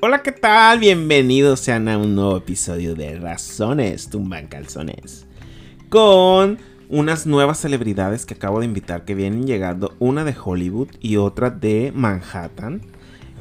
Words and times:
Hola, 0.00 0.22
¿qué 0.22 0.32
tal? 0.32 0.78
Bienvenidos 0.78 1.60
sean 1.60 1.88
a 1.88 1.98
un 1.98 2.14
nuevo 2.14 2.36
episodio 2.36 2.94
de 2.94 3.18
Razones 3.18 4.08
Tumban 4.10 4.46
Calzones. 4.46 5.26
Con 5.88 6.58
unas 6.88 7.26
nuevas 7.26 7.58
celebridades 7.58 8.24
que 8.24 8.34
acabo 8.34 8.60
de 8.60 8.66
invitar 8.66 9.04
que 9.04 9.14
vienen 9.14 9.46
llegando, 9.46 9.94
una 9.98 10.24
de 10.24 10.34
Hollywood 10.42 10.88
y 11.00 11.16
otra 11.16 11.50
de 11.50 11.92
Manhattan. 11.94 12.82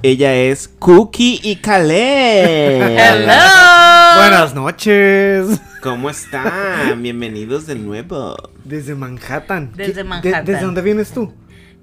Ella 0.03 0.35
es 0.35 0.67
Cookie 0.67 1.39
y 1.43 1.57
Caleb. 1.57 2.97
Hello. 2.99 4.19
Buenas 4.21 4.53
noches. 4.55 5.59
¿Cómo 5.81 6.09
están? 6.09 7.01
Bienvenidos 7.01 7.67
de 7.67 7.75
nuevo. 7.75 8.35
Desde 8.63 8.95
Manhattan. 8.95 9.71
Desde 9.75 9.93
¿Qué- 9.93 10.03
Manhattan. 10.03 10.45
¿Desde 10.45 10.65
dónde 10.65 10.81
vienes 10.81 11.11
tú? 11.11 11.33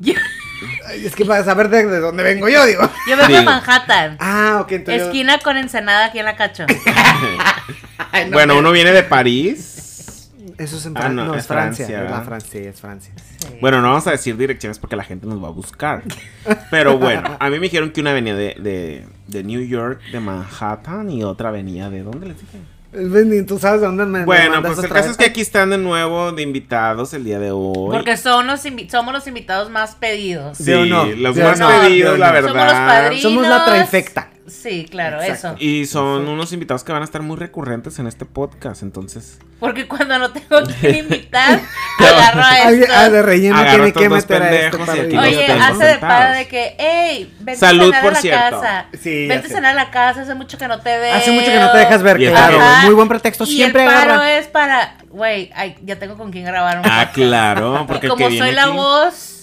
Yo, 0.00 0.14
Ay, 0.86 1.06
Es 1.06 1.14
que 1.14 1.24
para 1.24 1.44
saber 1.44 1.68
de, 1.68 1.86
de 1.86 2.00
dónde 2.00 2.22
vengo 2.22 2.48
yo, 2.48 2.64
digo. 2.66 2.82
yo 3.08 3.16
vengo 3.16 3.26
Sí. 3.26 3.32
de 3.34 3.42
Manhattan. 3.42 4.16
Ah, 4.20 4.58
ok, 4.62 4.72
entonces. 4.72 5.02
Esquina 5.04 5.38
con 5.38 5.56
Ensenada 5.56 6.06
aquí 6.06 6.18
en 6.18 6.24
la 6.24 6.36
Cacho. 6.36 6.64
Ay, 8.12 8.26
no, 8.26 8.32
bueno, 8.32 8.54
me- 8.54 8.60
uno 8.60 8.72
viene 8.72 8.92
de 8.92 9.02
París. 9.02 10.30
Eso 10.58 10.76
es 10.76 10.86
en 10.86 10.96
Ah, 10.96 11.00
Fran- 11.02 11.14
no, 11.14 11.24
no, 11.26 11.34
es 11.34 11.46
Francia. 11.46 11.86
Francia. 11.86 12.22
Francia, 12.22 12.50
sí, 12.52 12.58
es 12.58 12.80
Francia. 12.80 13.12
Sí. 13.16 13.56
Bueno, 13.60 13.80
no 13.80 13.88
vamos 13.88 14.06
a 14.06 14.12
decir 14.12 14.36
direcciones 14.36 14.78
porque 14.78 14.94
la 14.94 15.02
gente 15.02 15.26
nos 15.26 15.42
va 15.42 15.48
a 15.48 15.50
buscar. 15.50 16.02
Pero 16.70 16.96
bueno, 16.98 17.36
a 17.40 17.46
mí 17.50 17.56
me 17.56 17.62
dijeron 17.62 17.90
que 17.90 18.00
una 18.00 18.12
venía 18.12 18.34
de, 18.36 18.54
de, 18.60 19.04
de 19.26 19.42
New 19.42 19.62
York, 19.62 20.00
de 20.12 20.20
Manhattan, 20.20 21.10
y 21.10 21.24
otra 21.24 21.50
venía 21.50 21.90
de... 21.90 22.02
¿Dónde 22.04 22.26
les 22.28 22.38
dije? 22.40 22.58
¿Tú 23.46 23.58
sabes 23.58 23.80
dónde 23.80 24.04
me 24.06 24.24
Bueno, 24.24 24.62
pues 24.62 24.78
el 24.78 24.88
caso 24.88 25.02
vez? 25.02 25.10
es 25.12 25.16
que 25.16 25.24
aquí 25.26 25.40
están 25.40 25.70
de 25.70 25.78
nuevo 25.78 26.30
de 26.32 26.42
invitados 26.42 27.12
el 27.14 27.24
día 27.24 27.38
de 27.40 27.50
hoy. 27.50 27.90
Porque 27.90 28.16
son 28.16 28.46
los 28.46 28.60
somos 28.88 29.12
los 29.12 29.26
invitados 29.26 29.68
más 29.70 29.96
pedidos. 29.96 30.56
Sí, 30.58 30.64
¿Sí 30.64 30.72
o 30.72 30.86
no? 30.86 31.04
los 31.06 31.34
¿Sí 31.34 31.42
o 31.42 31.44
más 31.44 31.58
no? 31.58 31.68
pedidos, 31.68 32.10
¿Sí 32.12 32.14
o 32.14 32.18
la 32.18 32.30
verdad. 32.32 32.48
Somos 32.50 32.64
los 32.64 32.72
padrinos. 32.72 33.22
Somos 33.22 33.48
la 33.48 33.64
trifecta. 33.64 34.28
Sí, 34.46 34.86
claro, 34.90 35.22
Exacto. 35.22 35.56
eso. 35.56 35.64
Y 35.64 35.86
son 35.86 36.28
unos 36.28 36.52
invitados 36.52 36.84
que 36.84 36.92
van 36.92 37.02
a 37.02 37.04
estar 37.06 37.22
muy 37.22 37.36
recurrentes 37.36 37.98
en 37.98 38.06
este 38.06 38.24
podcast, 38.26 38.82
entonces... 38.82 39.38
Porque 39.60 39.88
cuando 39.88 40.18
no 40.18 40.30
tengo 40.30 40.62
que 40.80 40.90
invitar, 40.98 41.60
agarro 41.98 42.42
a 42.42 42.48
Ay, 42.50 42.80
estos. 42.82 42.94
ah, 42.94 43.08
de 43.08 43.22
relleno 43.22 43.64
tiene 43.64 43.92
que 43.94 44.08
meter 44.10 44.42
a 44.42 44.50
este 44.50 44.66
y 44.76 44.78
para 44.84 44.96
los 44.96 45.24
Oye, 45.24 45.46
hace 45.52 45.84
de 45.86 45.98
para 45.98 46.32
de 46.34 46.48
que, 46.48 46.74
hey, 46.78 47.34
vente 47.40 47.60
Salud, 47.60 47.84
a 47.84 47.86
cenar 47.86 48.02
por 48.02 48.10
a 48.10 48.14
la 48.14 48.20
cierto. 48.20 48.60
casa. 48.60 48.86
Sí, 49.00 49.26
vente 49.26 49.46
a 49.46 49.50
cenar 49.50 49.72
a 49.72 49.84
la 49.84 49.90
casa, 49.90 50.20
hace 50.22 50.34
mucho 50.34 50.58
que 50.58 50.68
no 50.68 50.80
te 50.80 50.98
veo. 50.98 51.14
Hace 51.14 51.30
mucho 51.30 51.46
que 51.46 51.58
no 51.60 51.72
te 51.72 51.78
dejas 51.78 52.02
ver, 52.02 52.20
Y 52.20 52.26
claro. 52.28 52.60
Ajá. 52.60 52.84
Muy 52.84 52.94
buen 52.94 53.08
pretexto. 53.08 53.44
Y 53.44 53.46
Siempre 53.56 53.84
el 53.84 53.88
paro 53.90 54.12
agarra. 54.14 54.36
es 54.38 54.46
para, 54.48 54.98
güey, 55.08 55.50
ay, 55.54 55.76
ya 55.82 55.98
tengo 55.98 56.16
con 56.18 56.30
quién 56.30 56.44
grabar 56.44 56.80
un 56.80 56.84
Ah, 56.84 56.90
podcast. 57.06 57.14
claro, 57.14 57.84
porque 57.88 58.06
Y 58.08 58.10
como 58.10 58.18
que 58.18 58.28
viene 58.28 58.46
soy 58.46 58.54
la 58.54 58.64
aquí 58.64 58.72
voz, 58.76 59.33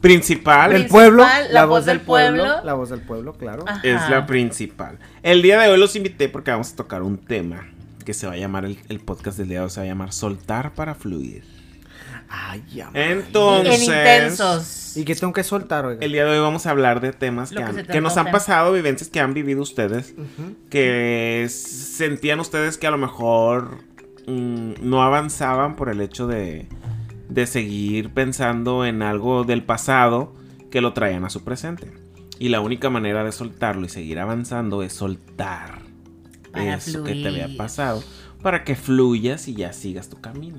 principal 0.00 0.70
Principal, 0.70 0.90
pueblo, 0.90 1.22
la 1.24 1.48
la, 1.50 1.64
voz 1.64 1.78
voz 1.80 1.86
del 1.86 1.98
del 1.98 2.06
pueblo, 2.06 2.42
pueblo. 2.44 2.64
La 2.64 2.74
voz 2.74 2.90
del 2.90 3.00
pueblo, 3.00 3.32
claro. 3.34 3.64
Ajá. 3.66 3.80
es 3.82 4.08
la 4.10 4.26
principal. 4.26 4.98
El 5.22 5.42
día 5.42 5.58
de 5.60 5.68
hoy 5.68 5.78
los 5.78 5.94
invité 5.96 6.28
porque 6.28 6.50
vamos 6.50 6.72
a 6.72 6.76
tocar 6.76 7.02
un 7.02 7.18
tema 7.18 7.68
que 8.04 8.14
se 8.14 8.26
va 8.26 8.32
a 8.32 8.36
llamar, 8.36 8.64
el, 8.64 8.78
el 8.88 9.00
podcast 9.00 9.36
del 9.38 9.48
día 9.48 9.58
de 9.58 9.64
hoy 9.64 9.70
se 9.70 9.80
va 9.80 9.84
a 9.84 9.88
llamar 9.88 10.12
Soltar 10.12 10.72
para 10.72 10.94
Fluir. 10.94 11.44
Ay, 12.32 12.62
ya. 12.72 12.90
Entonces... 12.94 13.74
en 13.74 13.82
intensos. 13.84 14.96
¿Y 14.96 15.04
qué 15.04 15.14
tengo 15.16 15.32
que 15.32 15.42
soltar, 15.44 15.84
oiga? 15.84 16.00
El 16.04 16.12
día 16.12 16.24
de 16.24 16.30
hoy 16.30 16.38
vamos 16.40 16.64
a 16.66 16.70
hablar 16.70 17.00
de 17.00 17.12
temas 17.12 17.50
que, 17.50 17.56
que 17.56 17.62
han- 17.62 17.86
que 17.86 18.00
nos 18.00 18.16
han 18.16 18.30
pasado, 18.30 18.72
vivencias 18.72 19.10
que 19.10 19.20
han 19.20 19.34
vivido 19.34 19.62
ustedes, 19.62 20.14
que 20.70 21.46
sentían 21.50 22.40
ustedes 22.40 22.78
que 22.78 22.86
a 22.86 22.90
lo 22.90 22.98
mejor 22.98 23.78
mm, 24.26 24.72
no 24.82 25.02
avanzaban 25.02 25.76
por 25.76 25.88
el 25.90 26.00
hecho 26.00 26.26
de, 26.26 26.66
de 27.30 27.46
seguir 27.46 28.10
pensando 28.10 28.84
en 28.84 29.02
algo 29.02 29.44
del 29.44 29.62
pasado 29.62 30.34
que 30.70 30.80
lo 30.80 30.92
traían 30.92 31.24
a 31.24 31.30
su 31.30 31.44
presente. 31.44 31.92
Y 32.38 32.48
la 32.48 32.60
única 32.60 32.90
manera 32.90 33.24
de 33.24 33.32
soltarlo 33.32 33.86
y 33.86 33.88
seguir 33.88 34.18
avanzando 34.18 34.82
es 34.82 34.94
soltar 34.94 35.82
Para 36.52 36.76
eso 36.76 37.04
que 37.04 37.14
te 37.14 37.28
había 37.28 37.54
pasado 37.56 38.02
para 38.42 38.64
que 38.64 38.74
fluyas 38.74 39.48
y 39.48 39.54
ya 39.54 39.72
sigas 39.72 40.08
tu 40.08 40.20
camino. 40.20 40.58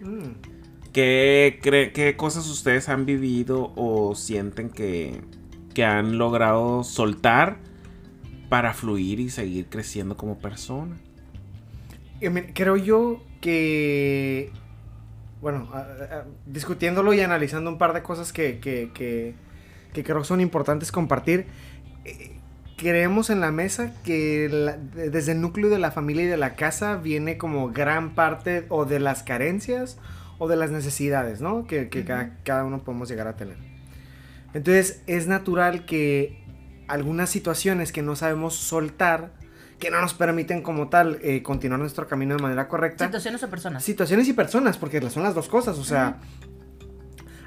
Mm. 0.00 0.52
¿Qué, 0.92 1.58
qué 1.92 2.16
cosas 2.16 2.48
ustedes 2.48 2.88
han 2.88 3.04
vivido 3.04 3.72
o 3.74 4.14
sienten 4.14 4.70
que, 4.70 5.22
que 5.74 5.84
han 5.84 6.18
logrado 6.18 6.84
soltar 6.84 7.58
para 8.48 8.74
fluir 8.74 9.18
y 9.18 9.28
seguir 9.28 9.66
creciendo 9.66 10.16
como 10.16 10.38
persona? 10.38 10.96
Eh, 12.20 12.52
Creo 12.54 12.76
yo 12.76 13.24
que, 13.40 14.52
bueno, 15.44 15.68
a- 15.74 15.78
a- 15.80 16.24
discutiéndolo 16.46 17.12
y 17.12 17.20
analizando 17.20 17.68
un 17.70 17.76
par 17.76 17.92
de 17.92 18.02
cosas 18.02 18.32
que, 18.32 18.60
que, 18.60 18.90
que- 18.94 19.34
que 19.92 20.02
creo 20.02 20.24
son 20.24 20.40
importantes 20.40 20.90
compartir, 20.90 21.44
eh, 22.06 22.38
creemos 22.78 23.28
en 23.28 23.40
la 23.40 23.52
mesa 23.52 23.92
que 24.04 24.48
la- 24.50 24.78
de- 24.78 25.10
desde 25.10 25.32
el 25.32 25.42
núcleo 25.42 25.68
de 25.68 25.78
la 25.78 25.90
familia 25.90 26.24
y 26.24 26.28
de 26.28 26.38
la 26.38 26.54
casa 26.56 26.96
viene 26.96 27.36
como 27.36 27.70
gran 27.72 28.14
parte 28.14 28.64
o 28.70 28.86
de 28.86 29.00
las 29.00 29.22
carencias 29.22 29.98
o 30.38 30.48
de 30.48 30.56
las 30.56 30.70
necesidades, 30.70 31.42
¿no? 31.42 31.66
Que, 31.66 31.90
que 31.90 32.04
cada, 32.06 32.38
cada 32.42 32.64
uno 32.64 32.82
podemos 32.82 33.10
llegar 33.10 33.26
a 33.28 33.36
tener. 33.36 33.58
Entonces 34.54 35.02
es 35.06 35.26
natural 35.26 35.84
que 35.84 36.42
algunas 36.88 37.28
situaciones 37.28 37.92
que 37.92 38.00
no 38.00 38.16
sabemos 38.16 38.54
soltar, 38.54 39.32
que 39.78 39.90
no 39.90 40.00
nos 40.00 40.14
permiten 40.14 40.62
como 40.62 40.88
tal 40.88 41.18
eh, 41.22 41.42
continuar 41.42 41.80
nuestro 41.80 42.06
camino 42.06 42.36
de 42.36 42.42
manera 42.42 42.68
correcta, 42.68 43.04
Situaciones 43.06 43.42
o 43.42 43.50
personas. 43.50 43.84
situaciones 43.84 44.28
y 44.28 44.32
personas, 44.32 44.76
porque 44.78 45.00
son 45.10 45.22
las 45.22 45.34
dos 45.34 45.48
cosas, 45.48 45.78
o 45.78 45.84
sea, 45.84 46.18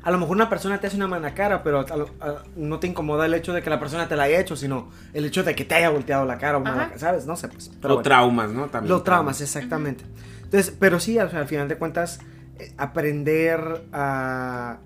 a 0.03 0.11
lo 0.11 0.17
mejor 0.19 0.35
una 0.37 0.49
persona 0.49 0.79
te 0.79 0.87
hace 0.87 0.95
una 0.95 1.07
mala 1.07 1.33
cara, 1.33 1.63
pero 1.63 1.79
a 1.79 1.97
lo- 1.97 2.09
a- 2.21 2.43
no 2.55 2.79
te 2.79 2.87
incomoda 2.87 3.25
el 3.25 3.33
hecho 3.33 3.51
de 3.53 3.61
que 3.61 3.69
la 3.69 3.79
persona 3.79 4.07
te 4.07 4.15
la 4.15 4.23
haya 4.23 4.39
hecho, 4.39 4.55
sino 4.55 4.89
el 5.13 5.25
hecho 5.25 5.43
de 5.43 5.53
que 5.55 5.65
te 5.65 5.75
haya 5.75 5.89
volteado 5.89 6.25
la 6.25 6.37
cara, 6.37 6.57
o 6.57 6.61
mala- 6.61 6.91
¿sabes? 6.97 7.25
No 7.25 7.35
sé, 7.35 7.49
pues. 7.49 7.69
pero 7.81 7.95
bueno. 7.95 8.03
traumas, 8.03 8.51
¿no? 8.51 8.67
También. 8.67 8.89
Los 8.93 9.03
traumas, 9.03 9.41
exactamente. 9.41 10.05
Entonces, 10.43 10.73
pero 10.79 10.99
sí, 10.99 11.17
al 11.19 11.47
final 11.47 11.67
de 11.67 11.75
cuentas, 11.77 12.19
eh, 12.59 12.71
aprender 12.77 13.85
a, 13.91 14.77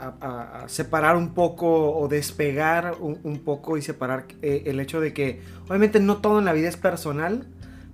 a- 0.00 0.68
separar 0.68 1.16
un 1.16 1.34
poco 1.34 1.96
o 1.98 2.08
despegar 2.08 2.96
un, 3.00 3.18
un 3.22 3.38
poco 3.40 3.76
y 3.76 3.82
separar 3.82 4.24
eh, 4.42 4.62
el 4.66 4.80
hecho 4.80 5.00
de 5.00 5.12
que, 5.12 5.40
obviamente, 5.68 6.00
no 6.00 6.18
todo 6.18 6.38
en 6.38 6.44
la 6.44 6.52
vida 6.52 6.68
es 6.68 6.76
personal, 6.76 7.46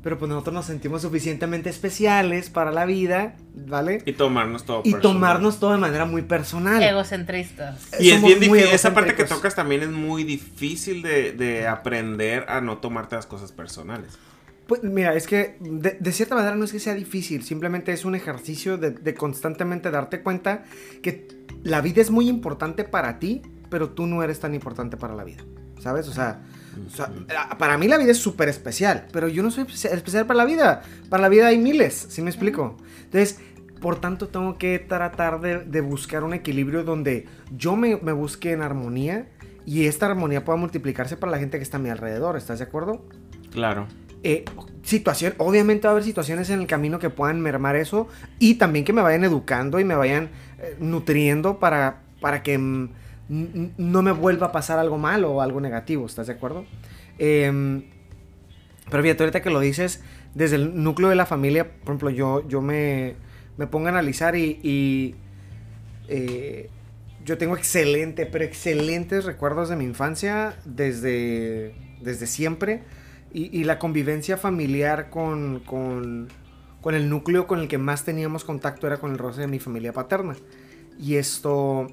pero 0.02 0.18
pues 0.18 0.28
nosotros 0.28 0.52
nos 0.52 0.66
sentimos 0.66 1.00
suficientemente 1.00 1.70
especiales 1.70 2.50
para 2.50 2.70
la 2.72 2.84
vida, 2.84 3.36
¿vale? 3.54 4.02
Y 4.04 4.12
tomarnos 4.12 4.64
todo 4.64 4.80
Y 4.84 4.92
personal. 4.92 5.00
tomarnos 5.02 5.58
todo 5.60 5.72
de 5.72 5.78
manera 5.78 6.04
muy 6.04 6.20
personal. 6.22 6.82
Egocentristas. 6.82 7.88
Y 7.98 8.08
es 8.10 8.14
Somos 8.16 8.28
bien 8.38 8.50
muy 8.50 8.58
difícil, 8.58 8.74
esa 8.74 8.92
parte 8.92 9.14
que 9.14 9.24
tocas 9.24 9.54
también 9.54 9.82
es 9.82 9.88
muy 9.88 10.24
difícil 10.24 11.00
de, 11.00 11.32
de 11.32 11.66
aprender 11.66 12.44
a 12.48 12.60
no 12.60 12.78
tomarte 12.78 13.16
las 13.16 13.24
cosas 13.26 13.50
personales. 13.52 14.18
Pues 14.66 14.82
mira, 14.82 15.14
es 15.14 15.26
que 15.26 15.56
de, 15.60 15.96
de 16.00 16.12
cierta 16.12 16.34
manera 16.34 16.56
no 16.56 16.64
es 16.64 16.72
que 16.72 16.78
sea 16.80 16.94
difícil, 16.94 17.42
simplemente 17.44 17.92
es 17.92 18.04
un 18.04 18.14
ejercicio 18.14 18.78
de, 18.78 18.92
de 18.92 19.14
constantemente 19.14 19.90
darte 19.90 20.22
cuenta 20.22 20.64
que 21.02 21.28
la 21.62 21.80
vida 21.82 22.00
es 22.00 22.10
muy 22.10 22.28
importante 22.28 22.84
para 22.84 23.18
ti, 23.18 23.42
pero 23.68 23.90
tú 23.90 24.06
no 24.06 24.22
eres 24.22 24.40
tan 24.40 24.54
importante 24.54 24.96
para 24.96 25.14
la 25.14 25.24
vida, 25.24 25.44
¿sabes? 25.80 26.08
O 26.08 26.12
sea, 26.12 26.42
o 26.86 26.90
sea, 26.90 27.10
la- 27.28 27.58
para 27.58 27.76
mí 27.76 27.88
la 27.88 27.98
vida 27.98 28.12
es 28.12 28.18
súper 28.18 28.48
especial, 28.48 29.06
pero 29.12 29.28
yo 29.28 29.42
no 29.42 29.50
soy 29.50 29.64
espe- 29.64 29.92
especial 29.92 30.26
para 30.26 30.38
la 30.38 30.44
vida, 30.46 30.82
para 31.10 31.22
la 31.22 31.28
vida 31.28 31.48
hay 31.48 31.58
miles, 31.58 32.06
¿sí 32.08 32.22
me 32.22 32.30
explico? 32.30 32.76
Entonces, 33.04 33.40
por 33.82 34.00
tanto, 34.00 34.28
tengo 34.28 34.56
que 34.56 34.78
tratar 34.78 35.40
de, 35.42 35.58
de 35.58 35.80
buscar 35.82 36.24
un 36.24 36.32
equilibrio 36.32 36.84
donde 36.84 37.26
yo 37.54 37.76
me, 37.76 37.98
me 37.98 38.12
busque 38.12 38.52
en 38.52 38.62
armonía 38.62 39.28
y 39.66 39.84
esta 39.86 40.06
armonía 40.06 40.42
pueda 40.44 40.56
multiplicarse 40.56 41.18
para 41.18 41.32
la 41.32 41.38
gente 41.38 41.58
que 41.58 41.62
está 41.64 41.76
a 41.76 41.80
mi 41.80 41.90
alrededor, 41.90 42.36
¿estás 42.38 42.60
de 42.60 42.64
acuerdo? 42.64 43.04
Claro. 43.50 43.86
Eh, 44.24 44.44
situación, 44.82 45.34
obviamente 45.38 45.86
va 45.86 45.90
a 45.90 45.92
haber 45.92 46.04
situaciones 46.04 46.50
en 46.50 46.60
el 46.60 46.66
camino 46.66 46.98
que 46.98 47.10
puedan 47.10 47.40
mermar 47.40 47.76
eso 47.76 48.08
y 48.38 48.54
también 48.54 48.84
que 48.84 48.92
me 48.92 49.02
vayan 49.02 49.22
educando 49.22 49.78
y 49.78 49.84
me 49.84 49.94
vayan 49.94 50.30
eh, 50.58 50.76
nutriendo 50.80 51.58
para, 51.58 52.02
para 52.20 52.42
que 52.42 52.58
no 52.58 54.02
me 54.02 54.12
vuelva 54.12 54.48
a 54.48 54.52
pasar 54.52 54.78
algo 54.78 54.98
malo 54.98 55.32
o 55.32 55.40
algo 55.40 55.60
negativo, 55.60 56.06
¿estás 56.06 56.26
de 56.26 56.32
acuerdo? 56.32 56.64
Em, 57.18 57.84
pero 58.90 59.02
fíjate, 59.02 59.22
ahorita 59.22 59.42
que 59.42 59.50
lo 59.50 59.60
dices, 59.60 60.02
desde 60.34 60.56
el 60.56 60.82
núcleo 60.82 61.08
de 61.08 61.16
la 61.16 61.26
familia, 61.26 61.70
por 61.70 61.90
ejemplo, 61.90 62.10
yo, 62.10 62.48
yo 62.48 62.60
me, 62.60 63.14
me 63.56 63.66
pongo 63.66 63.86
a 63.86 63.90
analizar 63.90 64.36
y, 64.36 64.58
y, 64.62 65.14
eh, 66.08 66.70
yo 67.24 67.38
tengo 67.38 67.56
excelente, 67.56 68.26
pero 68.26 68.44
excelentes 68.44 69.24
recuerdos 69.24 69.68
de 69.68 69.76
mi 69.76 69.84
infancia 69.84 70.56
desde, 70.64 71.74
desde 72.00 72.26
siempre. 72.26 72.82
Y, 73.34 73.50
y 73.60 73.64
la 73.64 73.78
convivencia 73.78 74.36
familiar 74.38 75.10
con, 75.10 75.60
con, 75.60 76.28
con 76.80 76.94
el 76.94 77.10
núcleo 77.10 77.46
con 77.46 77.58
el 77.60 77.68
que 77.68 77.76
más 77.78 78.04
teníamos 78.04 78.44
contacto 78.44 78.86
era 78.86 78.98
con 78.98 79.10
el 79.12 79.18
roce 79.18 79.42
de 79.42 79.46
mi 79.48 79.58
familia 79.58 79.92
paterna. 79.92 80.34
Y 80.98 81.16
esto... 81.16 81.88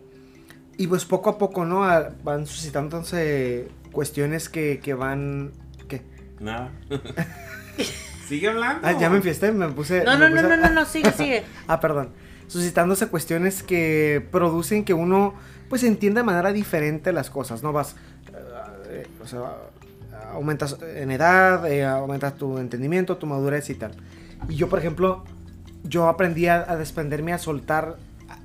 Y 0.78 0.88
pues 0.88 1.04
poco 1.06 1.32
a 1.32 1.38
poco, 1.38 1.66
¿no? 1.66 1.84
A- 1.84 2.12
van 2.24 2.46
suscitándose 2.48 3.68
cuestiones 3.92 4.48
que, 4.50 4.80
que 4.80 4.94
van... 4.94 5.52
¿Qué? 5.90 6.02
Nada. 6.40 6.72
Sigue 8.28 8.48
hablando. 8.48 8.88
Ah, 8.88 8.98
ya 8.98 9.10
me 9.10 9.18
enfiesté, 9.18 9.52
me 9.52 9.68
puse... 9.70 10.04
No, 10.04 10.18
me 10.18 10.30
no, 10.30 10.30
no, 10.30 10.42
puse- 10.42 10.50
no, 10.50 10.58
no, 10.58 10.70
no, 10.70 10.86
sigue, 10.86 11.12
sigue. 11.12 11.44
Ah, 11.68 11.80
perdón. 11.80 12.10
Suscitándose 12.48 13.08
cuestiones 13.08 13.64
que 13.64 14.26
producen 14.32 14.84
que 14.86 14.94
uno 14.94 15.34
pues 15.70 15.84
entienda 15.84 16.22
de 16.22 16.26
manera 16.26 16.52
diferente 16.52 17.14
las 17.14 17.30
cosas, 17.30 17.64
¿no? 17.64 17.72
Vas, 17.72 17.96
eh, 18.90 19.08
o 19.24 19.28
sea, 19.28 19.40
aumentas 20.32 20.78
en 20.96 21.12
edad, 21.12 21.70
eh, 21.72 21.86
aumentas 21.86 22.36
tu 22.36 22.58
entendimiento, 22.58 23.18
tu 23.18 23.26
madurez 23.26 23.70
y 23.70 23.76
tal. 23.76 23.92
Y 24.50 24.56
yo, 24.56 24.70
por 24.70 24.80
ejemplo, 24.80 25.24
yo 25.84 26.08
aprendí 26.08 26.48
a, 26.48 26.72
a 26.72 26.76
desprenderme, 26.78 27.34
a 27.34 27.38
soltar 27.38 27.98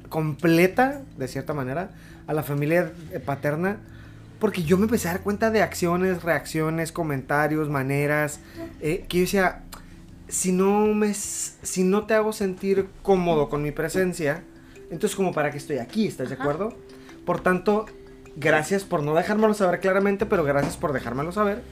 completa, 0.09 1.03
de 1.17 1.29
cierta 1.29 1.55
manera, 1.55 1.91
a 2.27 2.33
la 2.33 2.43
familia 2.43 2.93
eh, 3.13 3.21
paterna, 3.21 3.79
porque 4.39 4.63
yo 4.63 4.77
me 4.77 4.85
empecé 4.85 5.09
a 5.09 5.13
dar 5.13 5.23
cuenta 5.23 5.51
de 5.51 5.63
acciones, 5.63 6.23
reacciones, 6.23 6.93
comentarios, 6.93 7.69
maneras, 7.69 8.41
eh, 8.81 9.05
que 9.09 9.19
yo 9.19 9.23
decía, 9.23 9.63
si 10.29 10.53
no, 10.53 10.87
me, 10.95 11.15
si 11.15 11.85
no 11.85 12.07
te 12.07 12.15
hago 12.15 12.33
sentir 12.33 12.89
cómodo 13.03 13.49
con 13.49 13.63
mi 13.63 13.71
presencia, 13.71 14.43
entonces 14.91 15.17
como 15.17 15.33
para 15.33 15.51
qué 15.51 15.59
estoy 15.59 15.79
aquí, 15.79 16.07
¿estás 16.07 16.29
de 16.29 16.35
Ajá. 16.35 16.45
acuerdo? 16.45 16.77
Por 17.25 17.41
tanto, 17.41 17.87
gracias 18.37 18.85
por 18.85 19.03
no 19.03 19.15
dejármelo 19.15 19.55
saber 19.55 19.81
claramente, 19.81 20.27
pero 20.27 20.45
gracias 20.45 20.77
por 20.77 20.93
dejármelo 20.93 21.33
saber. 21.33 21.63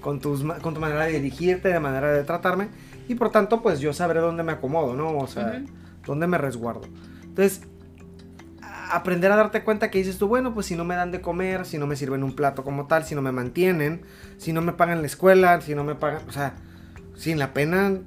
Con, 0.00 0.20
tus, 0.20 0.44
con 0.60 0.74
tu 0.74 0.80
manera 0.80 1.04
de 1.06 1.12
dirigirte, 1.12 1.68
de 1.70 1.80
manera 1.80 2.12
de 2.12 2.24
tratarme. 2.24 2.68
Y 3.08 3.14
por 3.14 3.30
tanto, 3.30 3.62
pues 3.62 3.80
yo 3.80 3.92
sabré 3.94 4.20
dónde 4.20 4.42
me 4.42 4.52
acomodo, 4.52 4.94
¿no? 4.94 5.16
O 5.16 5.26
sea, 5.26 5.62
dónde 6.04 6.26
me 6.26 6.36
resguardo. 6.36 6.82
Entonces, 7.22 7.62
aprender 8.90 9.32
a 9.32 9.36
darte 9.36 9.62
cuenta 9.64 9.90
que 9.90 9.98
dices 9.98 10.18
tú, 10.18 10.28
bueno, 10.28 10.54
pues 10.54 10.66
si 10.66 10.76
no 10.76 10.84
me 10.84 10.94
dan 10.94 11.10
de 11.10 11.20
comer, 11.20 11.64
si 11.64 11.78
no 11.78 11.86
me 11.86 11.96
sirven 11.96 12.22
un 12.22 12.36
plato 12.36 12.64
como 12.64 12.86
tal, 12.86 13.04
si 13.04 13.14
no 13.14 13.22
me 13.22 13.32
mantienen, 13.32 14.02
si 14.36 14.52
no 14.52 14.60
me 14.60 14.72
pagan 14.72 15.00
la 15.00 15.06
escuela, 15.06 15.60
si 15.60 15.74
no 15.74 15.84
me 15.84 15.94
pagan, 15.94 16.22
o 16.28 16.32
sea, 16.32 16.54
sin 17.16 17.38
la 17.38 17.54
pena, 17.54 17.98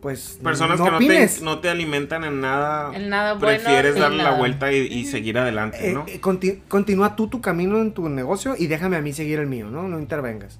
pues 0.00 0.38
Personas 0.42 0.78
no 0.78 0.84
que 0.86 0.90
no 0.92 0.98
te, 0.98 1.28
no 1.42 1.58
te 1.58 1.68
alimentan 1.68 2.24
en 2.24 2.40
nada. 2.40 2.90
En 2.94 3.08
nada 3.10 3.34
bueno, 3.34 3.46
Prefieres 3.62 3.94
en 3.96 4.00
darle 4.00 4.22
la 4.22 4.32
vuelta 4.32 4.72
y, 4.72 4.78
y 4.78 5.04
seguir 5.04 5.36
adelante, 5.38 5.90
Eh, 5.90 5.92
¿no? 5.92 6.04
eh, 6.08 6.20
conti- 6.20 6.62
continúa 6.68 7.16
tú 7.16 7.28
tu 7.28 7.40
camino 7.40 7.78
en 7.80 7.92
tu 7.92 8.08
negocio 8.08 8.54
y 8.58 8.66
déjame 8.66 8.96
a 8.96 9.02
mí 9.02 9.12
seguir 9.12 9.38
el 9.40 9.46
mío, 9.46 9.66
¿no? 9.68 9.88
No 9.88 9.98
intervengas. 9.98 10.58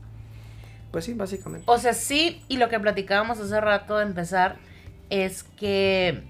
Pues 0.93 1.05
sí, 1.05 1.15
básicamente. 1.15 1.65
O 1.69 1.79
sea, 1.79 1.95
sí, 1.95 2.43
y 2.49 2.57
lo 2.59 2.69
que 2.69 2.79
platicábamos 2.81 3.39
hace 3.39 3.61
rato 3.61 3.97
de 3.97 4.05
empezar 4.05 4.57
es 5.09 5.43
que 5.45 6.23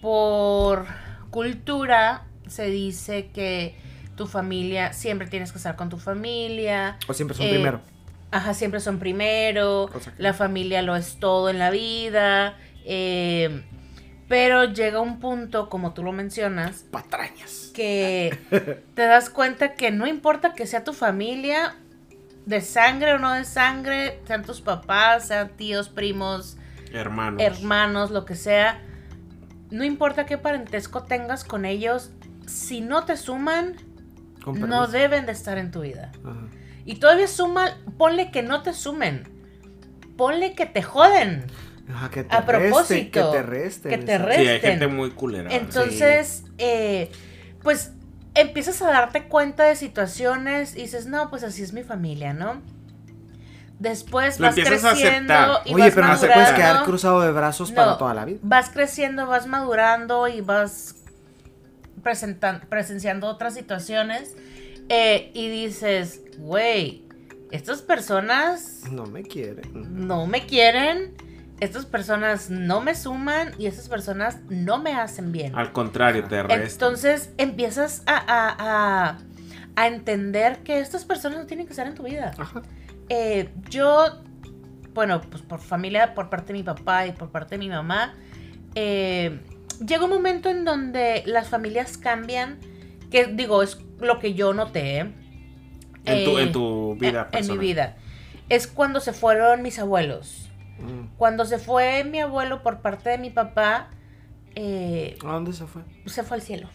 por 0.00 0.86
cultura 1.30 2.24
se 2.48 2.66
dice 2.66 3.28
que 3.32 3.74
tu 4.16 4.26
familia, 4.26 4.92
siempre 4.92 5.28
tienes 5.28 5.52
que 5.52 5.58
estar 5.58 5.76
con 5.76 5.88
tu 5.88 5.98
familia, 5.98 6.98
O 7.08 7.14
siempre 7.14 7.36
son 7.36 7.46
eh, 7.46 7.50
primero. 7.50 7.80
Ajá, 8.30 8.54
siempre 8.54 8.80
son 8.80 8.98
primero, 8.98 9.88
que- 9.92 10.10
la 10.22 10.32
familia 10.34 10.82
lo 10.82 10.96
es 10.96 11.18
todo 11.18 11.48
en 11.50 11.58
la 11.58 11.70
vida, 11.70 12.56
eh, 12.84 13.62
pero 14.28 14.64
llega 14.64 15.00
un 15.00 15.18
punto, 15.18 15.68
como 15.68 15.92
tú 15.92 16.02
lo 16.04 16.12
mencionas, 16.12 16.84
Patrañas. 16.90 17.70
que 17.74 18.38
te 18.94 19.02
das 19.02 19.28
cuenta 19.30 19.74
que 19.74 19.90
no 19.90 20.06
importa 20.06 20.54
que 20.54 20.66
sea 20.66 20.84
tu 20.84 20.92
familia, 20.92 21.76
de 22.46 22.60
sangre 22.60 23.12
o 23.14 23.18
no 23.18 23.32
de 23.32 23.44
sangre, 23.44 24.20
sean 24.26 24.44
tus 24.44 24.60
papás, 24.60 25.28
sean 25.28 25.50
tíos, 25.56 25.88
primos, 25.88 26.56
Hermanos. 26.92 27.42
hermanos, 27.42 28.10
lo 28.10 28.24
que 28.24 28.34
sea, 28.34 28.80
no 29.70 29.84
importa 29.84 30.26
qué 30.26 30.38
parentesco 30.38 31.02
tengas 31.04 31.44
con 31.44 31.64
ellos, 31.64 32.10
si 32.46 32.80
no 32.80 33.04
te 33.04 33.16
suman, 33.16 33.76
no 34.56 34.86
deben 34.88 35.26
de 35.26 35.32
estar 35.32 35.58
en 35.58 35.70
tu 35.70 35.82
vida. 35.82 36.10
Ajá. 36.24 36.46
Y 36.90 36.96
todavía 36.96 37.28
suma, 37.28 37.76
ponle 37.98 38.32
que 38.32 38.42
no 38.42 38.62
te 38.62 38.72
sumen, 38.72 39.22
ponle 40.16 40.54
que 40.54 40.66
te 40.66 40.82
joden. 40.82 41.44
Ajá, 41.88 42.10
que 42.10 42.24
te 42.24 42.34
A 42.34 42.44
propósito, 42.44 43.12
que 43.32 43.36
te 43.38 43.42
resten. 43.44 43.90
que 43.92 43.98
te 43.98 44.14
exacto. 44.14 44.34
Sí, 44.34 44.40
hay 44.40 44.46
resten. 44.48 44.70
gente 44.72 44.86
muy 44.88 45.10
culera. 45.12 45.54
Entonces, 45.54 46.42
eh, 46.58 47.12
pues 47.62 47.92
empiezas 48.34 48.82
a 48.82 48.88
darte 48.90 49.28
cuenta 49.28 49.62
de 49.64 49.76
situaciones 49.76 50.74
y 50.74 50.82
dices, 50.82 51.06
no, 51.06 51.30
pues 51.30 51.44
así 51.44 51.62
es 51.62 51.72
mi 51.72 51.84
familia, 51.84 52.32
¿no? 52.32 52.60
Después 53.78 54.40
Lo 54.40 54.46
vas 54.48 54.58
a 54.58 54.62
creciendo 54.64 55.34
y 55.64 55.74
Oye, 55.74 55.84
vas 55.84 55.94
pero 55.94 56.06
no 56.08 56.18
te 56.18 56.26
madurando. 56.26 56.34
puedes 56.34 56.50
quedar 56.52 56.84
cruzado 56.84 57.20
de 57.20 57.30
brazos 57.30 57.70
para 57.70 57.96
toda 57.98 58.14
la 58.14 58.24
vida. 58.24 58.38
Vas 58.42 58.68
creciendo, 58.70 59.26
vas 59.28 59.46
madurando 59.46 60.26
y 60.26 60.40
vas 60.40 60.96
presentan- 62.02 62.60
presenciando 62.68 63.28
otras 63.28 63.54
situaciones 63.54 64.34
eh, 64.88 65.30
y 65.34 65.48
dices, 65.48 66.20
güey, 66.40 67.04
estas 67.50 67.82
personas 67.82 68.82
No 68.90 69.06
me 69.06 69.22
quiere. 69.22 69.62
no 69.72 70.26
me 70.26 70.46
quieren, 70.46 71.14
estas 71.60 71.84
personas 71.86 72.48
no 72.50 72.80
me 72.80 72.94
suman 72.94 73.52
y 73.58 73.66
estas 73.66 73.88
personas 73.88 74.38
no 74.48 74.78
me 74.78 74.94
hacen 74.94 75.32
bien. 75.32 75.54
Al 75.56 75.72
contrario, 75.72 76.24
te 76.24 76.42
restan. 76.42 76.62
Entonces 76.62 77.30
empiezas 77.38 78.02
a, 78.06 78.16
a- 78.16 78.56
a- 79.10 79.18
a 79.76 79.86
entender 79.86 80.58
que 80.64 80.80
estas 80.80 81.04
personas 81.04 81.38
no 81.40 81.46
tienen 81.46 81.66
que 81.66 81.72
estar 81.72 81.86
en 81.86 81.94
tu 81.94 82.02
vida. 82.02 82.32
Ajá. 82.38 82.62
Eh, 83.08 83.50
yo, 83.68 84.20
bueno, 84.94 85.20
pues 85.20 85.42
por 85.42 85.60
familia, 85.60 86.14
por 86.14 86.28
parte 86.30 86.52
de 86.52 86.58
mi 86.58 86.62
papá 86.62 87.06
y 87.06 87.12
por 87.12 87.30
parte 87.30 87.54
de 87.56 87.58
mi 87.58 87.68
mamá, 87.68 88.14
eh, 88.74 89.40
llega 89.84 90.04
un 90.04 90.10
momento 90.10 90.48
en 90.50 90.64
donde 90.64 91.22
las 91.26 91.48
familias 91.48 91.98
cambian, 91.98 92.58
que 93.10 93.26
digo, 93.26 93.62
es 93.62 93.78
lo 93.98 94.18
que 94.18 94.34
yo 94.34 94.52
noté. 94.54 95.12
¿Eh? 96.04 96.12
en, 96.18 96.24
tu, 96.24 96.38
Eh, 96.38 96.42
en 96.42 96.52
tu 96.52 96.94
vida 96.96 97.28
en- 97.32 97.44
en 97.44 97.50
mi 97.52 97.58
vida. 97.58 97.96
Es 98.48 98.66
cuando 98.66 99.00
se 99.00 99.12
fueron 99.12 99.62
mis 99.62 99.78
abuelos. 99.78 100.48
Mm. 100.78 101.16
Cuando 101.18 101.44
se 101.44 101.58
fue 101.58 102.04
mi 102.04 102.20
abuelo 102.20 102.62
por 102.62 102.80
parte 102.80 103.10
de 103.10 103.18
mi 103.18 103.30
papá, 103.30 103.88
eh, 104.54 105.16
¿A 105.24 105.32
dónde 105.32 105.52
se 105.52 105.66
fue? 105.66 105.82
se 106.06 106.22
fue 106.24 106.36
al 106.36 106.42
cielo. 106.42 106.68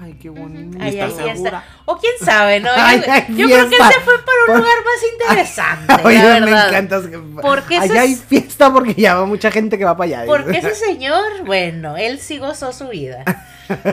Ay, 0.00 0.14
qué 0.20 0.30
bonito. 0.30 0.82
¿Estás 0.84 1.12
fiesta. 1.14 1.62
O 1.84 1.96
quién 1.96 2.12
sabe, 2.20 2.58
¿no? 2.58 2.70
Yo, 2.76 2.82
Ay, 2.82 3.00
creo 3.02 3.46
que 3.46 3.76
fiesta. 3.76 3.92
se 3.92 4.00
fue 4.00 4.14
para 4.24 4.38
un 4.40 4.46
Por- 4.46 4.56
lugar 4.56 4.76
más 4.84 5.12
interesante. 5.12 5.94
Oye, 6.08 6.18
la 6.22 6.40
me 6.40 6.50
encanta. 6.50 7.00
Porque 7.42 7.76
ese 7.76 7.84
Allá 7.92 8.00
hay 8.00 8.12
es- 8.14 8.20
fiesta 8.24 8.72
porque 8.72 8.94
ya 8.94 9.14
va 9.14 9.26
mucha 9.26 9.50
gente 9.52 9.78
que 9.78 9.84
va 9.84 9.96
para 9.96 10.20
allá. 10.22 10.26
Porque 10.26 10.58
ese 10.58 10.74
señor, 10.86 11.44
bueno, 11.44 11.96
él 11.96 12.18
sí 12.18 12.38
gozó 12.38 12.72
su 12.72 12.88
vida. 12.88 13.24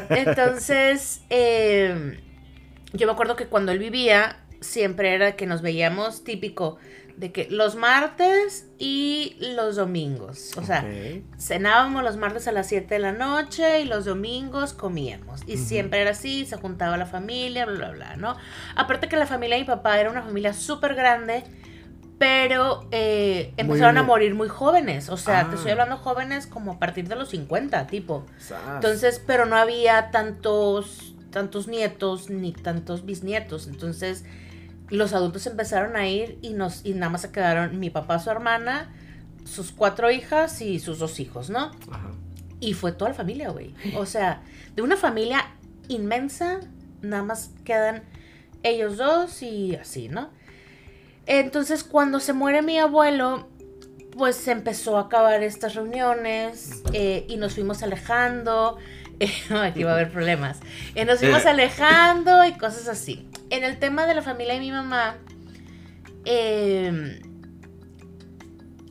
Entonces, 0.09 1.21
eh, 1.29 2.19
yo 2.93 3.05
me 3.07 3.13
acuerdo 3.13 3.35
que 3.35 3.45
cuando 3.45 3.71
él 3.71 3.79
vivía, 3.79 4.37
siempre 4.67 5.13
era 5.15 5.35
que 5.35 5.45
nos 5.47 5.61
veíamos 5.61 6.23
típico 6.23 6.77
de 7.15 7.31
que 7.31 7.47
los 7.49 7.75
martes 7.75 8.67
y 8.77 9.37
los 9.39 9.75
domingos. 9.75 10.51
O 10.55 10.61
sea, 10.63 10.85
cenábamos 11.39 12.03
los 12.03 12.15
martes 12.17 12.47
a 12.47 12.51
las 12.51 12.67
7 12.67 12.93
de 12.93 12.99
la 12.99 13.11
noche 13.11 13.81
y 13.81 13.85
los 13.85 14.05
domingos 14.05 14.73
comíamos. 14.73 15.41
Y 15.47 15.57
siempre 15.57 16.01
era 16.01 16.11
así, 16.11 16.45
se 16.45 16.57
juntaba 16.57 16.95
la 16.95 17.07
familia, 17.07 17.65
bla, 17.65 17.75
bla, 17.75 17.89
bla, 17.91 18.15
¿no? 18.17 18.35
Aparte 18.75 19.09
que 19.09 19.15
la 19.17 19.25
familia 19.25 19.55
de 19.55 19.63
mi 19.63 19.67
papá 19.67 19.99
era 19.99 20.11
una 20.11 20.21
familia 20.21 20.53
súper 20.53 20.93
grande, 20.93 21.43
pero 22.19 22.87
eh, 22.91 23.51
Muy 23.55 23.61
empezaron 23.61 23.97
a 23.97 24.03
morir 24.03 24.35
muy 24.35 24.47
jóvenes. 24.47 25.09
O 25.09 25.17
sea, 25.17 25.41
Ah. 25.41 25.49
te 25.49 25.55
estoy 25.55 25.71
hablando 25.71 25.97
jóvenes 25.97 26.45
como 26.47 26.73
a 26.73 26.79
partir 26.79 27.07
de 27.07 27.15
los 27.15 27.29
50, 27.29 27.87
tipo. 27.87 28.25
Sas. 28.37 28.59
Entonces, 28.75 29.21
pero 29.25 29.45
no 29.45 29.55
había 29.55 30.11
tantos, 30.11 31.15
tantos 31.31 31.67
nietos 31.67 32.29
ni 32.29 32.53
tantos 32.53 33.05
bisnietos. 33.05 33.67
Entonces, 33.67 34.23
los 34.89 35.13
adultos 35.13 35.45
empezaron 35.47 35.95
a 35.95 36.07
ir 36.07 36.39
y 36.41 36.51
nos 36.51 36.85
y 36.85 36.93
nada 36.93 37.09
más 37.09 37.21
se 37.21 37.31
quedaron 37.31 37.79
mi 37.79 37.89
papá, 37.89 38.19
su 38.19 38.29
hermana, 38.29 38.93
sus 39.45 39.71
cuatro 39.71 40.11
hijas 40.11 40.61
y 40.61 40.79
sus 40.79 40.99
dos 40.99 41.19
hijos, 41.19 41.49
¿no? 41.49 41.71
Ajá. 41.91 42.11
Y 42.59 42.73
fue 42.73 42.91
toda 42.91 43.11
la 43.11 43.15
familia, 43.15 43.49
güey. 43.49 43.73
O 43.95 44.05
sea, 44.05 44.41
de 44.75 44.81
una 44.81 44.97
familia 44.97 45.45
inmensa, 45.87 46.59
nada 47.01 47.23
más 47.23 47.51
quedan 47.63 48.03
ellos 48.63 48.97
dos 48.97 49.43
y 49.43 49.75
así, 49.75 50.09
¿no? 50.09 50.29
Entonces, 51.27 51.83
cuando 51.83 52.19
se 52.19 52.33
muere 52.33 52.61
mi 52.61 52.79
abuelo, 52.79 53.47
pues 54.17 54.35
se 54.35 54.51
empezó 54.51 54.97
a 54.97 55.01
acabar 55.01 55.43
estas 55.43 55.75
reuniones 55.75 56.81
eh, 56.93 57.25
y 57.29 57.37
nos 57.37 57.53
fuimos 57.53 57.83
alejando. 57.83 58.77
Aquí 59.49 59.83
va 59.83 59.91
a 59.91 59.93
haber 59.95 60.11
problemas. 60.11 60.59
Eh, 60.95 61.05
nos 61.05 61.19
fuimos 61.19 61.45
alejando 61.45 62.45
y 62.45 62.53
cosas 62.53 62.87
así. 62.87 63.27
En 63.49 63.63
el 63.63 63.77
tema 63.79 64.05
de 64.05 64.15
la 64.15 64.21
familia 64.21 64.53
de 64.55 64.59
mi 64.59 64.71
mamá, 64.71 65.17
eh, 66.25 67.19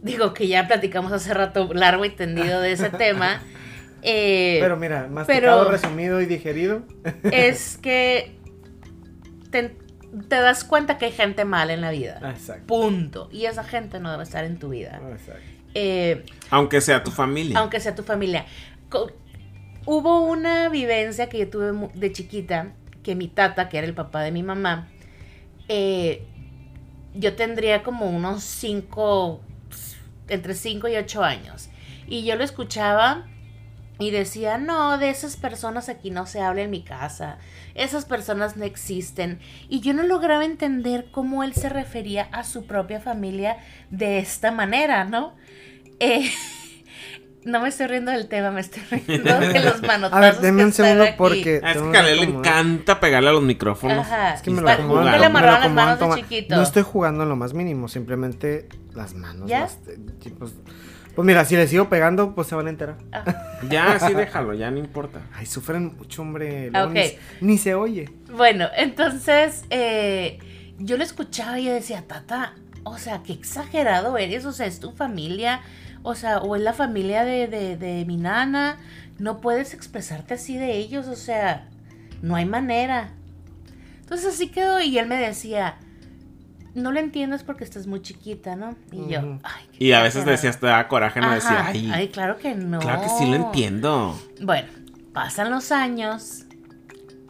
digo 0.02 0.34
que 0.34 0.48
ya 0.48 0.66
platicamos 0.66 1.12
hace 1.12 1.34
rato 1.34 1.72
largo 1.74 2.04
y 2.04 2.10
tendido 2.10 2.60
de 2.60 2.72
ese 2.72 2.90
tema. 2.90 3.40
eh, 4.02 4.58
Pero 4.60 4.76
mira, 4.76 5.06
masticado, 5.10 5.60
pero- 5.64 5.70
resumido 5.70 6.20
y 6.20 6.26
digerido. 6.26 6.82
es 7.24 7.78
que 7.78 8.36
te, 9.50 9.76
te 10.28 10.36
das 10.36 10.64
cuenta 10.64 10.98
que 10.98 11.06
hay 11.06 11.12
gente 11.12 11.44
mala 11.44 11.72
en 11.74 11.80
la 11.80 11.90
vida. 11.90 12.18
Ah, 12.22 12.30
Exacto. 12.30 12.66
Punto. 12.66 13.28
Y 13.32 13.46
esa 13.46 13.64
gente 13.64 14.00
no 14.00 14.10
debe 14.10 14.22
estar 14.22 14.44
en 14.44 14.58
tu 14.58 14.70
vida. 14.70 15.00
Ah, 15.02 15.10
Exacto. 15.12 15.42
Eh, 15.74 16.24
Aunque 16.50 16.80
sea 16.80 17.04
tu 17.04 17.10
familia. 17.10 17.58
aunque 17.58 17.80
sea 17.80 17.94
tu 17.94 18.02
familia. 18.02 18.46
Hubo 19.86 20.20
una 20.20 20.68
vivencia 20.68 21.28
que 21.28 21.38
yo 21.38 21.48
tuve 21.48 21.90
de 21.94 22.12
chiquita, 22.12 22.72
que 23.02 23.14
mi 23.14 23.28
tata, 23.28 23.68
que 23.68 23.78
era 23.78 23.86
el 23.86 23.94
papá 23.94 24.22
de 24.22 24.32
mi 24.32 24.42
mamá, 24.42 24.88
eh, 25.68 26.26
yo 27.14 27.34
tendría 27.36 27.82
como 27.82 28.10
unos 28.10 28.42
5, 28.44 29.40
entre 30.28 30.54
5 30.54 30.88
y 30.88 30.96
8 30.96 31.22
años. 31.24 31.70
Y 32.06 32.24
yo 32.24 32.36
lo 32.36 32.44
escuchaba 32.44 33.26
Y 33.98 34.10
decía, 34.10 34.58
no, 34.58 34.98
de 34.98 35.08
esas 35.10 35.36
personas 35.38 35.88
aquí 35.88 36.10
no 36.10 36.26
se 36.26 36.40
habla 36.42 36.62
en 36.62 36.70
mi 36.70 36.82
casa. 36.82 37.38
Esas 37.74 38.04
personas 38.04 38.56
no 38.56 38.64
existen. 38.64 39.40
Y 39.70 39.80
yo 39.80 39.94
no 39.94 40.02
lograba 40.02 40.44
entender 40.44 41.10
cómo 41.10 41.42
él 41.44 41.54
se 41.54 41.68
refería 41.70 42.24
a 42.32 42.44
su 42.44 42.66
propia 42.66 43.00
familia 43.00 43.58
de 43.90 44.18
esta 44.18 44.50
manera, 44.52 45.04
¿no? 45.04 45.34
Eh, 46.00 46.30
no 47.46 47.60
me 47.60 47.68
estoy 47.68 47.86
riendo 47.86 48.10
del 48.12 48.28
tema, 48.28 48.50
me 48.50 48.60
estoy 48.60 48.82
riendo 48.90 49.38
de 49.38 49.60
los 49.64 49.80
manotazos. 49.82 50.12
A 50.12 50.20
ver, 50.20 50.40
denme 50.40 50.64
un 50.64 50.72
segundo 50.72 51.04
porque. 51.16 51.60
Ah, 51.64 51.72
Es 51.72 51.78
que 51.82 51.96
a 51.96 52.08
él 52.10 52.16
le 52.20 52.24
encanta 52.24 53.00
pegarle 53.00 53.30
a 53.30 53.32
los 53.32 53.42
micrófonos. 53.42 53.98
Ajá. 54.06 54.34
Es 54.34 54.42
que 54.42 54.50
me 54.50 54.60
lo 54.60 54.68
acomodan, 54.68 55.04
nunca 55.04 55.12
le 55.12 55.18
me 55.18 55.22
lo 55.22 55.26
amarraron 55.38 55.54
las 55.54 55.64
acomodan, 55.66 55.98
manos 56.00 56.16
de 56.16 56.22
chiquito. 56.22 56.56
No 56.56 56.62
estoy 56.62 56.82
jugando 56.82 57.22
en 57.22 57.28
lo 57.30 57.36
más 57.36 57.54
mínimo, 57.54 57.88
simplemente 57.88 58.68
las 58.94 59.14
manos. 59.14 59.48
¿Ya? 59.48 59.60
las- 59.60 59.78
eh, 59.88 59.98
pues, 60.38 60.52
pues 61.14 61.24
mira, 61.26 61.44
si 61.46 61.56
le 61.56 61.66
sigo 61.66 61.88
pegando, 61.88 62.34
pues 62.34 62.46
se 62.48 62.54
van 62.54 62.66
a 62.66 62.70
enterar. 62.70 62.96
Ya, 63.70 63.98
sí, 63.98 64.12
déjalo, 64.12 64.52
ya 64.52 64.70
no 64.70 64.76
importa. 64.78 65.20
Ay, 65.34 65.46
sufren 65.46 65.96
mucho, 65.96 66.20
hombre. 66.20 66.70
Ah, 66.74 66.90
ni, 67.40 67.56
se 67.56 67.74
oye. 67.74 68.10
Bueno, 68.30 68.66
entonces 68.76 69.64
eh, 69.70 70.38
yo 70.78 70.98
lo 70.98 71.02
escuchaba 71.04 71.58
y 71.58 71.64
yo 71.64 71.72
decía, 71.72 72.04
Tata, 72.06 72.52
o 72.84 72.98
sea, 72.98 73.22
qué 73.22 73.32
exagerado 73.32 74.18
eres, 74.18 74.44
o 74.44 74.52
sea, 74.52 74.66
es 74.66 74.78
tu 74.78 74.92
familia, 74.92 75.62
o 76.06 76.14
sea, 76.14 76.38
o 76.38 76.54
es 76.56 76.62
la 76.62 76.72
familia 76.72 77.24
de, 77.24 77.48
de, 77.48 77.76
de 77.76 78.04
mi 78.04 78.16
nana, 78.16 78.76
no 79.18 79.40
puedes 79.40 79.74
expresarte 79.74 80.34
así 80.34 80.56
de 80.56 80.76
ellos, 80.76 81.08
o 81.08 81.16
sea, 81.16 81.68
no 82.22 82.36
hay 82.36 82.44
manera. 82.44 83.10
Entonces 84.00 84.34
así 84.34 84.48
quedó 84.48 84.80
y 84.80 84.98
él 84.98 85.06
me 85.08 85.16
decía, 85.16 85.76
no 86.74 86.92
lo 86.92 87.00
entiendes 87.00 87.42
porque 87.42 87.64
estás 87.64 87.86
muy 87.86 88.00
chiquita, 88.02 88.54
¿no? 88.56 88.76
Y 88.92 89.08
yo, 89.12 89.38
ay, 89.42 89.64
qué 89.72 89.84
Y 89.84 89.92
a 89.92 89.98
veces 90.02 90.16
exagerado". 90.22 90.30
decías, 90.30 90.60
te 90.60 90.66
da 90.66 90.88
coraje 90.88 91.20
no 91.20 91.30
decir, 91.32 91.50
Ajá, 91.52 91.68
ay, 91.70 91.90
ay, 91.92 92.08
claro 92.08 92.36
que 92.38 92.54
no. 92.54 92.78
claro 92.78 93.02
que 93.02 93.08
sí 93.08 93.26
lo 93.26 93.34
entiendo. 93.36 94.18
Bueno, 94.40 94.68
pasan 95.12 95.50
los 95.50 95.72
años. 95.72 96.44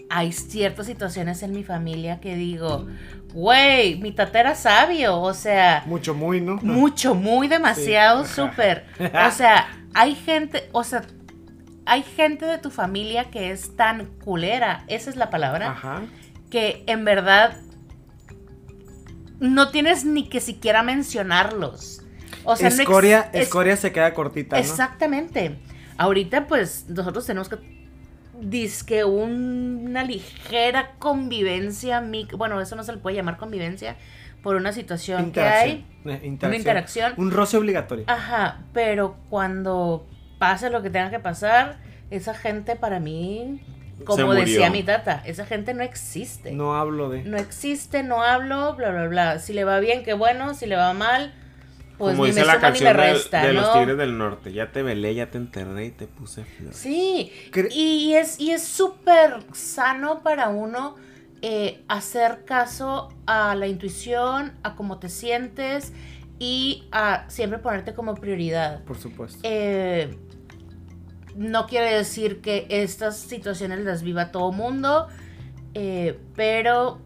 Hay 0.09 0.33
ciertas 0.33 0.87
situaciones 0.87 1.43
en 1.43 1.53
mi 1.53 1.65
familia 1.65 2.21
que 2.21 2.37
digo, 2.37 2.87
güey, 3.35 3.97
mi 3.99 4.13
tata 4.13 4.39
era 4.41 4.55
sabio. 4.55 5.21
O 5.21 5.35
sea, 5.35 5.83
Mucho, 5.87 6.15
muy, 6.15 6.41
¿no? 6.41 6.57
mucho, 6.57 7.15
muy 7.15 7.49
demasiado, 7.49 8.25
Sí. 8.25 8.35
súper. 8.35 8.87
O 9.29 9.31
sea, 9.33 9.67
hay 9.95 10.15
gente, 10.15 10.69
o 10.73 10.85
sea, 10.85 11.03
hay 11.87 12.03
gente 12.03 12.47
de 12.47 12.59
tu 12.59 12.71
familia 12.71 13.31
que 13.31 13.51
es 13.51 13.75
tan 13.77 14.07
culera, 14.25 14.85
esa 14.89 15.11
es 15.11 15.17
la 15.17 15.29
palabra, 15.31 15.71
Ajá. 15.73 16.03
que 16.51 16.85
en 16.87 17.05
verdad 17.05 17.57
no 19.41 19.71
tienes 19.71 20.05
ni 20.05 20.29
que 20.29 20.41
siquiera 20.41 20.83
mencionarlos. 20.83 22.03
O 22.45 22.57
sea, 22.57 22.69
ex- 22.69 22.79
escoria, 22.79 23.29
es- 23.33 23.43
escoria 23.43 23.77
se 23.77 23.93
queda 23.93 24.15
cortita, 24.15 24.57
¿no? 24.57 24.63
Exactamente. 24.63 25.59
Ahorita, 25.99 26.47
pues, 26.47 26.87
nosotros 26.89 27.27
tenemos 27.27 27.49
que. 27.49 27.57
Disque 28.41 29.05
una 29.05 30.05
ligera 30.05 30.93
convivencia. 30.99 32.01
mi- 32.01 32.27
Bueno, 32.37 32.61
eso 32.61 32.77
no 32.77 32.85
se 32.85 32.93
le 32.93 32.99
puede 32.99 33.17
llamar 33.17 33.37
convivencia. 33.37 33.97
Por 34.43 34.57
una 34.57 34.73
situación 34.73 35.33
que 35.33 35.41
hay. 35.41 35.85
Eh, 36.05 36.21
Una 36.43 36.57
interacción. 36.57 37.15
Un 37.17 37.31
roce 37.33 37.57
obligatorio. 37.57 38.05
Ajá. 38.07 38.59
Pero 38.73 39.17
cuando 39.29 40.07
pase 40.39 40.71
lo 40.71 40.83
que 40.83 40.91
tenga 40.91 41.11
que 41.11 41.19
pasar, 41.19 41.79
esa 42.11 42.35
gente 42.35 42.77
para 42.77 43.01
mí. 43.01 43.61
Como 44.05 44.35
decía 44.35 44.71
mi 44.71 44.83
tata, 44.83 45.23
esa 45.25 45.47
gente 45.47 45.73
no 45.73 45.83
existe. 45.83 46.53
No 46.53 46.77
hablo 46.77 47.09
de. 47.09 47.25
No 47.25 47.39
existe, 47.39 48.03
no 48.03 48.23
hablo, 48.23 48.75
bla, 48.77 48.91
bla, 48.91 49.09
bla. 49.09 49.39
Si 49.39 49.53
le 49.55 49.65
va 49.65 49.81
bien, 49.81 50.05
qué 50.05 50.13
bueno. 50.13 50.55
Si 50.55 50.67
le 50.67 50.77
va 50.77 50.93
mal, 50.93 51.33
pues 51.99 52.13
Como 52.13 52.25
ni 52.25 52.31
dice 52.31 52.41
me 52.41 52.47
la 52.47 52.61
canción 52.61 52.89
de, 52.89 52.93
resta, 52.93 53.47
de 53.47 53.53
los 53.53 53.67
¿no? 53.67 53.73
Tigres 53.73 53.97
del 53.99 54.19
Norte. 54.19 54.53
Ya 54.53 54.73
te 54.73 54.83
velé, 54.83 55.15
ya 55.15 55.31
te 55.31 55.39
enterré 55.39 55.87
y 55.87 55.91
te 55.91 56.07
puse 56.07 56.45
flores. 56.45 56.77
Sí, 56.77 57.33
Cre- 57.51 57.73
y 57.73 58.15
es 58.15 58.39
y 58.41 58.51
es 58.51 58.63
súper 58.63 59.39
sano 59.53 60.23
para 60.23 60.49
uno 60.49 60.97
eh, 61.43 61.85
hacer 61.89 62.45
caso 62.45 63.09
a 63.27 63.55
la 63.55 63.67
intuición, 63.67 64.53
a 64.63 64.75
cómo 64.75 64.99
te 64.99 65.09
sientes 65.09 65.93
y 66.39 66.85
a 66.93 67.25
siempre 67.29 67.59
ponerte 67.59 67.95
como 67.95 68.15
prioridad. 68.15 68.83
Por 68.85 68.99
supuesto. 68.99 69.39
Eh, 69.43 70.17
no 71.35 71.67
quiere 71.67 71.95
decir 71.95 72.41
que 72.41 72.67
estas 72.71 73.17
situaciones 73.19 73.81
las 73.81 74.03
viva 74.03 74.31
todo 74.33 74.53
mundo, 74.53 75.09
eh, 75.75 76.19
pero 76.35 77.01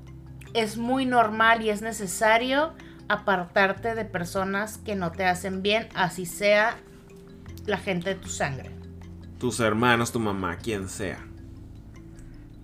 es 0.54 0.76
muy 0.76 1.06
normal 1.06 1.62
y 1.62 1.70
es 1.70 1.82
necesario 1.82 2.72
apartarte 3.12 3.94
de 3.94 4.04
personas 4.04 4.78
que 4.78 4.94
no 4.94 5.10
te 5.12 5.24
hacen 5.24 5.62
bien, 5.62 5.88
así 5.94 6.26
sea 6.26 6.76
la 7.66 7.76
gente 7.78 8.10
de 8.10 8.14
tu 8.16 8.28
sangre. 8.28 8.70
Tus 9.38 9.60
hermanos, 9.60 10.12
tu 10.12 10.20
mamá, 10.20 10.56
quien 10.56 10.88
sea. 10.88 11.18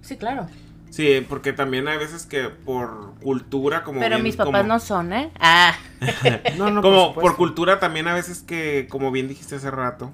Sí, 0.03 0.17
claro. 0.17 0.47
Sí, 0.91 1.27
porque 1.29 1.53
también 1.53 1.89
hay 1.89 1.99
veces 1.99 2.27
que 2.27 2.45
por 2.49 3.15
cultura, 3.21 3.83
como. 3.83 4.01
Pero 4.01 4.17
bien- 4.17 4.23
mis 4.23 4.37
papás 4.37 4.63
como- 4.63 4.69
no 4.75 4.79
son, 4.79 5.13
¿eh? 5.13 5.31
Ah. 5.41 5.75
No, 6.57 6.71
no, 6.71 6.81
como 6.83 7.15
por, 7.15 7.23
por, 7.23 7.37
cultura 7.37 7.81
también 7.81 8.07
a 8.09 8.15
veces 8.15 8.41
que, 8.43 8.87
como 8.89 9.11
bien 9.11 9.29
dijiste 9.29 9.57
hace 9.57 9.71
rato, 9.71 10.13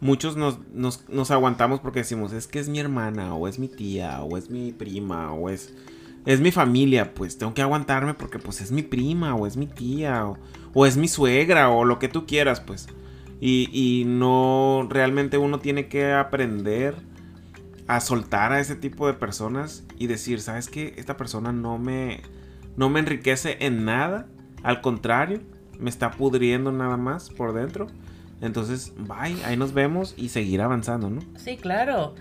muchos 0.00 0.36
nos, 0.36 0.58
nos, 0.72 1.08
nos 1.08 1.30
aguantamos 1.30 1.80
porque 1.80 2.00
decimos, 2.00 2.32
es 2.32 2.46
que 2.46 2.58
es 2.58 2.68
mi 2.68 2.80
hermana, 2.80 3.34
o 3.34 3.46
es 3.48 3.58
mi 3.58 3.68
tía, 3.68 4.22
o 4.22 4.36
es 4.38 4.48
mi 4.50 4.72
prima, 4.72 5.32
o 5.32 5.50
es, 5.50 5.74
es 6.28 6.40
mi 6.40 6.50
familia, 6.50 7.14
pues 7.14 7.38
tengo 7.38 7.54
que 7.54 7.62
aguantarme 7.62 8.12
porque 8.12 8.38
pues 8.38 8.60
es 8.60 8.70
mi 8.70 8.82
prima, 8.82 9.34
o 9.34 9.46
es 9.46 9.56
mi 9.56 9.66
tía, 9.66 10.26
o, 10.26 10.36
o 10.74 10.84
es 10.84 10.98
mi 10.98 11.08
suegra, 11.08 11.70
o 11.70 11.86
lo 11.86 11.98
que 11.98 12.08
tú 12.08 12.26
quieras, 12.26 12.60
pues. 12.60 12.86
Y, 13.40 13.70
y 13.72 14.04
no, 14.04 14.86
realmente 14.90 15.38
uno 15.38 15.58
tiene 15.58 15.88
que 15.88 16.12
aprender 16.12 16.96
a 17.86 18.00
soltar 18.00 18.52
a 18.52 18.60
ese 18.60 18.76
tipo 18.76 19.06
de 19.06 19.14
personas 19.14 19.86
y 19.96 20.06
decir, 20.06 20.42
¿sabes 20.42 20.68
qué? 20.68 20.92
Esta 20.98 21.16
persona 21.16 21.50
no 21.50 21.78
me, 21.78 22.20
no 22.76 22.90
me 22.90 23.00
enriquece 23.00 23.56
en 23.60 23.86
nada. 23.86 24.28
Al 24.62 24.82
contrario, 24.82 25.40
me 25.78 25.88
está 25.88 26.10
pudriendo 26.10 26.70
nada 26.72 26.98
más 26.98 27.30
por 27.30 27.54
dentro. 27.54 27.86
Entonces, 28.42 28.92
bye, 28.98 29.42
ahí 29.46 29.56
nos 29.56 29.72
vemos 29.72 30.12
y 30.18 30.28
seguir 30.28 30.60
avanzando, 30.60 31.08
¿no? 31.08 31.22
Sí, 31.36 31.56
claro. 31.56 32.16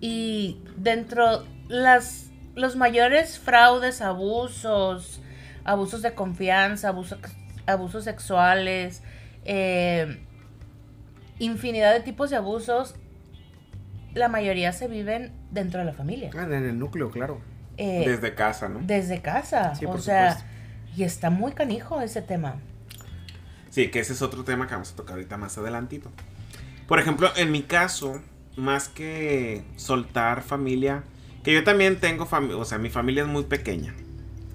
Y 0.00 0.58
dentro 0.76 1.44
las 1.68 2.31
los 2.54 2.76
mayores 2.76 3.38
fraudes, 3.38 4.00
abusos, 4.00 5.20
abusos 5.64 6.02
de 6.02 6.14
confianza, 6.14 6.88
abusos, 6.88 7.18
abusos 7.66 8.04
sexuales, 8.04 9.02
eh, 9.44 10.20
infinidad 11.38 11.92
de 11.92 12.00
tipos 12.00 12.30
de 12.30 12.36
abusos, 12.36 12.94
la 14.14 14.28
mayoría 14.28 14.72
se 14.72 14.88
viven 14.88 15.32
dentro 15.50 15.80
de 15.80 15.86
la 15.86 15.92
familia. 15.94 16.30
Ah, 16.36 16.42
en 16.44 16.52
el 16.52 16.78
núcleo, 16.78 17.10
claro. 17.10 17.40
Eh, 17.78 18.04
Desde 18.06 18.34
casa, 18.34 18.68
¿no? 18.68 18.80
desde 18.82 19.22
casa. 19.22 19.74
Sí, 19.74 19.86
o 19.86 19.90
por 19.92 20.02
sea, 20.02 20.32
supuesto. 20.34 20.52
y 20.96 21.04
está 21.04 21.30
muy 21.30 21.52
canijo 21.52 22.00
ese 22.02 22.20
tema. 22.20 22.56
Sí, 23.70 23.88
que 23.90 24.00
ese 24.00 24.12
es 24.12 24.20
otro 24.20 24.44
tema 24.44 24.66
que 24.66 24.74
vamos 24.74 24.92
a 24.92 24.96
tocar 24.96 25.14
ahorita 25.14 25.38
más 25.38 25.56
adelantito. 25.56 26.10
Por 26.86 27.00
ejemplo, 27.00 27.30
en 27.36 27.50
mi 27.50 27.62
caso, 27.62 28.20
más 28.56 28.88
que 28.90 29.64
soltar 29.76 30.42
familia, 30.42 31.04
que 31.42 31.52
yo 31.52 31.64
también 31.64 31.98
tengo 31.98 32.26
familia, 32.26 32.56
o 32.56 32.64
sea, 32.64 32.78
mi 32.78 32.90
familia 32.90 33.22
es 33.22 33.28
muy 33.28 33.44
pequeña. 33.44 33.94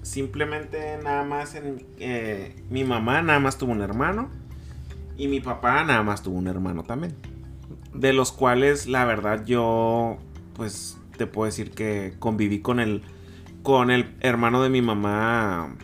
Simplemente 0.02 0.98
nada 1.02 1.22
más 1.24 1.54
eh, 1.98 2.62
mi 2.70 2.84
mamá 2.84 3.20
nada 3.22 3.40
más 3.40 3.58
tuvo 3.58 3.72
un 3.72 3.82
hermano 3.82 4.30
y 5.18 5.28
mi 5.28 5.40
papá 5.40 5.84
nada 5.84 6.02
más 6.02 6.22
tuvo 6.22 6.38
un 6.38 6.46
hermano 6.46 6.82
también. 6.82 7.14
De 7.92 8.12
los 8.12 8.32
cuales 8.32 8.86
la 8.86 9.04
verdad 9.04 9.44
yo 9.44 10.18
pues 10.54 10.96
te 11.16 11.26
puedo 11.26 11.46
decir 11.46 11.72
que 11.72 12.14
conviví 12.18 12.60
con 12.60 12.80
el 12.80 13.02
con 13.62 13.90
el 13.90 14.14
hermano 14.20 14.62
de 14.62 14.70
mi 14.70 14.80
mamá 14.80 15.76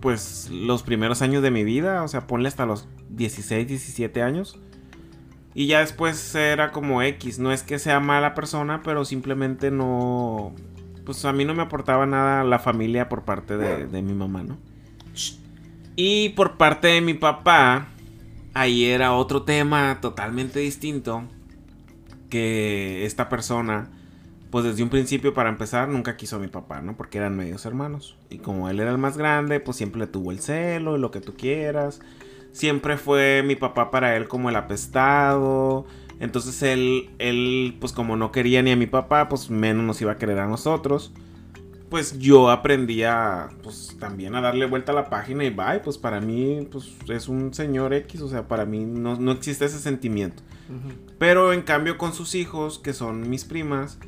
pues 0.00 0.50
los 0.50 0.82
primeros 0.82 1.22
años 1.22 1.42
de 1.42 1.50
mi 1.50 1.64
vida, 1.64 2.02
o 2.02 2.08
sea, 2.08 2.26
ponle 2.26 2.48
hasta 2.48 2.66
los 2.66 2.86
16, 3.08 3.66
17 3.66 4.22
años. 4.22 4.58
Y 5.54 5.66
ya 5.68 5.80
después 5.80 6.34
era 6.34 6.72
como 6.72 7.02
X, 7.02 7.38
no 7.38 7.52
es 7.52 7.62
que 7.62 7.78
sea 7.78 8.00
mala 8.00 8.34
persona, 8.34 8.82
pero 8.82 9.04
simplemente 9.04 9.70
no 9.70 10.52
pues 11.04 11.24
a 11.24 11.32
mí 11.32 11.44
no 11.44 11.54
me 11.54 11.62
aportaba 11.62 12.06
nada 12.06 12.44
la 12.44 12.58
familia 12.58 13.08
por 13.08 13.22
parte 13.24 13.56
de, 13.56 13.86
de 13.86 14.02
mi 14.02 14.14
mamá, 14.14 14.42
¿no? 14.42 14.58
Y 15.96 16.30
por 16.30 16.56
parte 16.56 16.88
de 16.88 17.00
mi 17.00 17.14
papá, 17.14 17.88
ahí 18.52 18.84
era 18.84 19.12
otro 19.12 19.42
tema 19.42 19.98
totalmente 20.00 20.60
distinto. 20.60 21.24
Que 22.30 23.04
esta 23.04 23.28
persona, 23.28 23.90
pues 24.50 24.64
desde 24.64 24.82
un 24.82 24.88
principio 24.88 25.34
para 25.34 25.50
empezar, 25.50 25.88
nunca 25.88 26.16
quiso 26.16 26.36
a 26.36 26.38
mi 26.40 26.48
papá, 26.48 26.80
¿no? 26.80 26.96
Porque 26.96 27.18
eran 27.18 27.36
medios 27.36 27.64
hermanos. 27.64 28.16
Y 28.28 28.38
como 28.38 28.68
él 28.68 28.80
era 28.80 28.90
el 28.90 28.98
más 28.98 29.16
grande, 29.16 29.60
pues 29.60 29.76
siempre 29.76 30.00
le 30.00 30.06
tuvo 30.06 30.32
el 30.32 30.40
celo 30.40 30.96
y 30.96 31.00
lo 31.00 31.10
que 31.10 31.20
tú 31.20 31.34
quieras. 31.34 32.00
Siempre 32.54 32.96
fue 32.96 33.42
mi 33.44 33.56
papá 33.56 33.90
para 33.90 34.16
él 34.16 34.28
como 34.28 34.48
el 34.48 34.56
apestado. 34.56 35.84
Entonces 36.20 36.62
él, 36.62 37.10
él, 37.18 37.76
pues 37.80 37.92
como 37.92 38.16
no 38.16 38.30
quería 38.30 38.62
ni 38.62 38.70
a 38.70 38.76
mi 38.76 38.86
papá, 38.86 39.28
pues 39.28 39.50
menos 39.50 39.84
nos 39.84 40.00
iba 40.00 40.12
a 40.12 40.16
querer 40.16 40.38
a 40.38 40.46
nosotros. 40.46 41.12
pues 41.94 42.18
yo 42.18 42.50
aprendí 42.50 43.04
a, 43.04 43.50
pues 43.62 43.96
también 44.00 44.34
a 44.34 44.40
darle 44.40 44.66
vuelta 44.66 44.90
a 44.90 44.96
la 44.96 45.08
página 45.10 45.44
y 45.44 45.50
bye, 45.50 45.78
pues 45.78 45.96
para 45.96 46.20
mí, 46.20 46.66
pues 46.72 46.92
es 47.08 47.28
un 47.28 47.54
señor 47.54 47.94
X, 47.94 48.20
o 48.20 48.28
sea, 48.28 48.48
para 48.48 48.64
mí 48.64 48.84
no, 48.84 49.14
no 49.14 49.30
existe 49.30 49.64
ese 49.64 49.78
sentimiento. 49.78 50.42
Pero 51.18 51.52
en 51.52 51.62
cambio 51.62 51.96
con 51.96 52.12
sus 52.12 52.34
hijos, 52.34 52.80
que 52.80 52.92
son 52.92 53.30
mis 53.30 53.44
primas, 53.44 53.98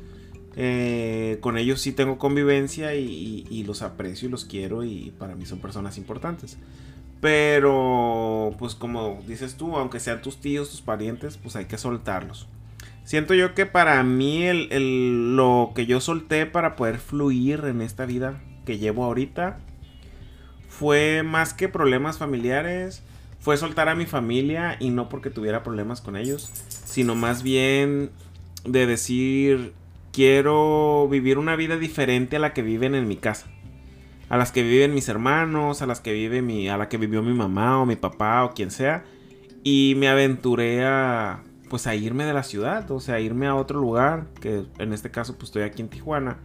eh, 0.57 1.37
con 1.39 1.57
ellos 1.57 1.79
sí 1.79 1.93
tengo 1.93 2.17
convivencia 2.17 2.93
y, 2.95 3.45
y 3.49 3.63
los 3.63 3.81
aprecio 3.81 4.27
y 4.27 4.31
los 4.31 4.43
quiero 4.43 4.83
y 4.83 5.13
para 5.17 5.35
mí 5.35 5.45
son 5.45 5.59
personas 5.59 5.97
importantes. 5.97 6.57
Pero, 7.19 8.55
pues 8.59 8.75
como 8.75 9.23
dices 9.27 9.57
tú, 9.57 9.75
aunque 9.75 9.99
sean 9.99 10.21
tus 10.21 10.37
tíos, 10.37 10.69
tus 10.69 10.81
parientes, 10.81 11.37
pues 11.37 11.55
hay 11.55 11.65
que 11.65 11.77
soltarlos. 11.77 12.47
Siento 13.03 13.33
yo 13.33 13.53
que 13.53 13.65
para 13.65 14.03
mí 14.03 14.43
el, 14.43 15.35
lo 15.35 15.71
que 15.73 15.85
yo 15.85 16.01
solté 16.01 16.45
para 16.45 16.75
poder 16.75 16.97
fluir 16.97 17.63
en 17.65 17.81
esta 17.81 18.05
vida 18.05 18.41
que 18.65 18.77
llevo 18.77 19.05
ahorita 19.05 19.59
fue 20.67 21.23
más 21.23 21.53
que 21.53 21.69
problemas 21.69 22.17
familiares, 22.17 23.01
fue 23.39 23.55
soltar 23.55 23.87
a 23.87 23.95
mi 23.95 24.05
familia 24.05 24.75
y 24.79 24.89
no 24.89 25.07
porque 25.07 25.29
tuviera 25.29 25.63
problemas 25.63 26.01
con 26.01 26.17
ellos, 26.17 26.51
sino 26.67 27.15
más 27.15 27.43
bien 27.43 28.11
de 28.65 28.85
decir 28.85 29.73
quiero 30.11 31.07
vivir 31.09 31.37
una 31.37 31.55
vida 31.55 31.77
diferente 31.77 32.35
a 32.35 32.39
la 32.39 32.53
que 32.53 32.61
viven 32.61 32.93
en 32.93 33.07
mi 33.07 33.15
casa. 33.15 33.47
A 34.29 34.37
las 34.37 34.51
que 34.51 34.63
viven 34.63 34.93
mis 34.93 35.07
hermanos, 35.09 35.81
a 35.81 35.85
las 35.85 36.01
que 36.01 36.13
vive 36.13 36.41
mi, 36.41 36.67
a 36.69 36.77
la 36.77 36.89
que 36.89 36.97
vivió 36.97 37.21
mi 37.21 37.33
mamá 37.33 37.81
o 37.81 37.85
mi 37.85 37.95
papá 37.95 38.43
o 38.43 38.53
quien 38.53 38.71
sea. 38.71 39.05
Y 39.63 39.95
me 39.97 40.07
aventuré 40.09 40.85
a, 40.85 41.43
pues 41.69 41.87
a 41.87 41.95
irme 41.95 42.25
de 42.25 42.33
la 42.33 42.43
ciudad, 42.43 42.89
o 42.91 42.99
sea, 42.99 43.15
a 43.15 43.19
irme 43.19 43.47
a 43.47 43.55
otro 43.55 43.79
lugar, 43.79 44.27
que 44.41 44.63
en 44.79 44.93
este 44.93 45.11
caso 45.11 45.33
pues 45.35 45.45
estoy 45.45 45.63
aquí 45.63 45.81
en 45.81 45.89
Tijuana. 45.89 46.37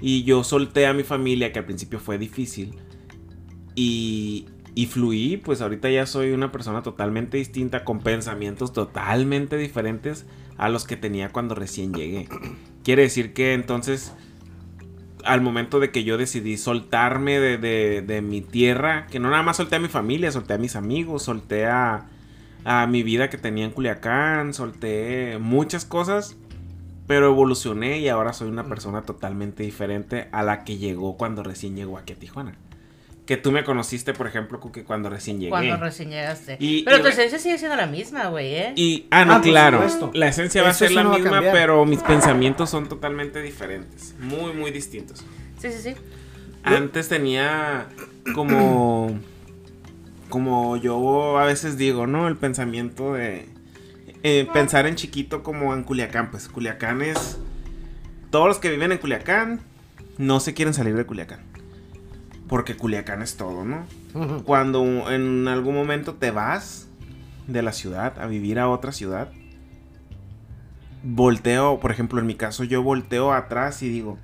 Y 0.00 0.22
yo 0.24 0.44
solté 0.44 0.86
a 0.86 0.92
mi 0.92 1.02
familia, 1.02 1.52
que 1.52 1.58
al 1.58 1.64
principio 1.64 1.98
fue 1.98 2.18
difícil. 2.18 2.76
Y, 3.74 4.46
y 4.74 4.86
fluí, 4.86 5.36
pues 5.38 5.60
ahorita 5.60 5.90
ya 5.90 6.06
soy 6.06 6.30
una 6.30 6.52
persona 6.52 6.82
totalmente 6.82 7.36
distinta, 7.36 7.84
con 7.84 8.00
pensamientos 8.00 8.72
totalmente 8.72 9.56
diferentes 9.56 10.26
a 10.56 10.68
los 10.68 10.84
que 10.84 10.96
tenía 10.96 11.30
cuando 11.30 11.54
recién 11.54 11.92
llegué. 11.92 12.28
Quiere 12.84 13.02
decir 13.02 13.32
que 13.32 13.54
entonces, 13.54 14.12
al 15.24 15.40
momento 15.40 15.80
de 15.80 15.90
que 15.90 16.04
yo 16.04 16.16
decidí 16.16 16.56
soltarme 16.56 17.38
de, 17.40 17.58
de- 17.58 18.02
de 18.02 18.22
mi 18.22 18.40
tierra, 18.40 19.06
que 19.10 19.18
no 19.18 19.30
nada 19.30 19.42
más 19.42 19.56
solté 19.58 19.76
a 19.76 19.80
mi 19.80 19.88
familia, 19.88 20.30
solté 20.32 20.54
a 20.54 20.58
mis 20.58 20.76
amigos, 20.76 21.22
solté 21.22 21.66
a, 21.66 22.06
a 22.64 22.86
mi 22.86 23.02
vida 23.02 23.30
que 23.30 23.38
tenía 23.38 23.64
en 23.64 23.70
Culiacán, 23.72 24.54
solté 24.54 25.38
muchas 25.40 25.84
cosas, 25.84 26.36
pero 27.06 27.26
evolucioné 27.26 27.98
y 28.00 28.08
ahora 28.08 28.32
soy 28.32 28.48
una 28.48 28.64
persona 28.64 29.02
totalmente 29.02 29.62
diferente 29.62 30.28
a 30.32 30.42
la 30.42 30.64
que 30.64 30.76
llegó 30.76 31.16
cuando 31.16 31.42
recién 31.42 31.74
llegó 31.76 31.96
aquí 31.98 32.12
a 32.12 32.16
Tijuana. 32.16 32.54
Que 33.28 33.36
tú 33.36 33.52
me 33.52 33.62
conociste, 33.62 34.14
por 34.14 34.26
ejemplo, 34.26 34.58
Cookie, 34.58 34.84
cuando 34.84 35.10
recién 35.10 35.38
llegué. 35.38 35.50
Cuando 35.50 35.76
recién 35.76 36.08
llegaste. 36.08 36.56
Y- 36.60 36.82
Pero 36.84 36.96
y 36.96 37.02
tu 37.02 37.08
esencia 37.08 37.38
sigue 37.38 37.58
siendo 37.58 37.76
la 37.76 37.86
misma, 37.86 38.28
güey, 38.28 38.54
¿eh? 38.54 38.72
Y, 38.74 39.06
ah, 39.10 39.26
no, 39.26 39.34
Ah, 39.34 39.40
claro. 39.42 39.86
La 40.14 40.28
esencia 40.28 40.62
va 40.62 40.70
a 40.70 40.72
ser 40.72 40.92
la 40.92 41.02
no 41.04 41.12
misma, 41.12 41.42
pero 41.52 41.84
mis 41.84 42.00
pensamientos 42.00 42.70
son 42.70 42.88
totalmente 42.88 43.42
diferentes. 43.42 44.14
Muy, 44.18 44.54
muy 44.54 44.70
distintos. 44.70 45.22
Sí, 45.60 45.70
sí, 45.70 45.78
sí. 45.82 45.94
Antes 46.64 47.08
tenía 47.10 47.88
como. 48.34 49.18
Como 50.30 50.78
yo 50.78 51.38
a 51.38 51.44
veces 51.44 51.76
digo, 51.76 52.06
¿no? 52.06 52.28
El 52.28 52.36
pensamiento 52.36 53.12
de. 53.12 53.46
eh, 54.22 54.48
pensar 54.54 54.86
en 54.86 54.94
chiquito 54.96 55.42
como 55.42 55.74
en 55.74 55.84
Culiacán. 55.84 56.30
Pues 56.30 56.48
Culiacán 56.48 57.02
es. 57.02 57.38
Todos 58.30 58.46
los 58.48 58.58
que 58.58 58.70
viven 58.70 58.90
en 58.92 58.98
Culiacán 58.98 59.60
no 60.16 60.40
se 60.40 60.54
quieren 60.54 60.72
salir 60.74 60.94
de 60.96 61.04
Culiacán. 61.06 61.40
Porque 62.48 62.76
Culiacán 62.76 63.22
es 63.22 63.36
todo, 63.36 63.64
¿no? 63.64 63.84
Cuando 64.44 65.10
en 65.10 65.48
algún 65.48 65.74
momento 65.74 66.14
te 66.14 66.30
vas 66.30 66.88
de 67.46 67.62
la 67.62 67.72
ciudad 67.72 68.18
a 68.18 68.26
vivir 68.26 68.58
a 68.58 68.68
otra 68.68 68.92
ciudad, 68.92 69.30
volteo, 71.02 71.80
por 71.80 71.90
ejemplo, 71.90 72.20
en 72.20 72.26
mi 72.26 72.34
caso, 72.34 72.64
yo 72.64 72.82
volteo 72.82 73.32
atrás 73.32 73.82
y 73.82 73.88
digo, 73.88 74.18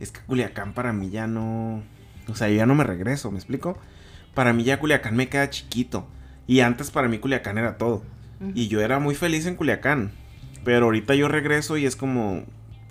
es 0.00 0.10
que 0.10 0.20
Culiacán 0.20 0.72
para 0.72 0.92
mí 0.92 1.10
ya 1.10 1.26
no, 1.26 1.82
o 2.28 2.34
sea, 2.34 2.48
yo 2.48 2.56
ya 2.56 2.66
no 2.66 2.74
me 2.74 2.84
regreso, 2.84 3.30
¿me 3.30 3.38
explico? 3.38 3.78
Para 4.34 4.52
mí 4.52 4.64
ya 4.64 4.80
Culiacán 4.80 5.16
me 5.16 5.28
queda 5.28 5.50
chiquito 5.50 6.06
y 6.46 6.60
antes 6.60 6.90
para 6.90 7.08
mí 7.08 7.18
Culiacán 7.18 7.58
era 7.58 7.78
todo 7.78 8.02
y 8.54 8.68
yo 8.68 8.80
era 8.82 8.98
muy 8.98 9.14
feliz 9.14 9.46
en 9.46 9.56
Culiacán, 9.56 10.12
pero 10.64 10.86
ahorita 10.86 11.14
yo 11.14 11.28
regreso 11.28 11.76
y 11.76 11.86
es 11.86 11.96
como, 11.96 12.42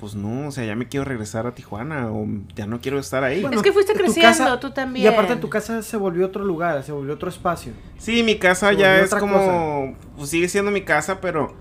pues 0.03 0.15
no, 0.15 0.49
o 0.49 0.51
sea, 0.51 0.65
ya 0.65 0.75
me 0.75 0.89
quiero 0.89 1.05
regresar 1.05 1.47
a 1.47 1.55
Tijuana 1.55 2.11
o 2.11 2.27
ya 2.57 2.67
no 2.67 2.81
quiero 2.81 2.99
estar 2.99 3.23
ahí. 3.23 3.39
Bueno, 3.39 3.55
es 3.55 3.63
que 3.63 3.71
fuiste 3.71 3.93
creciendo, 3.93 4.27
casa- 4.37 4.59
tú 4.59 4.71
también. 4.71 5.05
Y 5.05 5.07
aparte 5.07 5.37
tu 5.37 5.47
casa 5.49 5.81
se 5.81 5.95
volvió 5.95 6.25
otro 6.25 6.43
lugar, 6.43 6.83
se 6.83 6.91
volvió 6.91 7.13
otro 7.13 7.29
espacio. 7.29 7.71
Sí, 7.99 8.21
mi 8.21 8.35
casa 8.37 8.71
Se 8.71 8.75
ya 8.75 8.99
es 8.99 9.15
como. 9.15 9.95
Pues 10.17 10.29
sigue 10.29 10.49
siendo 10.49 10.71
mi 10.71 10.81
casa, 10.81 11.21
pero. 11.21 11.55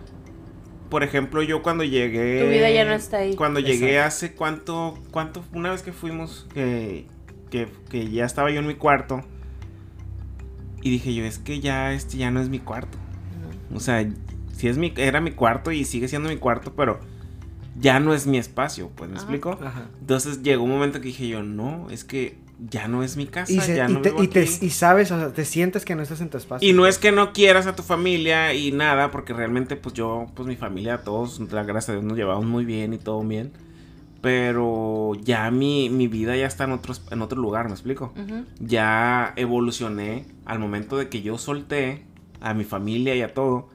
Por 0.91 1.05
ejemplo, 1.05 1.41
yo 1.45 1.63
cuando 1.63 1.85
llegué. 1.85 2.43
Tu 2.43 2.51
vida 2.51 2.69
ya 2.69 2.85
no 2.85 2.95
está 2.95 3.19
ahí. 3.19 3.37
Cuando 3.37 3.61
llegué 3.61 3.93
Exacto. 3.99 4.09
hace 4.09 4.35
cuánto. 4.35 4.99
¿Cuánto? 5.13 5.45
Una 5.53 5.71
vez 5.71 5.83
que 5.83 5.93
fuimos. 5.93 6.49
Que, 6.53 7.07
que, 7.49 7.69
que 7.91 8.11
ya 8.11 8.25
estaba 8.25 8.51
yo 8.51 8.59
en 8.59 8.67
mi 8.67 8.75
cuarto. 8.75 9.23
Y 10.83 10.91
dije 10.91 11.15
yo, 11.15 11.25
es 11.25 11.39
que 11.39 11.61
ya 11.61 11.93
este 11.93 12.17
ya 12.17 12.33
no 12.33 12.41
es 12.41 12.49
mi 12.49 12.59
cuarto. 12.59 12.99
O 13.73 13.79
sea, 13.79 14.05
sí 14.57 14.67
es 14.67 14.79
mi, 14.79 14.93
era 14.97 15.21
mi 15.21 15.31
cuarto 15.31 15.71
y 15.71 15.85
sigue 15.85 16.09
siendo 16.09 16.29
mi 16.29 16.39
cuarto, 16.39 16.73
pero 16.75 16.99
ya 17.81 18.01
no 18.01 18.15
es 18.15 18.27
mi 18.27 18.39
espacio, 18.39 18.91
pues 18.95 19.09
me 19.11 19.17
Ajá. 19.17 19.23
explico. 19.25 19.59
Ajá. 19.65 19.87
Entonces 20.01 20.43
llegó 20.43 20.65
un 20.65 20.71
momento 20.71 21.01
que 21.01 21.07
dije 21.09 21.29
yo, 21.29 21.43
no, 21.43 21.89
es 21.91 22.05
que 22.05 22.37
ya 22.71 22.87
no 22.87 23.03
es 23.03 23.17
mi 23.17 23.27
casa, 23.27 23.53
Y, 23.53 23.61
se- 23.61 23.75
ya 23.77 23.89
y 23.91 23.93
no 23.93 24.03
te- 24.03 24.15
y 24.23 24.29
te- 24.29 24.43
aquí. 24.43 24.59
y 24.67 24.71
sabes, 24.71 25.11
o 25.11 25.19
sea, 25.19 25.33
te 25.33 25.45
sientes 25.45 25.85
que 25.85 25.97
no 25.97 26.03
estás 26.03 26.21
en 26.21 26.31
tu 26.31 26.37
espacio. 26.39 26.69
Y 26.69 26.73
no 26.73 26.87
es 26.87 26.99
que 26.99 27.11
no 27.11 27.33
quieras 27.33 27.67
a 27.67 27.75
tu 27.75 27.83
familia 27.83 28.55
y 28.55 28.71
nada, 28.73 29.11
porque 29.11 29.33
realmente 29.33 29.75
pues 29.77 29.95
yo, 29.95 30.27
pues 30.35 30.47
mi 30.47 30.55
familia, 30.57 31.03
todos, 31.03 31.41
la 31.51 31.65
gracias 31.65 31.89
a 31.91 31.93
Dios 31.95 32.05
nos 32.05 32.17
llevamos 32.17 32.45
muy 32.45 32.65
bien 32.65 32.93
y 32.95 32.99
todo 32.99 33.21
bien. 33.23 33.53
Pero 34.21 35.15
ya 35.25 35.51
mi, 35.51 35.91
mi 35.91 36.07
vida 36.07 36.37
ya 36.37 36.47
está 36.47 36.65
en 36.65 36.73
otro, 36.73 36.95
en 37.11 37.23
otro 37.23 37.41
lugar, 37.41 37.67
¿me 37.67 37.73
explico? 37.73 38.13
Ujú. 38.17 38.45
Ya 38.61 39.33
evolucioné 39.35 40.27
al 40.45 40.61
momento 40.61 40.97
de 40.97 41.09
que 41.09 41.23
yo 41.23 41.39
solté 41.39 42.05
a 42.41 42.55
mi 42.55 42.63
familia 42.63 43.17
y 43.17 43.23
a 43.23 43.35
todo. 43.35 43.69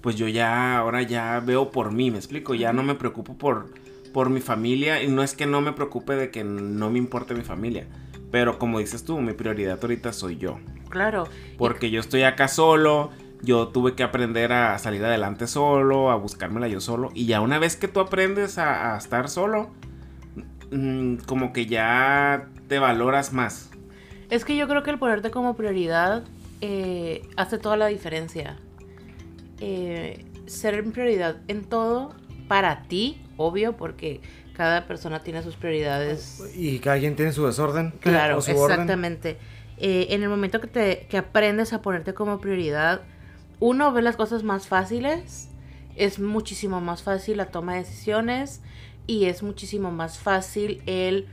Pues 0.00 0.16
yo 0.16 0.28
ya, 0.28 0.78
ahora 0.78 1.02
ya 1.02 1.40
veo 1.40 1.70
por 1.70 1.92
mí, 1.92 2.10
¿me 2.10 2.18
explico? 2.18 2.54
Ya 2.54 2.72
no 2.72 2.82
me 2.82 2.94
preocupo 2.94 3.36
por, 3.36 3.72
por 4.12 4.30
mi 4.30 4.40
familia 4.40 5.02
y 5.02 5.08
no 5.08 5.22
es 5.22 5.34
que 5.34 5.46
no 5.46 5.60
me 5.60 5.72
preocupe 5.72 6.14
de 6.14 6.30
que 6.30 6.44
no 6.44 6.90
me 6.90 6.98
importe 6.98 7.34
mi 7.34 7.42
familia. 7.42 7.86
Pero 8.30 8.58
como 8.58 8.78
dices 8.78 9.04
tú, 9.04 9.20
mi 9.20 9.32
prioridad 9.32 9.78
ahorita 9.80 10.12
soy 10.12 10.36
yo. 10.36 10.58
Claro. 10.88 11.26
Porque 11.56 11.90
yo 11.90 12.00
estoy 12.00 12.22
acá 12.22 12.48
solo, 12.48 13.10
yo 13.42 13.68
tuve 13.68 13.94
que 13.94 14.02
aprender 14.02 14.52
a 14.52 14.78
salir 14.78 15.04
adelante 15.04 15.46
solo, 15.46 16.10
a 16.10 16.16
buscármela 16.16 16.68
yo 16.68 16.80
solo. 16.80 17.10
Y 17.14 17.26
ya 17.26 17.40
una 17.40 17.58
vez 17.58 17.76
que 17.76 17.88
tú 17.88 18.00
aprendes 18.00 18.58
a, 18.58 18.94
a 18.94 18.98
estar 18.98 19.28
solo, 19.28 19.70
mm, 20.70 21.16
como 21.26 21.52
que 21.52 21.66
ya 21.66 22.48
te 22.68 22.78
valoras 22.78 23.32
más. 23.32 23.70
Es 24.30 24.44
que 24.44 24.56
yo 24.56 24.68
creo 24.68 24.82
que 24.82 24.90
el 24.90 24.98
ponerte 24.98 25.30
como 25.30 25.56
prioridad 25.56 26.22
eh, 26.60 27.22
hace 27.36 27.58
toda 27.58 27.76
la 27.76 27.86
diferencia. 27.86 28.56
Eh, 29.60 30.24
ser 30.46 30.74
en 30.74 30.92
prioridad 30.92 31.36
en 31.48 31.64
todo 31.64 32.14
para 32.48 32.84
ti, 32.84 33.20
obvio, 33.36 33.76
porque 33.76 34.20
cada 34.54 34.86
persona 34.86 35.20
tiene 35.20 35.42
sus 35.42 35.56
prioridades. 35.56 36.42
Y 36.56 36.78
cada 36.80 36.98
quien 36.98 37.16
tiene 37.16 37.32
su 37.32 37.44
desorden. 37.46 37.92
Claro, 38.00 38.38
o 38.38 38.40
su 38.40 38.52
orden. 38.56 38.72
exactamente. 38.80 39.36
Eh, 39.76 40.08
en 40.10 40.22
el 40.22 40.28
momento 40.28 40.60
que, 40.60 40.66
te, 40.66 41.06
que 41.08 41.18
aprendes 41.18 41.72
a 41.72 41.82
ponerte 41.82 42.14
como 42.14 42.40
prioridad, 42.40 43.02
uno 43.60 43.92
ve 43.92 44.02
las 44.02 44.16
cosas 44.16 44.42
más 44.42 44.66
fáciles, 44.66 45.48
es 45.96 46.18
muchísimo 46.18 46.80
más 46.80 47.02
fácil 47.02 47.36
la 47.36 47.46
toma 47.46 47.74
de 47.74 47.80
decisiones 47.80 48.60
y 49.06 49.26
es 49.26 49.42
muchísimo 49.42 49.90
más 49.90 50.18
fácil 50.18 50.82
el 50.86 51.26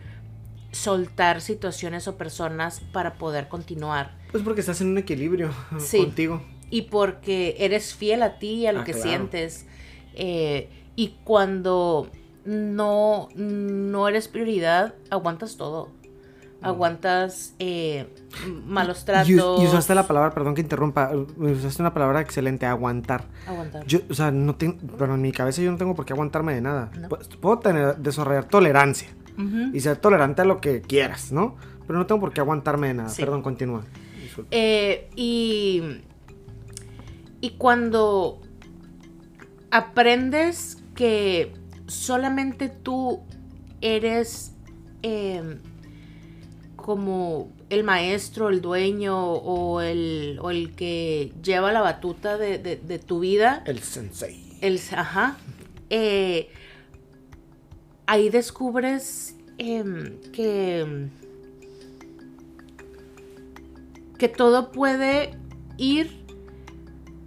soltar 0.72 1.42
situaciones 1.42 2.08
o 2.08 2.18
personas 2.18 2.82
para 2.92 3.14
poder 3.14 3.48
continuar. 3.48 4.16
Pues 4.32 4.44
porque 4.44 4.60
estás 4.62 4.82
en 4.82 4.88
un 4.90 4.98
equilibrio 4.98 5.52
Sí. 5.80 5.98
contigo. 6.00 6.42
Y 6.69 6.84
porque 6.84 7.56
eres 7.60 7.93
fiel 7.95 8.23
a 8.23 8.39
ti 8.39 8.54
y 8.56 8.67
a 8.67 8.73
lo 8.73 8.82
Ah, 8.82 8.84
que 8.84 8.91
claro. 8.93 9.08
sientes. 9.08 9.65
Eh, 10.15 10.69
y 10.95 11.15
cuando 11.23 12.10
no, 12.45 13.30
no 13.36 14.08
eres 14.08 14.28
prioridad, 14.28 14.95
aguantas 15.10 15.58
todo. 15.58 15.89
Aguantas 16.62 17.54
eh, 17.60 18.08
malos 18.65 19.06
tratos. 19.06 19.30
Y, 19.30 19.34
y 19.36 19.67
usaste 19.67 19.93
la 19.93 20.08
palabra, 20.08 20.32
perdón 20.34 20.56
que 20.56 20.62
interrumpa, 20.62 21.12
usaste 21.38 21.82
una 21.84 21.93
palabra 21.93 22.21
excelente, 22.21 22.65
aguantar. 22.65 23.25
Aguantar. 23.45 23.86
Yo, 23.86 23.99
o 24.10 24.13
sea, 24.15 24.32
no 24.32 24.56
tengo, 24.56 24.78
pero 24.97 25.13
en 25.13 25.21
mi 25.21 25.32
cabeza 25.32 25.62
yo 25.62 25.71
no 25.71 25.78
tengo 25.78 25.93
por 25.93 26.06
qué 26.06 26.13
aguantarme 26.13 26.56
de 26.56 26.62
nada. 26.62 26.89
No. 26.99 27.10
Pues, 27.10 27.28
puedo 27.28 27.60
tener, 27.60 27.97
desarrollar 27.97 28.45
tolerancia 28.45 29.10
y 29.73 29.80
ser 29.82 29.97
tolerante 29.97 30.41
a 30.43 30.45
lo 30.45 30.62
que 30.62 30.82
quieras, 30.82 31.32
¿no? 31.32 31.56
Pero 31.86 31.99
no 31.99 32.06
tengo 32.08 32.21
por 32.21 32.32
qué 32.34 32.39
aguantarme 32.41 32.88
de 32.88 32.93
nada. 32.95 33.10
Sí. 33.10 33.21
Perdón, 33.21 33.41
continúa. 33.43 33.84
Disculpa. 34.23 34.47
Eh, 34.51 35.10
y, 35.15 35.84
y 37.45 37.51
cuando 37.51 38.41
aprendes 39.69 40.77
que 40.95 41.53
solamente 41.86 42.69
tú 42.69 43.21
eres 43.81 44.53
eh, 45.03 45.60
como 46.75 47.51
el 47.69 47.84
maestro, 47.84 48.49
el 48.49 48.62
dueño 48.62 49.15
o 49.34 49.81
el, 49.81 50.39
o 50.41 50.49
el 50.49 50.73
que 50.73 51.34
lleva 51.43 51.71
la 51.71 51.81
batuta 51.81 52.36
de, 52.39 52.58
de- 52.58 52.77
de 52.77 52.97
tu 52.97 53.19
vida. 53.19 53.62
El 53.67 53.77
sensei. 53.84 54.58
El, 54.62 54.79
ajá. 54.95 55.38
eh, 55.91 56.49
ahí 58.08 58.29
descubres 58.29 59.36
em, 59.60 60.19
que, 60.31 61.10
que 64.17 64.29
todo 64.29 64.71
puede 64.71 65.38
ir 65.77 66.25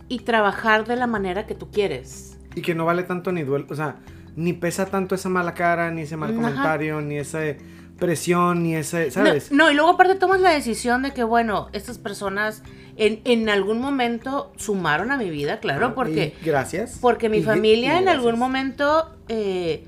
y 0.09 0.21
trabajar 0.21 0.87
de 0.87 0.97
la 0.97 1.07
manera 1.07 1.47
que 1.47 1.55
tú 1.55 1.71
quieres. 1.71 2.39
Y 2.55 2.63
que 2.63 2.75
no 2.75 2.85
vale 2.85 3.03
tanto 3.03 3.31
ni 3.33 3.43
duele, 3.43 3.67
o 3.69 3.75
sea, 3.75 3.97
ni 4.37 4.53
pesa 4.53 4.87
tanto 4.87 5.15
esa 5.15 5.29
mala 5.29 5.55
cara, 5.55 5.91
ni 5.91 6.03
ese 6.03 6.17
mal 6.17 6.31
Ajá. 6.31 6.41
comentario, 6.41 7.01
ni 7.01 7.17
esa 7.19 7.41
presión, 7.99 8.63
ni 8.63 8.75
ese, 8.77 9.11
¿sabes? 9.11 9.51
No, 9.51 9.71
y 9.71 9.75
luego 9.75 9.91
aparte 9.91 10.15
tomas 10.15 10.41
la 10.41 10.51
decisión 10.51 11.03
de 11.03 11.13
que, 11.13 11.25
bueno, 11.25 11.69
estas 11.73 11.99
personas 11.99 12.63
en, 12.97 13.21
en 13.25 13.49
algún 13.49 13.81
momento 13.81 14.53
sumaron 14.57 15.11
a 15.11 15.17
mi 15.17 15.31
vida, 15.31 15.59
claro, 15.61 15.95
porque... 15.95 16.37
Y 16.41 16.45
gracias. 16.47 16.99
Porque 17.01 17.29
mi 17.29 17.39
Y- 17.39 17.43
familia 17.43 17.97
y 17.97 18.03
en 18.03 18.09
algún 18.09 18.39
momento 18.39 19.17
eh, 19.29 19.85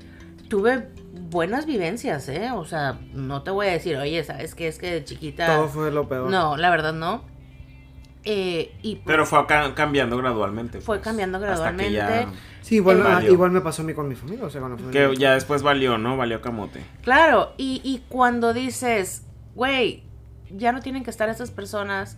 tuve 0.49 0.89
buenas 1.29 1.65
vivencias, 1.65 2.27
¿eh? 2.27 2.51
O 2.53 2.65
sea, 2.65 2.99
no 3.13 3.41
te 3.43 3.51
voy 3.51 3.67
a 3.67 3.71
decir, 3.71 3.95
oye, 3.95 4.21
¿sabes 4.25 4.55
qué? 4.55 4.67
Es 4.67 4.77
que 4.77 4.91
de 4.91 5.03
chiquita... 5.05 5.45
Todo 5.47 5.69
fue 5.69 5.89
lo 5.91 6.07
peor. 6.09 6.29
No, 6.29 6.57
la 6.57 6.69
verdad 6.69 6.91
no. 6.93 7.23
Eh, 8.23 8.75
y 8.83 8.97
Pero 8.97 9.25
fue 9.25 9.45
ca- 9.47 9.73
cambiando 9.73 10.15
gradualmente. 10.17 10.79
Fue 10.81 10.97
pues, 10.97 11.03
cambiando 11.05 11.37
hasta 11.39 11.75
que 11.75 11.89
gradualmente. 11.89 12.37
Sí, 12.61 12.75
igual, 12.75 12.99
Eh, 12.99 13.03
ah, 13.05 13.13
valió. 13.15 13.31
igual 13.33 13.51
me 13.51 13.61
pasó 13.61 13.81
a 13.81 13.85
mí 13.85 13.93
con 13.95 14.07
mi 14.07 14.15
familia, 14.15 14.45
o 14.45 14.49
sea, 14.49 14.61
con 14.61 14.71
la 14.71 14.77
familia. 14.77 15.09
Que 15.09 15.15
ya 15.17 15.33
después 15.33 15.63
valió, 15.63 15.97
¿no? 15.97 16.17
Valió 16.17 16.39
camote. 16.41 16.81
claro, 17.01 17.53
y, 17.57 17.81
y 17.83 18.03
cuando 18.09 18.53
dices, 18.53 19.23
güey, 19.55 20.03
ya 20.51 20.71
no 20.71 20.81
tienen 20.81 21.03
que 21.03 21.09
estar 21.09 21.29
estas 21.29 21.49
personas, 21.49 22.17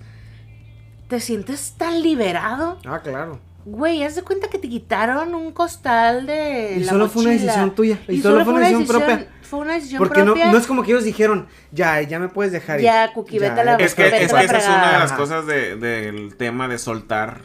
te 1.08 1.20
sientes 1.20 1.76
tan 1.78 2.02
liberado. 2.02 2.80
Ah, 2.86 3.00
claro. 3.02 3.40
Güey, 3.66 4.04
haz 4.04 4.16
de 4.16 4.24
cuenta 4.24 4.50
que 4.50 4.58
te 4.58 4.68
quitaron 4.68 5.34
un 5.36 5.54
costal 5.54 6.26
de. 6.26 6.76
Y 6.80 6.84
la 6.84 6.92
solo 6.92 7.08
fue 7.08 7.22
una 7.24 7.32
decisión 7.32 7.74
tuya, 7.76 7.98
y 8.10 8.22
solo 8.22 8.44
fue 8.44 8.54
una 8.56 8.68
decisión 8.68 8.86
propia. 8.88 9.28
Fue 9.54 9.62
una 9.62 9.74
decisión 9.76 10.00
Porque 10.00 10.22
no, 10.22 10.34
propia. 10.34 10.52
no 10.52 10.58
es 10.58 10.66
como 10.66 10.82
que 10.82 10.90
ellos 10.94 11.04
dijeron, 11.04 11.46
ya, 11.72 12.02
ya 12.02 12.18
me 12.18 12.28
puedes 12.28 12.52
dejar 12.52 12.80
ir. 12.80 12.86
Ya, 12.86 13.14
Cookie, 13.14 13.38
vete 13.38 13.62
a 13.62 13.64
la- 13.64 13.76
Es 13.76 13.94
que, 13.94 14.02
Vete 14.02 14.24
es 14.24 14.34
a 14.34 14.40
que 14.40 14.46
esa 14.46 14.58
es 14.58 14.66
una 14.68 14.92
de 14.94 14.98
las 14.98 15.12
Ajá. 15.12 15.16
cosas 15.18 15.46
de- 15.46 15.76
del 15.76 16.36
tema 16.38 16.68
de 16.68 16.80
soltar 16.80 17.42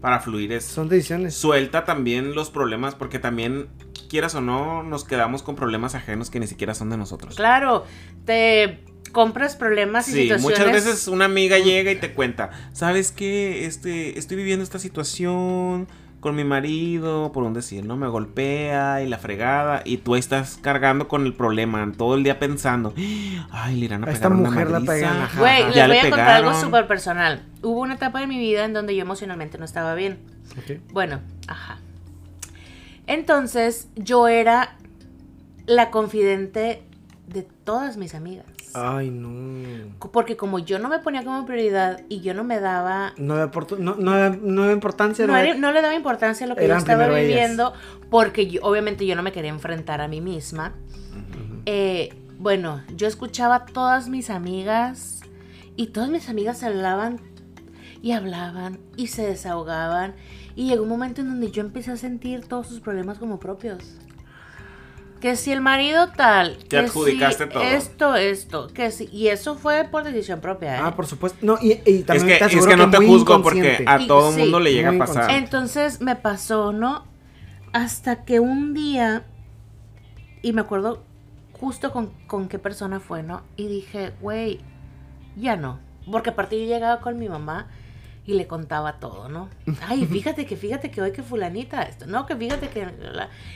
para 0.00 0.18
fluir. 0.18 0.50
Es 0.50 0.64
Son 0.64 0.88
decisiones. 0.88 1.36
suelta 1.36 1.84
también 1.84 2.34
los 2.34 2.50
problemas 2.50 2.96
porque 2.96 3.20
también, 3.20 3.68
quieras 4.08 4.34
o 4.34 4.40
no, 4.40 4.82
nos 4.82 5.04
quedamos 5.04 5.44
con 5.44 5.54
problemas 5.54 5.94
ajenos 5.94 6.30
que 6.30 6.40
ni 6.40 6.48
siquiera 6.48 6.74
son 6.74 6.90
de 6.90 6.96
nosotros. 6.96 7.36
Claro, 7.36 7.84
te 8.24 8.80
compras 9.12 9.54
problemas 9.54 10.08
y 10.08 10.12
Sí, 10.12 10.22
situaciones. 10.22 10.58
muchas 10.58 10.72
veces 10.72 11.06
una 11.06 11.26
amiga 11.26 11.58
llega 11.60 11.92
y 11.92 11.96
te 11.96 12.12
cuenta, 12.12 12.50
¿sabes 12.72 13.12
qué? 13.12 13.66
Este, 13.66 14.18
estoy 14.18 14.36
viviendo 14.36 14.64
esta 14.64 14.80
situación 14.80 15.86
con 16.20 16.36
mi 16.36 16.44
marido, 16.44 17.32
por 17.32 17.44
un 17.44 17.54
decir, 17.54 17.84
¿no? 17.84 17.96
Me 17.96 18.06
golpea 18.06 19.02
y 19.02 19.08
la 19.08 19.18
fregada 19.18 19.82
y 19.84 19.98
tú 19.98 20.16
estás 20.16 20.58
cargando 20.60 21.08
con 21.08 21.24
el 21.24 21.32
problema, 21.34 21.90
todo 21.96 22.14
el 22.14 22.22
día 22.22 22.38
pensando, 22.38 22.92
ay, 23.50 23.76
le 23.76 23.86
irán 23.86 24.02
a 24.02 24.06
pegar 24.06 24.14
esta 24.14 24.28
una 24.28 24.50
mujer 24.50 24.70
la 24.70 24.80
madriza". 24.80 24.92
pegan. 24.92 25.28
Güey, 25.38 25.64
les 25.64 25.86
voy 25.86 25.88
le 25.88 26.00
a 26.00 26.10
contar 26.10 26.28
algo 26.28 26.54
súper 26.54 26.86
personal. 26.86 27.42
Hubo 27.62 27.80
una 27.80 27.94
etapa 27.94 28.20
de 28.20 28.26
mi 28.26 28.38
vida 28.38 28.64
en 28.64 28.74
donde 28.74 28.94
yo 28.94 29.02
emocionalmente 29.02 29.58
no 29.58 29.64
estaba 29.64 29.94
bien. 29.94 30.18
Ok. 30.58 30.80
Bueno, 30.92 31.20
ajá. 31.48 31.78
Entonces, 33.06 33.88
yo 33.96 34.28
era 34.28 34.76
la 35.66 35.90
confidente 35.90 36.82
de 37.26 37.42
todas 37.42 37.96
mis 37.96 38.14
amigas. 38.14 38.46
Ay, 38.74 39.10
no. 39.10 39.94
Porque 40.12 40.36
como 40.36 40.58
yo 40.58 40.78
no 40.78 40.88
me 40.88 40.98
ponía 40.98 41.24
como 41.24 41.44
prioridad 41.46 42.02
y 42.08 42.20
yo 42.20 42.34
no 42.34 42.44
me 42.44 42.60
daba 42.60 43.12
No 43.16 43.34
había, 43.34 43.50
portu- 43.50 43.78
no, 43.78 43.96
no 43.96 44.30
no 44.30 44.70
importancia. 44.72 45.26
no, 45.26 45.36
era- 45.36 45.54
le 45.54 45.82
daba 45.82 45.94
importancia 45.94 46.46
a 46.46 46.48
lo 46.48 46.56
que 46.56 46.66
yo 46.68 46.76
estaba 46.76 47.06
ellas. 47.06 47.20
viviendo, 47.28 47.72
porque 48.10 48.46
yo- 48.48 48.60
obviamente 48.62 49.06
yo 49.06 49.16
no 49.16 49.22
me 49.22 49.32
quería 49.32 49.50
enfrentar 49.50 50.00
a 50.00 50.08
mí 50.08 50.20
misma. 50.20 50.74
Eh, 51.66 52.14
bueno, 52.38 52.82
yo 52.96 53.06
escuchaba 53.06 53.54
a 53.56 53.66
todas 53.66 54.08
mis 54.08 54.30
amigas 54.30 55.20
y 55.76 55.88
todas 55.88 56.08
mis 56.10 56.28
amigas 56.28 56.62
hablaban 56.62 57.20
y 58.02 58.12
hablaban 58.12 58.78
y 58.96 59.08
se 59.08 59.22
desahogaban 59.26 60.14
y 60.56 60.68
llegó 60.68 60.82
un 60.84 60.88
momento 60.88 61.20
en 61.20 61.28
donde 61.28 61.50
yo 61.50 61.60
empecé 61.60 61.92
a 61.92 61.96
sentir 61.96 62.46
todos 62.46 62.66
sus 62.66 62.80
problemas 62.80 63.18
como 63.18 63.38
propios. 63.38 63.96
Que 65.20 65.36
si 65.36 65.52
el 65.52 65.60
marido 65.60 66.08
tal, 66.16 66.56
Te 66.56 66.66
que 66.68 66.78
adjudicaste 66.78 67.44
si 67.44 67.50
todo. 67.50 67.62
esto, 67.62 68.14
esto, 68.16 68.66
que 68.68 68.90
si, 68.90 69.04
y 69.12 69.28
eso 69.28 69.54
fue 69.54 69.84
por 69.84 70.02
decisión 70.04 70.40
propia. 70.40 70.76
¿eh? 70.76 70.80
Ah, 70.82 70.96
por 70.96 71.06
supuesto. 71.06 71.38
No, 71.42 71.58
y, 71.60 71.72
y 71.84 71.98
Es 71.98 72.06
también 72.06 72.26
que, 72.26 72.32
te 72.32 72.36
es 72.36 72.42
aseguro 72.42 72.70
que 72.70 72.76
no 72.78 72.90
te 72.90 72.96
juzgo 72.96 73.42
porque 73.42 73.84
a 73.86 74.00
Y- 74.00 74.06
todo 74.06 74.32
sí, 74.32 74.40
mundo 74.40 74.60
le 74.60 74.72
llega 74.72 74.90
a 74.90 74.98
pasar. 74.98 75.30
Entonces 75.32 76.00
me 76.00 76.16
pasó, 76.16 76.72
¿no? 76.72 77.04
Hasta 77.74 78.24
que 78.24 78.40
un 78.40 78.72
día, 78.72 79.24
y 80.42 80.52
me 80.54 80.62
acuerdo 80.62 81.04
justo 81.52 81.92
con, 81.92 82.10
con 82.26 82.48
qué 82.48 82.58
persona 82.58 82.98
fue, 82.98 83.22
¿no? 83.22 83.42
Y 83.56 83.68
dije, 83.68 84.12
güey, 84.22 84.60
ya 85.36 85.54
no. 85.56 85.78
Porque 86.10 86.30
aparte 86.30 86.58
yo 86.58 86.66
llegaba 86.66 87.00
con 87.02 87.18
mi 87.18 87.28
mamá 87.28 87.68
y 88.30 88.34
le 88.34 88.46
contaba 88.46 89.00
todo, 89.00 89.28
¿no? 89.28 89.48
Ay, 89.88 90.06
fíjate 90.06 90.46
que, 90.46 90.56
fíjate 90.56 90.90
que 90.92 91.02
hoy 91.02 91.10
que 91.10 91.22
fulanita, 91.22 91.82
esto, 91.82 92.06
no, 92.06 92.26
que 92.26 92.36
fíjate 92.36 92.68
que... 92.68 92.86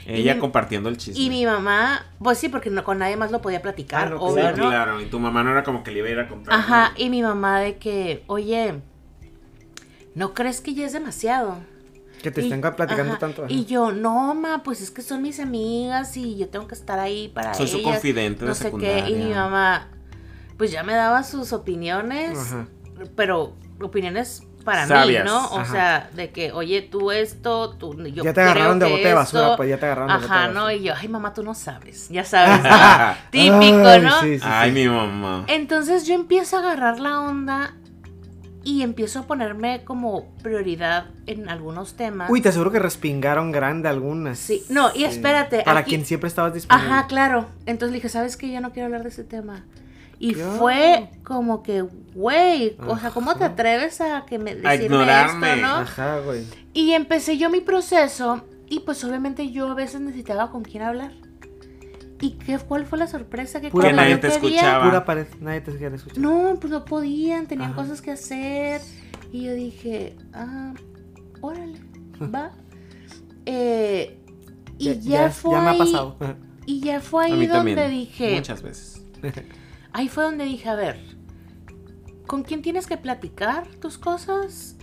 Ella 0.05 0.33
mi- 0.33 0.39
compartiendo 0.41 0.89
el 0.89 0.97
chisme. 0.97 1.21
Y 1.23 1.29
mi 1.29 1.45
mamá, 1.45 2.05
pues 2.19 2.37
sí, 2.39 2.49
porque 2.49 2.69
no, 2.69 2.83
con 2.83 2.97
nadie 2.99 3.15
más 3.15 3.31
lo 3.31 3.41
podía 3.41 3.61
platicar, 3.61 4.07
Ah, 4.07 4.09
no, 4.09 4.17
Sí, 4.17 4.23
obvio, 4.33 4.51
¿no? 4.51 4.67
claro. 4.69 4.99
Y 5.01 5.05
tu 5.05 5.17
mamá 5.19 5.43
no 5.43 5.51
era 5.51 5.63
como 5.63 5.81
que 5.83 5.91
le 5.91 5.99
iba 5.99 6.09
a 6.09 6.11
ir 6.11 6.19
a 6.19 6.27
contar. 6.27 6.53
Ajá, 6.53 6.91
y 6.97 7.09
mi 7.09 7.21
mamá 7.21 7.59
de 7.61 7.77
que, 7.77 8.23
oye, 8.27 8.81
¿no 10.13 10.33
crees 10.33 10.61
que 10.61 10.73
ya 10.73 10.85
es 10.85 10.93
demasiado? 10.93 11.57
Que 12.21 12.31
te 12.31 12.41
Y- 12.41 12.45
estén 12.45 12.59
platicando 12.61 13.11
ajá, 13.13 13.19
tanto. 13.19 13.43
ajá. 13.45 13.53
Y 13.53 13.65
yo, 13.65 13.91
no, 13.93 14.35
ma, 14.35 14.61
pues 14.63 14.81
es 14.81 14.91
que 14.91 15.01
son 15.01 15.21
mis 15.21 15.39
amigas 15.39 16.17
y 16.17 16.35
yo 16.37 16.49
tengo 16.49 16.67
que 16.67 16.75
estar 16.75 16.99
ahí 16.99 17.29
para 17.29 17.53
Soy 17.53 17.67
su 17.67 17.77
ellas, 17.77 17.91
confidente 17.93 18.41
de 18.41 18.47
no 18.49 18.55
sé 18.55 18.63
qué. 18.63 18.67
secundaria. 18.67 19.09
Y 19.09 19.15
mi 19.15 19.33
mamá, 19.33 19.87
pues 20.57 20.71
ya 20.71 20.83
me 20.83 20.93
daba 20.95 21.23
sus 21.23 21.53
opiniones, 21.53 22.37
Ajá. 22.37 22.67
pero 23.15 23.53
opiniones 23.81 24.43
para 24.65 24.85
Sabias, 24.87 25.23
mí, 25.23 25.29
¿no? 25.31 25.45
O 25.47 25.59
ajá. 25.59 25.71
sea, 25.71 26.09
de 26.13 26.31
que, 26.31 26.51
oye, 26.51 26.81
tú 26.81 27.11
esto, 27.11 27.69
tú, 27.77 27.93
yo 28.07 28.23
ya 28.23 28.33
te 28.33 28.41
agarraron 28.41 28.79
de 28.79 28.85
bote 28.89 29.07
de 29.07 29.13
basura, 29.13 29.55
pues 29.55 29.69
ya 29.69 29.77
te 29.77 29.85
agarraron 29.85 30.09
de 30.09 30.13
bote 30.15 30.27
de 30.27 30.33
Ajá, 30.33 30.47
basura. 30.47 30.61
¿no? 30.61 30.71
Y 30.71 30.83
yo, 30.83 30.93
ay, 30.97 31.07
mamá, 31.07 31.33
tú 31.33 31.43
no 31.43 31.53
sabes, 31.53 32.09
ya 32.09 32.25
sabes, 32.25 32.61
¿no? 32.63 32.69
Típico, 33.31 33.87
Ay, 33.87 34.01
¿no? 34.01 34.19
sí, 34.21 34.39
sí, 34.39 34.45
Ay, 34.45 34.71
sí. 34.71 34.75
mi 34.75 34.87
mamá. 34.89 35.45
Entonces 35.47 36.05
yo 36.05 36.13
empiezo 36.15 36.57
a 36.57 36.59
agarrar 36.59 36.99
la 36.99 37.21
onda 37.21 37.73
y 38.63 38.81
empiezo 38.81 39.19
a 39.19 39.23
ponerme 39.27 39.83
como 39.83 40.25
prioridad 40.41 41.05
en 41.27 41.47
algunos 41.49 41.93
temas. 41.93 42.31
Uy, 42.31 42.41
te 42.41 42.49
aseguro 42.49 42.71
que 42.71 42.79
respingaron 42.79 43.51
grande 43.51 43.87
algunas. 43.89 44.39
Sí, 44.39 44.63
no, 44.69 44.89
y 44.95 45.03
espérate, 45.03 45.61
Para 45.63 45.81
aquí- 45.81 45.89
quien 45.91 46.03
siempre 46.05 46.27
estabas 46.27 46.53
disponible. 46.55 46.89
Ajá, 46.91 47.05
claro. 47.05 47.45
Entonces 47.67 47.91
le 47.91 47.97
dije, 47.97 48.09
¿sabes 48.09 48.35
qué? 48.35 48.51
Yo 48.51 48.61
no 48.61 48.71
quiero 48.71 48.87
hablar 48.87 49.03
de 49.03 49.09
ese 49.09 49.23
tema. 49.23 49.63
Y 50.29 50.33
fue 50.35 51.09
como 51.23 51.61
que, 51.63 51.81
güey, 52.13 52.77
o 52.87 52.97
sea, 52.97 53.11
¿cómo 53.11 53.35
te 53.35 53.43
atreves 53.43 54.01
a 54.01 54.25
que 54.25 54.39
me 54.39 54.51
A 54.51 54.55
decirme 54.55 54.85
ignorarme. 54.85 55.53
esto, 55.55 55.61
no? 55.61 55.73
Ajá, 55.75 56.19
güey. 56.19 56.43
Y 56.73 56.91
empecé 56.93 57.37
yo 57.37 57.49
mi 57.49 57.61
proceso 57.61 58.43
y 58.67 58.79
pues 58.79 59.03
obviamente 59.03 59.51
yo 59.51 59.69
a 59.69 59.73
veces 59.75 60.01
necesitaba 60.01 60.51
con 60.51 60.63
quién 60.63 60.83
hablar. 60.83 61.11
¿Y 62.21 62.31
qué, 62.31 62.57
cuál 62.57 62.85
fue 62.85 62.97
la 62.97 63.07
sorpresa? 63.07 63.59
Que 63.61 63.69
Pura 63.69 63.85
cuando 63.87 64.01
nadie 64.01 64.15
yo 64.15 64.19
te 64.21 64.27
quería- 64.29 64.59
escuchaba. 64.59 64.85
Pura 64.85 65.05
pared, 65.05 65.27
nadie 65.41 65.61
te 65.61 65.75
quiere 65.77 65.95
escuchar. 65.97 66.17
No, 66.19 66.57
pues 66.59 66.71
no 66.71 66.85
podían, 66.85 67.45
tenían 67.47 67.71
Ajá. 67.71 67.81
cosas 67.81 68.01
que 68.01 68.11
hacer. 68.11 68.81
Y 69.31 69.43
yo 69.43 69.53
dije, 69.53 70.15
ah, 70.33 70.73
órale, 71.41 71.79
va. 72.33 72.51
Eh, 73.45 74.17
y 74.77 74.99
ya, 75.01 75.29
fue 75.29 75.51
ya 75.51 75.61
me 75.61 75.67
ha 75.67 75.71
ahí- 75.71 75.77
pasado. 75.79 76.17
Y 76.65 76.79
ya 76.79 76.99
fue 76.99 77.23
A 77.23 77.27
ahí 77.27 77.33
mí 77.33 77.47
donde 77.47 77.75
también. 77.75 77.91
dije, 77.91 78.35
Muchas 78.35 78.61
veces. 78.63 79.01
ahí 79.95 80.09
fue 80.09 80.25
donde 80.25 80.43
dije, 80.43 80.67
a 80.67 80.75
ver, 80.75 80.99
¿con 82.27 82.43
quién 82.43 82.61
tienes 82.61 82.85
que 82.85 82.97
platicar 82.97 83.65
tus 83.77 83.97
cosas? 83.97 84.75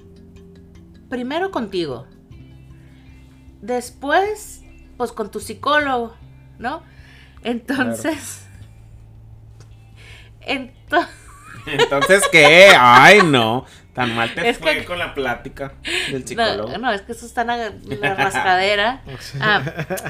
Primero 1.10 1.50
contigo. 1.50 2.06
Después, 3.60 4.62
pues 4.96 5.12
con 5.12 5.30
tu 5.30 5.38
psicólogo, 5.38 6.14
¿no? 6.58 6.82
Entonces, 7.44 8.46
entonces, 10.40 11.14
Entonces, 11.66 12.22
¿qué? 12.32 12.68
Ay, 12.74 13.20
no. 13.22 13.66
Tan 13.94 14.14
mal 14.16 14.34
te 14.34 14.48
Es 14.48 14.56
fue 14.58 14.78
que- 14.78 14.84
con 14.86 14.98
la 14.98 15.12
plática 15.14 15.74
del 16.10 16.26
psicólogo. 16.26 16.70
no, 16.72 16.78
no, 16.78 16.92
es 16.92 17.02
que 17.02 17.12
eso 17.12 17.26
está 17.26 17.42
en 17.42 17.46
la, 17.48 17.66
en 17.66 18.00
la 18.00 18.14
rascadera. 18.14 19.02
Ah, 19.40 19.62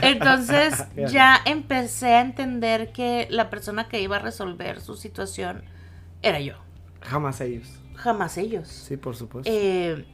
entonces 0.02 0.84
ya 1.10 1.40
empecé 1.44 2.14
a 2.14 2.20
entender 2.20 2.92
que 2.92 3.26
la 3.30 3.50
persona 3.50 3.88
que 3.88 4.00
iba 4.00 4.16
a 4.16 4.20
resolver 4.20 4.80
su 4.80 4.96
situación 4.96 5.64
era 6.22 6.38
yo, 6.38 6.54
Jamás 7.00 7.40
ellos. 7.40 7.66
jamás 7.96 8.38
ellos. 8.38 8.68
Sí, 8.68 8.96
por 8.96 9.16
supuesto. 9.16 9.50
Eh, 9.52 10.04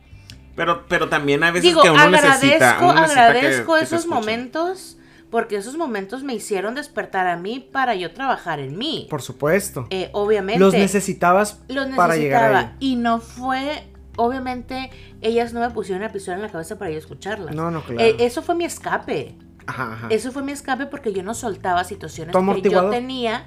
Pero, 0.57 0.87
pero 0.89 1.09
también 1.11 1.43
hay 1.45 1.51
veces 1.53 1.65
digo, 1.65 1.83
que 1.83 1.91
uno 1.91 2.01
agradezco, 2.01 2.31
necesita. 2.47 2.79
uno 2.81 2.95
necesita 2.95 3.15
que- 3.15 3.21
agradezco 3.39 3.75
que 3.77 3.83
esos 3.85 4.07
momentos 4.07 4.97
porque 5.31 5.57
esos 5.57 5.77
momentos 5.77 6.23
me 6.23 6.35
hicieron 6.35 6.75
despertar 6.75 7.27
a 7.27 7.37
mí 7.37 7.61
para 7.61 7.95
yo 7.95 8.13
trabajar 8.13 8.61
en 8.61 8.79
mí. 8.79 9.07
Por 9.11 9.23
supuesto. 9.23 9.87
Eh, 9.91 10.11
obviamente. 10.13 10.61
Los 10.61 10.75
necesitabas 10.75 11.61
los 11.69 11.87
para 11.97 12.17
llegar 12.17 12.51
necesitaba. 12.51 12.59
ahí. 12.59 12.77
Y 12.81 12.97
no 12.97 13.21
fue, 13.21 13.85
obviamente, 14.17 14.91
ellas 15.21 15.53
no 15.53 15.61
me 15.61 15.71
pusieron 15.71 16.03
la 16.03 16.11
pistola 16.13 16.37
en 16.37 16.43
la 16.43 16.49
cabeza 16.51 16.79
para 16.79 16.91
yo 16.91 16.99
escucharlas. 16.99 17.55
No, 17.55 17.71
no, 17.71 17.83
claro. 17.83 18.01
Eh, 18.01 18.17
eso 18.21 18.43
fue 18.43 18.55
mi 18.55 18.65
escape. 18.65 19.37
Ajá, 19.67 19.93
ajá. 19.93 20.07
Eso 20.11 20.33
fue 20.33 20.43
mi 20.43 20.53
escape 20.53 20.87
porque 20.87 21.13
yo 21.13 21.23
no 21.23 21.35
soltaba 21.35 21.85
situaciones 21.85 22.33
¿Tu 22.33 22.63
que 22.63 22.71
yo 22.71 22.89
tenía. 22.89 23.47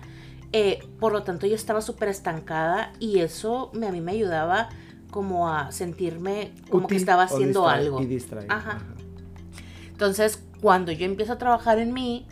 eh, 0.51 0.87
por 0.99 1.13
lo 1.13 1.23
tanto, 1.23 1.47
yo 1.47 1.55
estaba 1.55 1.81
súper 1.81 2.09
estancada 2.09 2.93
y 2.99 3.19
eso 3.19 3.71
me, 3.73 3.87
a 3.87 3.91
mí 3.91 4.01
me 4.01 4.11
ayudaba 4.11 4.69
como 5.09 5.49
a 5.49 5.71
sentirme 5.71 6.53
como 6.69 6.87
que 6.87 6.95
estaba 6.95 7.23
haciendo 7.23 7.67
algo. 7.67 8.01
Y 8.01 8.05
distraído. 8.05 8.53
Ajá. 8.53 8.79
Entonces, 9.89 10.43
cuando 10.61 10.91
yo 10.91 11.05
empiezo 11.05 11.33
a 11.33 11.37
trabajar 11.37 11.79
en 11.79 11.93
mí 11.93 12.27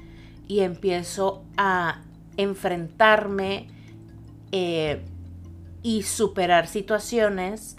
y 0.48 0.60
empiezo 0.62 1.44
a 1.58 2.02
enfrentarme 2.38 3.68
eh, 4.52 5.02
y 5.84 6.04
superar 6.04 6.68
situaciones, 6.68 7.76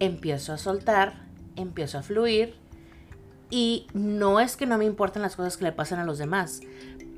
empiezo 0.00 0.52
a 0.52 0.58
soltar, 0.58 1.24
empiezo 1.56 1.98
a 1.98 2.02
fluir 2.02 2.54
y 3.50 3.86
no 3.94 4.40
es 4.40 4.56
que 4.56 4.66
no 4.66 4.78
me 4.78 4.84
importen 4.84 5.22
las 5.22 5.36
cosas 5.36 5.56
que 5.56 5.64
le 5.64 5.72
pasan 5.72 5.98
a 6.00 6.04
los 6.04 6.18
demás, 6.18 6.60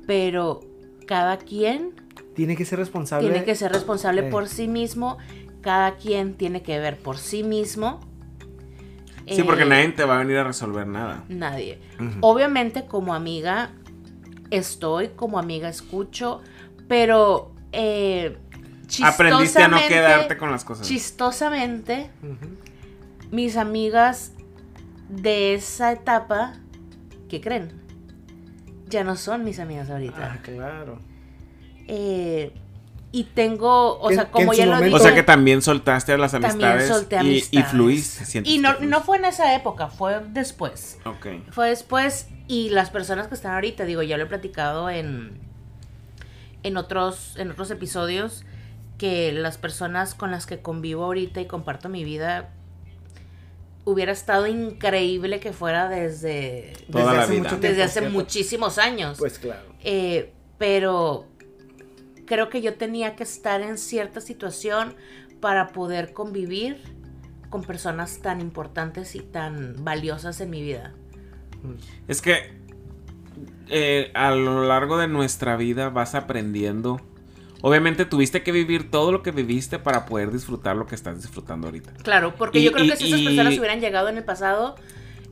pero 0.05 0.61
cada 1.07 1.37
quien 1.37 1.93
Tiene 2.35 2.55
que 2.55 2.65
ser 2.65 2.79
responsable. 2.79 3.27
tiene 3.29 3.45
que 3.45 3.55
ser 3.55 3.71
responsable 3.71 4.27
Eh. 4.27 4.29
por 4.29 4.47
sí 4.47 4.67
mismo, 4.67 5.17
cada 5.61 5.95
quien 5.95 6.35
tiene 6.35 6.61
que 6.61 6.79
ver 6.79 6.97
por 6.97 7.17
sí 7.17 7.43
mismo. 7.43 7.99
Sí, 9.29 9.43
porque 9.43 9.63
Eh, 9.63 9.67
nadie 9.67 9.89
te 9.89 10.03
va 10.05 10.15
a 10.15 10.19
venir 10.19 10.37
a 10.37 10.43
resolver 10.43 10.87
nada. 10.87 11.23
Nadie. 11.29 11.79
Obviamente 12.21 12.85
como 12.85 13.13
amiga 13.13 13.71
estoy, 14.51 15.09
como 15.09 15.37
amiga 15.39 15.67
escucho, 15.69 16.41
pero 16.87 17.51
eh, 17.71 18.37
Aprendiste 19.03 19.61
a 19.61 19.67
no 19.67 19.77
quedarte 19.85 20.37
con 20.37 20.49
las 20.51 20.63
cosas. 20.63 20.87
Chistosamente, 20.87 22.09
mis 23.31 23.57
amigas 23.57 24.31
de 25.09 25.53
esa 25.55 25.91
etapa, 25.91 26.53
¿qué 27.29 27.41
creen? 27.41 27.71
Ya 28.87 29.03
no 29.03 29.17
son 29.17 29.43
mis 29.43 29.59
amigas 29.59 29.89
ahorita. 29.89 30.33
Ah, 30.35 30.41
claro. 30.41 30.99
Eh, 31.87 32.53
y 33.11 33.23
tengo, 33.23 33.99
o 33.99 34.09
sea, 34.11 34.29
como 34.31 34.53
ya 34.53 34.65
lo 34.65 34.73
momento- 34.75 34.95
O 34.97 34.99
dije, 34.99 35.09
sea 35.09 35.15
que 35.15 35.23
también 35.23 35.61
soltaste 35.61 36.11
a 36.13 36.17
las 36.17 36.33
amistades, 36.33 36.87
solté 36.89 37.15
y- 37.15 37.19
amistades. 37.19 37.49
Y, 37.53 37.63
fluiste. 37.63 38.41
Y 38.43 38.57
no, 38.59 38.77
no 38.81 39.01
fue 39.01 39.17
en 39.17 39.25
esa 39.25 39.55
época, 39.55 39.87
fue 39.87 40.19
después. 40.29 40.97
Ok. 41.05 41.27
Fue 41.51 41.69
después 41.69 42.27
y 42.47 42.69
las 42.69 42.89
personas 42.89 43.27
que 43.27 43.35
están 43.35 43.53
ahorita, 43.53 43.85
digo, 43.85 44.03
ya 44.03 44.17
lo 44.17 44.23
he 44.23 44.27
platicado 44.27 44.89
en, 44.89 45.39
en, 46.63 46.77
otros, 46.77 47.35
en 47.37 47.49
otros 47.51 47.71
episodios, 47.71 48.43
que 48.97 49.31
las 49.31 49.57
personas 49.57 50.13
con 50.13 50.31
las 50.31 50.45
que 50.45 50.59
convivo 50.59 51.05
ahorita 51.05 51.39
y 51.39 51.45
comparto 51.45 51.87
mi 51.87 52.03
vida, 52.03 52.49
hubiera 53.85 54.11
estado 54.11 54.47
increíble 54.47 55.39
que 55.39 55.53
fuera 55.53 55.87
desde, 55.87 56.73
Toda 56.91 57.03
Desde 57.05 57.17
la 57.17 57.23
hace 57.23 57.31
vida. 57.31 57.43
mucho 57.43 57.55
desde 57.55 57.67
tiempo, 57.69 57.83
hace 57.85 57.99
¿cierto? 57.99 58.09
muchísimos 58.11 58.77
años. 58.77 59.17
Pues 59.17 59.39
claro. 59.39 59.61
Eh, 59.83 60.33
pero 60.57 61.25
creo 62.27 62.49
que 62.49 62.61
yo 62.61 62.75
tenía 62.75 63.15
que 63.15 63.23
estar 63.23 63.61
en 63.61 63.79
cierta 63.79 64.21
situación 64.21 64.93
para 65.41 65.69
poder 65.69 66.13
convivir 66.13 66.77
con 67.49 67.63
personas 67.63 68.19
tan 68.21 68.41
importantes 68.41 69.15
y 69.15 69.19
tan 69.21 69.75
valiosas 69.83 70.39
en 70.41 70.49
mi 70.51 70.61
vida. 70.61 70.93
Es 72.07 72.21
que 72.21 72.51
eh, 73.69 74.11
a 74.13 74.31
lo 74.31 74.65
largo 74.65 74.97
de 74.97 75.07
nuestra 75.07 75.55
vida 75.55 75.89
vas 75.89 76.15
aprendiendo. 76.15 77.01
Obviamente 77.61 78.05
tuviste 78.05 78.43
que 78.43 78.51
vivir 78.51 78.91
todo 78.91 79.11
lo 79.11 79.23
que 79.23 79.31
viviste 79.31 79.79
para 79.79 80.05
poder 80.05 80.31
disfrutar 80.31 80.75
lo 80.75 80.85
que 80.85 80.95
estás 80.95 81.21
disfrutando 81.21 81.67
ahorita. 81.67 81.91
Claro, 82.03 82.35
porque 82.35 82.59
Y- 82.59 82.63
yo 82.63 82.71
creo 82.71 82.85
y- 82.85 82.89
que 82.89 82.95
si 82.97 83.07
esas 83.07 83.19
y- 83.21 83.25
personas 83.25 83.57
hubieran 83.57 83.79
llegado 83.81 84.09
en 84.09 84.17
el 84.17 84.23
pasado, 84.23 84.75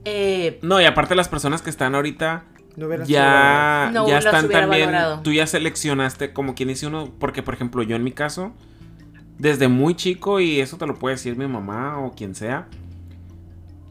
eh, 0.05 0.59
No, 0.61 0.81
y 0.81 0.85
aparte 0.85 1.15
las 1.15 1.29
personas 1.29 1.61
que 1.61 1.69
están 1.69 1.93
ahorita 1.95 2.45
No 2.75 3.05
ya, 3.05 3.89
No 3.93 4.07
ya 4.07 4.17
están 4.17 4.45
hubiera 4.45 4.61
también. 4.61 4.85
valorado. 4.87 5.21
Tú 5.21 5.31
ya 5.31 5.47
seleccionaste 5.47 6.33
como 6.33 6.55
quien 6.55 6.69
dice 6.69 6.87
uno. 6.87 7.11
Porque, 7.19 7.41
por 7.43 7.53
ejemplo, 7.53 7.83
yo 7.83 7.95
en 7.95 8.03
mi 8.03 8.11
caso, 8.11 8.51
desde 9.37 9.67
muy 9.67 9.95
chico, 9.95 10.39
y 10.39 10.59
eso 10.59 10.77
te 10.77 10.85
lo 10.85 10.95
puede 10.95 11.15
decir 11.15 11.37
mi 11.37 11.47
mamá 11.47 11.99
o 11.99 12.13
quien 12.13 12.35
sea. 12.35 12.67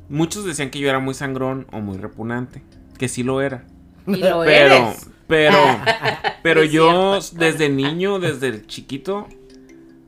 Muchos 0.09 0.45
decían 0.45 0.71
que 0.71 0.79
yo 0.79 0.89
era 0.89 0.99
muy 0.99 1.15
sangrón 1.15 1.67
o 1.73 1.81
muy 1.81 1.97
repugnante. 1.97 2.63
Que 2.99 3.09
sí 3.09 3.23
lo 3.23 3.41
era. 3.41 3.65
y 4.07 4.17
lo 4.17 4.43
Pero, 4.43 4.75
eres. 4.75 5.11
pero, 5.27 5.59
pero 6.43 6.63
Es 6.63 6.71
yo 6.73 7.21
cierto. 7.23 7.45
desde 7.45 7.69
niño, 7.71 8.19
desde 8.19 8.49
el 8.49 8.67
chiquito, 8.67 9.27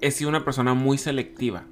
he 0.02 0.10
sido 0.10 0.28
una 0.28 0.44
persona 0.44 0.74
muy 0.74 0.98
selectiva. 0.98 1.64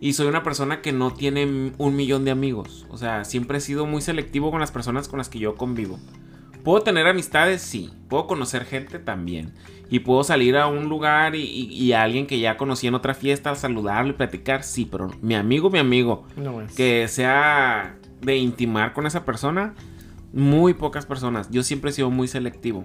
Y 0.00 0.12
soy 0.12 0.26
una 0.26 0.42
persona 0.42 0.82
que 0.82 0.92
no 0.92 1.12
tiene 1.12 1.72
un 1.78 1.96
millón 1.96 2.24
de 2.24 2.30
amigos. 2.30 2.86
O 2.90 2.98
sea, 2.98 3.24
siempre 3.24 3.58
he 3.58 3.60
sido 3.60 3.86
muy 3.86 4.02
selectivo 4.02 4.50
con 4.50 4.60
las 4.60 4.70
personas 4.70 5.08
con 5.08 5.18
las 5.18 5.28
que 5.28 5.38
yo 5.38 5.54
convivo. 5.54 5.98
¿Puedo 6.64 6.82
tener 6.82 7.06
amistades? 7.06 7.62
Sí. 7.62 7.90
¿Puedo 8.08 8.26
conocer 8.26 8.64
gente? 8.64 8.98
También. 8.98 9.54
Y 9.88 10.00
puedo 10.00 10.24
salir 10.24 10.56
a 10.56 10.66
un 10.66 10.88
lugar 10.88 11.34
y, 11.36 11.42
y- 11.42 11.72
y 11.72 11.92
a 11.92 12.02
alguien 12.02 12.26
que 12.26 12.40
ya 12.40 12.56
conocí 12.56 12.88
en 12.88 12.94
otra 12.94 13.14
fiesta, 13.14 13.54
saludarlo 13.54 14.10
y 14.10 14.16
platicar. 14.16 14.64
Sí, 14.64 14.86
pero 14.90 15.08
mi 15.22 15.34
amigo, 15.36 15.70
mi 15.70 15.78
amigo, 15.78 16.26
No 16.36 16.60
es. 16.60 16.74
que 16.74 17.06
sea 17.08 17.96
de 18.20 18.36
intimar 18.36 18.92
con 18.92 19.06
esa 19.06 19.24
persona, 19.24 19.74
muy 20.32 20.74
pocas 20.74 21.06
personas. 21.06 21.48
Yo 21.50 21.62
siempre 21.62 21.90
he 21.90 21.94
sido 21.94 22.10
muy 22.10 22.26
selectivo. 22.28 22.84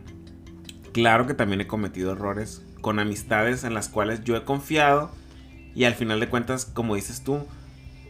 Claro 0.93 1.26
que 1.26 1.34
también 1.34 1.62
he 1.62 1.67
cometido 1.67 2.12
errores 2.12 2.63
con 2.82 3.00
amistades 3.00 3.63
en 3.63 3.74
las 3.74 3.89
cuales 3.89 4.24
yo 4.24 4.36
he 4.36 4.43
confiado 4.43 5.12
y 5.75 5.84
al 5.86 5.93
final 5.95 6.19
de 6.19 6.29
cuentas, 6.29 6.65
como 6.65 6.95
dices 6.95 7.23
tú, 7.23 7.36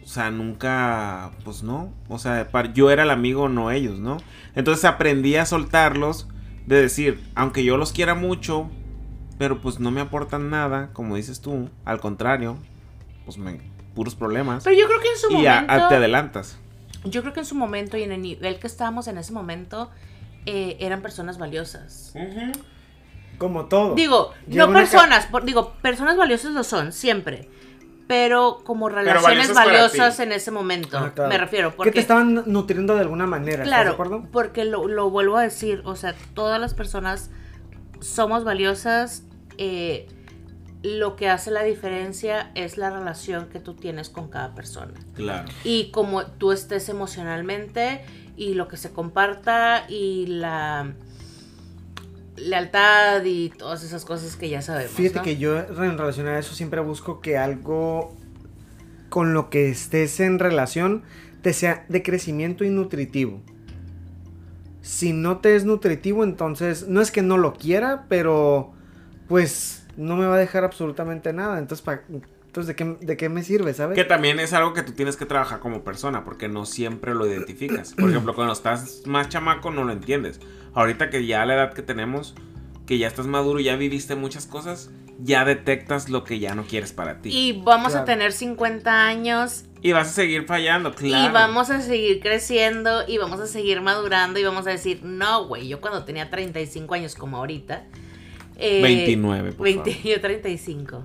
o 0.02 0.06
sea, 0.06 0.30
nunca, 0.30 1.30
pues 1.44 1.62
no, 1.62 1.92
o 2.08 2.18
sea, 2.18 2.48
par- 2.50 2.72
yo 2.72 2.90
era 2.90 3.04
el 3.04 3.10
amigo, 3.10 3.48
no 3.48 3.70
ellos, 3.70 3.98
¿no? 4.00 4.16
Entonces 4.54 4.84
aprendí 4.84 5.36
a 5.36 5.46
soltarlos, 5.46 6.26
de 6.66 6.80
decir, 6.80 7.20
aunque 7.34 7.64
yo 7.64 7.76
los 7.76 7.92
quiera 7.92 8.14
mucho, 8.14 8.68
pero 9.38 9.60
pues 9.60 9.80
no 9.80 9.90
me 9.90 10.00
aportan 10.00 10.50
nada, 10.50 10.90
como 10.92 11.16
dices 11.16 11.40
tú, 11.40 11.68
al 11.84 12.00
contrario, 12.00 12.56
pues 13.24 13.38
me, 13.38 13.60
puros 13.94 14.14
problemas. 14.14 14.64
Pero 14.64 14.76
yo 14.78 14.86
creo 14.86 15.00
que 15.00 15.08
en 15.08 15.18
su 15.18 15.30
Y 15.30 15.34
momento. 15.44 15.72
a- 15.72 15.88
te 15.88 15.94
adelantas. 15.96 16.58
Yo 17.04 17.22
creo 17.22 17.32
que 17.32 17.40
en 17.40 17.46
su 17.46 17.54
momento 17.56 17.96
y 17.96 18.02
en 18.04 18.12
el 18.12 18.22
nivel 18.22 18.58
que 18.60 18.66
estábamos 18.68 19.08
en 19.08 19.18
ese 19.18 19.32
momento, 19.32 19.90
eh, 20.46 20.76
eran 20.80 21.02
personas 21.02 21.38
valiosas. 21.38 22.12
Como 23.38 23.66
todo. 23.66 23.94
Digo, 23.94 24.32
Llega 24.46 24.66
no 24.66 24.72
personas, 24.72 25.26
por- 25.26 25.44
digo, 25.44 25.72
personas 25.82 26.16
valiosas 26.16 26.52
lo 26.52 26.62
son, 26.64 26.92
siempre. 26.92 27.48
Pero 28.08 28.60
como 28.64 28.88
relaciones 28.88 29.54
valiosas 29.54 30.18
en 30.20 30.32
ese 30.32 30.50
momento, 30.50 30.98
Ah, 30.98 31.12
claro. 31.14 31.30
me 31.30 31.38
refiero. 31.38 31.70
Que 31.70 31.76
Porque, 31.76 31.92
te 31.92 32.00
estaban 32.00 32.42
nutriendo 32.46 32.94
de 32.94 33.00
alguna 33.00 33.26
manera. 33.26 33.62
¿estás 33.62 33.66
de 33.66 33.70
claro, 33.70 33.90
acuerdo? 33.92 34.28
porque 34.32 34.64
lo, 34.64 34.86
lo 34.88 35.08
vuelvo 35.08 35.36
a 35.38 35.42
decir, 35.42 35.80
o 35.84 35.96
sea, 35.96 36.14
todas 36.34 36.60
las 36.60 36.74
personas 36.74 37.30
somos 38.00 38.44
valiosas. 38.44 39.24
eh, 39.58 40.08
lo 40.84 41.14
que 41.14 41.28
hace 41.28 41.52
la 41.52 41.62
diferencia 41.62 42.50
es 42.56 42.76
la 42.76 42.90
relación 42.90 43.46
que 43.50 43.60
tú 43.60 43.74
tienes 43.74 44.08
con 44.08 44.28
cada 44.28 44.52
persona. 44.52 44.94
Claro. 45.14 45.48
y 45.62 45.92
como 45.92 46.26
tú 46.26 46.50
estés 46.50 46.88
emocionalmente 46.88 48.04
y 48.36 48.54
lo 48.54 48.66
que 48.66 48.76
se 48.76 48.92
comparta 48.92 49.84
y 49.88 50.26
la 50.26 50.92
lealtad 52.48 53.24
y 53.24 53.50
todas 53.50 53.82
esas 53.84 54.04
cosas 54.04 54.36
que 54.36 54.48
ya 54.48 54.62
sabemos. 54.62 54.92
Fíjate 54.92 55.18
¿no? 55.18 55.22
que 55.24 55.36
yo 55.36 55.58
en 55.58 55.98
relación 55.98 56.26
a 56.28 56.38
eso 56.38 56.54
siempre 56.54 56.80
busco 56.80 57.20
que 57.20 57.38
algo 57.38 58.14
con 59.08 59.34
lo 59.34 59.50
que 59.50 59.68
estés 59.68 60.20
en 60.20 60.38
relación 60.38 61.02
te 61.42 61.52
sea 61.52 61.84
de 61.88 62.02
crecimiento 62.02 62.64
y 62.64 62.70
nutritivo. 62.70 63.42
Si 64.80 65.12
no 65.12 65.38
te 65.38 65.54
es 65.54 65.64
nutritivo, 65.64 66.24
entonces 66.24 66.88
no 66.88 67.00
es 67.00 67.10
que 67.10 67.22
no 67.22 67.36
lo 67.38 67.54
quiera, 67.54 68.06
pero 68.08 68.72
pues 69.28 69.86
no 69.96 70.16
me 70.16 70.26
va 70.26 70.34
a 70.34 70.38
dejar 70.38 70.64
absolutamente 70.64 71.32
nada. 71.32 71.58
Entonces, 71.58 71.84
pa- 71.84 72.02
entonces 72.46 72.66
¿de, 72.66 72.76
qué, 72.76 72.96
¿de 73.00 73.16
qué 73.16 73.28
me 73.28 73.42
sirve, 73.44 73.74
sabes? 73.74 73.94
Que 73.94 74.04
también 74.04 74.40
es 74.40 74.52
algo 74.52 74.74
que 74.74 74.82
tú 74.82 74.92
tienes 74.92 75.16
que 75.16 75.24
trabajar 75.24 75.60
como 75.60 75.84
persona, 75.84 76.24
porque 76.24 76.48
no 76.48 76.66
siempre 76.66 77.14
lo 77.14 77.26
identificas. 77.26 77.94
Por 77.94 78.10
ejemplo, 78.10 78.34
cuando 78.34 78.52
estás 78.52 79.02
más 79.06 79.28
chamaco 79.28 79.70
no 79.70 79.84
lo 79.84 79.92
entiendes. 79.92 80.40
Ahorita 80.74 81.10
que 81.10 81.26
ya 81.26 81.44
la 81.44 81.54
edad 81.54 81.72
que 81.74 81.82
tenemos, 81.82 82.34
que 82.86 82.98
ya 82.98 83.06
estás 83.06 83.26
maduro 83.26 83.60
y 83.60 83.64
ya 83.64 83.76
viviste 83.76 84.14
muchas 84.14 84.46
cosas, 84.46 84.90
ya 85.18 85.44
detectas 85.44 86.08
lo 86.08 86.24
que 86.24 86.38
ya 86.38 86.54
no 86.54 86.64
quieres 86.64 86.92
para 86.92 87.20
ti. 87.20 87.30
Y, 87.30 87.48
Y 87.48 87.62
vamos 87.62 87.94
a 87.94 88.04
tener 88.04 88.32
50 88.32 89.06
años 89.06 89.64
vas 89.92 90.08
a 90.08 90.12
seguir 90.12 90.44
fallando, 90.44 90.94
claro. 90.94 91.28
y 91.28 91.32
vamos 91.32 91.70
a 91.70 91.80
seguir 91.80 92.20
creciendo 92.20 93.02
y 93.06 93.18
vamos 93.18 93.40
a 93.40 93.48
seguir 93.48 93.80
madurando 93.80 94.38
y 94.38 94.44
vamos 94.44 94.66
a 94.68 94.70
decir, 94.70 95.00
no, 95.02 95.46
güey, 95.46 95.66
yo 95.66 95.80
cuando 95.80 96.04
tenía 96.04 96.30
35 96.30 96.94
años 96.94 97.14
como 97.16 97.38
ahorita. 97.38 97.84
eh, 98.58 98.80
29, 98.80 99.52
por 99.52 99.64
20, 99.64 99.92
favor. 99.92 100.06
yo 100.08 100.20
35. 100.20 101.04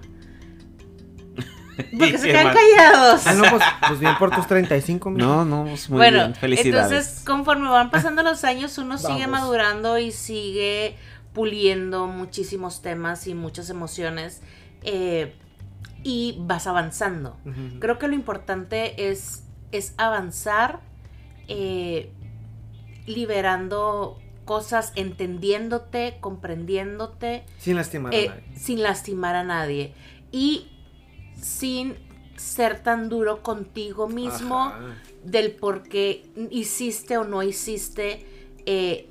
Porque 1.97 2.17
se 2.17 2.27
quedan 2.27 2.45
mal. 2.45 2.55
callados. 2.55 3.27
Ah, 3.27 3.33
no, 3.33 3.43
pues, 3.49 3.63
pues 3.87 3.99
bien 3.99 4.17
por 4.17 4.35
tus 4.35 4.47
35, 4.47 5.09
mijo. 5.11 5.27
No, 5.27 5.45
no, 5.45 5.65
pues 5.65 5.89
muy 5.89 5.97
bueno, 5.97 6.17
bien. 6.19 6.35
Felicidades. 6.35 6.91
entonces 6.91 7.23
conforme 7.25 7.69
van 7.69 7.91
pasando 7.91 8.23
los 8.23 8.43
años, 8.43 8.77
uno 8.77 8.97
sigue 8.97 9.27
madurando 9.27 9.97
y 9.97 10.11
sigue 10.11 10.97
puliendo 11.33 12.07
muchísimos 12.07 12.81
temas 12.81 13.27
y 13.27 13.35
muchas 13.35 13.69
emociones 13.69 14.41
eh, 14.81 15.35
y 16.03 16.35
vas 16.39 16.67
avanzando. 16.67 17.37
Creo 17.79 17.99
que 17.99 18.07
lo 18.07 18.15
importante 18.15 19.09
es, 19.09 19.43
es 19.71 19.93
avanzar 19.97 20.79
eh, 21.47 22.11
liberando 23.05 24.19
cosas, 24.45 24.93
entendiéndote, 24.95 26.17
comprendiéndote, 26.21 27.43
Sin 27.59 27.75
lastimar 27.75 28.13
a 28.13 28.17
eh, 28.17 28.29
nadie. 28.29 28.43
sin 28.55 28.81
lastimar 28.81 29.35
a 29.35 29.43
nadie 29.43 29.93
y 30.31 30.67
sin 31.41 31.95
ser 32.35 32.81
tan 32.83 33.09
duro 33.09 33.41
contigo 33.41 34.07
mismo 34.07 34.59
Ajá. 34.65 34.79
del 35.23 35.51
por 35.51 35.83
qué 35.83 36.25
hiciste 36.51 37.17
o 37.17 37.23
no 37.23 37.43
hiciste. 37.43 38.25
eh, 38.65 39.09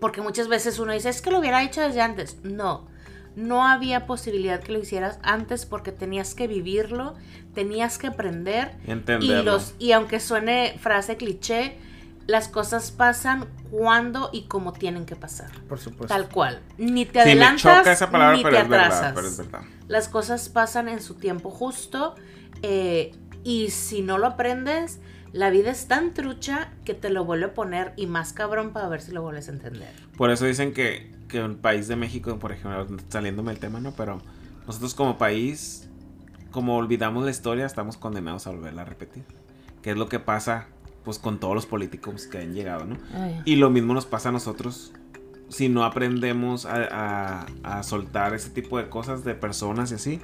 porque 0.00 0.20
muchas 0.20 0.48
veces 0.48 0.78
uno 0.78 0.92
dice, 0.92 1.08
es 1.08 1.22
que 1.22 1.30
lo 1.30 1.38
hubiera 1.38 1.62
hecho 1.62 1.80
desde 1.80 2.02
antes. 2.02 2.36
No, 2.42 2.86
no 3.34 3.66
había 3.66 4.06
posibilidad 4.06 4.60
que 4.60 4.72
lo 4.72 4.78
hicieras 4.78 5.18
antes 5.22 5.66
porque 5.66 5.90
tenías 5.92 6.34
que 6.34 6.46
vivirlo, 6.46 7.14
tenías 7.54 7.98
que 7.98 8.08
aprender. 8.08 8.74
Y, 8.86 8.90
Entenderlo. 8.90 9.52
los, 9.52 9.74
y 9.78 9.92
aunque 9.92 10.20
suene 10.20 10.76
frase 10.80 11.16
cliché, 11.16 11.78
las 12.26 12.48
cosas 12.48 12.90
pasan 12.90 13.46
cuando 13.70 14.30
y 14.32 14.42
como 14.42 14.72
tienen 14.72 15.06
que 15.06 15.16
pasar. 15.16 15.50
Por 15.68 15.78
supuesto. 15.78 16.06
Tal 16.08 16.28
cual. 16.28 16.60
Ni 16.78 17.04
te 17.04 17.20
Sí, 17.22 17.26
me 17.26 17.32
adelantas 17.32 17.62
choca 17.78 17.92
esa 17.92 18.10
palabra, 18.10 18.36
ni 18.36 18.42
pero 18.42 18.56
te 18.56 18.62
es 18.62 18.68
verdad, 18.68 18.86
atrasas. 18.86 19.12
pero 19.14 19.26
es 19.28 19.36
verdad. 19.38 19.60
Las 19.88 20.08
cosas 20.08 20.48
pasan 20.48 20.88
en 20.88 21.00
su 21.00 21.14
tiempo 21.14 21.50
justo 21.50 22.14
eh, 22.62 23.12
y 23.44 23.70
si 23.70 24.02
no 24.02 24.18
lo 24.18 24.26
aprendes, 24.26 24.98
la 25.32 25.50
vida 25.50 25.70
es 25.70 25.86
tan 25.86 26.14
trucha 26.14 26.72
que 26.84 26.94
te 26.94 27.10
lo 27.10 27.24
vuelve 27.24 27.46
a 27.46 27.54
poner 27.54 27.92
y 27.96 28.06
más 28.06 28.32
cabrón 28.32 28.70
para 28.72 28.88
ver 28.88 29.02
si 29.02 29.12
lo 29.12 29.22
vuelves 29.22 29.48
a 29.48 29.52
entender. 29.52 29.92
Por 30.16 30.30
eso 30.30 30.46
dicen 30.46 30.72
que, 30.72 31.12
que 31.28 31.38
el 31.38 31.54
país 31.56 31.86
de 31.88 31.96
México, 31.96 32.38
por 32.38 32.52
ejemplo, 32.52 32.86
saliéndome 33.08 33.52
el 33.52 33.58
tema, 33.58 33.78
¿no? 33.80 33.92
Pero 33.92 34.20
nosotros 34.66 34.94
como 34.94 35.18
país, 35.18 35.88
como 36.50 36.76
olvidamos 36.76 37.24
la 37.24 37.30
historia, 37.30 37.66
estamos 37.66 37.96
condenados 37.96 38.46
a 38.46 38.50
volverla 38.50 38.82
a 38.82 38.86
repetir. 38.86 39.24
Que 39.82 39.90
es 39.90 39.96
lo 39.96 40.08
que 40.08 40.18
pasa, 40.18 40.66
pues, 41.06 41.18
con 41.18 41.38
todos 41.40 41.54
los 41.54 41.64
políticos 41.64 42.26
que 42.26 42.36
han 42.38 42.52
llegado, 42.52 42.84
¿no? 42.84 42.96
Y 43.46 43.56
lo 43.56 43.70
mismo 43.70 43.94
nos 43.94 44.04
pasa 44.04 44.28
a 44.28 44.32
nosotros 44.32 44.92
si 45.48 45.68
no 45.70 45.84
aprendemos 45.84 46.66
a, 46.66 47.44
a- 47.62 47.78
a 47.78 47.82
soltar 47.82 48.34
ese 48.34 48.50
tipo 48.50 48.76
de 48.76 48.88
cosas 48.90 49.24
de 49.24 49.34
personas 49.34 49.92
y 49.92 49.94
así. 49.94 50.20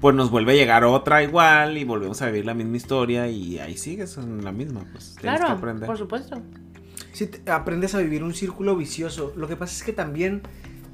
Pues 0.00 0.14
nos 0.14 0.30
vuelve 0.30 0.52
a 0.52 0.54
llegar 0.54 0.84
otra 0.84 1.22
igual 1.22 1.76
y 1.76 1.84
volvemos 1.84 2.22
a 2.22 2.26
vivir 2.26 2.46
la 2.46 2.54
misma 2.54 2.76
historia 2.76 3.28
y 3.28 3.58
ahí 3.58 3.76
sigues 3.76 4.16
en 4.18 4.44
la 4.44 4.52
misma. 4.52 4.80
Pues 4.92 5.16
tienes 5.18 5.40
que 5.40 5.44
Claro, 5.44 5.48
aprender. 5.58 5.86
por 5.86 5.98
supuesto. 5.98 6.40
Sí, 7.12 7.26
te- 7.26 7.50
aprendes 7.50 7.94
a 7.94 7.98
vivir 7.98 8.22
un 8.22 8.32
círculo 8.34 8.76
vicioso. 8.76 9.32
Lo 9.36 9.48
que 9.48 9.56
pasa 9.56 9.74
es 9.74 9.82
que 9.82 9.92
también 9.92 10.42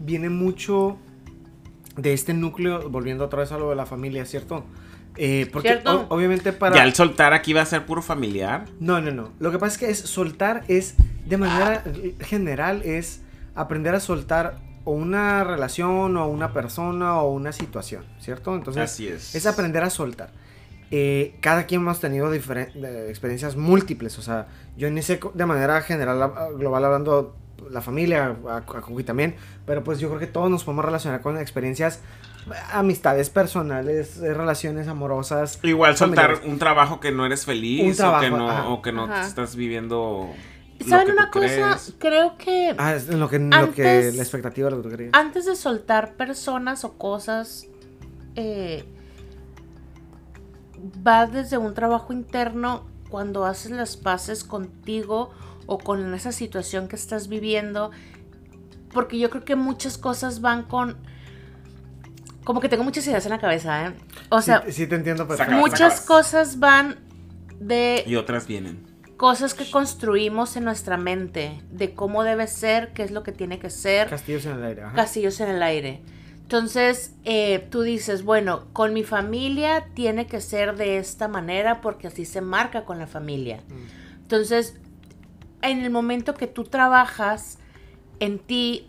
viene 0.00 0.28
mucho 0.30 0.96
de 1.96 2.12
este 2.12 2.34
núcleo, 2.34 2.88
volviendo 2.90 3.24
otra 3.24 3.40
vez 3.40 3.52
a 3.52 3.58
lo 3.58 3.70
de 3.70 3.76
la 3.76 3.86
familia, 3.86 4.24
¿cierto? 4.26 4.64
Eh, 5.18 5.48
porque 5.52 5.80
obviamente 6.08 6.52
para... 6.52 6.76
Ya 6.76 6.82
al 6.82 6.94
soltar 6.94 7.32
aquí 7.32 7.52
va 7.52 7.62
a 7.62 7.66
ser 7.66 7.86
puro 7.86 8.02
familiar. 8.02 8.66
No, 8.80 9.00
no, 9.00 9.10
no. 9.10 9.30
Lo 9.38 9.50
que 9.50 9.58
pasa 9.58 9.72
es 9.74 9.78
que 9.78 9.90
es 9.90 9.98
soltar 10.00 10.62
es, 10.68 10.94
de 11.24 11.36
manera 11.36 11.82
general, 12.20 12.82
es 12.82 13.22
aprender 13.54 13.94
a 13.94 14.00
soltar 14.00 14.58
o 14.84 14.92
una 14.92 15.42
relación 15.42 16.16
o 16.16 16.28
una 16.28 16.52
persona 16.52 17.16
o 17.20 17.32
una 17.32 17.52
situación, 17.52 18.04
¿cierto? 18.20 18.54
Entonces, 18.54 18.82
Así 18.84 19.08
es. 19.08 19.34
es 19.34 19.46
aprender 19.46 19.82
a 19.82 19.90
soltar. 19.90 20.30
Eh, 20.92 21.34
cada 21.40 21.66
quien 21.66 21.80
hemos 21.80 21.98
tenido 21.98 22.30
experiencias 22.32 23.56
múltiples, 23.56 24.18
o 24.18 24.22
sea, 24.22 24.46
yo 24.76 24.88
ni 24.90 25.02
sé 25.02 25.18
co- 25.18 25.32
de 25.34 25.44
manera 25.44 25.80
general, 25.82 26.22
a- 26.22 26.48
global, 26.56 26.84
hablando 26.84 27.34
la 27.70 27.80
familia, 27.80 28.36
a, 28.48 28.58
a 28.58 29.04
también, 29.04 29.34
pero 29.66 29.82
pues 29.82 29.98
yo 29.98 30.06
creo 30.08 30.20
que 30.20 30.28
todos 30.28 30.48
nos 30.50 30.62
podemos 30.62 30.84
relacionar 30.84 31.22
con 31.22 31.38
experiencias, 31.38 32.00
amistades 32.72 33.30
personales, 33.30 34.18
eh, 34.18 34.32
relaciones 34.34 34.88
amorosas. 34.88 35.58
Igual 35.62 35.96
soltar 35.96 36.26
familiares. 36.26 36.50
un 36.52 36.58
trabajo 36.58 37.00
que 37.00 37.10
no 37.12 37.26
eres 37.26 37.44
feliz 37.44 37.98
Un 38.00 38.06
o 38.06 38.20
que 38.20 38.30
no, 38.30 38.50
ajá. 38.50 38.68
o 38.68 38.82
que 38.82 38.92
no 38.92 39.04
Ajá. 39.04 39.26
estás 39.26 39.56
viviendo. 39.56 40.28
¿Saben 40.86 41.12
una 41.12 41.30
cosa? 41.30 41.46
crees. 41.48 41.94
Creo 41.98 42.36
que 42.36 42.74
Ah, 42.78 42.94
es 42.94 43.08
lo 43.08 43.28
que, 43.28 43.38
lo 43.38 43.72
que 43.72 43.88
Antes- 43.88 44.14
la 44.16 44.22
expectativa 44.22 44.68
de 44.68 44.76
lo 44.76 44.82
que 44.82 44.88
tú 44.88 44.90
querías. 44.96 45.10
antes 45.14 45.46
de 45.46 45.56
soltar 45.56 46.14
personas 46.14 46.84
o 46.84 46.92
cosas, 46.98 47.66
eh, 48.34 48.84
va 51.06 51.26
desde 51.26 51.58
un 51.58 51.74
trabajo 51.74 52.12
interno 52.12 52.84
cuando 53.08 53.44
haces 53.46 53.70
las 53.72 53.96
paces 53.96 54.44
contigo 54.44 55.30
o 55.66 55.78
con 55.78 56.12
esa 56.14 56.32
situación 56.32 56.88
que 56.88 56.96
estás 56.96 57.28
viviendo. 57.28 57.90
Porque 58.92 59.18
yo 59.18 59.30
creo 59.30 59.44
que 59.44 59.56
muchas 59.56 59.98
cosas 59.98 60.40
van 60.40 60.62
con... 60.64 60.96
Como 62.46 62.60
que 62.60 62.68
tengo 62.68 62.84
muchas 62.84 63.04
ideas 63.08 63.26
en 63.26 63.32
la 63.32 63.38
cabeza, 63.40 63.88
¿eh? 63.88 63.92
O 64.28 64.40
sea, 64.40 64.62
sí, 64.66 64.72
sí 64.72 64.86
te 64.86 64.94
entiendo. 64.94 65.26
Saca- 65.36 65.50
muchas 65.56 66.00
cosas 66.00 66.60
van 66.60 66.96
de 67.58 68.04
Y 68.06 68.14
otras 68.14 68.46
vienen. 68.46 68.86
cosas 69.16 69.52
que 69.52 69.68
construimos 69.68 70.56
en 70.56 70.62
nuestra 70.62 70.96
mente, 70.96 71.60
de 71.72 71.92
cómo 71.94 72.22
debe 72.22 72.46
ser, 72.46 72.92
qué 72.92 73.02
es 73.02 73.10
lo 73.10 73.24
que 73.24 73.32
tiene 73.32 73.58
que 73.58 73.68
ser 73.68 74.08
Castillos 74.08 74.46
en 74.46 74.52
el 74.52 74.64
aire. 74.64 74.82
ajá. 74.84 74.94
castillos 74.94 75.40
en 75.40 75.48
el 75.50 75.60
aire. 75.62 76.02
Entonces, 76.42 77.14
eh, 77.24 77.66
tú 77.68 77.82
dices, 77.82 78.22
bueno, 78.22 78.66
con 78.72 78.92
mi 78.94 79.02
familia 79.02 79.86
tiene 79.94 80.28
que 80.28 80.40
ser 80.40 80.76
de 80.76 80.98
esta 80.98 81.26
manera 81.26 81.80
porque 81.80 82.06
así 82.06 82.24
se 82.26 82.40
marca 82.42 82.84
con 82.84 83.00
la 83.00 83.08
familia. 83.08 83.64
Mm. 83.68 84.18
Entonces, 84.22 84.76
en 85.62 85.82
el 85.82 85.90
momento 85.90 86.34
que 86.34 86.46
tú 86.46 86.62
trabajas 86.62 87.58
en 88.20 88.38
ti 88.38 88.88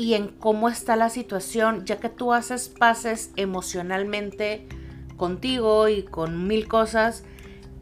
y 0.00 0.14
en 0.14 0.28
cómo 0.28 0.70
está 0.70 0.96
la 0.96 1.10
situación, 1.10 1.84
ya 1.84 1.98
que 1.98 2.08
tú 2.08 2.32
haces 2.32 2.70
pases 2.70 3.32
emocionalmente 3.36 4.66
contigo 5.18 5.88
y 5.88 6.04
con 6.04 6.46
mil 6.46 6.66
cosas, 6.68 7.22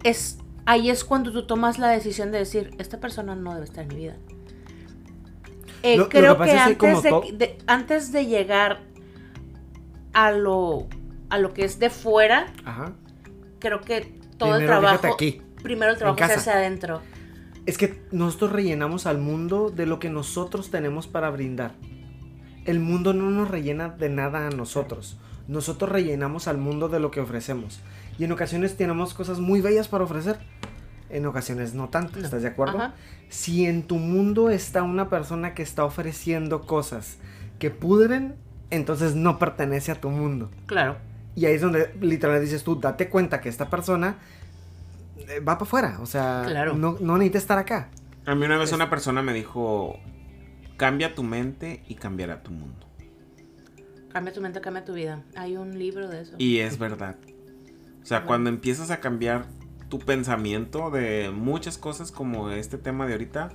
es 0.02 0.38
ahí 0.66 0.90
es 0.90 1.04
cuando 1.04 1.30
tú 1.32 1.46
tomas 1.46 1.78
la 1.78 1.88
decisión 1.90 2.32
de 2.32 2.38
decir, 2.38 2.72
esta 2.78 2.98
persona 2.98 3.36
no 3.36 3.54
debe 3.54 3.64
estar 3.66 3.84
en 3.84 3.88
mi 3.88 3.94
vida. 3.96 4.16
Eh, 5.84 5.96
Lo- 5.96 6.08
creo 6.08 6.36
que 6.38 6.50
antes, 6.50 7.02
de, 7.04 7.08
to- 7.10 7.22
de- 7.32 7.58
antes 7.68 8.10
de 8.10 8.26
llegar 8.26 8.80
a 10.12 10.32
lo, 10.32 10.88
a 11.30 11.38
lo 11.38 11.54
que 11.54 11.64
es 11.64 11.78
de 11.78 11.88
fuera, 11.90 12.52
Ajá. 12.64 12.94
creo 13.60 13.80
que 13.80 14.12
todo 14.38 14.56
el 14.56 14.62
Primero 14.64 14.80
trabajo, 14.80 15.14
aquí, 15.14 15.40
primero 15.62 15.92
el 15.92 15.98
trabajo 15.98 16.18
se 16.18 16.32
hace 16.32 16.50
adentro. 16.50 17.00
Es 17.64 17.78
que 17.78 18.02
nosotros 18.10 18.50
rellenamos 18.50 19.06
al 19.06 19.18
mundo 19.18 19.70
de 19.70 19.86
lo 19.86 20.00
que 20.00 20.10
nosotros 20.10 20.70
tenemos 20.72 21.06
para 21.06 21.30
brindar. 21.30 21.74
El 22.68 22.80
mundo 22.80 23.14
no 23.14 23.30
nos 23.30 23.50
rellena 23.50 23.88
de 23.88 24.08
nada 24.10 24.46
a 24.46 24.50
nosotros. 24.50 25.16
Nosotros 25.48 25.90
rellenamos 25.90 26.48
al 26.48 26.58
mundo 26.58 26.88
de 26.88 27.00
lo 27.00 27.10
que 27.10 27.20
ofrecemos. 27.20 27.80
Y 28.18 28.24
en 28.24 28.32
ocasiones 28.32 28.76
tenemos 28.76 29.14
cosas 29.14 29.38
muy 29.40 29.60
bellas 29.60 29.88
para 29.88 30.04
ofrecer. 30.04 30.38
En 31.08 31.24
ocasiones 31.24 31.72
no 31.72 31.88
tanto. 31.88 32.18
¿Estás 32.18 32.42
de 32.42 32.48
acuerdo? 32.48 32.76
Ajá. 32.78 32.94
Si 33.30 33.64
en 33.64 33.82
tu 33.84 33.96
mundo 33.96 34.50
está 34.50 34.82
una 34.82 35.08
persona 35.08 35.54
que 35.54 35.62
está 35.62 35.84
ofreciendo 35.84 36.62
cosas 36.66 37.16
que 37.58 37.70
pudren, 37.70 38.34
entonces 38.70 39.14
no 39.14 39.38
pertenece 39.38 39.90
a 39.92 39.94
tu 40.00 40.10
mundo. 40.10 40.50
Claro. 40.66 40.96
Y 41.34 41.46
ahí 41.46 41.54
es 41.54 41.62
donde 41.62 41.94
literalmente 42.00 42.44
dices 42.44 42.64
tú, 42.64 42.78
date 42.78 43.08
cuenta 43.08 43.40
que 43.40 43.48
esta 43.48 43.70
persona 43.70 44.16
eh, 45.16 45.40
va 45.40 45.54
para 45.56 45.62
afuera. 45.62 45.98
O 46.02 46.06
sea, 46.06 46.42
Claro. 46.46 46.74
no, 46.74 46.96
no 47.00 47.16
necesita 47.16 47.38
estar 47.38 47.58
acá. 47.58 47.88
A 48.26 48.34
mí 48.34 48.44
una 48.44 48.58
vez 48.58 48.68
Es- 48.68 48.74
una 48.74 48.90
persona 48.90 49.22
me 49.22 49.32
dijo: 49.32 49.98
cambia 50.78 51.14
tu 51.14 51.24
mente 51.24 51.82
y 51.88 51.96
cambiará 51.96 52.42
tu 52.42 52.52
mundo. 52.52 52.86
Cambia 54.12 54.32
tu 54.32 54.40
mente, 54.40 54.60
cambia 54.62 54.84
tu 54.84 54.94
vida. 54.94 55.22
Hay 55.34 55.56
un 55.56 55.78
libro 55.78 56.08
de 56.08 56.22
eso. 56.22 56.36
Y 56.38 56.60
es 56.60 56.78
verdad. 56.78 57.16
O 58.00 58.06
sea, 58.06 58.24
cuando 58.24 58.48
empiezas 58.48 58.90
a 58.90 59.00
cambiar 59.00 59.46
tu 59.90 59.98
pensamiento 59.98 60.90
de 60.90 61.30
muchas 61.34 61.76
cosas 61.76 62.12
como 62.12 62.50
este 62.50 62.78
tema 62.78 63.06
de 63.06 63.12
ahorita, 63.12 63.50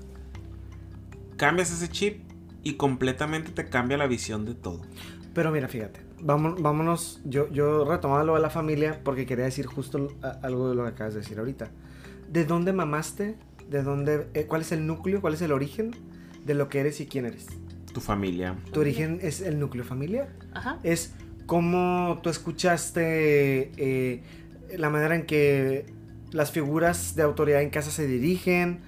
cambias 1.37 1.71
ese 1.71 1.89
chip 1.89 2.29
y 2.61 2.73
completamente 2.73 3.51
te 3.51 3.69
cambia 3.69 3.97
la 3.97 4.05
visión 4.05 4.45
de 4.45 4.53
todo. 4.53 4.81
Pero 5.33 5.49
mira, 5.51 5.69
fíjate, 5.69 6.01
vámonos, 6.19 6.61
vámonos 6.61 7.21
yo, 7.23 7.49
yo 7.51 7.85
retomaba 7.85 8.23
lo 8.25 8.35
de 8.35 8.41
la 8.41 8.49
familia 8.49 8.99
porque 9.03 9.25
quería 9.25 9.45
decir 9.45 9.65
justo 9.65 10.09
algo 10.43 10.69
de 10.69 10.75
lo 10.75 10.83
que 10.83 10.89
acabas 10.89 11.13
de 11.13 11.21
decir 11.21 11.39
ahorita. 11.39 11.71
¿De 12.29 12.43
dónde 12.43 12.73
mamaste? 12.73 13.37
¿De 13.69 13.81
dónde, 13.81 14.27
eh, 14.33 14.45
¿Cuál 14.45 14.61
es 14.61 14.73
el 14.73 14.85
núcleo? 14.85 15.21
¿Cuál 15.21 15.35
es 15.35 15.41
el 15.41 15.53
origen 15.53 16.12
de 16.45 16.53
lo 16.53 16.69
que 16.69 16.79
eres 16.79 16.99
y 17.01 17.05
quién 17.07 17.25
eres? 17.25 17.47
Tu 17.93 17.99
familia. 18.01 18.55
¿Tu 18.71 18.79
origen 18.79 19.19
es 19.21 19.41
el 19.41 19.59
núcleo 19.59 19.83
familiar? 19.85 20.29
Ajá. 20.53 20.79
Es 20.83 21.13
cómo 21.45 22.19
tú 22.23 22.29
escuchaste 22.29 23.71
eh, 23.77 24.23
la 24.77 24.89
manera 24.89 25.15
en 25.15 25.25
que 25.25 25.85
las 26.31 26.51
figuras 26.51 27.15
de 27.15 27.23
autoridad 27.23 27.61
en 27.61 27.69
casa 27.69 27.91
se 27.91 28.07
dirigen, 28.07 28.79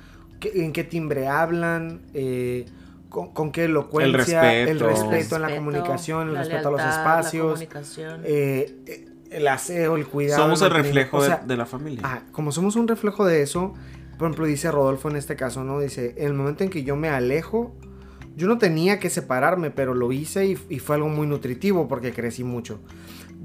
en 0.42 0.74
qué 0.74 0.84
timbre 0.84 1.28
hablan, 1.28 2.02
eh, 2.14 2.66
con, 3.10 3.32
con 3.34 3.52
qué 3.52 3.66
elocuencia, 3.66 4.42
respeto. 4.42 4.72
el 4.72 4.80
respeto 4.80 5.36
en 5.38 5.42
la 5.44 5.56
comunicación, 5.56 6.28
el 6.30 6.34
la 6.34 6.40
respeto 6.42 6.68
a 6.68 6.72
los 6.72 6.82
la 6.82 6.90
espacios, 6.90 7.46
comunicación. 7.52 8.22
eh, 8.26 9.06
el 9.32 9.48
aseo, 9.48 9.96
el 9.96 10.08
cuidado. 10.08 10.44
Somos 10.44 10.62
el 10.62 10.72
reflejo 10.72 11.18
O 11.18 11.22
de- 11.22 11.28
sea, 11.28 11.38
de, 11.46 11.58
la 11.58 11.66
familia. 11.66 12.02
Ajá, 12.04 12.24
como 12.32 12.52
somos 12.52 12.76
un 12.76 12.88
reflejo 12.88 13.26
de 13.26 13.42
eso, 13.42 13.74
por 14.18 14.28
ejemplo, 14.28 14.46
dice 14.46 14.72
Rodolfo 14.72 15.10
en 15.10 15.16
este 15.16 15.36
caso, 15.36 15.64
¿no? 15.64 15.80
Dice, 15.80 16.14
en 16.18 16.28
el 16.28 16.34
momento 16.34 16.64
en 16.64 16.70
que 16.70 16.84
yo 16.84 16.96
me 16.96 17.10
alejo, 17.10 17.76
yo 18.36 18.48
no 18.48 18.58
tenía 18.58 19.00
que 19.00 19.10
separarme, 19.10 19.72
pero 19.72 19.94
lo 19.94 20.12
hice 20.12 20.46
y, 20.46 20.58
y 20.70 20.80
fue 20.80 20.96
algo 20.96 21.10
muy 21.10 21.28
nutritivo 21.28 21.88
porque 21.88 22.14
crecí 22.14 22.44
mucho. 22.44 22.80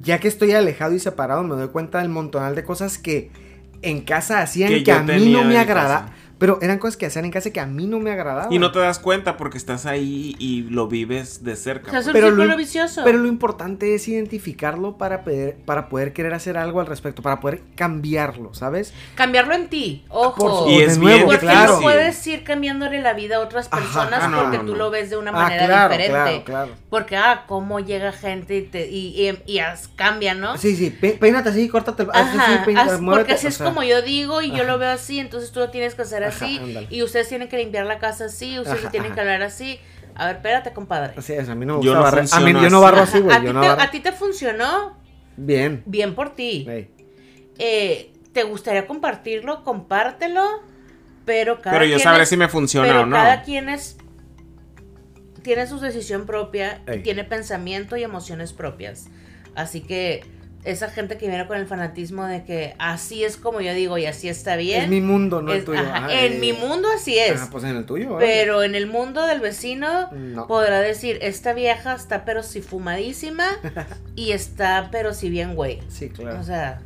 Ya 0.01 0.19
que 0.19 0.29
estoy 0.29 0.53
alejado 0.53 0.95
y 0.95 0.99
separado, 0.99 1.43
me 1.43 1.55
doy 1.55 1.69
cuenta 1.69 1.99
del 1.99 2.09
montonal 2.09 2.55
de 2.55 2.65
cosas 2.65 2.99
que 2.99 3.31
en 3.83 4.01
casa 4.03 4.41
hacían 4.41 4.71
Que 4.71 4.85
que, 4.85 4.93
a 4.93 5.03
mí 5.03 5.33
no 5.33 5.45
me 5.45 5.59
agrada. 5.59 6.15
Pero 6.41 6.59
eran 6.63 6.79
cosas 6.79 6.97
que 6.97 7.07
hacían 7.07 7.27
en 7.27 7.31
casa 7.31 7.51
que 7.51 7.61
a 7.61 7.67
mí 7.67 7.87
no 7.87 8.01
me 8.01 8.11
agradaban. 8.11 8.53
Y 8.53 8.59
no 8.59 8.73
te 8.73 8.79
das 8.81 8.99
cuenta 8.99 9.37
porque 9.37 9.59
estás 9.59 9.87
ahí 9.87 10.35
y 10.41 10.63
lo 10.63 10.89
vives 10.89 11.45
de 11.45 11.55
cerca. 11.55 11.89
O 11.89 11.91
sea, 11.91 12.01
es 12.01 12.07
un 12.09 12.13
Pero 12.15 12.31
lo 12.31 12.57
vicioso. 12.57 13.03
Pero 13.05 13.19
lo 13.19 13.29
importante 13.29 13.95
es 13.95 14.09
identificarlo 14.09 14.97
para 14.97 15.23
poder, 15.23 15.57
para 15.67 15.89
poder 15.91 16.13
querer 16.15 16.33
hacer 16.33 16.57
algo 16.57 16.81
al 16.81 16.87
respecto, 16.87 17.21
para 17.23 17.41
poder 17.41 17.61
cambiarlo, 17.77 18.55
¿sabes? 18.55 18.95
Cambiarlo 19.15 19.55
en 19.55 19.69
ti, 19.69 20.05
ojo. 20.09 20.65
Por- 20.65 20.71
Y 20.71 20.81
es 20.81 20.97
nuevo, 20.99 21.17
bien 21.17 21.27
Porque 21.27 21.41
claro. 21.47 21.75
no 21.77 21.81
puedes 21.83 22.27
ir 22.27 22.43
cambiándole 22.43 23.03
la 23.03 23.13
vida 23.13 23.37
a 23.37 23.41
otras 23.41 23.69
personas 23.69 24.21
ah, 24.23 24.29
no, 24.29 24.43
porque 24.43 24.57
no, 24.59 24.65
tú 24.65 24.73
no. 24.73 24.79
lo 24.79 24.91
ves 24.91 25.11
de 25.11 25.19
una 25.19 25.31
Ah, 25.31 25.35
manera 25.35 25.67
claro, 25.67 25.89
diferente. 25.95 26.43
claro, 26.45 26.45
claro. 26.45 26.73
Porque, 26.89 27.17
ah, 27.19 27.45
cómo 27.47 27.81
llega 27.81 28.13
gente 28.13 28.57
y, 28.57 28.63
te, 28.63 28.89
y, 28.89 29.29
y, 29.29 29.53
y 29.53 29.59
as- 29.59 29.89
cambia, 29.89 30.35
¿no? 30.35 30.57
Sí, 30.57 30.75
sí, 30.75 30.89
pe- 30.91 31.19
peínate 31.21 31.51
así, 31.51 31.69
córtate 31.69 32.07
así, 32.13 32.39
Ajá, 32.39 32.65
peínate, 32.65 32.97
muévete, 32.97 33.21
porque 33.25 33.33
así 33.35 33.47
o 33.47 33.49
es 33.51 33.57
sea, 33.57 33.67
como 33.67 33.83
yo 33.83 34.01
digo 34.01 34.41
y 34.41 34.51
yo 34.57 34.65
lo 34.65 34.79
veo 34.79 34.91
así, 34.91 35.19
entonces 35.19 35.53
tú 35.53 35.61
lo 35.61 35.69
tienes 35.71 35.95
que 35.95 36.03
hacer 36.03 36.25
Ajá, 36.31 36.45
así 36.47 36.59
ándale. 36.59 36.87
y 36.91 37.03
ustedes 37.03 37.29
tienen 37.29 37.49
que 37.49 37.59
limpiar 37.59 37.87
la 37.87 37.99
casa 37.99 38.25
así, 38.27 38.59
ustedes 38.59 38.79
Ajá, 38.79 38.87
se 38.87 38.91
tienen 38.91 39.13
ajá. 39.13 39.15
que 39.17 39.21
hablar 39.21 39.43
así. 39.43 39.79
A 40.15 40.27
ver, 40.27 40.37
espérate, 40.37 40.73
compadre. 40.73 41.15
Así 41.17 41.33
es, 41.35 41.49
a 41.49 41.55
mí 41.55 41.65
no 41.67 41.79
me 41.79 41.85
Yo 41.85 41.93
gusta 41.95 42.11
no. 42.23 42.29
A 42.33 42.41
mí, 42.41 42.53
yo 42.53 42.71
no 42.71 42.81
barro 42.81 43.03
así, 43.03 43.21
güey. 43.21 43.37
a, 43.37 43.41
ti 43.41 43.47
no 43.47 43.61
te, 43.61 43.69
barro. 43.69 43.83
a 43.83 43.91
ti 43.91 44.01
te 44.01 44.13
funcionó 44.13 44.97
Bien. 45.37 45.83
bien 45.87 46.15
por 46.15 46.35
ti. 46.35 46.67
Eh, 47.59 48.13
¿Te 48.33 48.43
gustaría 48.45 48.87
compartirlo? 48.87 49.65
Compártelo, 49.65 50.45
pero 51.25 51.61
cada 51.61 51.73
Pero 51.79 51.85
yo 51.87 51.97
quien 51.97 52.05
sabré 52.05 52.23
es- 52.25 52.29
si 52.29 52.37
me 52.37 52.49
funciona 52.49 52.87
pero 52.89 53.01
o 53.03 53.07
no. 53.07 53.17
cada 53.17 53.43
quien 53.43 53.69
es 53.69 53.97
tiene 55.43 55.67
su 55.67 55.81
decisión 55.81 56.27
propia, 56.27 56.83
y 56.87 56.91
Ey. 56.93 57.03
tiene 57.03 57.25
pensamiento 57.25 57.97
y 57.97 58.03
emociones 58.03 58.53
propias. 58.53 59.09
Así 59.55 59.81
que 59.81 60.23
esa 60.65 60.91
gente 60.91 61.17
que 61.17 61.27
viene 61.29 61.47
con 61.47 61.57
el 61.57 61.67
fanatismo 61.67 62.27
de 62.27 62.45
que 62.45 62.75
así 62.79 63.25
es 63.25 63.37
como 63.39 63.61
yo 63.63 63.73
digo 63.73 63.97
y 63.99 64.07
así 64.07 64.29
está 64.29 64.57
bien. 64.57 64.83
Es 64.85 64.89
mi 64.91 65.01
mundo, 65.01 65.41
no 65.41 65.53
el 65.53 65.65
tuyo. 65.65 65.81
ajá, 65.81 65.97
Ajá, 65.97 66.13
en 66.13 66.35
eh, 66.35 66.39
mi 66.39 66.53
mundo 66.53 66.89
así 66.95 67.19
es. 67.19 67.41
Ah, 67.41 67.49
pues 67.51 67.65
en 67.65 67.77
el 67.77 67.87
tuyo. 67.87 68.15
órale. 68.15 68.31
pero 68.31 68.63
en 68.63 68.75
el 68.75 68.87
mundo 68.87 69.27
del 69.27 69.41
vecino 69.41 70.11
No. 70.13 70.47
podrá 70.47 70.81
decir, 70.81 71.19
esta 71.23 71.53
vieja 71.55 71.95
está 71.95 72.25
pero 72.25 72.43
si 72.43 72.61
fumadísima 72.61 73.47
y 74.17 74.33
está 74.33 74.89
pero 74.93 75.15
si 75.15 75.31
bien 75.31 75.55
güey. 75.55 75.81
Sí, 75.89 76.11
claro. 76.11 76.39
O 76.41 76.43
sea, 76.43 76.81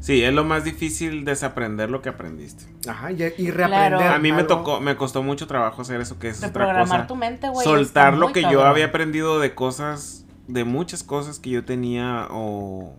Sí, 0.00 0.22
es 0.22 0.32
lo 0.32 0.44
más 0.44 0.62
difícil 0.62 1.24
desaprender 1.24 1.90
lo 1.90 2.02
que 2.02 2.08
aprendiste. 2.08 2.64
Ajá, 2.88 3.10
y, 3.10 3.16
y 3.36 3.50
reaprender. 3.50 3.98
Claro. 3.98 4.14
A 4.14 4.18
mí 4.20 4.30
me 4.30 4.44
tocó, 4.44 4.80
me 4.80 4.94
costó 4.96 5.24
mucho 5.24 5.48
trabajo 5.48 5.82
hacer 5.82 6.00
eso, 6.00 6.20
que 6.20 6.28
es 6.28 6.38
otra 6.38 6.48
reprogramar 6.48 6.86
cosa. 7.00 7.06
tu 7.08 7.16
mente, 7.16 7.48
güey. 7.48 7.64
Soltar 7.64 8.14
lo 8.14 8.32
que 8.32 8.42
yo 8.42 8.64
había 8.64 8.86
aprendido 8.86 9.40
de 9.40 9.54
cosas, 9.56 10.24
de 10.48 10.64
muchas 10.64 11.02
cosas 11.04 11.38
que 11.38 11.50
yo 11.50 11.64
tenía 11.64 12.26
o, 12.30 12.96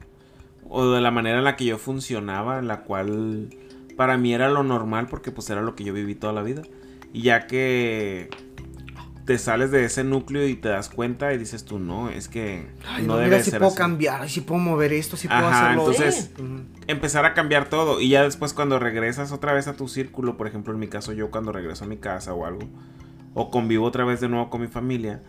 o 0.70 0.90
de 0.92 1.02
la 1.02 1.12
manera 1.12 1.40
en 1.40 1.44
la 1.44 1.56
que 1.56 1.66
yo 1.66 1.78
funcionaba, 1.78 2.62
la 2.62 2.82
cual 2.84 3.50
para 3.98 4.18
mí 4.18 4.34
era 4.34 4.50
lo 4.50 4.64
normal 4.64 5.08
porque 5.10 5.32
pues 5.32 5.50
era 5.50 5.62
lo 5.62 5.76
que 5.76 5.84
yo 5.84 5.94
viví 5.94 6.16
toda 6.16 6.32
la 6.32 6.44
vida. 6.44 6.62
Y 7.12 7.24
ya 7.24 7.48
que 7.48 8.30
te 9.26 9.38
sales 9.38 9.70
de 9.72 9.84
ese 9.86 10.04
núcleo 10.04 10.48
y 10.48 10.56
te 10.56 10.70
das 10.70 10.90
cuenta 10.90 11.34
y 11.34 11.38
dices 11.38 11.64
tú, 11.66 11.78
no, 11.80 12.10
es 12.10 12.28
que 12.28 12.68
Ay, 12.88 13.04
no 13.04 13.10
no, 13.14 13.18
debe 13.18 13.32
mira, 13.32 13.44
si 13.44 13.52
ser 13.52 13.60
puedo 13.60 13.70
así". 13.70 13.78
cambiar, 13.78 14.30
si 14.30 14.42
puedo 14.42 14.60
mover 14.62 14.94
esto, 14.94 15.18
si 15.18 15.28
puedo 15.28 15.40
Ajá, 15.48 15.66
hacerlo. 15.74 15.82
entonces- 15.92 16.32
Ujú. 16.40 16.62
empezar 16.88 17.26
a 17.26 17.34
cambiar 17.34 17.70
todo. 17.70 18.00
Y 18.02 18.10
ya 18.10 18.24
después 18.24 18.54
cuando 18.54 18.80
regresas 18.80 19.32
otra 19.32 19.54
vez 19.54 19.68
a 19.68 19.74
tu 19.74 19.88
círculo, 19.88 20.38
por 20.38 20.48
ejemplo 20.48 20.74
en 20.74 20.80
mi 20.80 20.88
caso 20.88 21.14
yo 21.14 21.30
cuando 21.30 21.52
regreso 21.52 21.84
a 21.86 21.88
mi 21.88 21.98
casa 21.98 22.34
o 22.34 22.46
algo, 22.46 22.62
o 23.36 23.52
convivo 23.52 23.86
otra 23.86 24.04
vez 24.06 24.20
de 24.22 24.30
nuevo 24.30 24.50
con 24.50 24.62
mi 24.62 24.68
familia, 24.68 25.22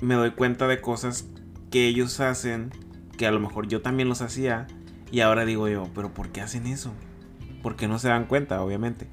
me 0.00 0.14
doy 0.14 0.32
cuenta 0.32 0.66
de 0.66 0.80
cosas 0.80 1.26
que 1.70 1.86
ellos 1.86 2.20
hacen, 2.20 2.70
que 3.16 3.26
a 3.26 3.30
lo 3.30 3.40
mejor 3.40 3.68
yo 3.68 3.82
también 3.82 4.08
los 4.08 4.22
hacía, 4.22 4.66
y 5.10 5.20
ahora 5.20 5.44
digo 5.44 5.68
yo, 5.68 5.88
pero 5.94 6.12
¿por 6.12 6.30
qué 6.30 6.40
hacen 6.40 6.66
eso? 6.66 6.92
Porque 7.62 7.88
no 7.88 7.98
se 7.98 8.08
dan 8.08 8.26
cuenta, 8.26 8.62
obviamente. 8.62 9.08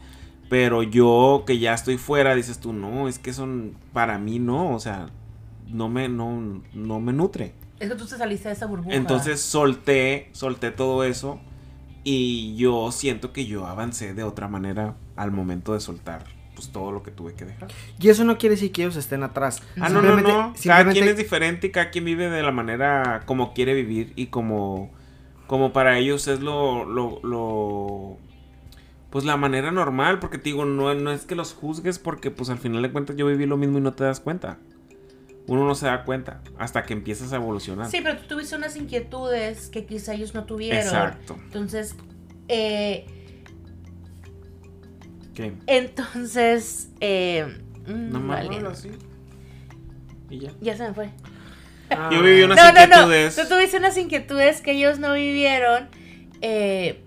Pero 0.50 0.84
yo 0.84 1.44
que 1.48 1.58
ya 1.58 1.74
estoy 1.74 1.98
fuera, 1.98 2.36
dices 2.36 2.60
tú, 2.60 2.74
no, 2.74 3.08
es 3.08 3.18
que 3.18 3.34
son, 3.34 3.76
para 3.94 4.20
mí 4.20 4.40
no, 4.40 4.74
o 4.74 4.80
sea, 4.80 5.08
no 5.68 5.90
me, 5.90 6.08
no, 6.08 6.62
no 6.74 7.00
me 7.00 7.14
nutre. 7.14 7.54
Es 7.80 7.90
que 7.90 7.96
tú 7.96 8.06
te 8.06 8.18
saliste 8.18 8.50
de 8.50 8.54
esa 8.54 8.68
burbuja. 8.68 8.96
Entonces 8.96 9.42
solté, 9.42 10.30
solté 10.34 10.72
todo 10.72 11.04
eso 11.04 11.40
y 12.04 12.56
yo 12.56 12.92
siento 12.92 13.34
que 13.34 13.48
yo 13.48 13.66
avancé 13.66 14.14
de 14.14 14.24
otra 14.24 14.48
manera 14.48 14.96
al 15.16 15.32
momento 15.32 15.74
de 15.74 15.80
soltar 15.80 16.35
pues 16.56 16.70
todo 16.72 16.92
lo 16.92 17.04
que 17.04 17.12
tuve 17.12 17.34
que 17.36 17.46
dejar. 17.46 17.68
Y 18.00 18.10
eso 18.10 18.24
no 18.24 18.38
quiere 18.38 18.56
decir 18.56 18.72
que 18.72 18.82
ellos 18.84 18.96
estén 18.96 19.22
atrás. 19.24 19.62
Ah, 19.80 19.90
no, 19.90 20.02
no, 20.02 20.08
Simplemente- 20.16 20.32
no. 20.32 20.54
Cada 20.64 20.92
quien 20.92 21.08
es 21.10 21.18
diferente 21.18 21.68
y 21.68 21.72
cada 21.72 21.92
quien 21.92 22.06
vive 22.06 22.30
de 22.30 22.42
la 22.42 22.52
manera 22.52 23.22
como 23.26 23.54
quiere 23.54 23.74
vivir 23.74 24.14
y 24.16 24.28
como, 24.28 24.92
como 25.48 25.74
para 25.74 25.98
ellos 26.00 26.28
es 26.28 26.40
lo, 26.40 26.86
lo, 26.86 27.20
lo- 27.24 28.18
pues 29.10 29.24
la 29.26 29.38
manera 29.38 29.72
normal, 29.72 30.20
porque 30.20 30.38
te 30.38 30.46
digo, 30.46 30.66
no, 30.66 30.94
no 30.94 31.12
es 31.12 31.26
que 31.26 31.36
los 31.36 31.54
juzgues 31.54 32.00
porque 32.00 32.32
pues 32.32 32.50
al 32.50 32.58
final 32.58 32.82
de 32.82 32.92
cuentas 32.92 33.16
yo 33.16 33.28
viví 33.28 33.46
lo 33.46 33.56
mismo 33.58 33.78
y 33.78 33.82
no 33.82 33.94
te 33.94 34.04
das 34.04 34.20
cuenta. 34.20 34.58
Uno 35.48 35.64
no 35.66 35.76
se 35.76 35.86
da 35.86 36.04
cuenta 36.06 36.42
hasta 36.58 36.84
que 36.84 36.94
empiezas 36.94 37.32
a 37.32 37.36
evolucionar. 37.36 37.90
Sí, 37.90 38.00
pero 38.04 38.18
tú 38.18 38.28
tuviste 38.30 38.56
unas 38.56 38.76
inquietudes 38.76 39.70
que 39.70 39.86
quizá 39.86 40.16
ellos 40.16 40.34
no 40.34 40.46
tuvieron. 40.46 40.80
Exacto. 40.80 41.38
Entonces, 41.46 41.96
eh, 42.48 43.06
¿Qué? 45.36 45.54
entonces, 45.68 46.90
eh, 47.02 47.46
mm, 47.88 48.12
Nomás 48.12 48.44
vale. 48.46 48.56
hablo 48.58 48.70
así. 48.70 48.90
Y 50.30 50.40
ya. 50.40 50.52
Ya 50.62 50.76
se 50.78 50.88
me 50.88 50.94
fue. 50.94 51.10
Ah, 51.92 52.10
Yo 52.12 52.22
viví 52.24 52.42
unas 52.42 52.58
No, 52.58 52.64
no, 52.66 52.74
no. 52.74 52.84
inquietudes. 52.84 53.36
Tú 53.36 53.42
tuviste 53.48 53.78
unas 53.78 53.96
inquietudes 53.98 54.62
que 54.62 54.72
ellos 54.72 54.98
no 55.00 55.14
vivieron. 55.14 55.88
eh, 56.42 57.02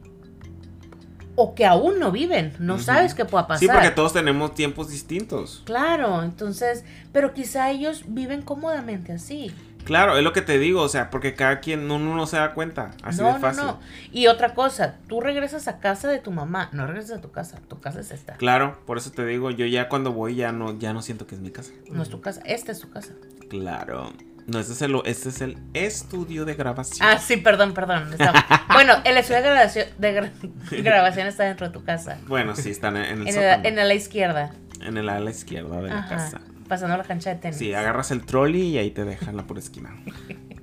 o 1.41 1.55
que 1.55 1.65
aún 1.65 2.01
no 2.01 2.11
viven. 2.11 2.53
No 2.59 2.81
sabes 2.81 3.15
qué 3.15 3.25
pueda 3.25 3.47
pasar. 3.47 3.61
Sí, 3.61 3.69
porque 3.73 3.91
todos 3.93 4.13
tenemos 4.13 4.55
tiempos 4.55 4.89
distintos. 4.91 5.63
Claro, 5.67 6.25
entonces, 6.25 6.85
pero 7.13 7.33
quizá 7.33 7.71
ellos 7.71 8.03
viven 8.09 8.43
cómodamente 8.43 9.13
así. 9.13 9.53
Claro, 9.89 10.17
es 10.17 10.23
lo 10.23 10.33
que 10.33 10.43
te 10.43 10.59
digo, 10.59 10.83
o 10.83 10.89
sea, 10.89 11.11
porque 11.11 11.35
cada 11.35 11.59
quien 11.61 11.91
uno 11.91 12.15
no 12.15 12.27
se 12.27 12.37
da 12.37 12.53
cuenta, 12.55 12.93
así 13.03 13.21
no, 13.23 13.33
de 13.33 13.41
fácil. 13.41 13.65
no, 13.65 13.73
no. 13.73 13.81
Y 14.13 14.27
otra 14.29 14.55
cosa, 14.55 14.97
tú 15.09 15.21
regresas 15.21 15.67
a 15.67 15.81
casa 15.81 16.09
de 16.09 16.19
tu 16.19 16.31
mamá, 16.31 16.69
no 16.73 16.87
regresas 16.87 17.19
a 17.19 17.21
tu 17.21 17.33
casa, 17.33 17.59
tu 17.69 17.81
casa 17.81 18.01
es 18.01 18.11
esta. 18.11 18.35
Claro, 18.35 18.79
por 18.87 18.99
eso 18.99 19.11
te 19.13 19.25
digo, 19.25 19.51
yo 19.51 19.65
ya 19.67 19.89
cuando 19.89 20.13
voy 20.13 20.37
ya 20.37 20.53
no, 20.53 20.79
ya 20.79 20.93
no 20.93 21.01
siento 21.03 21.27
que 21.27 21.35
es 21.35 21.41
mi 21.41 21.51
casa. 21.51 21.73
No 21.91 22.03
es 22.03 22.11
tu 22.11 22.21
casa, 22.21 22.43
esta 22.45 22.71
es 22.71 22.81
tu 22.81 22.91
casa. 22.91 23.15
Claro. 23.49 24.13
No, 24.47 24.59
este 24.59 24.73
es 24.73 24.83
el, 24.83 24.95
este 25.05 25.29
es 25.29 25.41
el 25.43 25.59
estudio 25.75 26.45
de 26.47 26.55
grabación. 26.55 27.07
Ah, 27.07 27.19
sí, 27.19 27.37
perdón, 27.37 27.75
perdón. 27.75 28.11
bueno, 28.73 28.95
el 29.05 29.17
estudio 29.19 29.43
de 29.43 29.49
grabación, 29.51 29.87
de 29.99 30.17
gra- 30.21 30.33
grabación 30.83 31.27
está 31.27 31.45
dentro 31.45 31.67
de 31.67 31.73
tu 31.73 31.85
casa. 31.85 32.19
Bueno, 32.27 32.55
sí, 32.57 32.71
están 32.71 32.97
en, 32.97 33.05
en 33.05 33.29
el 33.29 33.37
En, 33.37 33.67
el, 33.67 33.79
en 33.79 33.89
la 33.89 33.95
izquierda. 33.95 34.53
En 34.81 34.97
el 34.97 35.09
ala 35.09 35.31
izquierda 35.31 35.81
de 35.83 35.89
la 35.89 36.07
casa. 36.09 36.41
Pasando 36.69 36.97
la 36.97 37.05
cancha 37.05 37.31
de 37.31 37.37
tenis. 37.37 37.59
Sí, 37.59 37.75
agarras 37.75 38.11
el 38.11 38.25
trolley 38.25 38.63
y 38.63 38.79
ahí 38.79 38.91
te 38.91 39.05
dejan 39.05 39.37
la 39.37 39.45
pura 39.45 39.61
esquina. 39.61 39.97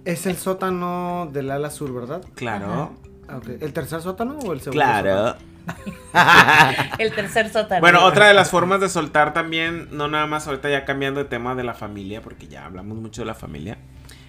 Es 0.06 0.26
el 0.26 0.38
sótano 0.38 1.30
del 1.32 1.52
ala 1.52 1.72
sur, 1.72 1.94
¿verdad? 1.94 2.24
Claro. 2.36 2.96
Ah. 3.28 3.40
¿El 3.60 3.74
tercer 3.74 4.02
sótano 4.02 4.38
o 4.40 4.54
el 4.54 4.62
segundo? 4.62 4.84
Claro. 4.84 5.36
El 7.00 7.12
tercer 7.14 7.50
sótano. 7.52 7.82
Bueno, 7.82 8.06
otra 8.06 8.28
de 8.28 8.36
las 8.36 8.52
formas 8.52 8.80
de 8.82 8.88
soltar 8.88 9.34
también, 9.34 9.88
no 9.92 10.08
nada 10.08 10.28
más 10.28 10.46
ahorita 10.46 10.70
ya 10.70 10.86
cambiando 10.86 11.24
de 11.24 11.26
tema 11.28 11.56
de 11.56 11.64
la 11.64 11.74
familia, 11.74 12.22
porque 12.22 12.48
ya 12.48 12.66
hablamos 12.66 13.00
mucho 13.00 13.24
de 13.24 13.26
la 13.26 13.34
familia. 13.34 13.80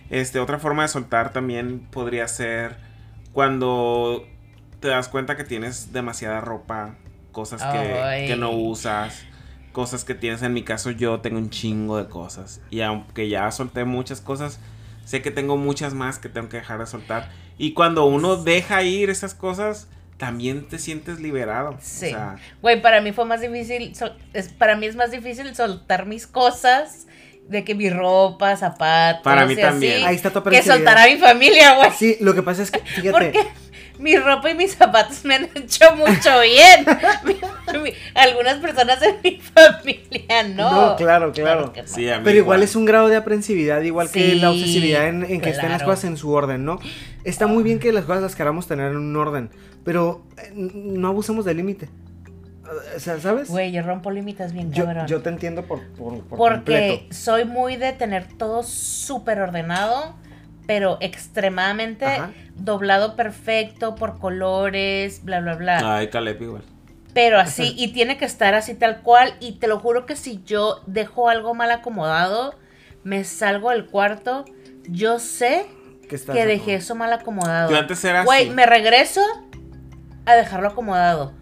Este, 0.09 0.41
otra 0.41 0.59
forma 0.59 0.83
de 0.83 0.89
soltar 0.89 1.33
también 1.33 1.81
podría 1.91 2.27
ser 2.27 2.79
cuando 3.33 4.27
te 4.81 4.89
das 4.89 5.09
cuenta 5.09 5.37
que 5.37 5.45
tienes 5.45 5.93
demasiada 5.93 6.41
ropa, 6.41 6.95
cosas 7.33 7.63
que 7.63 8.35
no 8.37 8.51
usas, 8.53 9.27
cosas 9.77 10.07
que 10.07 10.15
tienes. 10.15 10.41
En 10.43 10.55
mi 10.55 10.63
caso, 10.63 10.91
yo 10.91 11.21
tengo 11.21 11.37
un 11.37 11.51
chingo 11.51 11.99
de 11.99 12.09
cosas. 12.09 12.63
Y 12.71 12.81
aunque 12.81 13.29
ya 13.29 13.51
solté 13.51 13.85
muchas 13.85 14.23
cosas, 14.23 14.59
sé 15.05 15.21
que 15.21 15.31
tengo 15.31 15.59
muchas 15.59 15.93
más 15.93 16.19
que 16.19 16.31
tengo 16.31 16.49
que 16.49 16.57
dejar 16.57 16.79
de 16.79 16.87
soltar. 16.87 17.29
Y 17.59 17.75
cuando 17.75 18.07
uno 18.07 18.37
deja 18.37 18.83
ir 18.85 19.11
esas 19.11 19.35
cosas, 19.35 19.87
también 20.17 20.67
te 20.67 20.79
sientes 20.79 21.21
liberado. 21.21 21.77
Sí. 21.79 22.07
O 22.07 22.09
sea, 22.09 22.37
Güey, 22.63 22.81
para 22.81 23.03
mí 23.03 23.13
fue 23.13 23.27
más 23.27 23.43
difícil, 23.43 23.95
sol- 23.95 24.17
es, 24.33 24.49
para 24.49 24.77
mí 24.77 24.87
es 24.87 24.97
más 24.97 25.11
difícil 25.11 25.55
soltar 25.55 26.07
mis 26.07 26.27
cosas 26.27 27.07
de 27.47 27.63
que 27.63 27.75
mi 27.75 27.91
ropa, 27.91 28.57
zapatos. 28.57 29.23
Para 29.25 29.45
mí 29.45 29.53
y 29.53 29.57
también. 29.57 29.97
así, 29.99 30.05
Ahí 30.05 30.17
está 30.17 30.31
tu 30.31 30.43
Que 30.43 30.63
soltar 30.63 30.97
a 30.97 31.05
mi 31.07 31.19
familia, 31.19 31.77
güey. 31.77 31.91
Sí, 31.91 32.17
lo 32.21 32.35
que 32.35 32.43
pasa 32.43 32.63
es 32.63 32.71
que, 32.71 32.79
fíjate. 32.97 33.11
Porque 33.13 33.47
mi 33.99 34.17
ropa 34.17 34.51
y 34.51 34.55
mis 34.55 34.75
zapatos 34.75 35.25
me 35.25 35.35
han 35.37 35.45
hecho 35.55 35.95
mucho 35.97 36.41
bien. 36.41 36.85
Mi- 37.25 37.79
mi- 37.81 37.93
algunas 38.15 38.57
personas 38.59 39.01
en 39.03 39.17
mi 39.23 39.41
familia 39.41 40.43
no. 40.55 40.89
No, 40.91 40.97
claro, 40.97 41.33
claro. 41.33 41.73
no. 41.77 41.83
Sí, 41.87 42.07
Pero 42.25 42.37
igual 42.39 42.63
es 42.63 42.77
un 42.77 42.85
grado 42.85 43.09
de 43.09 43.17
aprensividad, 43.17 43.81
igual 43.83 44.11
que 44.11 44.35
la 44.37 44.51
obsesividad 44.51 45.09
en, 45.09 45.25
en 45.25 45.41
que 45.41 45.51
estén 45.51 45.71
las 45.71 45.79
claro. 45.79 45.93
cosas 45.93 46.05
en 46.05 46.17
su 46.17 46.31
orden, 46.33 46.65
¿no? 46.65 46.79
Está 47.25 47.47
muy 47.47 47.63
bien 47.63 47.79
que 47.79 47.93
las 47.93 48.05
cosas 48.05 48.23
las 48.23 48.37
queramos 48.37 48.67
tener 48.69 48.91
en 48.93 48.97
un 48.99 49.17
orden, 49.17 49.51
pero 49.85 50.25
eh, 50.39 50.51
no 50.55 51.09
abusemos 51.09 51.45
del 51.45 51.57
límite. 51.59 51.89
O 52.97 52.99
sea, 52.99 53.21
¿sabes? 53.21 53.49
Güey, 53.49 53.71
yo 53.71 53.83
rompo 53.83 54.11
límites 54.11 54.53
bien 54.53 54.73
yo, 54.73 54.85
cabrón. 54.87 55.07
yo 55.07 55.23
te 55.23 55.29
entiendo 55.29 55.63
por, 55.63 55.87
por, 55.93 56.19
por 56.25 56.37
Porque 56.39 56.57
completo. 56.57 57.15
soy 57.15 57.45
muy 57.45 57.77
de 57.77 57.93
tener 57.93 58.27
todo 58.37 58.65
súper 58.65 59.39
ordenado, 59.41 60.17
pero 60.67 60.99
extremadamente 61.01 62.05
Ajá. 62.07 62.31
doblado 62.57 63.15
perfecto 63.17 63.95
por 63.95 64.19
colores, 64.19 65.23
bla, 65.25 65.41
bla, 65.41 65.55
bla. 65.55 65.97
Ay, 65.97 66.09
Caleb 66.09 66.43
igual. 66.43 66.63
Pero 67.15 67.39
así, 67.39 67.73
y 67.79 67.93
tiene 67.93 68.19
que 68.19 68.25
estar 68.27 68.55
así 68.55 68.75
tal 68.75 69.01
cual. 69.03 69.35
Y 69.41 69.53
te 69.53 69.69
lo 69.69 69.79
juro 69.79 70.05
que 70.05 70.17
si 70.17 70.43
yo 70.45 70.83
dejo 70.87 71.29
algo 71.31 71.55
mal 71.55 71.71
acomodado, 71.71 72.55
me 73.05 73.25
salgo 73.25 73.71
del 73.71 73.87
cuarto, 73.87 74.45
yo 74.89 75.19
sé 75.19 75.67
Que, 76.11 76.19
que 76.19 76.45
dejé 76.45 76.75
eso 76.75 76.95
mal 76.95 77.13
acomodado. 77.13 77.71
Yo 77.71 77.79
antes 77.79 78.05
era 78.05 78.23
Güey, 78.25 78.51
me 78.51 78.67
regreso 78.67 79.23
a 80.27 80.35
dejarlo 80.35 80.69
acomodado. 80.69 81.33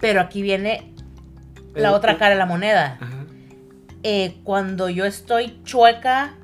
Pero 0.00 0.20
aquí 0.20 0.42
viene 0.42 0.92
la 1.74 1.90
El- 1.90 1.94
otra 1.94 2.16
cara 2.18 2.30
de 2.30 2.36
la 2.36 2.46
moneda. 2.46 2.98
Ajá. 3.00 3.24
Eh, 4.02 4.38
cuando 4.42 4.88
yo 4.88 5.04
estoy 5.04 5.60
chueca 5.62 6.34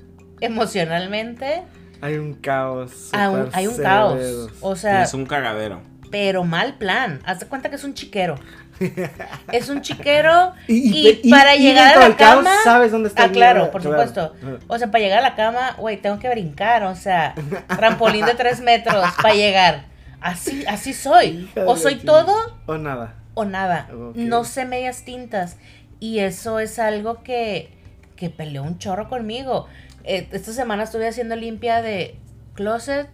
emocionalmente, 0.41 1.63
Hay 2.01 2.15
un 2.17 2.35
caos. 2.35 3.11
hay 3.13 3.27
un, 3.29 3.45
súper 3.47 3.59
hay 3.59 3.67
un 3.67 3.77
caos. 3.79 4.51
O 4.61 4.77
sea, 4.77 5.03
es 5.03 5.15
un 5.15 5.27
cagadero. 5.27 5.81
pero 6.11 6.45
mal 6.45 6.75
plan. 6.75 7.21
Haz 7.25 7.41
de 7.41 7.47
cuenta 7.47 7.69
que 7.71 7.77
es 7.77 7.85
un 7.85 7.95
chiquero. 7.95 8.37
Es 9.53 9.69
un 9.71 9.81
chiquero 9.81 10.53
y, 10.69 10.75
Y- 10.75 11.09
y- 11.09 11.21
y- 11.25 11.31
para 11.31 11.57
y 11.57 11.63
llegar 11.63 11.97
a 11.97 12.09
la 12.09 12.17
caos 12.17 12.45
cama. 12.45 12.55
sabes 12.63 12.93
dónde 12.93 13.09
está 13.09 13.25
Ah, 13.25 13.29
claro, 13.31 13.71
por 13.71 13.81
claro. 13.81 13.97
supuesto. 14.07 14.35
O 14.69 14.77
sea, 14.79 14.91
para 14.91 15.03
llegar 15.03 15.21
a 15.21 15.23
la 15.23 15.35
cama, 15.35 15.75
güey, 15.79 15.97
tengo 15.97 16.19
que 16.19 16.29
brincar. 16.29 16.83
O 16.85 16.95
sea, 16.95 17.35
trampolín 17.77 18.27
de 18.27 18.35
tres 18.35 18.61
metros 18.61 19.03
para 19.23 19.35
llegar. 19.35 19.85
Así, 20.21 20.65
así 20.67 20.93
soy. 20.93 21.49
O 21.67 21.77
soy 21.77 21.97
todo 21.97 22.35
O 22.67 22.77
nada. 22.77 23.15
o 23.35 23.45
nada. 23.47 23.89
No 24.15 24.45
sé 24.45 24.65
medias 24.67 25.05
tintas. 25.05 25.57
Y 25.99 26.19
eso 26.19 26.59
es 26.61 26.79
algo 26.79 27.23
que, 27.23 27.71
que 28.17 28.29
peleó 28.29 28.63
un 28.63 28.79
chorro 28.79 29.09
conmigo. 29.09 29.69
Eh, 30.07 30.29
esta 30.33 30.53
semana 30.53 30.85
estuve 30.85 31.09
haciendo 31.09 31.37
limpia 31.37 31.83
de 31.83 32.17
closet 32.55 33.09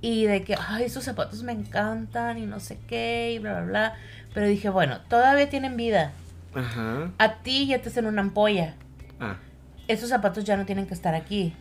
y 0.00 0.24
de 0.24 0.42
que, 0.42 0.56
ay, 0.68 0.84
estos 0.84 1.04
zapatos 1.04 1.42
me 1.42 1.52
encantan 1.52 2.38
y 2.38 2.46
no 2.46 2.58
sé 2.60 2.78
qué 2.88 3.32
y 3.34 3.38
bla, 3.38 3.52
bla, 3.60 3.62
bla. 3.66 3.94
Pero 4.32 4.46
dije, 4.46 4.68
bueno, 4.70 5.00
todavía 5.08 5.48
tienen 5.50 5.76
vida. 5.76 6.12
Ajá. 6.54 7.10
A 7.18 7.34
ti 7.42 7.66
ya 7.66 7.80
te 7.82 7.90
hacen 7.90 8.06
una 8.06 8.22
ampolla. 8.22 8.74
Ah. 9.20 9.36
Estos 9.88 10.08
zapatos 10.08 10.44
ya 10.44 10.56
no 10.56 10.64
tienen 10.66 10.86
que 10.86 10.94
estar 10.94 11.14
aquí. 11.14 11.54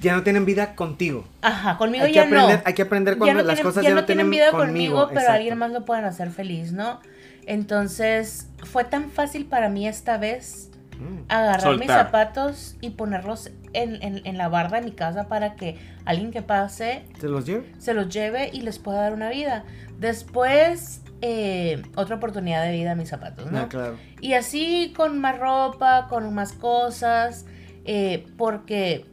Ya 0.00 0.14
no 0.14 0.22
tienen 0.22 0.46
vida 0.46 0.74
contigo. 0.76 1.26
Ajá, 1.42 1.76
conmigo 1.76 2.04
Hay 2.04 2.12
que 2.12 2.16
ya 2.16 2.22
aprender, 2.24 2.56
no. 2.58 2.62
hay 2.64 2.74
que 2.74 2.82
aprender 2.82 3.18
cuando 3.18 3.34
no 3.34 3.46
las 3.46 3.56
tienen- 3.56 3.64
cosas 3.64 3.82
ya 3.82 3.88
ya, 3.90 3.94
no 3.94 4.04
tienen 4.06 4.30
vida 4.30 4.50
conmigo, 4.50 5.08
pero 5.08 5.20
exacto. 5.20 5.32
alguien 5.36 5.58
más 5.58 5.72
lo 5.72 5.84
pueden 5.84 6.04
hacer 6.06 6.30
feliz, 6.30 6.72
¿no? 6.72 7.00
Entonces, 7.46 8.48
fue 8.64 8.84
tan 8.84 9.10
fácil 9.10 9.44
para 9.46 9.68
mí 9.68 9.86
esta 9.88 10.16
vez 10.16 10.70
Mm. 10.98 11.24
agarrar 11.28 11.76
mis 11.78 11.88
zapatos 11.88 12.76
y 12.80 12.90
ponerlos 12.90 13.50
en, 13.72 14.02
en- 14.02 14.20
en 14.26 14.38
la 14.38 14.48
barda 14.48 14.78
de 14.80 14.84
mi 14.86 14.92
casa 14.92 15.28
para 15.28 15.54
que 15.56 15.78
alguien 16.04 16.30
que 16.30 16.42
pase 16.42 17.04
¿Te 17.20 17.28
los 17.28 17.44
llevo? 17.46 17.64
se 17.78 17.94
los 17.94 18.08
lleve 18.08 18.50
y 18.52 18.62
les 18.62 18.78
pueda 18.78 19.02
dar 19.02 19.12
una 19.12 19.28
vida. 19.30 19.64
Después, 19.98 21.02
eh, 21.22 21.82
otra 21.96 22.16
oportunidad 22.16 22.62
de 22.64 22.72
vida 22.72 22.92
a 22.92 22.94
mis 22.94 23.08
zapatos, 23.08 23.50
¿no? 23.50 23.60
Ah, 23.60 23.68
claro. 23.68 23.96
Y 24.20 24.32
así 24.34 24.92
con 24.96 25.18
más 25.20 25.38
ropa, 25.38 26.06
con 26.08 26.32
más 26.34 26.52
cosas, 26.52 27.46
eh, 27.84 28.26
porque 28.36 29.06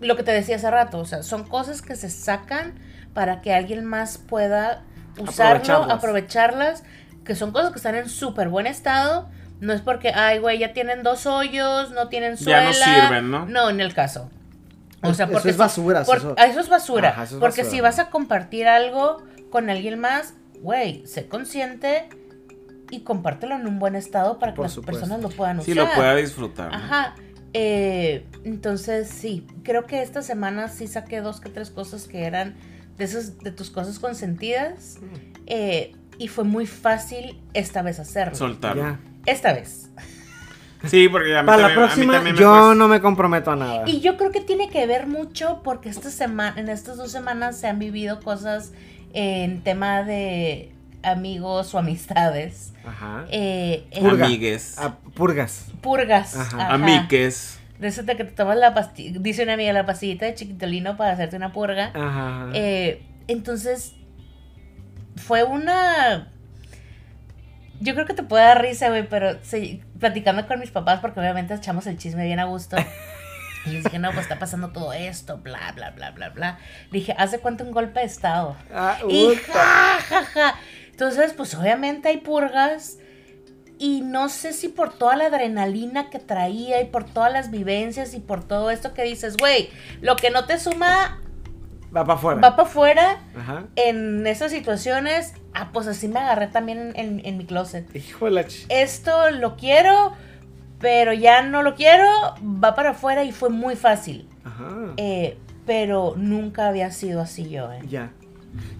lo 0.00 0.16
que 0.16 0.22
te 0.22 0.30
decía 0.32 0.56
hace 0.56 0.70
rato, 0.70 0.98
o 0.98 1.04
sea, 1.04 1.22
son 1.22 1.44
cosas 1.44 1.82
que 1.82 1.96
se 1.96 2.08
sacan 2.10 2.74
para 3.14 3.40
que 3.40 3.52
alguien 3.52 3.84
más 3.84 4.18
pueda 4.18 4.84
usarlo, 5.18 5.56
Aprovecharlas. 5.74 5.90
aprovecharlas, 5.90 6.84
que 7.24 7.34
son 7.34 7.50
cosas 7.50 7.70
que 7.72 7.76
están 7.78 7.96
en 7.96 8.08
súper 8.08 8.48
buen 8.48 8.66
estado. 8.66 9.28
No 9.60 9.72
es 9.72 9.80
porque, 9.80 10.10
ay, 10.14 10.38
güey, 10.38 10.58
ya 10.58 10.72
tienen 10.72 11.02
dos 11.02 11.26
hoyos, 11.26 11.90
no 11.90 12.08
tienen 12.08 12.36
suela. 12.36 12.70
Ya 12.72 12.94
no 12.96 13.02
sirven, 13.02 13.30
¿no? 13.30 13.46
No, 13.46 13.70
en 13.70 13.80
el 13.80 13.92
caso. 13.94 14.30
O 15.02 15.10
Es- 15.10 15.16
sea, 15.16 15.26
eso 15.26 15.32
porque 15.32 15.48
es 15.50 15.54
si- 15.56 15.58
basura, 15.58 16.04
por- 16.04 16.16
eso- 16.18 16.36
eso 16.36 16.60
es 16.60 16.68
basura. 16.68 17.08
Ajá, 17.10 17.24
eso 17.24 17.36
es 17.36 17.40
porque 17.40 17.62
basura. 17.62 17.76
si 17.76 17.80
vas 17.80 17.98
a 17.98 18.10
compartir 18.10 18.66
algo 18.68 19.22
con 19.50 19.68
alguien 19.70 19.98
más, 19.98 20.34
güey, 20.60 21.06
sé 21.06 21.26
consciente 21.28 22.08
y 22.90 23.00
compártelo 23.00 23.54
en 23.56 23.66
un 23.66 23.78
buen 23.78 23.94
estado 23.96 24.38
para 24.38 24.52
que 24.52 24.56
Por 24.56 24.64
las 24.66 24.72
supuesto. 24.72 25.00
personas 25.02 25.22
lo 25.22 25.28
puedan 25.36 25.58
usar. 25.58 25.66
Si 25.66 25.74
lo 25.74 25.88
pueda 25.94 26.14
disfrutar. 26.16 26.70
¿no? 26.70 26.76
Ajá. 26.76 27.14
Eh, 27.54 28.26
entonces, 28.44 29.08
sí, 29.08 29.46
creo 29.62 29.86
que 29.86 30.02
esta 30.02 30.22
semana 30.22 30.68
sí 30.68 30.86
saqué 30.86 31.20
dos 31.20 31.40
que 31.40 31.48
tres 31.48 31.70
cosas 31.70 32.06
que 32.06 32.24
eran 32.24 32.54
de 32.96 33.04
esas, 33.04 33.38
de 33.38 33.50
tus 33.52 33.70
cosas 33.70 33.98
consentidas. 33.98 34.98
eh, 35.46 35.94
y 36.18 36.28
fue 36.28 36.44
muy 36.44 36.66
fácil 36.66 37.40
esta 37.54 37.80
vez 37.82 38.00
hacerlo. 38.00 38.34
Soltar. 38.34 38.76
Ya. 38.76 39.00
Esta 39.26 39.52
vez. 39.52 39.90
Sí, 40.86 41.08
porque 41.08 41.36
a 41.36 41.42
mí 41.42 41.46
Para 41.46 41.62
la 41.62 41.68
también- 41.74 41.84
a 41.84 41.96
mí 41.96 42.06
próxima, 42.06 42.20
me 42.20 42.30
yo 42.38 42.50
cuesta. 42.50 42.74
no 42.76 42.88
me 42.88 43.00
comprometo 43.00 43.50
a 43.50 43.56
nada. 43.56 43.82
Y 43.88 44.00
yo 44.00 44.16
creo 44.16 44.30
que 44.30 44.40
tiene 44.40 44.68
que 44.70 44.86
ver 44.86 45.06
mucho 45.06 45.60
porque 45.64 45.88
esta 45.88 46.10
semana, 46.10 46.58
en 46.58 46.68
estas 46.68 46.96
dos 46.96 47.10
semanas 47.10 47.56
se 47.58 47.66
han 47.66 47.78
vivido 47.78 48.20
cosas 48.20 48.72
en 49.12 49.62
tema 49.62 50.02
de 50.04 50.72
amigos 51.02 51.74
o 51.74 51.78
amistades. 51.78 52.72
Ajá. 52.86 53.24
Eh, 53.30 53.86
Purga. 54.00 54.26
Amigues. 54.26 54.76
Ah, 54.78 54.96
purgas. 55.14 55.66
purgas. 55.80 56.36
Ajá. 56.36 56.56
ajá. 56.66 56.74
Amiques. 56.74 57.58
De 57.78 57.86
eso 57.88 58.02
de 58.02 58.16
que 58.16 58.24
te 58.24 58.32
tomas 58.32 58.56
la 58.58 58.74
pastilla, 58.74 59.18
dice 59.20 59.44
una 59.44 59.52
amiga, 59.54 59.72
la 59.72 59.86
pastillita 59.86 60.26
de 60.26 60.34
chiquitolino 60.34 60.96
para 60.96 61.12
hacerte 61.12 61.36
una 61.36 61.52
purga. 61.52 61.92
Ajá. 61.94 62.48
Eh, 62.52 63.02
entonces, 63.28 63.94
fue 65.16 65.44
una... 65.44 66.32
Yo 67.80 67.94
creo 67.94 68.06
que 68.06 68.14
te 68.14 68.22
puede 68.22 68.44
dar 68.44 68.60
risa, 68.60 68.88
güey, 68.88 69.08
pero 69.08 69.38
sí, 69.42 69.82
platicando 70.00 70.46
con 70.46 70.58
mis 70.60 70.70
papás, 70.70 71.00
porque 71.00 71.20
obviamente 71.20 71.54
echamos 71.54 71.86
el 71.86 71.96
chisme 71.98 72.24
bien 72.24 72.40
a 72.40 72.44
gusto. 72.44 72.76
Y 73.66 73.70
les 73.70 73.84
dije, 73.84 73.98
no, 73.98 74.10
pues 74.12 74.22
está 74.22 74.38
pasando 74.38 74.70
todo 74.70 74.92
esto, 74.92 75.38
bla, 75.38 75.72
bla, 75.74 75.90
bla, 75.90 76.12
bla, 76.12 76.28
bla. 76.30 76.58
Le 76.90 77.00
dije, 77.00 77.14
¿hace 77.18 77.40
cuánto 77.40 77.64
un 77.64 77.72
golpe 77.72 78.00
de 78.00 78.06
estado? 78.06 78.56
Ah, 78.72 78.98
Y 79.08 79.34
ja, 79.34 79.98
ja, 80.08 80.24
ja. 80.24 80.54
Entonces, 80.90 81.32
pues 81.34 81.54
obviamente 81.54 82.08
hay 82.08 82.18
purgas. 82.18 82.98
Y 83.78 84.00
no 84.00 84.28
sé 84.28 84.52
si 84.52 84.68
por 84.68 84.96
toda 84.96 85.16
la 85.16 85.26
adrenalina 85.26 86.08
que 86.08 86.18
traía 86.18 86.80
y 86.80 86.86
por 86.86 87.04
todas 87.04 87.32
las 87.32 87.50
vivencias 87.50 88.14
y 88.14 88.20
por 88.20 88.42
todo 88.42 88.70
esto 88.70 88.94
que 88.94 89.02
dices, 89.04 89.36
güey, 89.36 89.70
lo 90.00 90.16
que 90.16 90.30
no 90.30 90.46
te 90.46 90.58
suma 90.58 91.20
Va 91.96 92.04
para 92.04 92.18
afuera. 92.18 92.40
va 92.40 92.56
para 92.56 92.68
afuera 92.68 93.18
Ajá. 93.38 93.64
en 93.76 94.26
esas 94.26 94.50
situaciones. 94.50 95.32
Ah, 95.54 95.70
pues 95.72 95.86
así 95.86 96.06
me 96.08 96.20
agarré 96.20 96.48
también 96.48 96.92
en, 96.96 97.20
en 97.24 97.36
mi 97.38 97.44
closet. 97.46 97.94
Hijo 97.96 98.26
de 98.26 98.30
la 98.32 98.46
ch... 98.46 98.66
Esto 98.68 99.30
lo 99.30 99.56
quiero, 99.56 100.12
pero 100.80 101.12
ya 101.12 101.42
no 101.42 101.62
lo 101.62 101.74
quiero, 101.74 102.06
va 102.42 102.74
para 102.74 102.90
afuera 102.90 103.24
y 103.24 103.32
fue 103.32 103.48
muy 103.48 103.74
fácil. 103.74 104.28
Ajá. 104.44 104.68
Eh, 104.98 105.38
pero 105.66 106.14
nunca 106.16 106.68
había 106.68 106.90
sido 106.90 107.20
así 107.22 107.48
yo, 107.48 107.72
eh. 107.72 107.80
Ya. 107.88 108.10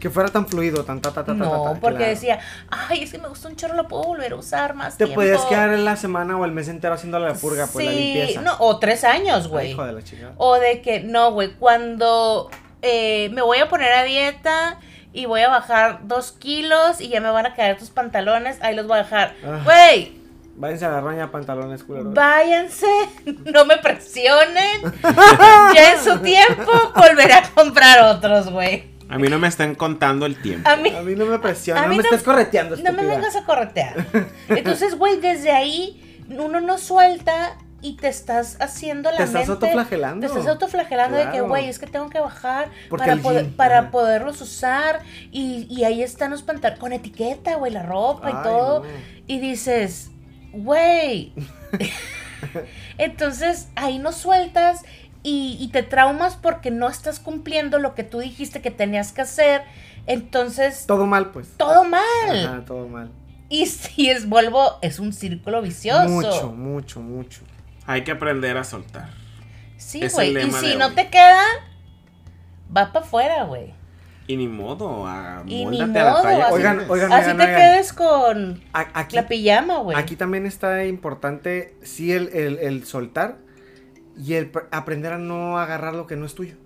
Que 0.01 0.09
fuera 0.11 0.31
tan 0.31 0.47
fluido, 0.47 0.85
tan 0.85 1.01
ta 1.01 1.11
ta 1.11 1.25
ta 1.25 1.33
ta, 1.33 1.39
ta, 1.39 1.45
No, 1.45 1.63
ta, 1.63 1.75
porque 1.81 1.99
claro. 1.99 2.11
decía, 2.13 2.39
ay, 2.71 3.03
es 3.03 3.13
que 3.13 3.19
me 3.19 3.29
gusta 3.29 3.49
un 3.49 3.57
chorro, 3.57 3.75
lo 3.75 3.87
puedo 3.87 4.03
volver 4.05 4.33
a 4.33 4.37
usar 4.37 4.75
más 4.75 4.97
Te 4.97 5.05
tiempo. 5.05 5.21
podías 5.21 5.43
quedar 5.45 5.73
en 5.75 5.85
la 5.85 5.97
semana 5.97 6.37
o 6.39 6.45
el 6.47 6.53
mes 6.53 6.69
entero 6.69 6.95
haciendo 6.95 7.19
la 7.19 7.35
purga, 7.35 7.67
pues 7.73 7.85
la 7.85 7.93
Sí, 7.93 7.99
limpieza. 8.15 8.41
no, 8.41 8.55
o 8.61 8.79
tres 8.79 9.05
años, 9.05 9.45
Ay, 9.45 9.51
güey. 9.51 9.71
hijo 9.73 9.85
de 9.85 9.93
la 9.93 10.03
chica. 10.03 10.33
O 10.39 10.55
de 10.59 10.81
que, 10.81 11.01
no, 11.01 11.33
güey, 11.33 11.53
cuando 11.55 12.51
eh, 12.83 13.29
me 13.33 13.43
voy 13.43 13.59
a 13.59 13.69
poner 13.69 13.93
a 13.93 14.05
dieta 14.05 14.79
y 15.13 15.27
voy 15.27 15.41
a 15.43 15.49
bajar 15.49 16.01
dos 16.05 16.33
kilos 16.33 17.01
y 17.01 17.09
ya 17.09 17.21
me 17.21 17.31
van 17.31 17.47
a 17.47 17.55
caer 17.55 17.79
tus 17.79 17.91
pantalones, 17.91 18.59
ahí 18.63 18.75
los 18.77 18.87
voy 18.87 18.99
a 18.99 19.03
dejar. 19.03 19.35
Ah. 19.45 19.61
Güey, 19.65 20.17
Váyanse 20.57 20.87
a 20.87 20.91
la 20.91 21.01
roña 21.01 21.31
pantalones, 21.31 21.85
culero. 21.85 22.11
váyanse, 22.13 22.87
no 23.53 23.65
me 23.65 23.77
presionen. 23.79 24.81
ya 25.75 25.93
en 25.95 26.01
su 26.03 26.19
tiempo 26.19 26.73
volveré 26.97 27.35
a 27.35 27.43
comprar 27.55 28.01
otros, 28.17 28.51
güey. 28.51 28.91
A 29.09 29.17
mí 29.19 29.29
no 29.29 29.39
me 29.39 29.49
están 29.49 29.75
contando 29.75 30.27
el 30.27 30.37
tiempo. 30.43 30.69
A 30.69 30.77
mí, 30.77 30.91
A 30.95 31.01
mí 31.03 31.15
no 31.15 31.27
me 31.27 31.39
presiona, 31.39 31.83
A 31.83 31.87
no 31.87 31.91
me 31.91 31.97
no- 31.99 32.03
estés 32.03 32.23
correteando, 32.23 32.77
no 32.77 32.93
me 32.93 33.07
vengas 33.07 33.37
a 33.37 33.45
corretear. 33.45 34.05
Entonces, 34.49 34.97
güey, 34.99 35.19
desde 35.21 35.51
ahí 35.53 36.23
uno 36.29 36.61
no 36.61 36.77
suelta 36.77 37.57
y 37.81 37.95
te 37.97 38.09
estás 38.09 38.57
haciendo 38.61 39.11
la 39.11 39.19
Te 39.19 39.23
estás 39.25 39.47
mente. 39.49 39.67
autoflagelando. 39.67 40.21
Te 40.21 40.27
estás 40.33 40.47
autoflagelando 40.49 41.17
de 41.17 41.25
que, 41.25 41.31
Claro. 41.31 41.49
güey, 41.49 41.69
es 41.69 41.79
que 41.79 41.87
tengo 41.87 42.11
que 42.11 42.19
bajar 42.19 42.71
Porque 42.91 43.05
para, 43.07 43.17
poder- 43.23 43.45
gym, 43.45 43.53
para 43.55 43.91
poderlos 43.91 44.41
usar. 44.41 45.01
Y, 45.31 45.67
y 45.71 45.85
ahí 45.85 46.03
están 46.03 46.31
los 46.33 46.43
pantalones 46.43 46.81
con 46.81 46.93
etiqueta, 46.93 47.55
güey, 47.57 47.73
la 47.73 47.85
ropa 47.85 48.31
y 48.31 48.43
todo. 48.43 48.81
no. 48.81 48.87
Y 49.27 49.39
dices, 49.39 50.11
güey. 50.53 51.33
Entonces 52.99 53.69
ahí 53.77 53.99
no 53.99 54.13
sueltas 54.13 54.83
y, 55.23 55.57
y 55.61 55.69
te 55.69 55.83
traumas 55.83 56.37
porque 56.37 56.71
no 56.71 56.89
estás 56.89 57.21
cumpliendo 57.21 57.79
lo 57.79 57.95
que 57.95 58.05
tú 58.05 58.19
dijiste 58.21 58.61
que 58.61 58.71
tenías 58.71 59.13
que 59.13 59.23
hacer. 59.23 59.63
Entonces, 60.07 60.85
Todo 60.87 61.07
mal, 61.07 61.31
pues. 61.33 61.49
todo 61.57 61.85
mal. 61.85 62.01
Ajá, 62.31 62.65
todo 62.67 62.89
mal. 62.89 63.11
Y 63.51 63.67
si 63.67 64.11
es 64.11 64.29
vuelvo, 64.29 64.79
es 64.83 64.99
un 64.99 65.13
círculo 65.13 65.61
vicioso. 65.63 66.09
Mucho, 66.09 66.53
mucho, 66.53 67.01
mucho. 67.01 67.41
Hay 67.89 68.05
que 68.05 68.13
aprender 68.13 68.57
a 68.57 68.63
soltar. 68.65 69.09
Sí, 69.77 70.01
güey. 70.13 70.37
Y 70.37 70.51
si 70.53 70.77
no 70.77 70.87
hoy. 70.87 70.95
te 70.95 71.09
queda, 71.09 71.43
va 72.77 72.93
para 72.93 73.05
afuera, 73.05 73.45
güey. 73.45 73.75
Y 74.27 74.37
ni 74.37 74.47
modo, 74.47 75.07
a, 75.07 75.43
Y 75.47 75.65
ni 75.65 75.81
móldate 75.81 76.01
a 76.01 76.05
la 76.05 76.11
modo, 76.13 76.23
talla 76.23 76.45
así- 76.47 76.55
Oigan, 76.55 76.81
oigan, 76.89 77.13
Así 77.13 77.23
oigan, 77.31 77.37
te 77.39 77.43
oigan. 77.45 77.57
quedes 77.57 77.93
con 77.95 78.63
A- 78.75 78.87
Aquí, 79.01 79.17
la 79.17 79.27
pijama, 79.27 79.79
güey. 79.79 79.97
aquí 79.97 80.17
también 80.17 80.45
está 80.45 80.85
importante, 80.85 81.75
sí, 81.83 82.13
el, 82.13 82.29
el- 82.35 82.59
el 82.59 82.85
soltar 82.85 83.39
y 84.19 84.35
el 84.35 84.53
pr- 84.53 84.67
aprender 84.71 85.15
a 85.15 85.19
no 85.19 85.59
agarrar 85.59 85.95
lo 85.95 86.07
que 86.07 86.17
no 86.17 86.27
es 86.27 86.35
tuyo. 86.35 86.57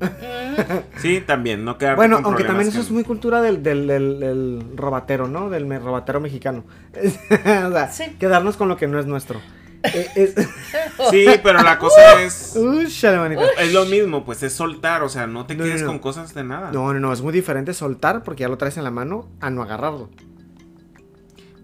Sí, 0.98 1.20
también, 1.20 1.64
no 1.64 1.78
quedarte 1.78 1.96
Bueno, 1.96 2.16
con 2.16 2.26
aunque 2.26 2.42
también 2.44 2.68
eso 2.68 2.78
que- 2.78 2.84
es 2.84 2.90
muy 2.90 3.04
cultura 3.04 3.40
del, 3.42 3.62
del, 3.62 3.86
del- 3.86 4.18
del 4.18 4.72
robatero, 4.76 5.28
¿no? 5.28 5.50
Del 5.50 5.66
me- 5.66 5.78
robatero 5.78 6.20
mexicano. 6.20 6.64
o 6.94 7.70
sea, 7.72 7.88
Sí. 7.92 8.16
quedarnos 8.18 8.56
con 8.56 8.68
lo 8.68 8.76
que 8.76 8.88
no 8.88 8.98
es 8.98 9.06
nuestro. 9.06 9.40
Eh, 9.84 10.10
es, 10.14 10.34
Sí, 11.10 11.26
pero 11.42 11.62
la 11.62 11.78
cosa 11.78 12.20
es... 12.22 12.56
Es 12.56 13.72
lo 13.72 13.84
mismo, 13.84 14.24
pues 14.24 14.42
es 14.42 14.52
soltar, 14.52 15.02
o 15.02 15.08
sea, 15.08 15.26
no 15.26 15.46
te 15.46 15.54
No, 15.54 15.64
quedes 15.64 15.80
no, 15.82 15.86
no. 15.86 15.92
con 15.92 15.98
cosas 16.00 16.34
de 16.34 16.44
nada. 16.44 16.70
No, 16.72 16.92
no, 16.92 17.00
no, 17.00 17.12
es 17.12 17.20
muy 17.22 17.32
diferente 17.32 17.74
soltar 17.74 18.22
porque 18.22 18.42
ya 18.42 18.48
lo 18.48 18.56
traes 18.58 18.76
en 18.76 18.84
la 18.84 18.90
mano 18.90 19.28
a 19.40 19.50
no 19.50 19.62
agarrarlo. 19.62 20.10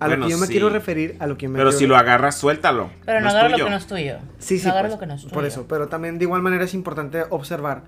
A 0.00 0.06
Bueno, 0.06 0.22
lo 0.22 0.26
que 0.26 0.32
yo 0.32 0.38
me 0.38 0.46
sí. 0.46 0.52
quiero 0.52 0.70
referir, 0.70 1.16
a 1.20 1.26
lo 1.26 1.36
que 1.36 1.46
me 1.48 1.58
Pero 1.58 1.68
quiero 1.70 1.78
si 1.78 1.86
lo 1.86 1.96
agarras, 1.96 2.36
suéltalo. 2.38 2.90
Pero 3.04 3.20
no, 3.20 3.28
es 3.28 3.34
agarra 3.34 3.48
lo 3.50 3.54
tuyo. 3.56 3.64
que 3.66 3.70
no 3.70 3.76
es 3.76 3.86
tuyo. 3.86 4.16
Sí, 4.38 4.58
sí, 4.58 4.64
No 4.66 4.72
agarra 4.72 4.88
pues, 4.88 4.94
lo 4.96 5.00
que 5.00 5.06
no 5.06 5.14
es 5.14 5.22
tuyo. 5.22 5.34
por 5.34 5.44
eso. 5.44 5.66
Pero 5.68 5.88
también 5.88 6.18
de 6.18 6.24
igual 6.24 6.40
manera 6.42 6.64
es 6.64 6.72
importante 6.72 7.22
observar 7.28 7.82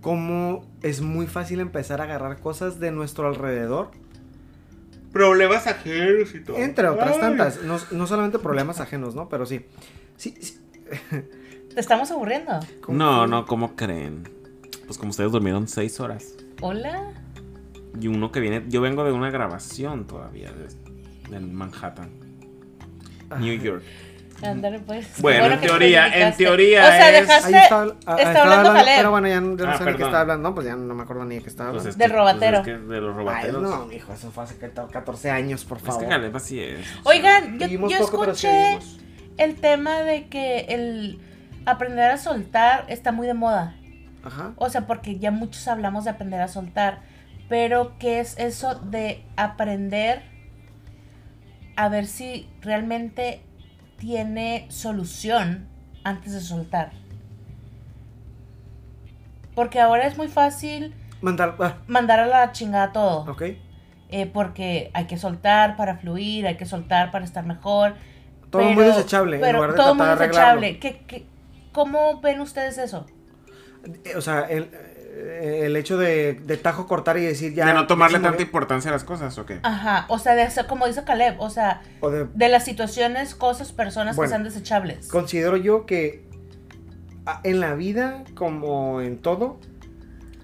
cómo 0.00 0.66
es 0.82 1.00
muy 1.00 1.26
fácil 1.26 1.60
empezar 1.60 2.00
a 2.00 2.04
agarrar 2.04 2.38
cosas 2.40 2.80
de 2.80 2.90
nuestro 2.90 3.28
alrededor, 3.28 3.90
Problemas 5.14 5.66
ajenos 5.66 6.34
y 6.34 6.40
todo. 6.40 6.58
entre 6.58 6.88
otras 6.88 7.12
Ay. 7.14 7.20
tantas. 7.20 7.62
No, 7.62 7.78
no 7.92 8.06
solamente 8.06 8.38
problemas 8.38 8.80
ajenos, 8.80 9.14
¿no? 9.14 9.28
Pero 9.30 9.46
sí. 9.46 9.64
Sí, 10.18 10.34
sí. 10.40 10.58
Te 11.72 11.80
estamos 11.80 12.10
aburriendo. 12.10 12.60
¿Cómo 12.82 12.98
No, 12.98 13.26
no, 13.26 13.46
¿cómo 13.46 13.74
creen? 13.76 14.28
Pues 14.86 14.98
como 14.98 15.10
ustedes 15.10 15.32
durmieron 15.32 15.66
seis 15.68 15.98
horas. 16.00 16.34
Hola. 16.60 17.12
Y 18.00 18.08
uno 18.08 18.30
que 18.32 18.40
viene, 18.40 18.64
yo 18.68 18.80
vengo 18.80 19.04
de 19.04 19.12
una 19.12 19.30
grabación 19.30 20.06
todavía 20.06 20.52
de, 20.52 21.30
de 21.30 21.40
Manhattan, 21.40 22.10
New 23.38 23.58
York. 23.60 23.82
Ándale, 24.42 24.78
pues. 24.80 25.06
Qué 25.16 25.22
Bueno, 25.22 25.46
en 25.54 25.60
teoría- 25.60 26.06
en 26.06 26.28
explicaste. 26.28 26.44
teoría 26.44 26.82
O 26.82 26.86
sea, 26.86 27.08
es- 27.10 27.20
dejaste. 27.28 27.56
Ahí 27.56 27.62
estaba, 27.62 27.94
ah, 28.06 28.16
está 28.18 28.42
hablando 28.42 28.72
Caleb. 28.72 28.96
Pero 28.96 29.10
bueno, 29.10 29.28
ya 29.28 29.40
no, 29.40 29.56
ya 29.56 29.64
no 29.64 29.70
Ah, 29.70 29.78
sé 29.78 29.84
de 29.84 29.90
qué 29.90 29.92
perdón. 29.96 30.08
estaba 30.08 30.20
hablando. 30.20 30.48
No, 30.48 30.54
pues 30.54 30.66
ya 30.66 30.76
no 30.76 30.94
me 30.94 31.02
acuerdo 31.02 31.24
ni 31.24 31.34
de 31.36 31.42
qué 31.42 31.48
estaba 31.48 31.70
Pues 31.70 31.80
hablando. 31.82 31.90
es 31.90 31.98
Del 31.98 32.10
que- 32.10 32.16
robatero. 32.16 32.62
pues 32.62 32.68
es 32.68 32.80
que 32.82 32.86
de 32.94 33.00
los 33.00 33.10
Ay, 33.10 33.18
robateros. 33.18 33.62
no, 33.62 33.86
mijo, 33.86 34.12
eso 34.12 34.30
fue 34.30 34.44
hace 34.44 34.58
14 34.58 35.30
años, 35.30 35.64
por 35.64 35.78
Es 35.78 35.84
favor. 35.84 36.02
que 36.02 36.08
Caleb 36.08 36.36
así 36.36 36.60
es. 36.60 36.86
Oigan, 37.04 37.58
yo, 37.58 37.66
yo 37.68 37.98
poco, 38.00 38.24
escuché 38.24 38.78
el 39.38 39.54
tema 39.56 40.00
de 40.00 40.26
que 40.28 40.66
el 40.68 41.20
aprender 41.66 42.10
a 42.10 42.18
soltar 42.18 42.84
está 42.88 43.12
muy 43.12 43.26
de 43.26 43.34
moda. 43.34 43.74
Ajá. 44.24 44.52
O 44.56 44.68
sea, 44.70 44.86
porque 44.86 45.18
ya 45.18 45.30
muchos 45.30 45.68
hablamos 45.68 46.04
de 46.04 46.10
aprender 46.10 46.40
a 46.40 46.48
soltar. 46.48 47.00
Pero, 47.48 47.92
¿qué 47.98 48.20
es 48.20 48.38
eso 48.38 48.74
de 48.76 49.22
aprender 49.36 50.22
a 51.76 51.88
ver 51.88 52.06
si 52.06 52.48
realmente 52.62 53.42
tiene 53.98 54.66
solución 54.70 55.66
antes 56.04 56.32
de 56.32 56.40
soltar? 56.40 56.92
Porque 59.54 59.80
ahora 59.80 60.06
es 60.06 60.16
muy 60.16 60.28
fácil 60.28 60.94
Mandar. 61.20 61.56
Ah, 61.58 61.76
mandar 61.86 62.20
a 62.20 62.26
la 62.26 62.52
chingada 62.52 62.92
todo. 62.92 63.30
ok. 63.30 63.42
Eh, 64.10 64.26
porque 64.26 64.90
hay 64.94 65.06
que 65.06 65.16
soltar 65.16 65.76
para 65.76 65.96
fluir, 65.96 66.46
hay 66.46 66.56
que 66.56 66.66
soltar 66.66 67.10
para 67.10 67.24
estar 67.24 67.46
mejor. 67.46 67.94
Todo 68.50 68.62
muy 68.62 68.84
desechable, 68.84 69.36
en 69.36 69.42
Pero 69.42 69.54
lugar 69.58 69.70
de 69.72 69.76
todo 69.76 69.94
muy 69.94 70.06
desechable. 70.06 70.78
¿Qué, 70.78 71.02
qué, 71.06 71.26
cómo 71.72 72.20
ven 72.20 72.40
ustedes 72.40 72.78
eso? 72.78 73.06
Eh, 74.04 74.14
O 74.16 74.20
sea, 74.20 74.42
el, 74.42 74.70
el 75.64 75.76
hecho 75.76 75.96
de, 75.96 76.34
de 76.34 76.56
tajo 76.56 76.86
cortar 76.86 77.16
y 77.18 77.22
decir 77.24 77.54
ya. 77.54 77.66
de 77.66 77.74
no 77.74 77.86
tomarle 77.86 78.18
tanta 78.20 78.42
importancia 78.42 78.90
a 78.90 78.92
las 78.92 79.04
cosas, 79.04 79.36
¿o 79.38 79.46
qué? 79.46 79.60
Aja, 79.62 80.06
o 80.08 80.18
sea, 80.18 80.34
de 80.34 80.42
hacer, 80.42 80.66
como 80.66 80.86
dice 80.86 81.04
Caleb, 81.04 81.36
o 81.40 81.50
sea, 81.50 81.82
O 82.00 82.10
de, 82.10 82.26
de 82.32 82.48
las 82.48 82.64
situaciones, 82.64 83.34
cosas, 83.34 83.72
personas 83.72 84.16
Bueno, 84.16 84.28
que 84.28 84.30
sean 84.30 84.44
desechables. 84.44 85.08
considero 85.08 85.56
yo 85.56 85.86
que 85.86 86.24
en 87.42 87.60
la 87.60 87.74
vida, 87.74 88.24
como 88.34 89.00
en 89.00 89.18
todo, 89.18 89.58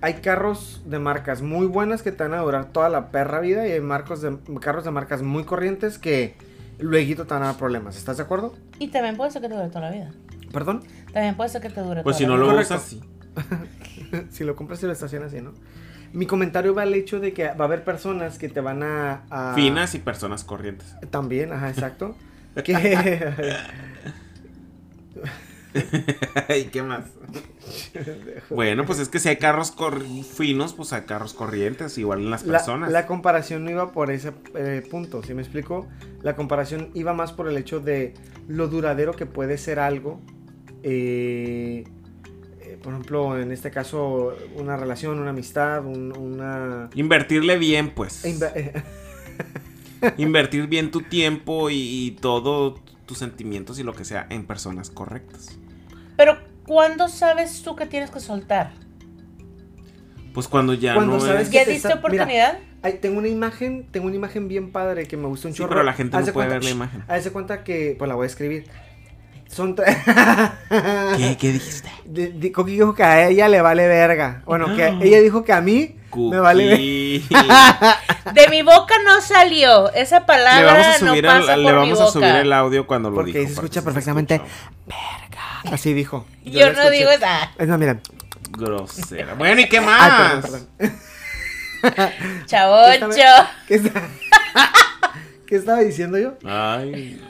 hay 0.02 0.14
carros 0.14 0.82
de 0.86 0.98
marcas 0.98 1.42
muy 1.42 1.66
buenas 1.66 2.02
que 2.02 2.10
te 2.12 2.22
van 2.22 2.32
a 2.34 2.38
durar 2.40 2.72
toda 2.72 2.88
la 2.88 3.10
perra 3.10 3.40
vida 3.40 3.66
y 3.66 3.72
hay 3.72 3.80
marcos 3.80 4.22
de, 4.22 4.38
carros 4.60 4.84
de 4.84 4.90
marcas 4.90 5.20
muy 5.22 5.44
corrientes 5.44 5.98
que 5.98 6.36
luego 6.78 7.24
te 7.24 7.34
van 7.34 7.42
a 7.42 7.46
dar 7.46 7.56
problemas. 7.56 7.96
¿Estás 7.96 8.16
de 8.16 8.22
acuerdo? 8.22 8.54
Y 8.78 8.88
también 8.88 9.16
puede 9.16 9.30
ser 9.30 9.42
que 9.42 9.48
te 9.48 9.54
dure 9.54 9.68
toda 9.68 9.82
la 9.82 9.90
vida. 9.90 10.10
¿Perdón? 10.52 10.82
También 11.12 11.34
puede 11.36 11.50
ser 11.50 11.60
que 11.60 11.68
te 11.70 11.80
dure 11.82 12.02
Pues 12.02 12.16
si 12.16 12.24
toda 12.24 12.38
no 12.38 12.44
la 12.46 12.52
lo 12.52 12.58
vida. 12.58 12.68
Correcto. 12.68 12.74
usas, 12.76 12.88
sí. 12.88 13.00
si 14.30 14.44
lo 14.44 14.56
compras 14.56 14.82
y 14.82 14.86
lo 14.86 14.92
estacionas 14.92 15.32
así, 15.32 15.42
¿no? 15.42 15.52
Mi 16.12 16.26
comentario 16.26 16.74
va 16.74 16.82
al 16.82 16.92
hecho 16.94 17.20
de 17.20 17.32
que 17.32 17.44
va 17.48 17.52
a 17.60 17.64
haber 17.64 17.84
personas 17.84 18.36
que 18.38 18.48
te 18.48 18.60
van 18.60 18.82
a... 18.82 19.22
a- 19.30 19.54
Finas 19.54 19.94
y 19.94 20.00
personas 20.00 20.42
corrientes. 20.44 20.94
También, 21.10 21.52
ajá, 21.52 21.70
exacto. 21.70 22.16
que... 22.64 23.32
¿Y 26.58 26.64
qué 26.64 26.82
más? 26.82 27.04
bueno, 28.50 28.84
pues 28.84 28.98
es 28.98 29.08
que 29.08 29.20
si 29.20 29.28
hay 29.28 29.36
carros 29.36 29.74
finos, 30.36 30.74
pues 30.74 30.92
hay 30.92 31.02
carros 31.02 31.32
corrientes, 31.32 31.96
igual 31.98 32.20
en 32.20 32.30
las 32.30 32.44
la, 32.44 32.58
personas. 32.58 32.90
la 32.90 33.06
comparación 33.06 33.64
no 33.64 33.70
iba 33.70 33.92
por 33.92 34.10
ese 34.10 34.32
eh, 34.56 34.84
punto, 34.90 35.22
¿sí 35.22 35.32
me 35.34 35.42
explico? 35.42 35.86
La 36.22 36.34
comparación 36.34 36.90
iba 36.94 37.12
más 37.12 37.32
por 37.32 37.46
el 37.48 37.56
hecho 37.56 37.78
de 37.78 38.14
lo 38.48 38.66
duradero 38.66 39.12
que 39.14 39.26
puede 39.26 39.58
ser 39.58 39.78
algo. 39.78 40.20
eh, 40.82 41.84
por 42.82 42.92
ejemplo, 42.92 43.38
en 43.40 43.52
este 43.52 43.70
caso, 43.70 44.34
una 44.56 44.76
relación, 44.76 45.18
una 45.18 45.30
amistad, 45.30 45.84
un- 45.84 46.16
una... 46.16 46.90
Invertirle 46.94 47.58
bien, 47.58 47.90
pues. 47.90 48.24
inve- 48.24 48.82
Invertir 50.16 50.66
bien 50.66 50.90
tu 50.90 51.02
tiempo 51.02 51.68
y, 51.70 51.76
y 51.76 52.10
todo 52.12 52.78
tus 53.06 53.18
sentimientos 53.18 53.78
y 53.78 53.82
lo 53.82 53.92
que 53.92 54.04
sea 54.04 54.26
en 54.30 54.46
personas 54.46 54.88
correctas. 54.90 55.58
Pero, 56.16 56.38
¿cuándo 56.66 57.08
sabes 57.08 57.62
tú 57.62 57.76
que 57.76 57.86
tienes 57.86 58.10
que 58.10 58.20
soltar? 58.20 58.72
Pues 60.32 60.46
cuando 60.48 60.74
ya 60.74 60.94
Cuando 60.94 61.14
no 61.14 61.20
sabes 61.20 61.42
es... 61.42 61.48
que 61.50 61.56
¿Ya 61.56 61.64
te 61.64 61.72
diste 61.72 61.88
está- 61.88 61.98
oportunidad? 61.98 62.58
Tengo 63.02 63.18
una 63.18 63.28
imagen, 63.28 63.86
tengo 63.90 64.06
una 64.06 64.16
imagen 64.16 64.48
bien 64.48 64.70
padre 64.72 65.04
que 65.06 65.16
me 65.18 65.26
gusta 65.26 65.48
un 65.48 65.54
Sí, 65.54 65.58
chorro. 65.58 65.70
pero 65.70 65.82
la 65.82 65.92
gente 65.92 66.12
no 66.16 66.18
Haz 66.22 66.30
puede 66.30 66.46
cuenta- 66.48 66.54
ver 66.54 66.64
la 66.64 66.70
imagen. 66.70 67.04
Haz 67.08 67.24
de 67.24 67.30
cuenta 67.30 67.62
que, 67.64 67.94
pues 67.98 68.08
la 68.08 68.14
voy 68.14 68.24
a 68.24 68.26
escribir. 68.26 68.64
Son 69.50 69.74
tres. 69.74 69.96
¿Qué, 71.16 71.36
¿Qué 71.38 71.52
dijiste? 71.52 71.90
Di- 72.04 72.28
di- 72.28 72.52
Coqui 72.52 72.72
dijo 72.72 72.94
que 72.94 73.02
a 73.02 73.26
ella 73.28 73.48
le 73.48 73.60
vale 73.60 73.86
verga. 73.88 74.42
Bueno, 74.46 74.74
que 74.76 74.86
ella 75.02 75.20
dijo 75.20 75.42
que 75.44 75.52
a 75.52 75.60
mí 75.60 75.96
me 76.14 76.38
vale 76.38 76.66
verga. 77.28 77.98
De 78.32 78.48
mi 78.48 78.62
boca 78.62 78.94
no 79.04 79.20
salió. 79.20 79.92
Esa 79.92 80.20
le 80.20 80.24
palabra 80.26 80.72
vamos 80.72 80.86
a 80.86 80.98
subir, 80.98 81.24
no 81.24 81.32
el, 81.32 81.40
pasa 81.40 81.56
le 81.56 81.64
por 81.64 81.74
vamos 81.74 81.98
mi 81.98 82.04
a 82.04 82.08
subir 82.10 82.28
el 82.36 82.52
audio 82.52 82.86
cuando 82.86 83.10
lo 83.10 83.16
Porque 83.16 83.32
dijo. 83.40 83.48
se 83.48 83.54
para 83.56 83.66
escucha 83.66 83.80
que 83.80 83.84
perfectamente. 83.84 84.34
escuchó. 84.36 85.74
Así 85.74 85.92
dijo. 85.94 86.26
Yo, 86.44 86.66
no 86.66 86.72
escuché. 86.72 86.90
digo 86.98 87.10
esa. 87.10 87.50
Es 87.58 87.66
más, 87.68 87.78
mira. 87.78 87.98
Grosera. 88.52 89.34
Bueno, 89.34 89.60
¿y 89.62 89.68
qué 89.68 89.78
Ay, 89.78 89.84
más? 89.86 90.46
perdón, 90.46 90.66
perdón. 90.80 92.46
Chavocho. 92.46 93.08
¿Qué, 93.68 93.74
está- 93.74 94.02
¿Qué 95.46 95.56
estaba 95.56 95.78
diciendo 95.80 96.18
yo? 96.18 96.34
Ay. 96.44 97.20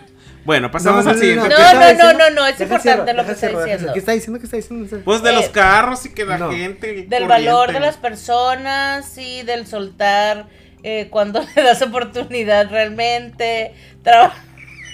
Bueno, 0.50 0.68
pasamos 0.72 1.04
No, 1.04 1.10
al 1.12 1.16
no, 1.16 1.20
siguiente. 1.20 1.48
no, 1.48 1.54
¿qué 1.54 1.62
no, 1.62 1.72
no, 1.72 1.78
diciendo? 1.80 2.12
no, 2.18 2.30
no, 2.30 2.46
es 2.48 2.60
importante 2.60 3.14
lo 3.14 3.24
que 3.24 3.32
está 3.32 3.46
diciendo. 3.48 3.92
¿Qué 3.92 3.98
está 4.00 4.12
diciendo? 4.12 4.38
¿Qué 4.40 4.44
está 4.46 4.56
diciendo? 4.56 5.00
Pues 5.04 5.22
de 5.22 5.30
Eh, 5.30 5.32
los 5.34 5.48
carros 5.50 6.04
y 6.06 6.12
que 6.12 6.24
la 6.24 6.38
no. 6.38 6.50
gente. 6.50 6.86
Del 6.88 7.04
corriente. 7.08 7.26
valor 7.28 7.72
de 7.72 7.78
las 7.78 7.96
personas 7.98 9.16
y 9.16 9.42
del 9.44 9.68
soltar 9.68 10.46
eh, 10.82 11.06
cuando 11.08 11.40
le 11.54 11.62
das 11.62 11.80
oportunidad 11.82 12.68
realmente. 12.68 13.74
Traba- 14.02 14.34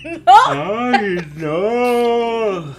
¡No! 0.26 0.92
Ay, 0.92 1.26
no. 1.36 2.76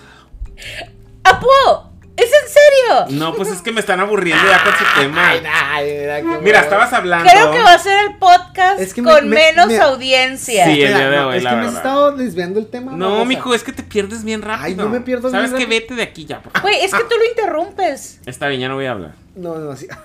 ¡Apu! 1.23 1.86
¿Es 2.17 2.25
en 2.25 2.49
serio? 2.49 3.19
No, 3.19 3.35
pues 3.35 3.49
es 3.49 3.61
que 3.61 3.71
me 3.71 3.79
están 3.79 3.99
aburriendo 3.99 4.43
ya 4.49 4.63
con 4.63 4.73
su 4.73 4.99
tema. 4.99 5.29
Ay, 5.29 5.41
ay, 5.45 5.85
mira, 5.85 6.21
Mira, 6.23 6.39
bueno. 6.41 6.57
estabas 6.59 6.91
hablando. 6.93 7.29
Creo 7.29 7.51
que 7.51 7.59
va 7.61 7.73
a 7.73 7.79
ser 7.79 8.05
el 8.07 8.15
podcast 8.17 8.79
Es 8.79 8.93
que 8.95 9.03
me- 9.03 9.11
con 9.11 9.29
me- 9.29 9.35
menos 9.35 9.71
audiencia. 9.79 10.65
Sí, 10.65 10.81
el 10.81 10.95
día 10.95 11.09
de 11.09 11.17
no, 11.17 11.27
hoy, 11.29 11.37
es 11.37 11.43
la 11.43 11.49
que 11.51 11.55
me 11.57 11.61
has 11.61 11.67
verdad. 11.73 11.77
estado 11.77 12.11
desviando 12.17 12.59
el 12.59 12.67
tema. 12.67 12.91
No, 12.93 13.23
mijo, 13.23 13.53
es 13.53 13.63
que 13.63 13.71
te 13.71 13.83
pierdes 13.83 14.23
bien 14.23 14.41
rápido. 14.41 14.65
Ay, 14.65 14.75
no 14.75 14.89
me 14.89 15.01
pierdo 15.01 15.29
¿Sabes 15.29 15.51
bien 15.51 15.59
qué? 15.59 15.65
rápido. 15.65 15.81
Vete 15.81 15.95
de 15.95 16.01
aquí 16.03 16.25
ya, 16.25 16.41
por 16.41 16.51
favor. 16.53 16.69
Güey, 16.71 16.83
es 16.83 16.91
que 16.91 17.03
tú 17.03 17.15
lo 17.17 17.25
interrumpes. 17.25 18.19
Está 18.25 18.47
bien, 18.47 18.61
ya 18.61 18.67
no 18.69 18.75
voy 18.75 18.87
a 18.87 18.91
hablar. 18.91 19.11
No, 19.35 19.55
no, 19.55 19.75
sí. 19.75 19.87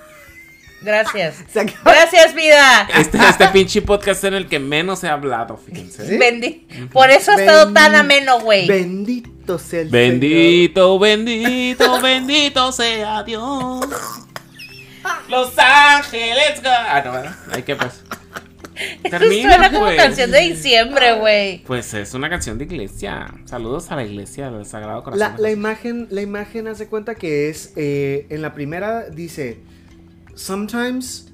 Gracias. 0.85 1.37
Gracias, 1.85 2.35
vida. 2.35 2.89
Este, 2.97 3.19
este 3.19 3.49
pinche 3.49 3.83
podcast 3.83 4.25
en 4.25 4.35
el 4.35 4.49
que 4.49 4.59
menos 4.59 5.03
he 5.05 5.09
hablado, 5.09 5.57
fíjense. 5.57 6.07
¿Sí? 6.07 6.17
Bendi- 6.19 6.89
Por 6.91 7.11
eso 7.11 7.33
ha 7.33 7.37
estado 7.37 7.73
tan 7.73 7.95
ameno, 7.95 8.41
güey. 8.41 8.67
Bendito 8.67 9.59
sea 9.59 9.81
el 9.83 9.89
Bendito, 9.91 10.99
bendito, 10.99 12.01
bendito 12.03 12.73
sea 12.73 13.23
Dios. 13.23 13.87
Los 15.29 15.53
Ángeles. 15.59 16.63
go- 16.63 16.69
Ah, 16.71 17.03
no, 17.05 17.13
¿verdad? 17.13 17.37
Ay, 17.53 17.63
¿qué 17.63 17.77
pasa? 17.77 17.97
Eso 18.75 19.11
Termina, 19.19 19.51
suena 19.53 19.71
como 19.71 19.85
pues. 19.85 19.97
canción 19.97 20.31
de 20.31 20.41
diciembre, 20.41 21.13
güey. 21.15 21.63
Pues 21.65 21.93
es 21.95 22.15
una 22.15 22.31
canción 22.31 22.57
de 22.59 22.65
iglesia. 22.65 23.33
Saludos 23.45 23.91
a 23.93 23.97
la 23.97 24.05
iglesia 24.05 24.51
del 24.51 24.65
Sagrado 24.67 25.03
Corazón. 25.05 25.35
La, 25.39 25.51
imagen, 25.51 26.09
la 26.11 26.23
imagen 26.23 26.67
hace 26.69 26.87
cuenta 26.89 27.15
que 27.15 27.51
es, 27.51 27.73
eh, 27.77 28.27
en 28.31 28.41
la 28.43 28.55
primera 28.55 29.11
dice, 29.11 29.59
sometimes, 30.35 31.33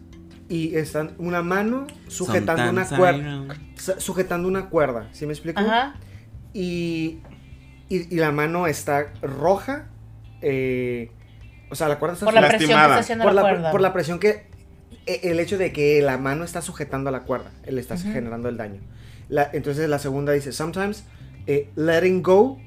y 0.48 0.76
está 0.76 1.10
una 1.18 1.42
mano 1.42 1.86
sujetando 2.08 2.70
una 2.70 2.84
Sometimes 2.84 2.92
I 2.92 2.96
cuerda, 2.96 4.00
sujetando 4.00 4.48
una 4.48 4.68
cuerda, 4.70 5.08
¿sí 5.12 5.26
me 5.26 5.32
explico? 5.32 5.60
Ajá. 5.60 5.94
Y, 6.54 7.18
y, 7.88 8.14
y 8.14 8.16
la 8.18 8.32
mano 8.32 8.66
está 8.66 9.12
roja, 9.22 9.88
eh, 10.40 11.10
o 11.70 11.74
sea, 11.74 11.88
la 11.88 11.98
cuerda 11.98 12.14
está 12.14 12.24
Por 12.24 12.34
la 12.34 12.40
presión 12.40 12.58
que 12.60 12.66
Lastimada. 12.66 12.88
está 12.94 13.00
haciendo 13.00 13.24
por 13.24 13.34
la 13.34 13.42
la, 13.42 13.48
cuerda. 13.50 13.70
por 13.70 13.80
la 13.80 13.92
presión 13.92 14.18
que 14.18 14.46
e- 15.06 15.20
el 15.24 15.38
hecho 15.40 15.58
de 15.58 15.72
que 15.72 16.00
la 16.02 16.16
mano 16.16 16.44
está 16.44 16.62
sujetando 16.62 17.10
la 17.10 17.20
cuerda, 17.20 17.50
le 17.66 17.80
está 17.80 17.94
Ujú. 17.94 18.12
generando 18.12 18.48
el 18.48 18.56
daño. 18.56 18.80
La- 19.28 19.50
entonces 19.52 19.86
la 19.88 19.98
segunda 19.98 20.32
dice, 20.32 20.52
sometimes 20.52 21.04
eh, 21.46 21.70
letting 21.76 22.22
go 22.22 22.58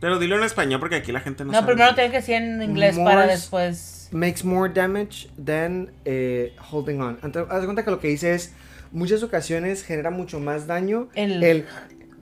Pero 0.00 0.18
dilo 0.18 0.36
en 0.36 0.42
español 0.42 0.80
porque 0.80 0.96
aquí 0.96 1.12
la 1.12 1.20
gente 1.20 1.44
no, 1.44 1.52
No, 1.52 1.60
sabe. 1.60 1.72
primero 1.74 1.94
tienes 1.94 2.10
que 2.10 2.16
decir 2.18 2.34
en 2.34 2.60
inglés 2.62 2.96
para 2.98 3.20
More- 3.20 3.28
después. 3.28 4.01
Makes 4.12 4.44
more 4.44 4.72
damage 4.72 5.28
than 5.42 5.90
eh, 6.04 6.54
holding 6.70 7.00
on. 7.00 7.18
Entonces, 7.22 7.50
haz 7.52 7.60
de 7.60 7.66
cuenta 7.66 7.84
que 7.84 7.90
lo 7.90 7.98
que 8.00 8.08
dice 8.08 8.34
es, 8.34 8.52
muchas 8.92 9.22
ocasiones 9.22 9.82
genera 9.84 10.10
mucho 10.10 10.38
más 10.40 10.66
daño 10.66 11.08
El- 11.14 11.42
el, 11.42 11.64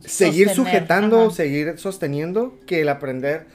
seguir 0.01 0.49
sostener, 0.49 0.57
sujetando, 0.57 1.27
ajá. 1.27 1.31
seguir 1.35 1.79
sosteniendo, 1.79 2.59
que 2.67 2.81
el 2.83 2.89
aprender 2.89 3.47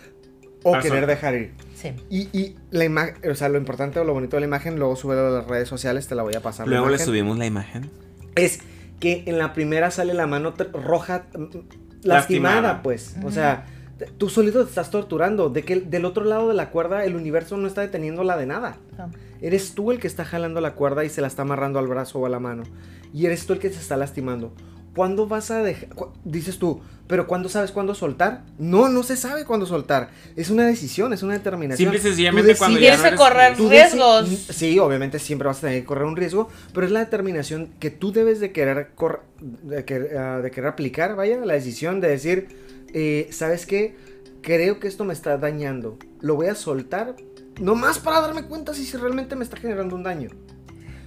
o 0.64 0.78
querer 0.80 1.06
dejar 1.08 1.36
ir. 1.36 1.54
Sí. 1.76 1.94
Y, 2.10 2.22
y 2.38 2.56
la 2.72 2.86
imagen, 2.86 3.30
o 3.30 3.36
sea, 3.36 3.50
lo 3.50 3.58
importante 3.58 4.00
o 4.00 4.04
lo 4.04 4.14
bonito 4.14 4.36
de 4.38 4.42
la 4.42 4.48
imagen, 4.48 4.78
luego 4.80 4.96
sube 4.96 5.14
a 5.20 5.30
las 5.30 5.48
redes 5.48 5.68
sociales, 5.70 6.08
te 6.08 6.16
la 6.16 6.24
voy 6.24 6.34
a 6.36 6.42
pasar. 6.42 6.68
Luego 6.68 6.90
le 6.90 6.98
subimos 6.98 7.38
la 7.38 7.46
imagen. 7.46 7.90
es 8.36 8.60
que 9.00 9.24
en 9.28 9.38
la 9.38 9.54
primera 9.54 9.92
sale 9.92 10.14
la 10.14 10.26
mano 10.26 10.54
roja 10.74 11.26
mm, 11.38 11.44
lastimada, 11.44 12.04
Lastimada. 12.04 12.82
pues. 12.82 13.16
O 13.24 13.30
sea, 13.32 13.66
tú 14.18 14.30
solito 14.30 14.64
te 14.64 14.70
estás 14.70 14.92
torturando. 14.92 15.50
De 15.50 15.64
que 15.64 15.78
del 15.82 16.06
otro 16.06 16.24
lado 16.26 16.48
de 16.48 16.54
la 16.54 16.70
cuerda 16.70 17.06
el 17.06 17.16
universo 17.16 17.58
no 17.58 17.68
está 17.68 17.82
deteniéndola 17.82 18.38
de 18.38 18.46
nada. 18.46 18.78
No. 18.98 19.12
Eres 19.42 19.74
tú 19.76 19.92
el 19.92 20.00
que 20.00 20.08
está 20.08 20.26
jalando 20.26 20.62
la 20.62 20.74
cuerda 20.74 21.04
y 21.04 21.10
se 21.10 21.22
la 21.22 21.28
está 21.28 21.44
amarrando 21.44 21.80
al 21.80 21.88
brazo 21.88 22.20
o 22.20 22.26
a 22.26 22.30
la 22.30 22.40
mano. 22.40 22.64
Y 23.14 23.26
eres 23.26 23.46
tú 23.46 23.54
el 23.54 23.60
que 23.60 23.70
se 23.70 23.80
está 23.80 23.98
lastimando. 23.98 24.54
¿Cuándo 24.96 25.28
vas 25.28 25.52
a 25.52 25.62
dejar? 25.62 25.90
Dices 26.24 26.58
tú, 26.58 26.80
pero 27.08 27.28
¿cuándo 27.28 27.50
sabes 27.50 27.74
cuándo 27.74 27.94
soltar? 27.96 28.44
No, 28.58 28.88
no 28.88 29.04
se 29.04 29.18
sabe 29.18 29.44
cuándo 29.44 29.66
soltar. 29.66 30.10
Es 30.38 30.50
una 30.50 30.66
decisión, 30.66 31.12
es 31.12 31.22
una 31.22 31.34
determinación. 31.34 31.92
Simple 31.92 31.98
y 32.00 32.02
Tú 32.02 32.08
sencillamente 32.08 32.56
cuando 32.56 32.80
ya 32.80 32.96
no 32.98 33.06
eres 33.06 33.20
correr 33.20 33.58
Tú 33.58 33.70
riesgos. 33.70 34.30
Sí, 34.30 34.80
obviamente 34.80 35.20
siempre 35.20 35.48
vas 35.50 35.58
a 35.58 35.62
tener 35.68 35.82
que 35.82 35.86
correr 35.86 36.06
un 36.06 36.16
riesgo, 36.16 36.48
pero 36.74 36.86
es 36.86 36.94
la 36.94 37.00
determinación 37.02 37.72
que 37.80 37.92
tú 37.92 38.14
debes 38.14 38.40
de 38.40 38.54
querer, 38.54 38.92
cor- 38.96 39.24
de, 39.42 39.84
querer, 39.84 40.18
ah, 40.18 40.40
de 40.42 40.50
querer 40.50 40.70
aplicar, 40.70 41.18
vaya, 41.18 41.44
la 41.44 41.54
decisión 41.56 42.00
de 42.00 42.08
decir, 42.08 42.48
eh, 42.96 43.28
¿sabes 43.32 43.66
qué? 43.68 43.96
Creo 44.42 44.80
que 44.80 44.88
esto 44.88 45.04
me 45.06 45.14
está 45.14 45.38
dañando. 45.38 45.98
Lo 46.22 46.36
voy 46.36 46.48
a 46.48 46.56
soltar, 46.56 47.16
nomás 47.60 48.00
para 48.00 48.22
darme 48.22 48.44
cuenta 48.46 48.74
si 48.74 48.90
realmente 48.98 49.36
me 49.36 49.44
está 49.44 49.58
generando 49.58 49.96
un 49.96 50.02
daño. 50.04 50.30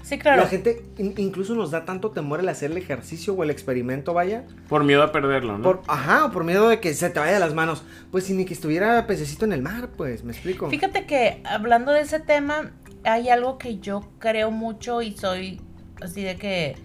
Sí, 0.02 0.18
claro. 0.18 0.42
La 0.42 0.48
gente 0.48 0.84
in- 0.96 1.14
incluso 1.18 1.54
nos 1.54 1.70
da 1.70 1.84
tanto 1.84 2.10
temor 2.12 2.40
el 2.40 2.48
hacer 2.48 2.70
el 2.70 2.76
ejercicio 2.78 3.34
o 3.34 3.42
el 3.42 3.50
experimento, 3.50 4.14
vaya, 4.14 4.46
Por 4.68 4.82
miedo 4.84 5.02
a 5.02 5.12
perderlo, 5.12 5.58
¿no? 5.58 5.62
por, 5.64 5.82
ajá, 5.86 6.24
o 6.26 6.30
por 6.30 6.44
miedo 6.44 6.68
de 6.68 6.80
que 6.80 6.94
se 6.94 7.10
te 7.10 7.18
vaya 7.20 7.32
de 7.34 7.40
las 7.40 7.52
manos. 7.54 7.82
Pues 8.10 8.24
si 8.24 8.32
ni 8.32 8.44
que 8.46 8.54
estuviera 8.54 9.06
pececito 9.06 9.44
en 9.44 9.52
el 9.52 9.60
mar, 9.62 9.90
pues, 9.96 10.24
¿me 10.24 10.32
explico? 10.32 10.70
Fíjate 10.70 11.04
que 11.06 11.42
hablando 11.44 11.92
de 11.92 12.00
ese 12.00 12.20
tema, 12.20 12.72
hay 13.04 13.28
algo 13.28 13.58
que 13.58 13.78
yo 13.80 14.10
creo 14.18 14.50
mucho 14.50 15.02
y 15.02 15.12
soy 15.16 15.60
así 16.00 16.22
de 16.22 16.36
que 16.36 16.76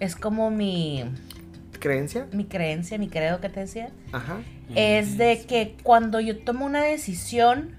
es 0.00 0.16
como 0.16 0.50
mi, 0.50 1.04
¿Creencia? 1.82 2.28
mi 2.32 2.44
creencia, 2.44 2.96
mi 2.96 3.08
credo 3.08 3.40
que 3.40 3.48
te 3.48 3.58
decía. 3.60 3.90
Ajá. 4.12 4.40
Es 4.76 5.18
de 5.18 5.44
que 5.46 5.74
cuando 5.82 6.20
yo 6.20 6.38
tomo 6.38 6.64
una 6.64 6.80
decisión, 6.82 7.76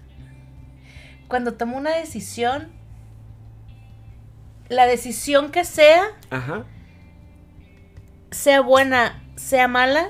cuando 1.30 1.54
tomo 1.54 1.78
una 1.78 1.96
decisión, 1.96 2.70
la 4.68 4.86
decisión 4.88 5.52
que 5.52 5.64
sea, 5.64 6.04
Ajá. 6.32 6.66
sea 8.32 8.60
buena, 8.60 9.24
sea 9.38 9.70
mala, 9.70 10.10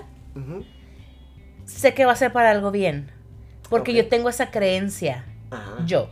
sé 1.66 1.94
que 1.94 2.06
va 2.06 2.14
a 2.14 2.16
ser 2.16 2.34
para 2.34 2.50
algo 2.50 2.72
bien. 2.72 3.12
Porque 3.70 3.94
yo 3.94 4.08
tengo 4.08 4.28
esa 4.30 4.50
creencia, 4.50 5.24
Ajá. 5.52 5.86
yo. 5.86 6.10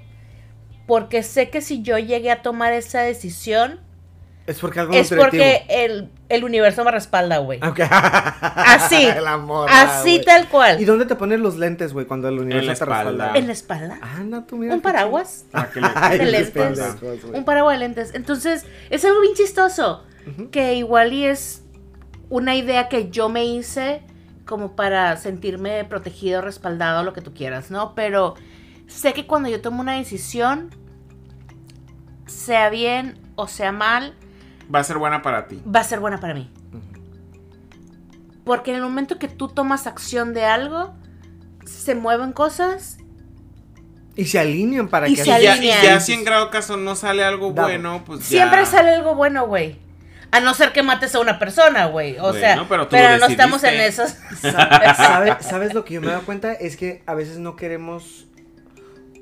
Porque 0.86 1.24
sé 1.24 1.50
que 1.50 1.62
si 1.62 1.82
yo 1.82 1.98
llegué 1.98 2.30
a 2.30 2.44
tomar 2.44 2.74
esa 2.74 3.02
decisión, 3.02 3.80
Es 4.48 4.60
porque 4.60 4.80
algo 4.80 4.92
es 4.94 5.12
nutritivo. 5.12 5.24
porque 5.24 5.66
el, 5.70 6.10
el 6.30 6.44
universo 6.44 6.84
me 6.84 6.92
respalda, 6.92 7.38
güey. 7.38 7.60
Ok. 7.64 7.80
Así. 7.92 9.06
El 9.06 9.28
amor. 9.28 9.68
ah, 9.72 10.00
Así 10.00 10.20
tal 10.26 10.48
cual. 10.50 10.82
¿Y 10.82 10.86
dónde 10.86 11.06
te 11.06 11.16
pones 11.16 11.40
los 11.40 11.58
lentes, 11.58 11.94
güey, 11.94 12.06
cuando 12.08 12.28
el 12.28 12.40
universo 12.40 12.68
te 12.68 12.74
espalda. 12.74 13.04
respalda? 13.04 13.38
En 13.38 13.48
la 13.48 13.54
espalda. 13.54 14.00
Anda, 14.02 14.46
tú 14.48 14.58
mira. 14.58 14.74
Un 14.74 14.82
paraguas. 14.82 15.46
Para 15.52 15.70
que 15.72 15.80
le- 15.82 16.18
de 16.18 16.26
lentes. 16.32 17.02
güey. 17.02 17.20
Un 17.34 17.46
paraguas 17.46 17.76
de 17.76 17.80
lentes. 17.80 18.12
Entonces, 18.16 18.66
es 18.90 19.06
algo 19.06 19.22
bien 19.22 19.36
chistoso. 19.36 20.04
Que 20.52 20.74
igual 20.76 21.14
y 21.14 21.26
es 21.26 21.64
una 22.30 22.56
idea 22.56 22.90
que 22.90 23.10
yo 23.10 23.30
me 23.30 23.46
hice 23.46 24.02
como 24.46 24.76
para 24.76 25.16
sentirme 25.18 25.84
protegido, 25.86 26.42
respaldado, 26.42 27.04
lo 27.04 27.14
que 27.14 27.22
tú 27.22 27.34
quieras, 27.34 27.72
¿no? 27.72 27.94
Pero 27.96 28.34
sé 28.88 29.14
que 29.14 29.26
cuando 29.28 29.50
yo 29.50 29.62
tomo 29.62 29.82
una 29.82 29.94
decisión, 29.98 30.70
sea 32.26 32.70
bien 32.70 33.20
o 33.36 33.48
sea 33.48 33.72
mal, 33.72 34.14
Va 34.74 34.80
a 34.80 34.84
ser 34.84 34.98
buena 34.98 35.22
para 35.22 35.48
ti. 35.48 35.62
va 35.74 35.80
a 35.82 35.84
ser 35.84 36.00
buena 36.00 36.20
para 36.20 36.34
mí. 36.34 36.50
Porque 38.44 38.72
en 38.72 38.78
el 38.78 38.84
momento 38.84 39.20
que 39.20 39.28
tú 39.28 39.48
tomas 39.48 39.88
acción 39.88 40.34
de 40.34 40.46
algo, 40.46 40.94
se 41.66 41.96
mueven 41.96 42.32
cosas. 42.34 42.98
Y 44.16 44.26
se 44.26 44.40
alinean 44.40 44.88
para 44.90 45.08
Y 45.08 45.16
que 45.16 45.24
se 45.24 45.30
Y 45.30 45.32
ya, 45.32 45.40
y 45.40 45.48
alinean. 45.48 45.84
ya 45.84 46.00
si 46.00 46.14
en 46.14 46.24
grado 46.26 46.50
caso 46.50 46.76
no 46.78 46.96
sale 46.96 47.24
algo 47.24 47.52
bueno, 47.54 48.04
pues 48.06 48.22
ya. 48.22 48.26
Siempre 48.26 48.66
sale 48.66 48.96
algo 48.96 49.16
bueno, 49.16 49.46
güey. 49.48 49.80
A 50.32 50.40
no 50.40 50.54
ser 50.54 50.72
que 50.72 50.82
mates 50.82 51.14
a 51.16 51.20
una 51.20 51.40
persona, 51.40 51.86
güey. 51.88 52.18
O 52.18 52.30
Bueno, 52.30 52.40
sea, 52.40 52.66
pero 52.70 52.88
pero, 52.90 53.18
no 53.20 53.26
estamos 53.28 53.64
en 53.64 53.80
esos. 53.82 54.16
Sa- 54.42 54.96
¿Sabe- 54.96 55.38
¿Sabes 55.42 55.74
lo 55.74 55.84
que 55.86 55.96
yo 55.96 56.02
me 56.02 56.08
he 56.08 56.12
dado 56.12 56.24
cuenta? 56.24 56.54
Es 56.54 56.78
que 56.78 57.04
a 57.06 57.14
veces 57.16 57.38
no 57.38 57.56
queremos 57.58 58.28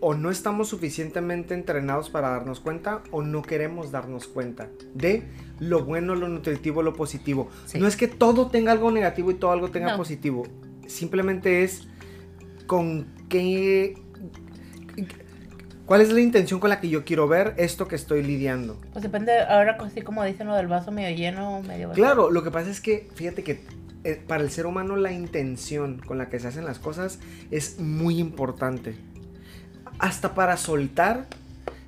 o 0.01 0.13
no 0.13 0.31
estamos 0.31 0.69
suficientemente 0.69 1.53
entrenados 1.53 2.09
para 2.09 2.29
darnos 2.29 2.59
cuenta 2.59 3.03
o 3.11 3.21
no 3.21 3.41
queremos 3.41 3.91
darnos 3.91 4.27
cuenta 4.27 4.69
de 4.93 5.23
lo 5.59 5.83
bueno, 5.83 6.15
lo 6.15 6.29
nutritivo, 6.29 6.83
lo 6.83 6.93
positivo. 6.93 7.49
Sí. 7.65 7.79
No 7.79 7.87
es 7.87 7.97
que 7.97 8.07
todo 8.07 8.47
tenga 8.49 8.71
algo 8.71 8.91
negativo 8.91 9.31
y 9.31 9.35
todo 9.35 9.51
algo 9.51 9.71
tenga 9.71 9.91
No. 9.91 9.97
positivo. 9.97 10.47
Simplemente 10.87 11.63
es 11.63 11.87
con 12.65 13.07
qué... 13.27 13.95
¿Cuál 15.85 16.01
es 16.01 16.11
la 16.11 16.21
intención 16.21 16.59
con 16.59 16.69
la 16.69 16.79
que 16.79 16.87
yo 16.87 17.03
quiero 17.03 17.27
ver 17.27 17.55
esto 17.57 17.87
que 17.87 17.95
estoy 17.95 18.21
lidiando? 18.21 18.79
Pues 18.93 19.01
depende, 19.01 19.31
ahora 19.41 19.75
así 19.81 20.01
como 20.03 20.23
dicen 20.23 20.45
lo 20.45 20.55
del 20.55 20.67
vaso 20.67 20.91
medio 20.91 21.15
lleno 21.17 21.63
medio 21.63 21.87
vacío. 21.89 22.03
Claro, 22.03 22.29
lo 22.29 22.43
que 22.43 22.51
pasa 22.51 22.69
es 22.69 22.79
que, 22.79 23.09
fíjate 23.15 23.43
que 23.43 23.63
eh, 24.03 24.21
para 24.27 24.43
el 24.43 24.51
ser 24.51 24.67
humano 24.67 24.95
la 24.97 25.11
intención 25.11 25.99
con 26.05 26.19
la 26.19 26.29
que 26.29 26.39
se 26.39 26.47
hacen 26.47 26.63
las 26.63 26.77
cosas 26.77 27.19
es 27.49 27.79
muy 27.79 28.19
importante. 28.19 28.95
Hasta 29.99 30.33
para 30.33 30.57
soltar. 30.57 31.25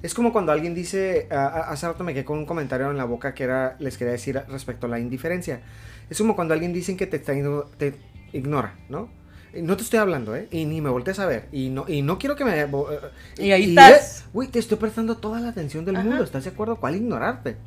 Es 0.04 0.14
como 0.14 0.34
cuando 0.34 0.52
alguien 0.52 0.74
dice, 0.74 1.28
hace 1.32 1.88
rato 1.88 2.04
me 2.04 2.14
quedé 2.14 2.26
con 2.26 2.40
un 2.40 2.46
comentario 2.46 2.90
en 2.90 2.98
la 2.98 3.06
boca 3.06 3.34
que 3.34 3.44
era, 3.44 3.76
les 3.80 3.98
quería 3.98 4.14
decir 4.14 4.42
respecto 4.50 4.88
a 4.88 4.90
la 4.90 5.00
indiferencia. 5.00 5.62
Es 6.10 6.18
como 6.18 6.36
cuando 6.36 6.54
alguien 6.54 6.74
dice 6.74 6.98
que 6.98 7.06
te, 7.08 7.20
te 7.20 7.94
ignora, 8.34 8.76
¿no? 8.90 9.10
No 9.54 9.76
te 9.78 9.84
estoy 9.84 10.00
hablando, 10.00 10.36
¿eh? 10.36 10.48
Y 10.50 10.66
ni 10.66 10.82
me 10.82 10.90
voltees 10.90 11.20
a 11.20 11.26
ver. 11.26 11.48
Y 11.52 11.70
no, 11.70 11.86
y 11.88 12.02
no 12.02 12.18
quiero 12.18 12.36
que 12.36 12.46
me... 12.46 12.66
bo- 12.66 12.92
eh, 12.92 13.00
Y 13.38 13.52
ahí 13.52 13.70
estás. 13.78 14.22
eh, 14.22 14.30
Güey, 14.34 14.48
te 14.48 14.60
estoy 14.60 14.78
prestando 14.78 15.18
toda 15.18 15.40
la 15.40 15.50
atención 15.50 15.84
del 15.86 15.98
Ajá. 15.98 16.06
mundo. 16.06 16.24
¿Estás 16.24 16.46
de 16.46 16.50
acuerdo? 16.52 16.78
¿Cuál 16.78 16.96
ignorarte? 16.96 17.58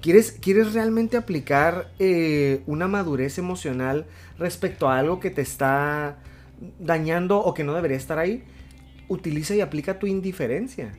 ¿Quieres, 0.00 0.32
¿Quieres 0.32 0.74
realmente 0.74 1.16
aplicar 1.16 1.90
eh, 2.00 2.62
una 2.66 2.88
madurez 2.88 3.38
emocional 3.38 4.04
respecto 4.38 4.88
a 4.88 4.98
algo 4.98 5.20
que 5.20 5.30
te 5.30 5.42
está 5.42 6.16
dañando 6.80 7.38
o 7.38 7.54
que 7.54 7.62
no 7.62 7.72
debería 7.74 7.96
estar 7.96 8.18
ahí? 8.18 8.42
Utiliza 9.12 9.54
y 9.54 9.60
aplica 9.60 9.98
tu 9.98 10.06
indiferencia. 10.06 10.92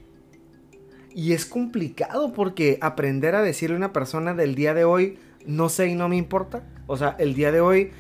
Y 1.16 1.34
es 1.34 1.46
complicado 1.46 2.34
porque 2.34 2.78
aprender 2.82 3.36
a 3.36 3.42
decirle 3.42 3.76
a 3.76 3.78
una 3.78 3.94
persona 3.94 4.34
del 4.34 4.56
día 4.56 4.74
de 4.74 4.84
hoy, 4.84 5.18
no 5.46 5.70
sé 5.70 5.88
y 5.88 5.96
no 5.96 6.10
me 6.10 6.18
importa. 6.18 6.64
O 6.88 6.98
sea, 6.98 7.16
el 7.20 7.34
día 7.36 7.52
de 7.52 7.62
hoy, 7.62 7.92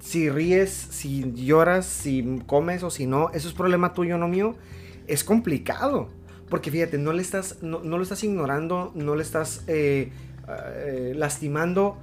si 0.00 0.28
ríes, 0.30 0.70
si 0.70 1.32
lloras, 1.34 1.86
si 1.86 2.40
comes 2.46 2.82
o 2.82 2.90
si 2.90 3.06
no, 3.06 3.30
eso 3.32 3.48
es 3.48 3.54
problema 3.54 3.92
tuyo, 3.92 4.18
no 4.18 4.28
mío. 4.28 4.54
Es 5.06 5.24
complicado. 5.24 6.10
Porque 6.48 6.70
fíjate, 6.70 6.96
no 6.98 7.12
le 7.12 7.22
estás, 7.22 7.62
no, 7.62 7.80
no 7.80 7.96
lo 7.98 8.02
estás 8.02 8.24
ignorando, 8.24 8.92
no 8.94 9.14
le 9.16 9.22
estás 9.22 9.64
eh, 9.66 10.10
eh, 10.48 11.12
lastimando, 11.16 11.98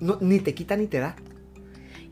no- 0.00 0.18
ni 0.20 0.40
te 0.40 0.54
quita 0.54 0.76
ni 0.76 0.86
te 0.86 0.98
da. 1.00 1.16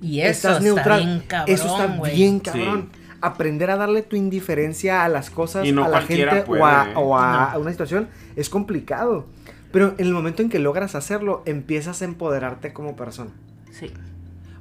Y 0.00 0.20
eso 0.20 0.30
estás 0.30 0.52
está 0.52 0.64
neutral. 0.64 1.00
bien 1.04 1.22
cabrón, 1.26 1.54
Eso 1.54 1.66
está 1.66 1.86
bien 2.10 2.40
cabrón. 2.40 2.90
Aprender 3.27 3.70
a 3.70 3.77
darle 3.77 4.03
tu 4.03 4.16
indiferencia 4.16 5.05
a 5.05 5.09
las 5.09 5.31
cosas, 5.31 5.66
no 5.72 5.85
a 5.85 5.89
la 5.89 6.03
gente 6.03 6.45
o 6.47 6.64
a, 6.66 6.93
o 6.97 7.16
a 7.18 7.51
No. 7.55 7.61
una 7.61 7.70
situación 7.70 8.09
es 8.37 8.49
complicado. 8.49 9.27
Pero 9.72 9.95
en 9.99 10.07
el 10.07 10.12
momento 10.12 10.43
en 10.43 10.51
que 10.51 10.59
logras 10.61 10.95
hacerlo, 10.95 11.43
empiezas 11.47 12.01
a 12.03 12.05
empoderarte 12.05 12.72
como 12.72 12.95
persona. 12.97 13.31
Sí. 13.72 13.91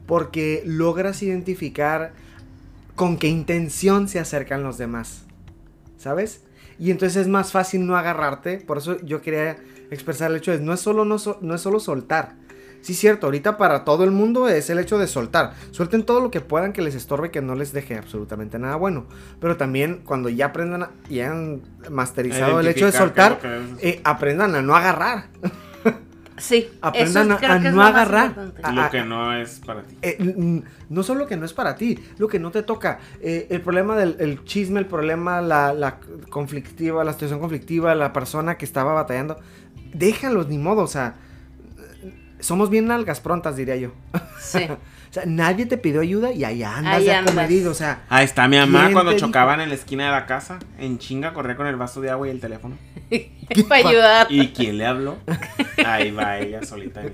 Porque 0.08 0.64
logras 0.66 1.22
identificar 1.24 2.14
con 2.96 3.18
qué 3.18 3.28
intención 3.28 4.08
se 4.08 4.20
acercan 4.20 4.64
los 4.64 4.78
demás. 4.78 5.24
¿Sabes? 5.98 6.44
Y 6.80 6.92
entonces 6.92 7.22
es 7.24 7.28
más 7.28 7.52
fácil 7.52 7.86
no 7.86 7.96
agarrarte. 7.96 8.58
Por 8.58 8.78
eso 8.80 8.98
yo 9.02 9.22
quería 9.22 9.58
expresar 9.92 10.32
el 10.32 10.38
hecho 10.38 10.52
de 10.52 10.60
no 10.60 10.74
es 10.74 10.80
solo, 10.80 11.06
no, 11.06 11.20
so- 11.20 11.38
no 11.42 11.56
es 11.56 11.62
solo 11.62 11.80
soltar. 11.80 12.34
Sí, 12.84 12.94
cierto, 12.94 13.28
ahorita 13.28 13.58
para 13.58 13.86
todo 13.86 14.04
el 14.04 14.12
mundo 14.12 14.50
es 14.50 14.70
el 14.70 14.78
hecho 14.78 14.98
de 15.00 15.08
soltar. 15.08 15.54
Suelten 15.72 16.04
todo 16.04 16.20
lo 16.20 16.30
que 16.30 16.42
puedan 16.42 16.74
que 16.74 16.82
les 16.82 16.96
estorbe, 16.96 17.32
que 17.32 17.42
no 17.42 17.56
les 17.56 17.72
deje 17.72 17.98
absolutamente 17.98 18.60
nada 18.60 18.76
bueno. 18.76 19.06
Pero 19.40 19.56
también 19.56 20.02
cuando 20.06 20.28
ya 20.28 20.48
aprendan 20.48 20.90
y 21.10 21.22
han 21.22 21.62
masterizado 21.90 22.60
el 22.60 22.68
hecho 22.68 22.86
de 22.86 22.92
soltar, 22.92 23.40
lo 23.42 23.78
eh, 23.80 24.02
aprendan 24.04 24.54
a 24.56 24.62
no 24.62 24.76
agarrar. 24.76 25.28
Sí. 26.38 26.68
Aprendan 26.82 27.28
eso 27.28 27.34
a- 27.36 27.38
creo 27.38 27.52
a 27.54 27.60
que 27.62 27.68
es 27.70 27.74
no 27.74 27.82
lo 27.84 27.88
agarrar. 27.88 28.52
a- 28.64 28.72
Lo 28.74 28.90
que 28.92 29.04
no 29.06 29.34
es 29.34 29.62
para 29.66 29.84
ti. 29.84 29.98
Eh, 30.02 30.62
no 30.90 31.04
solo 31.04 31.26
que 31.26 31.38
no 31.38 31.46
es 31.46 31.54
para 31.54 31.76
ti, 31.76 31.98
lo 32.18 32.28
que 32.28 32.40
no 32.40 32.52
te 32.52 32.64
toca. 32.64 33.00
Eh, 33.22 33.48
el 33.50 33.62
problema 33.62 33.96
del 33.96 34.18
el 34.20 34.44
chisme, 34.44 34.80
el 34.82 34.88
problema, 34.88 35.40
la, 35.42 35.74
la 35.74 36.00
conflictiva, 36.30 37.04
la 37.06 37.14
situación 37.14 37.40
conflictiva, 37.40 37.96
la 37.96 38.12
persona 38.12 38.58
que 38.58 38.66
estaba 38.66 38.92
batallando, 38.94 39.40
déjalos, 39.94 40.50
ni 40.50 40.58
modo, 40.58 40.82
o 40.82 40.88
sea, 40.88 41.16
somos 42.44 42.70
bien 42.70 42.88
nalgas 42.88 43.20
prontas, 43.20 43.56
diría 43.56 43.76
yo. 43.76 43.92
Sí. 44.40 44.68
O 45.10 45.14
sea, 45.14 45.26
nadie 45.28 45.68
te 45.68 45.78
pidió 45.78 46.02
ayuda 46.02 46.32
y 46.32 46.44
ahí 46.44 46.64
andas 46.64 46.96
Ahí 46.96 47.06
de 47.06 47.14
acomedido, 47.14 47.70
o 47.70 47.76
sea, 47.76 48.02
Ahí 48.10 48.26
está 48.26 48.48
mi 48.48 48.58
mamá 48.58 48.80
¿Quién 48.86 48.94
cuando 48.94 49.12
dijo? 49.12 49.28
chocaban 49.28 49.62
en 49.62 49.70
la 49.70 49.76
esquina 49.76 50.06
de 50.06 50.12
la 50.12 50.26
casa. 50.26 50.58
En 50.80 50.98
chinga 50.98 51.34
corría 51.34 51.56
con 51.56 51.68
el 51.68 51.76
vaso 51.76 52.02
de 52.02 52.10
agua 52.10 52.28
y 52.28 52.32
el 52.32 52.40
teléfono. 52.40 52.80
Para 53.70 53.88
ayudar. 53.88 54.28
¿Y 54.32 54.48
quién 54.48 54.80
le 54.80 54.88
habló? 54.88 55.18
Ahí 55.86 56.10
va 56.10 56.40
ella 56.40 56.66
solita 56.66 57.04
en. 57.04 57.14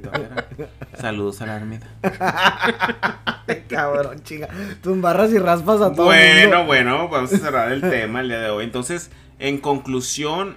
Saludos 0.98 1.42
a 1.42 1.48
la 1.48 1.56
Armida. 1.58 1.88
cabrón, 3.68 4.24
chinga, 4.24 4.48
tú 4.82 4.94
embarras 4.94 5.34
y 5.34 5.38
raspas 5.38 5.82
a 5.82 5.92
todo 5.92 6.06
Bueno, 6.06 6.60
mundo. 6.60 6.66
bueno, 6.68 7.10
vamos 7.10 7.34
a 7.34 7.38
cerrar 7.38 7.70
el 7.70 7.82
tema 7.82 8.22
el 8.22 8.30
día 8.30 8.40
de 8.40 8.50
hoy. 8.50 8.64
Entonces, 8.64 9.12
en 9.40 9.58
conclusión, 9.58 10.56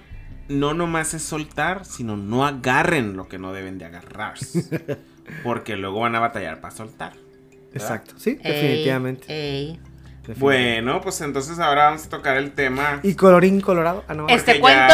no 0.53 0.73
nomás 0.73 1.13
es 1.13 1.23
soltar, 1.23 1.85
sino 1.85 2.15
no 2.17 2.45
agarren 2.45 3.15
lo 3.17 3.27
que 3.27 3.37
no 3.37 3.53
deben 3.53 3.77
de 3.77 3.85
agarrarse. 3.85 4.97
Porque 5.43 5.75
luego 5.77 6.01
van 6.01 6.15
a 6.15 6.19
batallar 6.19 6.61
para 6.61 6.75
soltar. 6.75 7.13
¿verdad? 7.13 7.71
Exacto, 7.73 8.13
sí, 8.17 8.37
Ey, 8.43 8.51
definitivamente. 8.53 9.25
ey. 9.27 9.79
definitivamente. 10.27 10.39
Bueno, 10.39 11.01
pues 11.01 11.21
entonces 11.21 11.59
ahora 11.59 11.85
vamos 11.85 12.05
a 12.05 12.09
tocar 12.09 12.37
el 12.37 12.51
tema. 12.51 12.99
Y 13.03 13.15
colorín 13.15 13.61
colorado. 13.61 14.03
Ah, 14.07 14.13
no, 14.13 14.27
Este 14.27 14.55
ya 14.55 14.59
cuento 14.61 14.93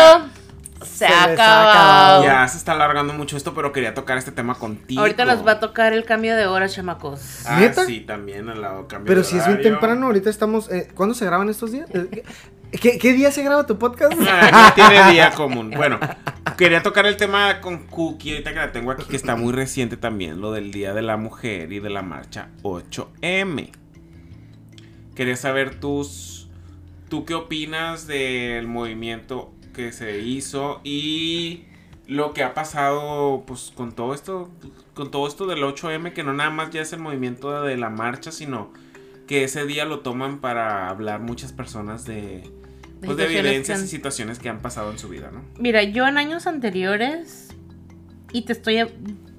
se, 0.86 1.00
se 1.00 1.06
ha 1.08 1.24
acabado. 1.26 2.24
Ya 2.24 2.48
se 2.48 2.58
está 2.58 2.72
alargando 2.72 3.14
mucho 3.14 3.36
esto, 3.36 3.54
pero 3.54 3.74
quería 3.74 3.94
tocar 3.94 4.18
este 4.18 4.32
tema 4.32 4.56
contigo. 4.56 5.02
Ahorita 5.02 5.26
nos 5.26 5.46
va 5.46 5.54
a 5.54 5.60
tocar 5.60 5.92
el 5.92 6.06
cambio 6.06 6.36
de 6.38 6.48
hora, 6.48 6.70
chamacos. 6.70 7.42
Ah, 7.46 7.60
¿Neta? 7.60 7.86
sí, 7.86 8.00
también 8.02 8.48
al 8.48 8.62
lado 8.62 8.88
cambio 8.88 9.08
Pero 9.08 9.22
de 9.22 9.26
si 9.26 9.38
es 9.38 9.46
bien 9.46 9.62
temprano, 9.62 10.06
ahorita 10.06 10.30
estamos. 10.30 10.72
eh, 10.72 10.88
¿Cuándo 10.96 11.16
se 11.16 11.26
graban 11.26 11.50
estos 11.50 11.72
días? 11.74 11.90
¿Qué, 12.72 13.00
qué 13.00 13.14
día 13.14 13.32
se 13.32 13.44
graba 13.44 13.66
tu 13.66 13.78
podcast? 13.78 14.14
Ah, 14.28 14.74
no 14.76 14.76
tiene 14.76 15.12
día 15.12 15.32
común. 15.32 15.72
Bueno, 15.76 16.00
quería 16.58 16.84
tocar 16.84 17.06
el 17.06 17.18
tema 17.18 17.62
con 17.62 17.88
Cookie, 17.88 18.32
ahorita 18.32 18.52
que 18.52 18.60
la 18.60 18.72
tengo 18.72 18.92
aquí, 18.92 19.06
que 19.06 19.16
está 19.16 19.36
muy 19.36 19.54
reciente 19.54 19.98
también, 19.98 20.40
lo 20.40 20.52
del 20.52 20.72
Día 20.72 20.94
de 20.94 21.02
la 21.02 21.18
Mujer 21.18 21.72
y 21.74 21.80
de 21.80 21.90
la 21.90 22.02
marcha 22.02 22.50
8M. 22.64 23.72
Quería 25.16 25.36
saber 25.36 25.80
tus. 25.80 26.48
¿Tú 27.10 27.26
qué 27.26 27.34
opinas 27.34 28.06
del 28.06 28.68
movimiento 28.68 29.52
que 29.74 29.92
se 29.92 30.20
hizo 30.20 30.80
y 30.84 31.66
lo 32.08 32.34
que 32.34 32.44
ha 32.44 32.54
pasado 32.54 33.44
pues 33.46 33.72
con 33.76 33.92
todo 33.94 34.14
esto 34.14 34.50
con 34.94 35.12
todo 35.12 35.28
esto 35.28 35.46
del 35.46 35.60
8M 35.60 36.12
que 36.14 36.24
no 36.24 36.34
nada 36.34 36.50
más 36.50 36.72
ya 36.72 36.82
es 36.82 36.92
el 36.92 37.00
movimiento 37.00 37.62
de 37.64 37.78
la 37.78 37.90
marcha 37.90 38.32
sino 38.32 38.74
que 39.28 39.44
ese 39.44 39.66
día 39.66 39.86
lo 39.86 40.00
toman 40.00 40.40
para 40.40 40.90
hablar 40.90 41.20
muchas 41.22 41.54
personas 41.54 42.06
de 42.06 42.50
pues 43.06 43.18
de 43.18 43.28
que 43.28 43.42
vivencias 43.42 43.80
han- 43.80 43.86
y 43.86 43.88
situaciones 43.88 44.40
que 44.40 44.50
han 44.50 44.60
pasado 44.62 44.92
en 44.92 45.00
su 45.00 45.10
vida, 45.10 45.30
¿no? 45.32 45.44
Mira, 45.58 45.84
yo 45.84 46.08
en 46.08 46.18
años 46.18 46.48
anteriores, 46.48 47.50
y 48.32 48.44
te 48.44 48.54
estoy, 48.54 48.80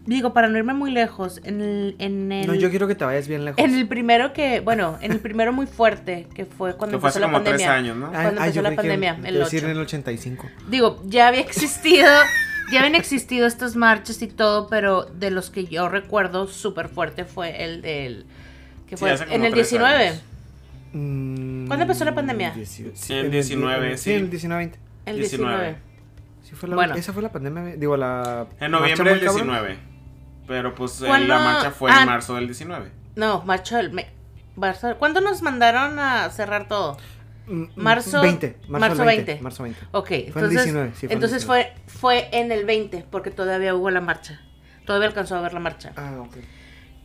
digo, 0.07 0.33
para 0.33 0.49
no 0.49 0.59
irme 0.59 0.75
muy 0.75 0.91
lejos, 0.91 1.41
en 1.45 1.61
el, 1.61 1.95
en 1.99 2.33
el, 2.33 2.47
No, 2.47 2.55
yo 2.55 2.71
quiero 2.71 2.89
que 2.89 2.95
te 2.95 3.05
vayas 3.05 3.29
bien 3.29 3.45
lejos. 3.45 3.59
en 3.63 3.75
el 3.75 3.87
primero 3.87 4.33
que, 4.33 4.61
bueno, 4.61 4.99
en 5.01 5.13
el 5.13 5.21
primero 5.21 5.53
muy 5.53 5.67
fuerte, 5.67 6.27
que 6.35 6.45
fue 6.47 6.75
cuando 6.77 6.97
Que 6.97 7.01
fue 7.01 7.09
empezó 7.11 7.19
hace 7.19 7.21
la 7.21 7.27
como 7.27 7.43
tres 7.43 7.53
pandemia. 7.63 7.75
años, 7.75 7.97
¿no? 7.97 8.07
Cuando 8.11 8.29
ay, 8.41 8.49
empezó 8.49 8.53
yo 8.55 8.63
la 8.63 8.71
que 8.71 8.77
pandemia, 8.77 9.13
a 9.13 9.29
el 9.29 9.39
decir 9.39 9.61
8. 9.61 9.67
en 9.67 9.71
el 9.73 9.79
85. 9.83 10.49
Digo, 10.69 11.03
ya 11.07 11.29
había 11.29 11.41
existido, 11.41 12.09
ya 12.73 12.81
habían 12.81 12.95
existido 12.95 13.47
estas 13.47 13.77
marchas 13.77 14.21
y 14.23 14.27
todo, 14.29 14.69
pero 14.69 15.05
de 15.05 15.31
los 15.31 15.51
que 15.51 15.67
yo 15.67 15.89
recuerdo 15.89 16.47
súper 16.47 16.89
fuerte 16.89 17.25
fue 17.25 17.63
el 17.65 17.83
del, 17.83 18.25
que 18.89 18.97
Sí, 18.97 19.01
fue 19.05 19.17
como 19.19 19.33
en 19.33 19.45
el 19.45 19.53
tres 19.53 19.71
19. 19.71 20.09
años. 20.09 20.23
Mm, 20.93 21.67
¿Cuándo 21.67 21.83
empezó 21.85 22.05
la 22.05 22.15
pandemia? 22.15 22.55
dieci- 22.55 22.91
Sí, 22.95 23.13
el 23.15 23.27
en 23.27 23.31
19, 23.31 23.97
Sí, 23.97 24.05
sí. 24.05 24.13
en 24.13 24.21
el 24.25 24.31
19, 24.31 24.59
20. 24.59 24.79
El 25.07 25.17
19. 25.19 25.57
19. 25.57 25.79
Sí 26.43 26.55
fue 26.55 26.69
la, 26.69 26.75
Bueno. 26.75 26.95
Esa 26.97 27.13
fue 27.13 27.23
la 27.23 27.31
pandemia, 27.33 27.77
digo, 27.77 27.97
la... 27.97 28.47
En 28.59 28.71
noviembre 28.73 29.11
del 29.11 29.21
cabrón. 29.25 29.47
19. 29.47 29.79
Pero 30.49 30.75
pues 30.75 31.01
la 31.01 31.19
marcha 31.39 31.71
fue 31.71 31.91
Ah. 31.93 32.01
en 32.01 32.07
marzo 32.07 32.35
del 32.35 32.47
19. 32.47 32.91
No, 33.15 33.43
marcha 33.45 33.77
del... 33.77 33.93
me- 33.93 34.09
marzo- 34.57 34.97
¿Cuándo 34.99 35.21
nos 35.21 35.43
mandaron 35.43 35.99
a 36.01 36.29
cerrar 36.31 36.67
todo? 36.67 36.97
Mm, 37.47 37.53
mm, 37.63 37.69
Marzo- 37.77 38.21
20. 38.21 38.57
Marzo, 38.69 38.89
marzo 38.89 39.05
20. 39.05 39.25
20. 39.27 39.43
Marzo 39.43 39.63
20. 39.63 39.81
Ok, 39.93 40.07
Fue 40.09 40.17
en 40.17 40.25
entonces, 40.27 40.65
19, 40.65 40.91
sí, 40.95 40.99
fue 41.01 41.07
en 41.07 41.13
entonces 41.13 41.39
19. 41.43 41.73
fue, 41.87 41.93
fue 41.93 42.29
en 42.33 42.53
el 42.53 42.65
20, 42.65 43.07
porque 43.11 43.31
todavía 43.31 43.75
hubo 43.75 43.91
la 43.91 44.01
marcha. 44.01 44.41
Todavía 44.87 45.07
alcanzó 45.09 45.37
a 45.37 45.41
ver 45.41 45.53
la 45.55 45.61
marcha. 45.61 45.93
Ah, 45.97 46.17
ok. 46.21 46.37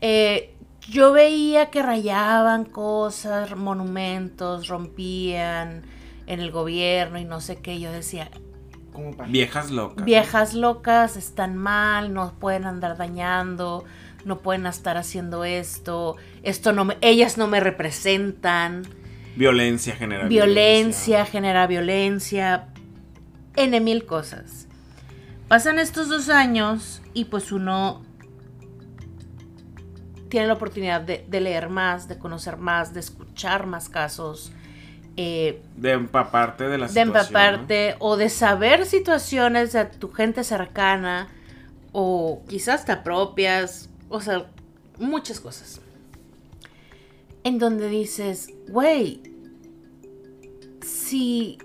Eh, 0.01 0.54
yo 0.89 1.11
veía 1.11 1.69
que 1.69 1.81
rayaban 1.81 2.65
cosas, 2.65 3.55
monumentos, 3.55 4.67
rompían 4.67 5.83
en 6.27 6.39
el 6.39 6.51
gobierno 6.51 7.19
y 7.19 7.25
no 7.25 7.41
sé 7.41 7.57
qué. 7.57 7.79
Yo 7.79 7.91
decía, 7.91 8.29
¿Cómo 8.93 9.11
para? 9.11 9.29
Viejas 9.29 9.71
locas. 9.71 10.05
viejas 10.05 10.53
locas 10.53 11.17
están 11.17 11.57
mal, 11.57 12.13
no 12.13 12.33
pueden 12.39 12.65
andar 12.65 12.97
dañando, 12.97 13.83
no 14.23 14.39
pueden 14.39 14.65
estar 14.65 14.97
haciendo 14.97 15.43
esto, 15.43 16.15
esto 16.43 16.71
no 16.71 16.85
me, 16.85 16.97
ellas 17.01 17.37
no 17.37 17.47
me 17.47 17.59
representan. 17.59 18.83
Violencia 19.35 19.95
general. 19.95 20.29
violencia, 20.29 21.25
genera 21.25 21.67
violencia, 21.67 22.67
N 23.57 23.79
mil 23.81 24.05
cosas. 24.05 24.67
Pasan 25.49 25.77
estos 25.77 26.07
dos 26.09 26.29
años 26.29 27.01
y 27.13 27.25
pues 27.25 27.51
uno 27.51 28.01
tiene 30.29 30.47
la 30.47 30.53
oportunidad 30.53 31.01
de, 31.01 31.25
de 31.27 31.41
leer 31.41 31.69
más, 31.69 32.07
de 32.07 32.17
conocer 32.17 32.57
más, 32.57 32.93
de 32.93 32.99
escuchar 32.99 33.67
más 33.67 33.89
casos, 33.89 34.51
eh, 35.17 35.61
De 35.77 35.93
empaparte 35.93 36.65
de 36.65 36.77
la 36.77 36.87
de 36.87 36.93
situación. 36.93 37.07
empaparte 37.07 37.95
o 37.99 38.17
de 38.17 38.29
saber 38.29 38.85
situaciones 38.85 39.71
de 39.71 39.85
tu 39.85 40.11
gente 40.11 40.43
cercana 40.43 41.29
o 41.93 42.43
quizás 42.49 42.81
hasta 42.81 43.03
propias, 43.03 43.89
o 44.09 44.19
sea, 44.19 44.47
muchas 44.99 45.39
cosas. 45.39 45.79
En 47.45 47.59
donde 47.59 47.87
dices, 47.87 48.49
güey, 48.67 49.21
si 50.81 51.59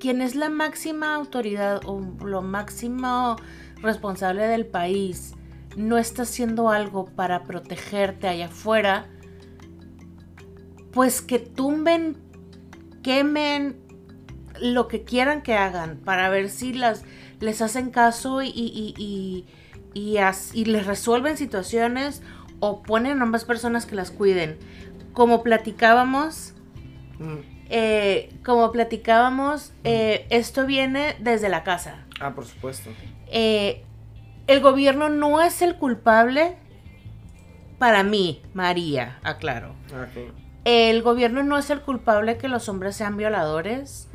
quien 0.00 0.22
es 0.22 0.34
la 0.34 0.48
máxima 0.48 1.14
autoridad 1.14 1.82
o 1.84 2.00
lo 2.24 2.40
máximo 2.40 3.36
responsable 3.82 4.46
del 4.46 4.64
país 4.64 5.34
no 5.76 5.98
está 5.98 6.22
haciendo 6.22 6.70
algo 6.70 7.06
para 7.06 7.44
protegerte 7.44 8.28
allá 8.28 8.46
afuera, 8.46 9.08
pues 10.92 11.20
que 11.22 11.38
tumben, 11.38 12.16
quemen 13.02 13.76
lo 14.60 14.86
que 14.86 15.02
quieran 15.02 15.42
que 15.42 15.54
hagan 15.54 15.98
para 15.98 16.28
ver 16.28 16.48
si 16.48 16.72
las, 16.72 17.04
les 17.40 17.60
hacen 17.60 17.90
caso 17.90 18.42
y, 18.42 18.48
y, 18.48 18.94
y, 18.96 19.46
y 19.98 20.18
as- 20.18 20.54
les 20.54 20.86
resuelven 20.86 21.36
situaciones 21.36 22.22
o 22.60 22.82
ponen 22.82 23.18
a 23.20 23.22
ambas 23.24 23.44
personas 23.44 23.84
que 23.86 23.96
las 23.96 24.10
cuiden. 24.10 24.58
Como 25.12 25.42
platicábamos, 25.42 26.52
Mm, 27.18 27.38
eh, 27.70 28.34
como 28.44 28.72
platicábamos, 28.72 29.72
eh, 29.84 30.26
esto 30.30 30.66
viene 30.66 31.14
desde 31.20 31.48
la 31.48 31.62
casa. 31.62 32.04
Ah, 32.18 32.34
por 32.34 32.44
supuesto. 32.44 32.90
Eh, 33.28 33.84
el 34.46 34.60
gobierno 34.60 35.08
no 35.08 35.40
es 35.42 35.62
el 35.62 35.76
culpable 35.76 36.56
para 37.78 38.02
mí, 38.02 38.42
María, 38.54 39.18
aclaro. 39.22 39.74
Ah, 39.94 40.06
claro. 40.12 40.32
El 40.64 41.02
gobierno 41.02 41.42
no 41.42 41.58
es 41.58 41.68
el 41.70 41.80
culpable 41.82 42.38
que 42.38 42.48
los 42.48 42.68
hombres 42.68 42.96
sean 42.96 43.16
violadores. 43.16 44.08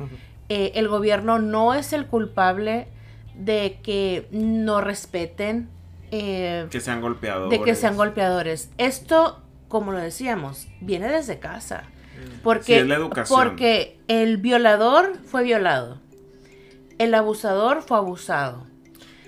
Eh, 0.48 0.72
el 0.74 0.88
gobierno 0.88 1.38
no 1.38 1.74
es 1.74 1.92
el 1.92 2.06
culpable 2.06 2.88
de 3.36 3.78
que 3.84 4.26
no 4.32 4.80
respeten, 4.80 5.68
eh, 6.10 6.66
Que 6.70 6.80
sean 6.80 7.00
golpeadores. 7.00 7.56
de 7.56 7.64
que 7.64 7.74
sean 7.76 7.96
golpeadores. 7.96 8.70
Esto, 8.78 9.40
como 9.68 9.92
lo 9.92 9.98
decíamos, 9.98 10.66
viene 10.80 11.06
desde 11.08 11.38
casa. 11.38 11.84
Porque, 12.42 12.64
Sí, 12.64 12.72
es 12.80 12.86
la 12.86 12.96
educación. 12.96 13.40
porque 13.40 14.00
el 14.08 14.36
violador 14.38 15.12
fue 15.24 15.44
violado. 15.44 15.98
El 16.98 17.14
abusador 17.14 17.82
fue 17.82 17.96
abusado. 17.98 18.66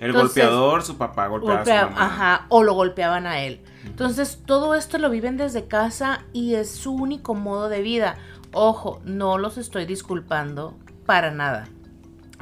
El 0.03 0.09
Entonces, 0.11 0.43
golpeador, 0.43 0.83
su 0.83 0.97
papá 0.97 1.27
golpeaba 1.27 1.61
a 1.61 1.65
su 1.65 1.71
Golpea- 1.71 1.89
mamá. 1.89 2.05
ajá, 2.05 2.45
o 2.49 2.63
lo 2.63 2.73
golpeaban 2.73 3.25
a 3.25 3.41
él. 3.41 3.61
Entonces, 3.85 4.39
todo 4.45 4.75
esto 4.75 4.97
lo 4.97 5.09
viven 5.09 5.37
desde 5.37 5.67
casa 5.67 6.23
y 6.33 6.55
es 6.55 6.69
su 6.71 6.93
único 6.93 7.35
modo 7.35 7.69
de 7.69 7.81
vida. 7.81 8.15
Ojo, 8.51 9.01
no 9.05 9.37
los 9.37 9.57
estoy 9.57 9.85
disculpando 9.85 10.77
para 11.05 11.31
nada. 11.31 11.67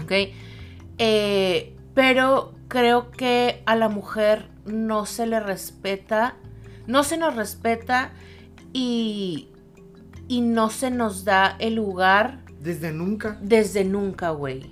¿Ok? 0.02 0.12
Eh, 0.98 1.76
pero 1.94 2.54
creo 2.68 3.12
que 3.12 3.62
a 3.66 3.76
la 3.76 3.90
mujer 3.90 4.48
no 4.66 5.06
se 5.06 5.26
le 5.28 5.40
respeta, 5.40 6.36
no 6.88 7.04
se 7.04 7.18
nos 7.18 7.36
respeta 7.36 8.12
y, 8.74 9.50
y 10.28 10.42
no 10.42 10.70
se 10.70 10.92
nos 10.92 11.26
da 11.26 11.56
el 11.60 11.76
lugar 11.76 12.40
Desde 12.60 12.92
nunca. 12.92 13.38
desde 13.42 13.84
nunca, 13.84 14.30
güey. 14.32 14.72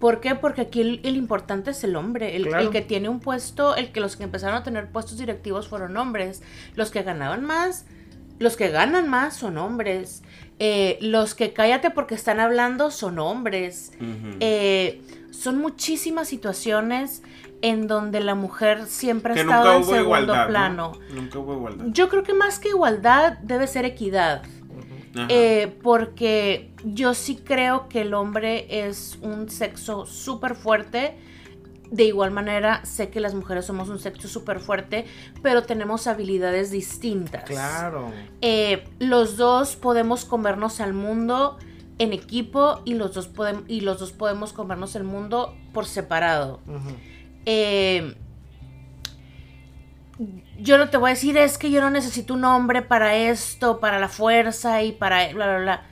¿Por 0.00 0.20
qué? 0.20 0.34
Porque 0.34 0.62
aquí 0.62 0.80
el, 0.80 1.00
el 1.04 1.14
importante 1.14 1.70
es 1.70 1.84
el 1.84 1.94
hombre, 1.94 2.34
el, 2.34 2.46
Claro. 2.48 2.64
el 2.64 2.70
que 2.70 2.80
tiene 2.80 3.08
un 3.08 3.20
puesto, 3.20 3.76
el 3.76 3.92
que 3.92 4.00
los 4.00 4.16
que 4.16 4.24
empezaron 4.24 4.56
a 4.56 4.62
tener 4.64 4.88
puestos 4.88 5.18
directivos 5.18 5.68
fueron 5.68 5.96
hombres, 5.96 6.42
los 6.74 6.90
que 6.90 7.02
ganaban 7.02 7.44
más, 7.44 7.84
los 8.38 8.56
que 8.56 8.68
ganan 8.70 9.08
más 9.08 9.36
son 9.36 9.58
hombres, 9.58 10.22
Eh, 10.62 10.98
los 11.00 11.34
que 11.34 11.54
cállate 11.54 11.88
porque 11.90 12.14
están 12.14 12.38
hablando 12.38 12.90
son 12.90 13.18
hombres. 13.18 13.92
Eh, 14.40 15.00
son 15.30 15.58
muchísimas 15.58 16.28
situaciones 16.28 17.22
en 17.62 17.86
donde 17.86 18.20
la 18.20 18.34
mujer 18.34 18.84
siempre 18.86 19.32
ha 19.32 19.36
estado 19.40 19.72
en 19.72 19.84
segundo 19.84 20.02
igualdad. 20.02 20.42
¿no? 20.44 20.48
plano. 20.48 20.92
Nunca 21.14 21.38
hubo 21.38 21.54
igualdad. 21.54 21.86
Yo 21.88 22.10
creo 22.10 22.24
que 22.24 22.34
más 22.34 22.58
que 22.58 22.68
igualdad 22.68 23.38
debe 23.42 23.66
ser 23.66 23.86
equidad. 23.86 24.42
Eh, 25.28 25.76
porque 25.82 26.70
yo 26.84 27.14
sí 27.14 27.36
creo 27.36 27.88
que 27.88 28.02
el 28.02 28.14
hombre 28.14 28.86
es 28.86 29.18
un 29.22 29.48
sexo 29.50 30.06
súper 30.06 30.54
fuerte. 30.54 31.16
De 31.90 32.04
igual 32.04 32.30
manera, 32.30 32.84
sé 32.84 33.10
que 33.10 33.18
las 33.18 33.34
mujeres 33.34 33.64
somos 33.64 33.88
un 33.88 33.98
sexo 33.98 34.28
súper 34.28 34.60
fuerte, 34.60 35.06
pero 35.42 35.64
tenemos 35.64 36.06
habilidades 36.06 36.70
distintas. 36.70 37.42
Claro. 37.42 38.12
Eh, 38.40 38.84
los 39.00 39.36
dos 39.36 39.74
podemos 39.74 40.24
comernos 40.24 40.80
al 40.80 40.92
mundo 40.94 41.58
en 41.98 42.12
equipo 42.12 42.80
y 42.84 42.94
los 42.94 43.12
dos, 43.14 43.34
podem- 43.34 43.64
y 43.66 43.80
los 43.80 43.98
dos 43.98 44.12
podemos 44.12 44.52
comernos 44.52 44.94
el 44.94 45.02
mundo 45.02 45.56
por 45.72 45.84
separado. 45.84 46.60
Eh, 47.44 48.14
yo 50.58 50.76
no 50.76 50.90
te 50.90 50.96
voy 50.96 51.10
a 51.10 51.14
decir 51.14 51.36
es 51.38 51.56
que 51.56 51.70
yo 51.70 51.80
no 51.80 51.90
necesito 51.90 52.34
un 52.34 52.44
hombre 52.44 52.82
para 52.82 53.16
esto, 53.16 53.80
para 53.80 53.98
la 53.98 54.08
fuerza 54.08 54.82
y 54.82 54.92
para 54.92 55.32
bla, 55.32 55.46
bla, 55.46 55.58
bla. 55.58 55.86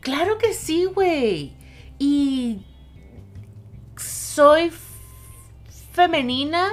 Claro 0.00 0.38
que 0.38 0.52
sí, 0.52 0.84
güey. 0.84 1.54
Y 1.98 2.64
soy 3.96 4.70
femenina, 5.92 6.68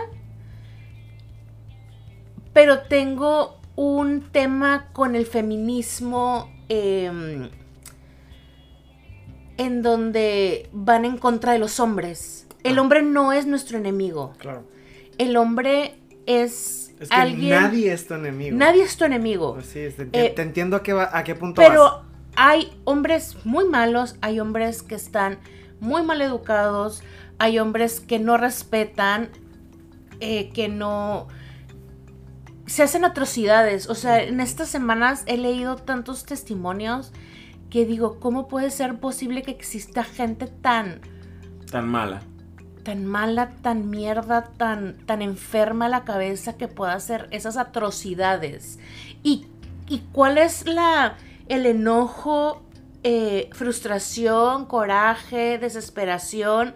pero 2.54 2.82
tengo 2.82 3.60
un 3.76 4.22
tema 4.32 4.90
con 4.94 5.16
el 5.16 5.26
feminismo 5.26 6.52
em, 6.70 7.50
en 9.58 9.82
donde 9.82 10.70
van 10.72 11.06
en 11.06 11.18
contra 11.18 11.54
de 11.54 11.60
los 11.60 11.80
hombres. 11.80 12.48
El 12.64 12.78
hombre 12.78 13.02
no 13.02 13.34
es 13.34 13.48
nuestro 13.48 13.80
enemigo. 13.80 14.34
Claro. 14.38 14.66
El 15.18 15.38
hombre 15.38 16.03
es, 16.26 16.94
Es 17.00 17.10
que 17.10 17.16
alguien. 17.16 17.50
nadie 17.62 17.92
es 17.94 18.08
tu 18.08 18.14
enemigo. 18.14 18.58
nadie 18.58 18.84
es 18.84 18.96
tu 18.98 19.06
enemigo. 19.06 19.54
Pues 19.56 19.66
sí, 19.68 19.88
te, 19.96 20.10
Eh, 20.26 20.30
te 20.36 20.42
entiendo 20.42 20.78
a 20.78 20.84
qué, 20.84 20.94
va- 20.94 21.10
a 21.12 21.24
qué 21.24 21.36
punto 21.36 21.62
vas. 21.62 21.70
Pero 21.70 22.04
hay 22.36 22.72
hombres 22.86 23.38
muy 23.46 23.66
malos, 23.66 24.16
hay 24.22 24.40
hombres 24.40 24.84
que 24.84 24.96
están 24.96 25.40
muy 25.80 26.04
mal 26.04 26.22
educados, 26.22 27.04
hay 27.40 27.60
hombres 27.60 28.00
que 28.00 28.20
no 28.20 28.38
respetan, 28.38 29.30
eh, 30.20 30.50
que 30.54 30.70
no... 30.70 31.28
Se 32.66 32.82
hacen 32.84 33.04
atrocidades. 33.04 33.90
O 33.90 33.96
sea, 33.96 34.24
en 34.24 34.40
estas 34.40 34.70
semanas 34.70 35.24
he 35.26 35.38
leído 35.38 35.76
tantos 35.76 36.26
testimonios 36.26 37.12
que 37.70 37.86
digo, 37.86 38.20
¿cómo 38.20 38.48
puede 38.48 38.72
ser 38.72 39.00
posible 39.00 39.42
que 39.42 39.52
exista 39.52 40.04
gente 40.04 40.48
tan 40.48 41.02
Tan 41.70 41.88
mala. 41.90 42.22
Tan 42.84 43.06
mala, 43.06 43.52
tan 43.62 43.90
mierda, 43.90 44.44
tan, 44.58 44.98
tan 45.06 45.22
enferma 45.22 45.90
la 45.90 46.04
cabeza 46.04 46.58
que 46.58 46.68
pueda 46.68 46.94
hacer 46.94 47.28
esas 47.32 47.58
atrocidades. 47.58 48.80
¿Y, 49.24 49.48
y 49.88 50.00
cuál 50.12 50.38
es 50.38 50.68
la, 50.68 51.16
el 51.48 51.66
enojo, 51.66 52.64
eh, 53.04 53.50
frustración, 53.54 54.66
coraje, 54.66 55.58
desesperación 55.58 56.76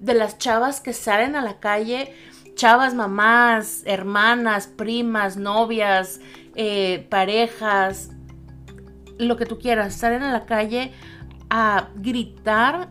de 0.00 0.14
las 0.14 0.38
chavas 0.38 0.80
que 0.80 0.92
salen 0.92 1.36
a 1.36 1.42
la 1.42 1.60
calle? 1.60 2.14
Chavas, 2.54 2.94
mamás, 2.94 3.82
hermanas, 3.84 4.66
primas, 4.66 5.36
novias, 5.36 6.20
eh, 6.54 7.06
parejas, 7.10 8.10
lo 9.18 9.36
que 9.36 9.46
tú 9.46 9.58
quieras, 9.58 9.94
salen 9.94 10.22
a 10.22 10.32
la 10.32 10.46
calle 10.46 10.92
a 11.50 11.88
gritar 11.96 12.90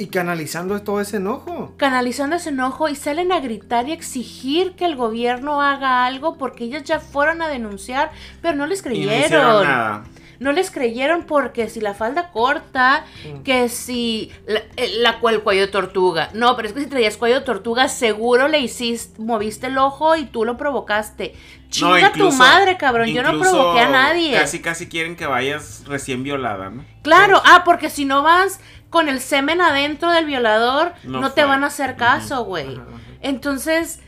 Y 0.00 0.06
canalizando 0.06 0.80
todo 0.82 1.00
ese 1.00 1.18
enojo. 1.18 1.74
canalizando 1.76 2.36
ese 2.36 2.48
enojo 2.48 2.88
y 2.88 2.96
salen 2.96 3.32
a 3.32 3.40
gritar 3.40 3.88
y 3.88 3.92
exigir 3.92 4.72
que 4.72 4.86
el 4.86 4.96
gobierno 4.96 5.60
haga 5.60 6.06
algo 6.06 6.38
porque 6.38 6.64
ellos 6.64 6.84
ya 6.84 7.00
fueron 7.00 7.42
a 7.42 7.48
denunciar, 7.48 8.10
pero 8.40 8.56
no 8.56 8.66
les 8.66 8.78
Y 8.80 8.82
no 8.82 8.88
creyeron. 8.88 9.24
hicieron 9.24 9.64
nada. 9.64 10.04
No 10.38 10.52
les 10.52 10.70
creyeron 10.70 11.24
porque 11.24 11.68
si 11.68 11.82
la 11.82 11.92
falda 11.92 12.30
corta, 12.30 13.04
Mm. 13.26 13.42
que 13.42 13.68
si 13.68 14.32
la, 14.46 14.62
el- 14.76 15.02
la- 15.02 15.18
el 15.22 15.42
cuello 15.42 15.60
de 15.60 15.66
tortuga. 15.68 16.30
No, 16.32 16.56
pero 16.56 16.68
es 16.68 16.72
que 16.72 16.80
si 16.80 16.86
traías 16.86 17.18
cuello 17.18 17.40
de 17.40 17.44
tortuga, 17.44 17.88
seguro 17.88 18.48
le 18.48 18.58
hiciste, 18.60 19.20
moviste 19.20 19.66
el 19.66 19.76
ojo 19.76 20.16
y 20.16 20.24
tú 20.24 20.46
lo 20.46 20.56
provocaste. 20.56 21.34
Chinga 21.68 22.10
tu 22.12 22.20
incluso- 22.20 22.38
madre, 22.38 22.78
cabrón. 22.78 23.08
Yo 23.08 23.22
no 23.22 23.38
provoqué 23.38 23.80
a 23.80 23.90
nadie. 23.90 24.32
Casi, 24.32 24.60
casi 24.62 24.88
quieren 24.88 25.14
que 25.14 25.26
vayas 25.26 25.84
recién 25.86 26.22
violada, 26.24 26.70
¿no? 26.70 26.86
Claro, 27.02 27.42
ah, 27.44 27.60
porque 27.66 27.90
si 27.90 28.06
no 28.06 28.22
vas 28.22 28.60
con 28.90 29.08
el 29.08 29.20
semen 29.20 29.60
adentro 29.60 30.10
del 30.10 30.26
violador, 30.26 30.92
no, 31.04 31.20
No 31.20 31.32
te 31.32 31.44
van 31.44 31.64
a 31.64 31.68
hacer 31.68 31.96
caso, 31.96 32.44
güey. 32.44 32.80
Entonces, 33.22 34.00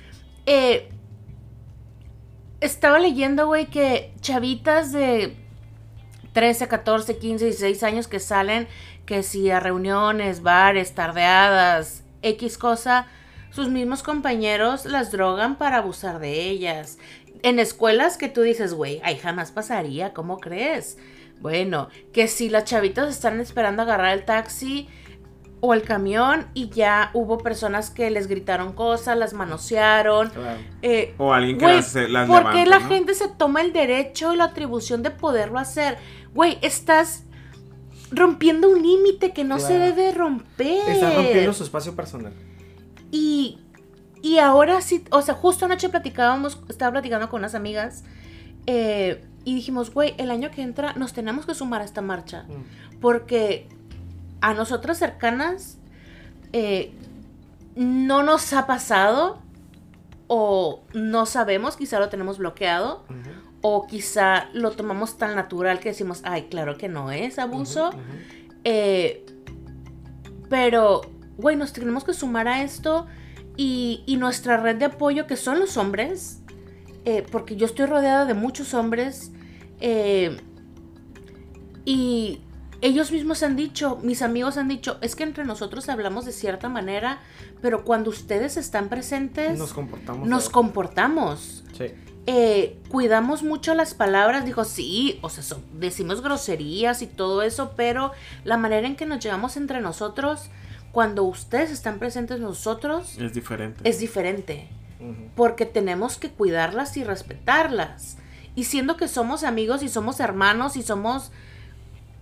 eh, 0.44 0.90
estaba 2.60 2.98
leyendo, 2.98 3.46
güey, 3.46 3.66
que 3.66 4.12
chavitas 4.20 4.92
de 4.92 5.36
13, 6.32 6.68
14, 6.68 7.18
15, 7.18 7.44
16 7.46 7.82
años 7.84 8.08
que 8.08 8.20
salen, 8.20 8.66
que 9.06 9.22
si 9.22 9.50
a 9.50 9.60
reuniones, 9.60 10.42
bares, 10.42 10.94
tardeadas, 10.94 12.04
X 12.22 12.58
cosa, 12.58 13.06
sus 13.50 13.68
mismos 13.68 14.02
compañeros 14.02 14.86
las 14.86 15.12
drogan 15.12 15.56
para 15.56 15.78
abusar 15.78 16.18
de 16.18 16.48
ellas. 16.48 16.98
En 17.42 17.58
escuelas 17.58 18.16
que 18.16 18.28
tú 18.28 18.42
dices, 18.42 18.74
güey, 18.74 19.00
ahí 19.04 19.18
jamás 19.18 19.50
pasaría, 19.50 20.12
¿cómo 20.12 20.38
crees? 20.38 20.96
Bueno, 21.42 21.88
que 22.12 22.28
si 22.28 22.48
las 22.48 22.64
chavitas 22.64 23.10
están 23.10 23.40
esperando 23.40 23.82
agarrar 23.82 24.16
el 24.16 24.24
taxi 24.24 24.88
o 25.60 25.74
el 25.74 25.82
camión 25.82 26.46
y 26.54 26.70
ya 26.70 27.10
hubo 27.14 27.38
personas 27.38 27.90
que 27.90 28.10
les 28.10 28.26
gritaron 28.28 28.72
cosas, 28.72 29.16
las 29.16 29.32
manosearon. 29.32 30.30
Claro. 30.30 30.60
eh, 30.82 31.14
O 31.18 31.32
alguien 31.32 31.58
que 31.58 31.66
las, 31.66 31.94
las 31.94 32.28
¿por 32.28 32.50
qué 32.52 32.66
la 32.66 32.78
¿no? 32.80 32.88
gente 32.88 33.14
se 33.14 33.28
toma 33.28 33.60
el 33.60 33.72
derecho 33.72 34.32
y 34.32 34.36
la 34.36 34.44
atribución 34.44 35.02
de 35.02 35.10
poderlo 35.10 35.58
hacer? 35.58 35.98
Güey, 36.34 36.58
estás 36.62 37.24
rompiendo 38.10 38.68
un 38.70 38.82
límite 38.82 39.32
que 39.32 39.44
no 39.44 39.58
se 39.58 39.78
debe 39.78 40.12
romper. 40.12 40.88
Está 40.88 41.14
rompiendo 41.14 41.52
su 41.52 41.64
espacio 41.64 41.94
personal. 41.96 42.32
Y, 43.10 43.58
y 44.22 44.38
ahora 44.38 44.80
sí, 44.80 45.04
o 45.10 45.22
sea, 45.22 45.34
justo 45.34 45.64
anoche 45.64 45.88
platicábamos, 45.88 46.60
estaba 46.68 46.92
platicando 46.92 47.28
con 47.28 47.40
unas 47.40 47.54
amigas 47.54 48.04
eh, 48.66 49.24
y 49.44 49.54
dijimos, 49.54 49.92
güey, 49.92 50.14
el 50.18 50.30
año 50.30 50.50
que 50.50 50.62
entra 50.62 50.94
nos 50.94 51.12
tenemos 51.12 51.46
que 51.46 51.54
sumar 51.54 51.82
a 51.82 51.84
esta 51.84 52.00
marcha. 52.00 52.44
Mm. 52.44 53.00
Porque 53.00 53.68
a 54.40 54.54
nosotras 54.54 54.98
cercanas 54.98 55.78
eh, 56.52 56.92
no 57.74 58.22
nos 58.22 58.52
ha 58.52 58.66
pasado 58.66 59.40
o 60.26 60.82
no 60.94 61.26
sabemos, 61.26 61.76
quizá 61.76 61.98
lo 61.98 62.08
tenemos 62.08 62.38
bloqueado 62.38 63.04
o 63.60 63.86
quizá 63.86 64.48
lo 64.52 64.72
tomamos 64.72 65.18
tan 65.18 65.36
natural 65.36 65.78
que 65.78 65.90
decimos, 65.90 66.20
ay, 66.24 66.48
claro 66.50 66.76
que 66.76 66.88
no 66.88 67.10
es 67.10 67.38
abuso. 67.38 67.90
Eh, 68.64 69.24
pero, 70.48 71.02
güey, 71.36 71.56
nos 71.56 71.72
tenemos 71.72 72.04
que 72.04 72.12
sumar 72.14 72.48
a 72.48 72.62
esto 72.62 73.06
y, 73.56 74.02
y 74.06 74.16
nuestra 74.16 74.56
red 74.56 74.76
de 74.76 74.86
apoyo, 74.86 75.26
que 75.26 75.36
son 75.36 75.60
los 75.60 75.76
hombres, 75.76 76.41
eh, 77.04 77.24
porque 77.30 77.56
yo 77.56 77.66
estoy 77.66 77.86
rodeada 77.86 78.24
de 78.26 78.34
muchos 78.34 78.74
hombres, 78.74 79.32
eh, 79.80 80.36
y 81.84 82.40
ellos 82.80 83.10
mismos 83.12 83.42
han 83.42 83.56
dicho, 83.56 83.98
mis 84.02 84.22
amigos 84.22 84.56
han 84.56 84.68
dicho, 84.68 84.98
es 85.02 85.14
que 85.16 85.22
entre 85.24 85.44
nosotros 85.44 85.88
hablamos 85.88 86.24
de 86.24 86.32
cierta 86.32 86.68
manera, 86.68 87.20
pero 87.60 87.84
cuando 87.84 88.10
ustedes 88.10 88.56
están 88.56 88.88
presentes, 88.88 89.58
Nos 89.58 89.72
comportamos. 89.72 90.28
nos 90.28 90.48
comportamos. 90.48 91.64
Sí. 91.76 91.86
eh, 92.26 92.78
cuidamos 92.88 93.42
mucho 93.42 93.74
las 93.74 93.94
palabras. 93.94 94.44
Dijo, 94.44 94.64
sí, 94.64 95.18
o 95.22 95.28
sea, 95.28 95.42
decimos 95.74 96.22
groserías 96.22 97.02
y 97.02 97.06
todo 97.08 97.42
eso, 97.42 97.72
pero 97.76 98.12
la 98.44 98.56
manera 98.56 98.86
en 98.86 98.94
que 98.96 99.06
nos 99.06 99.18
llevamos 99.22 99.56
entre 99.56 99.80
nosotros, 99.80 100.48
cuando 100.92 101.24
ustedes 101.24 101.70
están 101.70 101.98
presentes 101.98 102.38
nosotros, 102.40 103.16
Es 103.18 103.32
diferente. 103.32 103.88
es 103.88 103.98
diferente. 103.98 104.68
Porque 105.34 105.66
tenemos 105.66 106.18
que 106.18 106.30
cuidarlas 106.30 106.96
y 106.96 107.04
respetarlas. 107.04 108.18
Y 108.54 108.64
siendo 108.64 108.96
que 108.96 109.08
somos 109.08 109.44
amigos 109.44 109.82
y 109.82 109.88
somos 109.88 110.20
hermanos 110.20 110.76
y 110.76 110.82
somos 110.82 111.32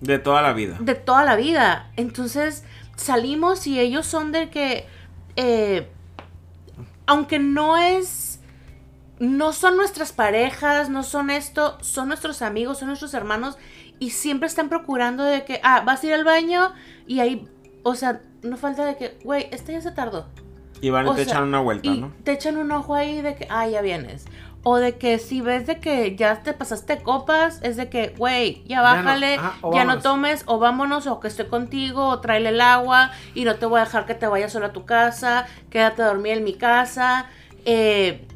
De 0.00 0.18
toda 0.18 0.42
la 0.42 0.52
vida. 0.52 0.76
de 0.80 0.94
toda 0.94 1.24
la 1.24 1.36
vida. 1.36 1.90
Entonces 1.96 2.64
salimos 2.96 3.66
y 3.66 3.80
ellos 3.80 4.06
son 4.06 4.32
de 4.32 4.50
que, 4.50 4.86
eh, 5.36 5.88
aunque 7.06 7.38
no 7.38 7.76
es, 7.76 8.40
no 9.18 9.52
son 9.52 9.76
nuestras 9.76 10.12
parejas, 10.12 10.88
no 10.88 11.02
son 11.02 11.30
esto, 11.30 11.78
son 11.82 12.08
nuestros 12.08 12.42
amigos, 12.42 12.78
son 12.78 12.88
nuestros 12.88 13.14
hermanos 13.14 13.58
y 13.98 14.10
siempre 14.10 14.46
están 14.46 14.68
procurando 14.68 15.24
de 15.24 15.44
que, 15.44 15.60
ah, 15.62 15.82
vas 15.84 16.02
a 16.02 16.06
ir 16.06 16.14
al 16.14 16.24
baño 16.24 16.72
y 17.06 17.20
ahí, 17.20 17.48
o 17.82 17.94
sea, 17.94 18.20
no 18.42 18.56
falta 18.56 18.84
de 18.84 18.96
que, 18.96 19.18
güey, 19.24 19.48
este 19.50 19.72
ya 19.72 19.80
se 19.80 19.90
tardó. 19.90 20.26
Y 20.80 20.90
van 20.90 21.06
y 21.06 21.10
te 21.10 21.24
sea, 21.24 21.24
echan 21.24 21.42
una 21.44 21.60
vuelta, 21.60 21.88
y 21.90 22.00
¿no? 22.00 22.12
te 22.24 22.32
echan 22.32 22.56
un 22.56 22.70
ojo 22.72 22.94
ahí 22.94 23.20
de 23.22 23.34
que, 23.34 23.46
ah, 23.50 23.66
ya 23.68 23.82
vienes. 23.82 24.24
O 24.62 24.76
de 24.76 24.98
que 24.98 25.18
si 25.18 25.40
ves 25.40 25.66
de 25.66 25.80
que 25.80 26.16
ya 26.16 26.42
te 26.42 26.52
pasaste 26.52 26.98
copas, 27.02 27.60
es 27.62 27.76
de 27.76 27.88
que, 27.88 28.14
güey, 28.18 28.62
ya 28.66 28.78
no. 28.78 28.82
bájale, 28.82 29.34
Ajá, 29.36 29.56
o 29.62 29.74
ya 29.74 29.84
no 29.84 30.00
tomes, 30.00 30.42
o 30.46 30.58
vámonos, 30.58 31.06
o 31.06 31.18
que 31.18 31.28
estoy 31.28 31.46
contigo, 31.46 32.08
o 32.08 32.20
tráele 32.20 32.50
el 32.50 32.60
agua, 32.60 33.10
y 33.34 33.44
no 33.44 33.56
te 33.56 33.64
voy 33.66 33.80
a 33.80 33.84
dejar 33.84 34.04
que 34.04 34.14
te 34.14 34.26
vayas 34.26 34.52
solo 34.52 34.66
a 34.66 34.72
tu 34.72 34.84
casa, 34.84 35.46
quédate 35.70 36.02
a 36.02 36.06
dormir 36.06 36.38
en 36.38 36.44
mi 36.44 36.54
casa, 36.54 37.26
eh, 37.64 38.26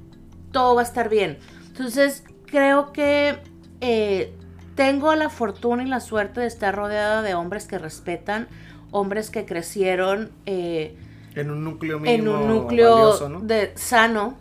todo 0.51 0.75
va 0.75 0.81
a 0.81 0.85
estar 0.85 1.11
bien. 1.11 1.39
Entonces, 1.67 2.25
creo 2.47 2.93
que 2.93 3.39
eh, 3.83 4.33
tengo 4.77 5.15
la 5.15 5.29
fortuna 5.29 5.83
y 5.83 5.87
la 5.87 6.01
suerte 6.01 6.41
de 6.41 6.47
estar 6.47 6.75
rodeada 6.75 7.21
de 7.21 7.35
hombres 7.35 7.67
que 7.67 7.79
respetan, 7.79 8.49
hombres 8.93 9.31
que 9.31 9.45
crecieron 9.45 10.31
eh, 10.47 10.97
En 11.35 11.51
un 11.51 11.65
núcleo 11.65 11.97
en 11.97 12.03
mínimo 12.03 12.41
un 12.41 12.47
núcleo 12.47 12.91
valioso, 12.91 13.29
¿no? 13.29 13.41
de 13.41 13.73
sano, 13.77 14.37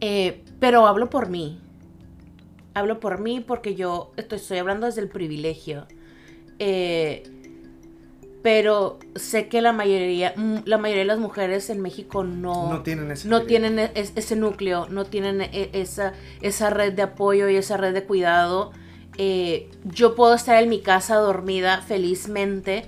eh, 0.00 0.42
pero 0.60 0.86
hablo 0.86 1.10
por 1.10 1.28
mí. 1.28 1.60
Hablo 2.74 3.00
por 3.00 3.20
mí 3.20 3.40
porque 3.40 3.74
yo 3.74 4.12
estoy, 4.16 4.38
estoy 4.38 4.58
hablando 4.58 4.86
desde 4.86 5.00
el 5.00 5.08
privilegio. 5.08 5.86
Eh, 6.58 7.22
pero 8.42 8.98
sé 9.16 9.48
que 9.48 9.60
la 9.60 9.72
mayoría, 9.72 10.32
mm, 10.36 10.58
la 10.64 10.78
mayoría 10.78 11.02
de 11.02 11.08
las 11.08 11.18
mujeres 11.18 11.70
en 11.70 11.80
México 11.80 12.22
no, 12.22 12.68
No 12.70 12.82
tienen 12.82 13.10
ese 13.10 13.28
no 13.28 13.42
tienen 13.42 13.78
e- 13.80 13.90
es- 13.94 14.12
ese 14.14 14.36
núcleo, 14.36 14.86
no 14.88 15.04
tienen 15.04 15.40
e- 15.40 15.70
esa, 15.72 16.12
esa 16.40 16.70
red 16.70 16.92
de 16.92 17.02
apoyo 17.02 17.48
y 17.48 17.56
esa 17.56 17.76
red 17.76 17.92
de 17.94 18.04
cuidado. 18.04 18.70
Eh, 19.16 19.68
yo 19.84 20.14
puedo 20.14 20.34
estar 20.34 20.62
en 20.62 20.68
mi 20.68 20.80
casa 20.80 21.16
dormida 21.16 21.82
felizmente, 21.82 22.86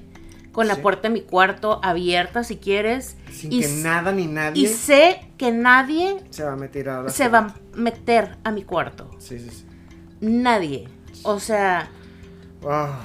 con 0.52 0.66
la 0.68 0.74
Sí. 0.76 0.80
puerta 0.82 1.02
de 1.08 1.10
mi 1.14 1.20
cuarto 1.22 1.80
abierta 1.82 2.42
si 2.44 2.56
quieres. 2.56 3.16
Sin 3.30 3.52
y 3.52 3.60
que 3.60 3.68
nada 3.68 4.12
ni 4.12 4.26
nadie 4.26 4.62
Y 4.62 4.66
sé 4.66 5.20
que 5.38 5.52
nadie 5.52 6.16
se 6.30 6.44
va 6.44 6.52
a 6.52 6.56
meter 6.56 6.88
a 6.88 7.02
la 7.02 7.10
se 7.10 7.28
va 7.28 7.38
a 7.38 7.54
meter 7.76 8.36
a 8.44 8.50
mi 8.50 8.62
cuarto. 8.64 9.10
Sí, 9.18 9.38
sí, 9.38 9.48
sí. 9.50 9.64
Nadie. 10.20 10.88
O 11.22 11.38
sea, 11.40 11.88
Ah, 12.66 12.98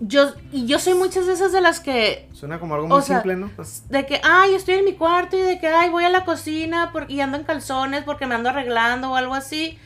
yo 0.00 0.32
y 0.52 0.66
yo 0.66 0.78
soy 0.78 0.94
muchas 0.94 1.26
de 1.26 1.32
esas 1.32 1.50
de 1.52 1.60
las 1.60 1.80
que 1.80 2.28
suena 2.32 2.60
como 2.60 2.74
algo 2.76 2.86
muy 2.86 3.02
sea, 3.02 3.16
simple, 3.16 3.34
¿no? 3.34 3.50
de 3.88 4.06
que 4.06 4.20
ay, 4.22 4.54
estoy 4.54 4.74
en 4.74 4.84
mi 4.84 4.92
cuarto 4.94 5.36
y 5.36 5.40
de 5.42 5.58
que 5.58 5.66
ay, 5.66 5.90
voy 5.90 6.04
a 6.04 6.10
la 6.10 6.24
cocina 6.24 6.92
por- 6.92 7.10
y 7.10 7.20
ando 7.20 7.36
en 7.36 7.42
calzones 7.44 8.04
porque 8.04 8.26
me 8.26 8.36
ando 8.36 8.50
arreglando 8.50 9.10
o 9.10 9.16
algo 9.16 9.34
así 9.34 9.76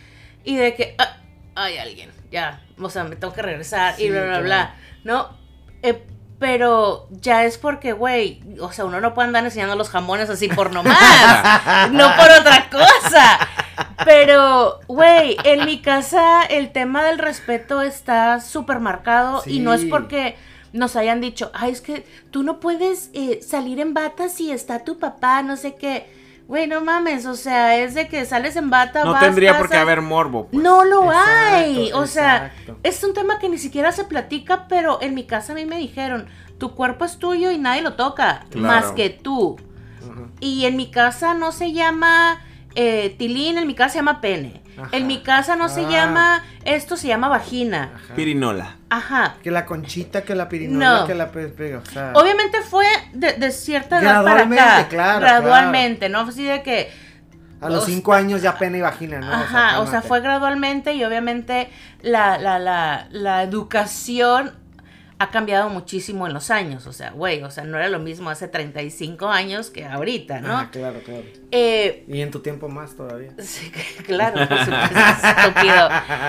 y 0.45 0.57
de 0.57 0.75
que 0.75 0.95
ah, 0.99 1.17
hay 1.55 1.79
alguien, 1.79 2.11
ya, 2.31 2.63
o 2.79 2.91
sea, 2.91 3.05
me 3.05 3.17
tengo 3.17 3.33
que 3.33 3.41
regresar 3.43 3.95
Sí, 3.97 4.05
y 4.05 4.11
bla 4.11 4.21
bla 4.25 4.29
claro. 4.41 4.45
bla, 4.45 4.75
¿no? 5.05 5.29
Eh, 5.83 6.05
pero 6.43 7.07
ya 7.09 7.45
es 7.45 7.57
porque, 7.57 7.93
güey, 7.93 8.41
o 8.61 8.73
sea, 8.73 8.85
uno 8.85 9.01
no 9.01 9.15
puede 9.15 9.29
andar 9.29 9.45
enseñando 9.45 9.77
los 9.77 9.91
jamones 9.91 10.29
así 10.29 10.49
por 10.49 10.73
nomás, 10.73 10.99
no 11.93 12.17
por 12.17 12.29
otra 12.33 12.69
cosa. 12.69 13.39
Pero, 14.05 14.81
güey, 14.89 15.37
en 15.45 15.65
mi 15.67 15.81
casa 15.81 16.43
el 16.43 16.73
tema 16.73 17.05
del 17.05 17.21
respeto 17.21 17.81
está 17.81 18.41
súper 18.41 18.81
marcado 18.81 19.45
y 19.47 19.61
no 19.61 19.73
es 19.73 19.85
porque 19.85 20.35
nos 20.73 20.97
hayan 20.97 21.21
dicho, 21.21 21.53
ay, 21.55 21.71
es 21.71 21.81
que 21.81 22.05
tú 22.33 22.43
no 22.43 22.59
puedes 22.59 23.11
eh, 23.13 23.39
salir 23.41 23.79
en 23.79 23.95
bata 23.95 24.29
si 24.29 24.51
está 24.51 24.81
tu 24.83 24.99
papá, 24.99 25.45
no 25.45 25.57
sé 25.57 25.77
qué. 25.77 26.22
Güey, 26.53 26.67
no 26.67 26.83
mames, 26.83 27.25
o 27.25 27.35
sea, 27.35 27.79
es 27.79 27.95
de 27.95 28.09
que 28.09 28.27
sales 28.27 28.57
en 28.57 28.69
bata, 28.69 29.05
No 29.07 29.13
vas, 29.13 29.23
tendría 29.23 29.57
por 29.57 29.71
qué 29.71 29.79
haber 29.79 30.03
morbo. 30.03 30.49
pues. 30.49 30.63
No 30.63 30.85
lo 30.85 31.05
Exacto, 31.05 31.31
hay. 31.57 31.93
O 31.95 32.07
sea, 32.07 32.49
exacto. 32.49 32.79
es 32.83 33.03
un 33.05 33.15
tema 33.15 33.39
que 33.39 33.49
ni 33.49 33.57
siquiera 33.57 33.91
se 33.91 34.05
platica, 34.05 34.67
pero 34.69 35.01
en 35.01 35.15
mi 35.15 35.25
casa 35.25 35.53
a 35.53 35.55
mí 35.55 35.65
me 35.65 35.79
dijeron, 35.79 36.27
tu 36.59 36.75
cuerpo 36.75 37.07
es 37.07 37.17
tuyo 37.19 37.51
y 37.51 37.57
nadie 37.57 37.81
lo 37.81 37.95
toca, 37.95 38.45
Claro. 38.51 38.67
más 38.67 38.93
que 38.93 39.09
tú. 39.09 39.57
Y 40.41 40.67
en 40.67 40.77
mi 40.77 40.91
casa 40.91 41.33
no 41.33 41.53
se 41.53 41.73
llama 41.73 42.43
eh, 42.75 43.15
tilín, 43.19 43.57
en 43.57 43.67
mi 43.67 43.75
casa 43.75 43.95
se 43.95 43.99
llama 44.01 44.21
pene. 44.21 44.62
Ajá. 44.79 44.89
En 44.93 45.07
mi 45.07 45.23
casa 45.23 45.57
no 45.57 45.69
se 45.69 45.85
Ah. 45.85 45.89
llama, 45.91 46.45
esto 46.65 46.97
se 46.97 47.09
llama 47.09 47.29
vagina. 47.29 47.91
Ajá. 47.95 48.15
Pirinola. 48.15 48.77
Ajá. 48.91 49.35
Que 49.43 49.51
la 49.51 49.67
conchita, 49.67 50.23
que 50.23 50.35
la 50.35 50.49
pirinola, 50.49 51.01
No. 51.01 51.07
que 51.07 51.15
la 51.15 51.27
o 51.27 51.85
sea, 51.87 52.13
Obviamente 52.15 52.61
fue 52.63 52.87
de, 53.13 53.35
de 53.35 53.51
cierta 53.53 54.01
edad 54.01 54.25
para 54.25 54.43
acá. 54.45 54.89
claro, 54.89 55.21
Gradualmente, 55.21 56.09
¿no? 56.09 56.21
Así 56.21 56.45
de 56.45 56.63
que 56.63 56.91
a 57.61 57.69
los 57.71 57.85
cinco 57.85 58.13
años 58.13 58.43
ya 58.43 58.59
pena 58.59 58.79
y 58.79 58.81
vagina, 58.81 59.21
¿no? 59.21 59.33
Ajá, 59.33 59.81
o 59.81 59.87
sea, 59.87 60.03
fue 60.03 60.21
gradualmente 60.21 60.95
y 60.95 61.05
obviamente 61.05 61.71
la, 62.01 62.37
la, 62.39 62.59
la, 62.59 63.07
la 63.11 63.43
educación 63.45 64.53
ha 65.23 65.31
cambiado 65.31 65.69
muchísimo 65.69 66.27
en 66.27 66.35
los 66.35 66.51
años. 66.51 66.87
O 66.87 66.93
sea, 66.93 67.11
güey, 67.13 67.43
o 67.43 67.51
sea, 67.51 67.65
no 67.65 67.77
era 67.79 67.89
lo 67.89 67.99
mismo 67.99 68.31
hace 68.31 68.49
35 68.49 69.29
años 69.29 69.71
que 69.71 69.85
ahorita, 69.87 70.41
¿no? 70.41 70.53
Ajá, 70.55 70.71
claro, 70.71 71.01
claro. 71.05 71.23
Eh, 71.51 72.05
Y 72.09 72.21
en 72.21 72.31
tu 72.31 72.41
tiempo 72.41 72.69
más 72.69 72.97
todavía. 72.97 73.31
sí, 73.39 73.71
claro, 74.05 74.47
por 74.49 74.59
supuesto, 74.59 74.99
estúpido. 75.29 75.89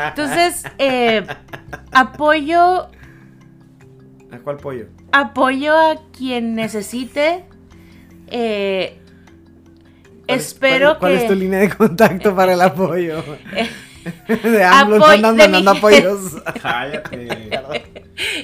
Entonces, 0.09 0.63
eh, 0.77 1.25
apoyo, 1.91 2.87
¿A 4.31 4.37
cuál 4.43 4.57
pollo? 4.57 4.87
apoyo 5.11 5.77
a 5.77 5.95
quien 6.15 6.55
necesite. 6.55 7.45
Eh, 8.27 8.99
¿Cuál 10.25 10.39
es- 10.39 10.45
espero 10.47 10.87
cuál, 10.97 10.99
¿Cuál 10.99 11.11
que... 11.13 11.21
es 11.23 11.27
tu 11.27 11.35
línea 11.35 11.59
de 11.59 11.69
contacto 11.69 12.35
para 12.35 12.53
el 12.53 12.61
apoyo? 12.61 13.23
de 14.43 14.63
AMLO 14.63 14.97
Apoy- 14.97 15.15
están 15.15 15.37
de 15.37 15.47
mandando 15.47 15.71
mi- 15.73 15.77
apoyos. 15.77 16.19
Cállate. 16.61 17.49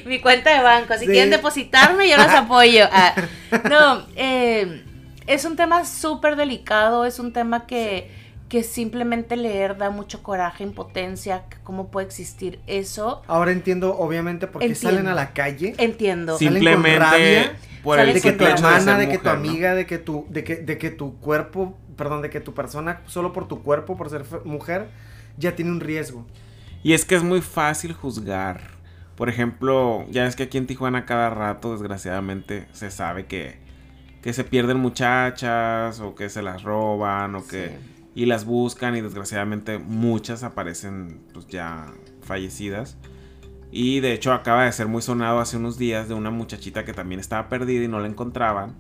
mi 0.06 0.20
cuenta 0.22 0.56
de 0.58 0.64
banco. 0.64 0.94
Si 0.96 1.06
Sí. 1.06 1.12
quieren 1.12 1.30
depositarme, 1.30 2.10
yo 2.10 2.18
los 2.18 2.28
apoyo. 2.28 2.86
Ah, 2.92 3.14
no, 3.70 4.06
eh, 4.16 4.84
es 5.28 5.46
un 5.46 5.56
tema 5.56 5.86
súper 5.86 6.36
delicado, 6.36 7.06
es 7.06 7.20
un 7.20 7.34
tema 7.34 7.68
que, 7.68 8.10
que 8.50 8.64
simplemente 8.64 9.36
leer 9.38 9.78
da 9.78 9.90
mucho 9.92 10.24
coraje, 10.24 10.64
impotencia, 10.64 11.44
cómo 11.64 11.92
puede 11.92 12.08
existir 12.08 12.60
eso. 12.66 13.22
Ahora 13.28 13.52
entiendo, 13.52 13.96
obviamente, 13.98 14.48
por 14.48 14.62
qué 14.62 14.68
Entiendo. 14.68 14.90
salen 14.98 15.08
a 15.12 15.14
la 15.16 15.34
calle. 15.34 15.76
Entiendo. 15.78 16.38
Sí. 16.38 16.46
salen 16.46 16.62
Simplemente 16.64 17.00
con 17.00 17.12
rabia, 17.12 17.52
por 17.84 17.98
salen 17.98 18.10
el 18.10 18.16
de 18.16 18.22
que 18.22 18.32
tu 18.38 18.44
hermana, 18.46 18.98
de 18.98 19.08
que 19.10 19.18
tu 19.20 19.30
amiga, 19.30 19.76
de 19.76 19.86
que 19.86 19.98
tu, 20.00 20.26
de 20.30 20.44
que, 20.44 20.56
de 20.56 20.78
que 20.80 20.90
tu 20.90 21.20
cuerpo, 21.20 21.78
perdón, 21.96 22.22
de 22.24 22.30
que 22.32 22.40
tu 22.40 22.54
persona, 22.56 23.02
solo 23.06 23.32
por 23.34 23.48
tu 23.48 23.62
cuerpo, 23.62 23.96
por 23.98 24.10
ser 24.10 24.24
mujer, 24.46 24.88
ya 25.40 25.56
tiene 25.56 25.72
un 25.72 25.80
riesgo. 25.80 26.26
Y 26.84 26.94
es 26.94 27.06
que 27.06 27.16
es 27.16 27.24
muy 27.24 27.42
fácil 27.42 27.94
juzgar. 27.94 28.62
Por 29.16 29.30
ejemplo, 29.30 30.06
ya 30.12 30.26
es 30.28 30.36
que 30.36 30.44
aquí 30.44 30.58
en 30.58 30.68
Tijuana 30.68 31.06
cada 31.06 31.30
rato, 31.30 31.72
desgraciadamente, 31.72 32.68
se 32.72 32.92
sabe 32.92 33.26
que, 33.26 33.60
que 34.22 34.32
se 34.34 34.44
pierden 34.44 34.78
muchachas 34.78 36.00
o 36.00 36.16
que 36.16 36.30
se 36.30 36.42
las 36.42 36.64
roban 36.64 37.36
o 37.36 37.46
que... 37.46 37.70
Sí. 37.70 37.96
Y 38.16 38.26
las 38.26 38.44
buscan 38.44 38.98
y 38.98 39.02
desgraciadamente 39.02 39.78
muchas 39.78 40.44
aparecen 40.44 41.22
pues 41.32 41.48
ya 41.48 41.86
fallecidas. 42.22 42.98
Y 43.72 44.00
de 44.00 44.14
hecho 44.14 44.34
acaba 44.34 44.66
de 44.66 44.72
ser 44.72 44.88
muy 44.88 45.02
sonado 45.02 45.40
hace 45.40 45.58
unos 45.58 45.78
días 45.78 46.08
de 46.08 46.16
una 46.16 46.32
muchachita 46.32 46.84
que 46.86 46.94
también 46.94 47.20
estaba 47.20 47.50
perdida 47.50 47.84
y 47.84 47.88
no 47.88 48.00
la 48.00 48.08
encontraban. 48.08 48.76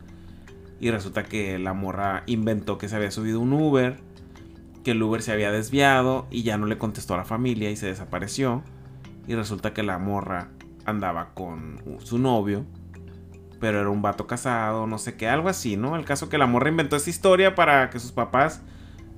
Y 0.81 0.91
resulta 0.91 1.23
que 1.23 1.59
la 1.59 1.73
morra 1.73 2.23
inventó 2.25 2.77
que 2.77 2.89
se 2.89 2.95
había 2.95 3.11
subido 3.11 3.39
un 3.39 3.53
Uber, 3.53 3.99
que 4.89 4.93
el 4.93 5.03
Uber 5.03 5.21
se 5.21 5.31
había 5.31 5.51
desviado 5.51 6.25
y 6.31 6.41
ya 6.41 6.57
no 6.57 6.65
le 6.65 6.79
contestó 6.79 7.13
a 7.13 7.17
la 7.17 7.25
familia 7.25 7.69
y 7.69 7.75
se 7.75 7.85
desapareció. 7.85 8.63
Y 9.27 9.35
resulta 9.35 9.71
que 9.71 9.83
la 9.83 9.99
morra 9.99 10.49
andaba 10.85 11.29
con 11.35 11.79
su 11.99 12.17
novio, 12.17 12.65
pero 13.59 13.79
era 13.81 13.89
un 13.89 14.01
vato 14.01 14.25
casado, 14.25 14.87
no 14.87 14.97
sé 14.97 15.15
qué, 15.15 15.27
algo 15.27 15.47
así, 15.49 15.77
¿no? 15.77 15.95
El 15.95 16.05
caso 16.05 16.27
que 16.29 16.39
la 16.39 16.47
morra 16.47 16.69
inventó 16.69 16.95
esa 16.95 17.09
historia 17.11 17.53
para 17.53 17.89
que 17.91 17.99
sus 17.99 18.11
papás 18.11 18.61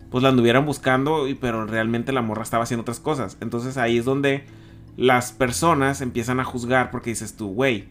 pues 0.09 0.23
la 0.23 0.29
anduvieran 0.29 0.65
buscando, 0.65 1.29
y, 1.29 1.35
pero 1.35 1.65
realmente 1.65 2.11
la 2.11 2.21
morra 2.21 2.43
estaba 2.43 2.63
haciendo 2.65 2.81
otras 2.81 2.99
cosas. 2.99 3.37
Entonces 3.39 3.77
ahí 3.77 3.97
es 3.99 4.03
donde 4.03 4.43
las 4.97 5.31
personas 5.31 6.01
empiezan 6.01 6.41
a 6.41 6.43
juzgar 6.43 6.91
porque 6.91 7.11
dices 7.11 7.37
tú, 7.37 7.53
güey, 7.53 7.87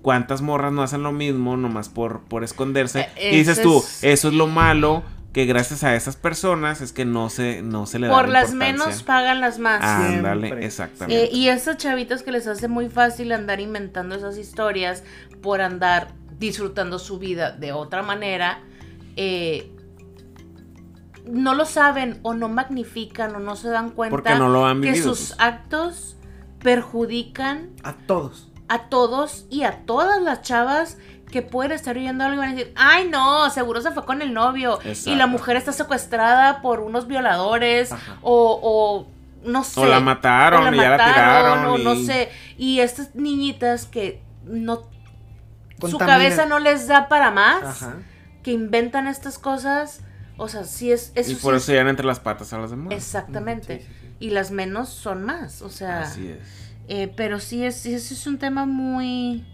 ¿cuántas 0.00 0.42
morras 0.42 0.72
no 0.72 0.84
hacen 0.84 1.02
lo 1.02 1.10
mismo 1.10 1.56
nomás 1.56 1.88
por, 1.88 2.20
por 2.20 2.44
esconderse? 2.44 3.08
Eh, 3.16 3.30
y 3.32 3.38
dices 3.38 3.60
tú, 3.62 3.78
es- 3.78 4.04
eso 4.04 4.28
es 4.28 4.34
lo 4.34 4.46
malo 4.46 5.02
que 5.36 5.44
gracias 5.44 5.84
a 5.84 5.94
esas 5.94 6.16
personas 6.16 6.80
es 6.80 6.94
que 6.94 7.04
no 7.04 7.28
se, 7.28 7.60
no 7.60 7.84
se 7.84 7.98
le 7.98 8.06
da 8.06 8.14
Por 8.14 8.30
la 8.30 8.40
las 8.40 8.54
menos 8.54 9.02
pagan 9.02 9.38
las 9.42 9.58
más. 9.58 9.82
Ándale, 9.84 10.46
Siempre. 10.46 10.64
exactamente. 10.64 11.24
Eh, 11.24 11.28
y 11.30 11.48
esas 11.48 11.76
chavitas 11.76 12.22
que 12.22 12.32
les 12.32 12.46
hace 12.46 12.68
muy 12.68 12.88
fácil 12.88 13.30
andar 13.32 13.60
inventando 13.60 14.14
esas 14.14 14.38
historias 14.38 15.04
por 15.42 15.60
andar 15.60 16.14
disfrutando 16.38 16.98
su 16.98 17.18
vida 17.18 17.50
de 17.50 17.72
otra 17.72 18.02
manera, 18.02 18.60
eh, 19.16 19.70
no 21.26 21.52
lo 21.52 21.66
saben 21.66 22.18
o 22.22 22.32
no 22.32 22.48
magnifican 22.48 23.36
o 23.36 23.38
no 23.38 23.56
se 23.56 23.68
dan 23.68 23.90
cuenta 23.90 24.16
Porque 24.16 24.34
no 24.36 24.48
lo 24.48 24.64
han 24.64 24.80
que 24.80 24.94
sus 25.02 25.34
actos 25.38 26.16
perjudican 26.60 27.72
A 27.82 27.92
todos. 27.92 28.50
a 28.68 28.88
todos 28.88 29.44
y 29.50 29.64
a 29.64 29.84
todas 29.84 30.22
las 30.22 30.40
chavas 30.40 30.96
que 31.30 31.42
pueden 31.42 31.72
estar 31.72 31.96
viendo 31.96 32.24
algo 32.24 32.36
y 32.36 32.38
van 32.38 32.48
a 32.50 32.54
decir, 32.54 32.72
ay 32.76 33.08
no, 33.08 33.50
seguro 33.50 33.80
se 33.82 33.90
fue 33.90 34.04
con 34.04 34.22
el 34.22 34.32
novio 34.32 34.78
y 35.04 35.14
la 35.16 35.26
mujer 35.26 35.56
está 35.56 35.72
secuestrada 35.72 36.62
por 36.62 36.80
unos 36.80 37.06
violadores 37.06 37.92
Ajá. 37.92 38.18
o, 38.22 38.60
o 38.62 39.06
no 39.48 39.62
sé. 39.64 39.80
O 39.80 39.86
la 39.86 40.00
mataron, 40.00 40.66
o 40.66 40.70
la 40.70 40.76
y 40.76 40.80
ya 40.80 40.90
la 40.96 41.04
tiraron. 41.04 41.66
o 41.66 41.78
no 41.78 41.94
sé. 41.96 42.30
Y 42.56 42.80
estas 42.80 43.14
niñitas 43.14 43.86
que 43.86 44.22
no... 44.44 44.82
Su 45.88 45.98
cabeza 45.98 46.46
no 46.46 46.58
les 46.58 46.88
da 46.88 47.06
para 47.08 47.30
más, 47.30 47.82
Ajá. 47.82 47.96
que 48.42 48.50
inventan 48.52 49.06
estas 49.06 49.38
cosas, 49.38 50.00
o 50.38 50.48
sea, 50.48 50.64
sí 50.64 50.90
es... 50.90 51.12
Eso 51.14 51.32
Y 51.32 51.34
por 51.34 51.54
es- 51.54 51.62
eso 51.64 51.72
llegan 51.72 51.88
entre 51.88 52.06
las 52.06 52.18
patas 52.18 52.52
a 52.52 52.58
las 52.58 52.70
demás. 52.70 52.92
Exactamente. 52.94 53.80
Sí, 53.80 53.84
sí, 53.86 53.92
sí. 54.00 54.16
Y 54.20 54.30
las 54.30 54.50
menos 54.52 54.88
son 54.88 55.22
más, 55.24 55.60
o 55.62 55.68
sea... 55.68 56.02
Así 56.02 56.28
es. 56.28 56.38
Eh, 56.88 57.12
pero 57.16 57.40
sí 57.40 57.64
es, 57.64 57.74
sí 57.76 57.92
es 57.94 58.26
un 58.28 58.38
tema 58.38 58.64
muy. 58.64 59.44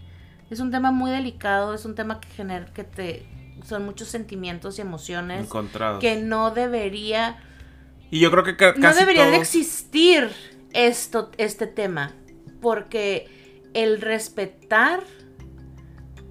Es 0.53 0.59
un 0.59 0.71
tema 0.71 0.91
muy 0.91 1.09
delicado, 1.11 1.73
es 1.73 1.83
un 1.85 1.95
tema 1.95 2.19
que 2.19 2.27
genera 2.29 2.65
que 2.73 2.83
te. 2.83 3.25
Son 3.65 3.83
muchos 3.85 4.07
sentimientos 4.09 4.77
y 4.77 4.81
emociones 4.81 5.45
Encontrados. 5.45 5.99
que 5.99 6.15
no 6.21 6.51
debería. 6.51 7.37
Y 8.11 8.19
yo 8.19 8.29
creo 8.29 8.43
que 8.43 8.55
ca- 8.55 8.73
No 8.75 8.81
casi 8.81 8.99
debería 8.99 9.25
de 9.27 9.37
existir 9.37 10.29
esto, 10.73 11.31
este 11.37 11.65
tema. 11.67 12.11
Porque 12.61 13.27
el 13.73 13.99
respetar. 14.01 15.01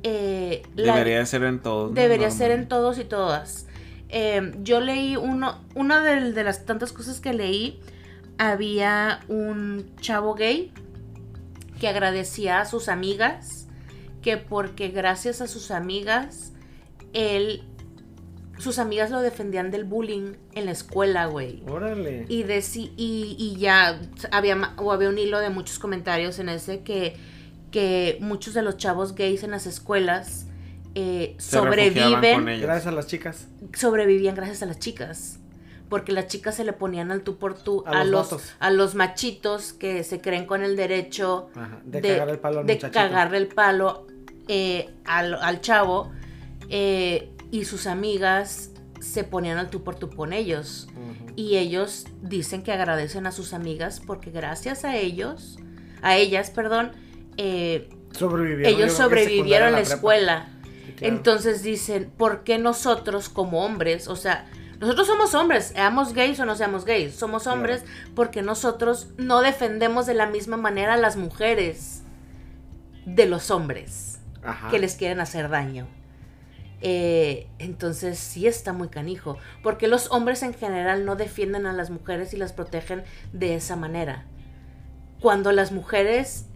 eh, 0.05 0.63
la- 0.75 0.93
Debería 0.95 1.19
de 1.19 1.27
ser 1.27 1.43
en 1.45 1.61
todos. 1.61 1.95
Debería 1.95 2.31
ser 2.31 2.51
en 2.51 2.69
todos 2.69 2.99
y 2.99 3.05
todas. 3.05 3.67
Eh, 4.09 4.53
yo 4.63 4.81
leí 4.81 5.17
uno, 5.17 5.59
una 5.75 6.03
de, 6.03 6.33
de 6.33 6.45
las 6.45 6.65
tantas 6.67 6.93
cosas 6.93 7.21
que 7.21 7.33
leí, 7.33 7.81
había 8.39 9.21
un 9.29 9.91
chavo 10.01 10.35
gay 10.35 10.73
que 11.81 11.89
agradecía 11.89 12.61
a 12.61 12.65
sus 12.67 12.89
amigas 12.89 13.62
que 14.23 14.37
porque 14.39 14.89
gracias 14.89 15.41
a 15.41 15.47
sus 15.47 15.71
amigas, 15.71 16.53
él, 17.13 17.65
sus 18.59 18.79
amigas 18.79 19.11
lo 19.11 19.21
defendían 19.21 19.71
del 19.71 19.85
bullying 19.85 20.35
en 20.55 20.67
la 20.67 20.71
escuela, 20.73 21.27
güey. 21.27 21.63
Órale. 21.69 22.27
Y, 22.29 22.45
deci- 22.45 22.93
y, 22.97 23.37
y 23.39 23.57
ya 23.59 24.01
había, 24.31 24.55
ma- 24.57 24.75
o 24.79 24.93
había 24.93 25.09
un 25.09 25.19
hilo 25.19 25.39
de 25.41 25.51
muchos 25.51 25.79
comentarios 25.79 26.39
en 26.39 26.49
ese 26.49 26.83
que, 26.83 27.17
que 27.71 28.19
muchos 28.21 28.55
de 28.55 28.63
los 28.63 28.77
chavos 28.77 29.15
gays 29.15 29.43
en 29.43 29.51
las 29.51 29.67
escuelas 29.67 30.47
eh, 30.95 31.35
sobreviven. 31.39 32.45
Gracias 32.61 32.87
a 32.87 32.93
las 32.93 33.07
chicas. 33.07 33.49
sobrevivían 33.75 34.35
gracias 34.35 34.63
a 34.63 34.67
las 34.67 34.79
chicas. 34.79 35.39
Porque 35.89 36.13
las 36.13 36.27
chicas 36.27 36.55
se 36.55 36.65
le 36.65 36.73
ponían 36.73 37.11
al 37.11 37.21
tú 37.23 37.37
por 37.37 37.53
tú 37.55 37.85
A 37.87 38.01
a, 38.01 38.05
los 38.05 38.55
a 38.61 38.71
los 38.71 38.95
machitos 38.95 39.75
que 39.75 40.05
se 40.05 40.23
creen 40.23 40.47
con 40.47 40.63
el 40.63 40.75
derecho 40.75 41.51
Ajá. 41.55 41.83
De, 41.85 42.01
cagarle 42.01 42.33
el 42.33 42.39
palo 42.39 42.61
al 42.61 42.67
de 42.67 42.75
muchachito. 42.75 42.99
cagarle 42.99 43.37
el 43.37 43.49
palo 43.49 44.07
eh, 44.49 44.91
al, 45.05 45.35
al 45.35 45.61
chavo 45.61 46.11
eh, 46.69 47.31
y 47.51 47.65
sus 47.65 47.87
amigas 47.87 48.71
se 49.01 49.25
ponían 49.25 49.59
al 49.59 49.71
tú 49.71 49.83
por 49.83 49.95
tú 49.97 50.11
con 50.11 50.33
ellos. 50.33 50.89
Y 51.35 51.57
ellos 51.57 52.07
dicen 52.21 52.63
que 52.63 52.73
agradecen 52.73 53.27
a 53.27 53.33
sus 53.33 53.53
amigas 53.55 54.01
porque 54.07 54.31
gracias 54.31 54.85
a 54.85 54.97
ellos, 54.97 55.59
a 56.03 56.17
ellas, 56.17 56.51
perdón, 56.51 56.93
eh, 57.39 57.89
Sobrevivieron. 58.13 58.75
ellos 58.75 58.93
sobrevivieron 58.93 59.69
en 59.69 59.75
la 59.75 59.81
escuela. 59.81 60.47
Sí, 60.47 60.93
claro. 60.93 61.15
Entonces 61.17 61.63
dicen, 61.63 62.13
¿por 62.17 62.45
qué 62.45 62.59
nosotros 62.59 63.29
como 63.31 63.65
hombres, 63.65 64.09
o 64.09 64.17
sea, 64.17 64.47
nosotros 64.79 65.07
somos 65.07 65.35
hombres, 65.35 65.69
seamos 65.75 66.13
gays 66.13 66.39
o 66.41 66.45
no 66.45 66.55
seamos 66.55 66.85
gays, 66.85 67.15
somos 67.15 67.45
Claro. 67.45 67.57
hombres 67.59 67.85
porque 68.15 68.43
nosotros 68.43 69.09
no 69.17 69.41
defendemos 69.41 70.05
de 70.07 70.15
la 70.15 70.27
misma 70.27 70.57
manera 70.59 70.95
a 70.95 70.97
las 70.99 71.17
mujeres 71.17 72.03
de 73.07 73.27
los 73.27 73.51
hombres 73.51 74.12
Ajá. 74.43 74.71
que 74.71 74.79
les 74.79 74.97
quieren 74.97 75.21
hacer 75.21 75.49
daño. 75.49 75.87
Eh, 76.81 77.47
entonces 77.59 78.19
sí 78.19 78.47
está 78.49 78.73
muy 78.73 78.89
canijo, 78.89 79.39
porque 79.63 79.87
los 79.87 80.11
hombres 80.11 80.43
en 80.43 80.53
general 80.53 81.05
no 81.05 81.15
defienden 81.15 81.67
a 81.67 81.73
las 81.73 81.91
mujeres 81.91 82.35
y 82.35 82.37
las 82.37 82.53
protegen 82.53 83.05
de 83.33 83.55
esa 83.55 83.77
manera. 83.77 84.27
Cuando 85.21 85.53
las 85.53 85.71
mujeres 85.71 86.47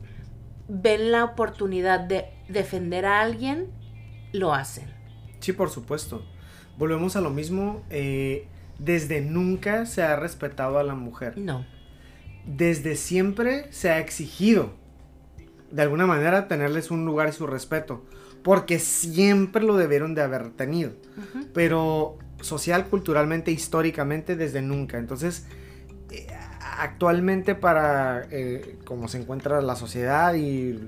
ven 0.68 1.12
la 1.12 1.22
oportunidad 1.22 2.00
de 2.00 2.26
defender 2.48 3.06
a 3.06 3.20
alguien, 3.20 3.70
lo 4.32 4.52
hacen. 4.52 4.92
Sí, 5.38 5.52
por 5.52 5.70
supuesto. 5.70 6.24
Volvemos 6.76 7.14
a 7.14 7.20
lo 7.20 7.30
mismo. 7.30 7.84
eh, 7.90 8.48
desde 8.78 9.22
nunca 9.22 9.86
se 9.86 10.02
ha 10.02 10.16
respetado 10.16 10.78
a 10.78 10.82
la 10.82 10.94
mujer. 10.94 11.38
No. 11.38 11.64
Desde 12.44 12.94
siempre 12.96 13.72
se 13.72 13.90
ha 13.90 13.98
exigido, 14.00 14.74
de 15.70 15.82
alguna 15.82 16.06
manera, 16.06 16.48
tenerles 16.48 16.90
un 16.90 17.04
lugar 17.04 17.28
y 17.28 17.32
su 17.32 17.46
respeto. 17.46 18.04
Porque 18.42 18.78
siempre 18.78 19.62
lo 19.62 19.76
debieron 19.76 20.14
de 20.14 20.22
haber 20.22 20.50
tenido. 20.50 20.92
Pero 21.52 22.18
social, 22.40 22.86
culturalmente, 22.86 23.50
históricamente, 23.50 24.36
desde 24.36 24.62
nunca. 24.62 24.98
Entonces, 24.98 25.46
eh, 26.10 26.26
actualmente 26.78 27.54
para 27.54 28.26
eh, 28.30 28.78
cómo 28.84 29.08
se 29.08 29.18
encuentra 29.18 29.60
la 29.62 29.76
sociedad 29.76 30.34
y 30.34 30.78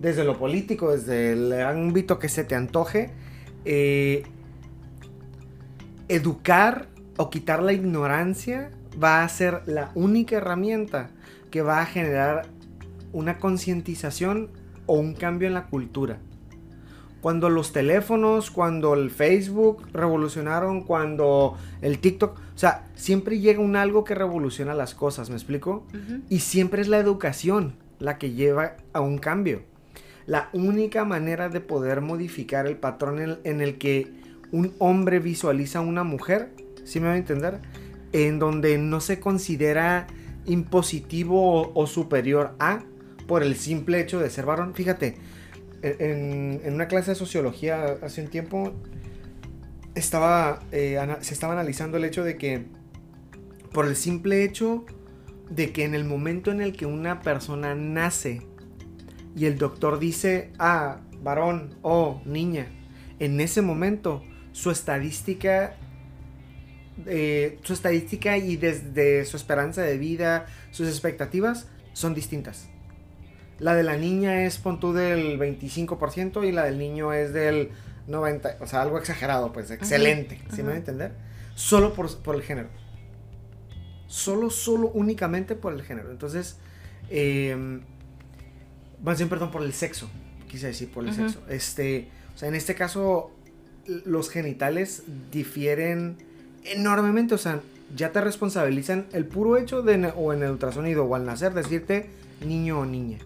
desde 0.00 0.24
lo 0.24 0.38
político, 0.38 0.92
desde 0.92 1.32
el 1.32 1.52
ámbito 1.52 2.18
que 2.18 2.28
se 2.28 2.44
te 2.44 2.54
antoje, 2.54 3.10
eh, 3.64 4.24
educar 6.08 6.88
o 7.16 7.30
quitar 7.30 7.62
la 7.62 7.72
ignorancia 7.72 8.70
va 9.02 9.22
a 9.22 9.28
ser 9.28 9.62
la 9.66 9.90
única 9.94 10.36
herramienta 10.36 11.10
que 11.50 11.62
va 11.62 11.80
a 11.80 11.86
generar 11.86 12.46
una 13.16 13.38
concientización 13.38 14.50
o 14.84 14.92
un 14.98 15.14
cambio 15.14 15.48
en 15.48 15.54
la 15.54 15.68
cultura. 15.68 16.18
Cuando 17.22 17.48
los 17.48 17.72
teléfonos, 17.72 18.50
cuando 18.50 18.92
el 18.92 19.10
Facebook 19.10 19.88
revolucionaron, 19.94 20.82
cuando 20.82 21.56
el 21.80 21.98
TikTok, 21.98 22.36
o 22.36 22.58
sea, 22.58 22.86
siempre 22.94 23.40
llega 23.40 23.60
un 23.60 23.74
algo 23.74 24.04
que 24.04 24.14
revoluciona 24.14 24.74
las 24.74 24.94
cosas, 24.94 25.30
¿me 25.30 25.36
explico? 25.36 25.86
Y 26.28 26.40
siempre 26.40 26.82
es 26.82 26.88
la 26.88 26.98
educación 26.98 27.72
la 27.98 28.18
que 28.18 28.32
lleva 28.32 28.76
a 28.92 29.00
un 29.00 29.16
cambio. 29.16 29.62
La 30.26 30.50
única 30.52 31.06
manera 31.06 31.48
de 31.48 31.60
poder 31.60 32.02
modificar 32.02 32.66
el 32.66 32.76
patrón 32.76 33.18
en, 33.18 33.38
en 33.44 33.62
el 33.62 33.78
que 33.78 34.12
un 34.52 34.74
hombre 34.78 35.20
visualiza 35.20 35.78
a 35.78 35.82
una 35.82 36.04
mujer, 36.04 36.50
¿sí 36.84 37.00
me 37.00 37.06
va 37.06 37.14
a 37.14 37.16
entender? 37.16 37.60
En 38.12 38.38
donde 38.38 38.76
no 38.76 39.00
se 39.00 39.20
considera 39.20 40.06
impositivo 40.44 41.62
o, 41.62 41.72
o 41.74 41.86
superior 41.86 42.54
a 42.58 42.82
por 43.26 43.42
el 43.42 43.56
simple 43.56 44.00
hecho 44.00 44.20
de 44.20 44.30
ser 44.30 44.46
varón. 44.46 44.74
Fíjate, 44.74 45.16
en, 45.82 46.60
en 46.64 46.74
una 46.74 46.88
clase 46.88 47.12
de 47.12 47.14
sociología 47.16 47.98
hace 48.02 48.22
un 48.22 48.28
tiempo 48.28 48.72
estaba, 49.96 50.60
eh, 50.72 50.98
se 51.20 51.34
estaba 51.34 51.54
analizando 51.54 51.96
el 51.96 52.04
hecho 52.04 52.22
de 52.22 52.36
que 52.36 52.66
por 53.72 53.86
el 53.86 53.96
simple 53.96 54.44
hecho 54.44 54.84
de 55.50 55.72
que 55.72 55.84
en 55.84 55.94
el 55.94 56.04
momento 56.04 56.50
en 56.50 56.60
el 56.60 56.76
que 56.76 56.86
una 56.86 57.20
persona 57.20 57.74
nace 57.74 58.42
y 59.34 59.46
el 59.46 59.58
doctor 59.58 59.98
dice, 59.98 60.52
ah, 60.58 61.00
varón 61.22 61.74
o 61.82 62.22
niña, 62.24 62.66
en 63.18 63.40
ese 63.40 63.62
momento 63.62 64.22
su 64.52 64.70
estadística, 64.70 65.76
eh, 67.06 67.58
su 67.62 67.72
estadística 67.72 68.36
y 68.38 68.56
desde 68.56 69.24
su 69.24 69.36
esperanza 69.36 69.82
de 69.82 69.98
vida, 69.98 70.46
sus 70.70 70.88
expectativas 70.88 71.68
son 71.92 72.14
distintas. 72.14 72.68
La 73.58 73.74
de 73.74 73.82
la 73.82 73.96
niña 73.96 74.44
es, 74.44 74.58
pon 74.58 74.80
tú, 74.80 74.92
del 74.92 75.38
25% 75.38 76.46
y 76.46 76.52
la 76.52 76.64
del 76.64 76.78
niño 76.78 77.12
es 77.12 77.32
del 77.32 77.70
90%, 78.08 78.56
o 78.60 78.66
sea, 78.66 78.82
algo 78.82 78.98
exagerado, 78.98 79.52
pues, 79.52 79.70
excelente, 79.70 80.40
¿sí 80.54 80.62
me 80.62 80.68
va 80.68 80.74
a 80.74 80.78
entender? 80.78 81.12
Solo 81.54 81.94
por, 81.94 82.14
por 82.18 82.34
el 82.34 82.42
género. 82.42 82.68
Solo, 84.08 84.50
solo, 84.50 84.90
únicamente 84.94 85.54
por 85.54 85.72
el 85.72 85.82
género. 85.82 86.10
Entonces, 86.10 86.58
eh, 87.10 87.80
más 89.02 89.18
bien, 89.18 89.28
perdón, 89.28 89.50
por 89.50 89.62
el 89.62 89.72
sexo. 89.72 90.08
Quise 90.48 90.68
decir 90.68 90.90
por 90.90 91.06
el 91.06 91.14
sexo. 91.14 91.40
Este, 91.48 92.08
o 92.34 92.38
sea, 92.38 92.48
en 92.48 92.54
este 92.54 92.74
caso, 92.74 93.30
los 93.86 94.30
genitales 94.30 95.02
difieren 95.32 96.16
enormemente. 96.64 97.34
O 97.34 97.38
sea, 97.38 97.60
ya 97.94 98.12
te 98.12 98.20
responsabilizan 98.20 99.06
el 99.12 99.26
puro 99.26 99.56
hecho 99.56 99.82
de, 99.82 100.12
o 100.16 100.32
en 100.32 100.42
el 100.42 100.50
ultrasonido 100.50 101.04
o 101.04 101.14
al 101.14 101.24
nacer, 101.24 101.54
decirte 101.54 102.10
niño 102.44 102.80
o 102.80 102.86
niña. 102.86 103.18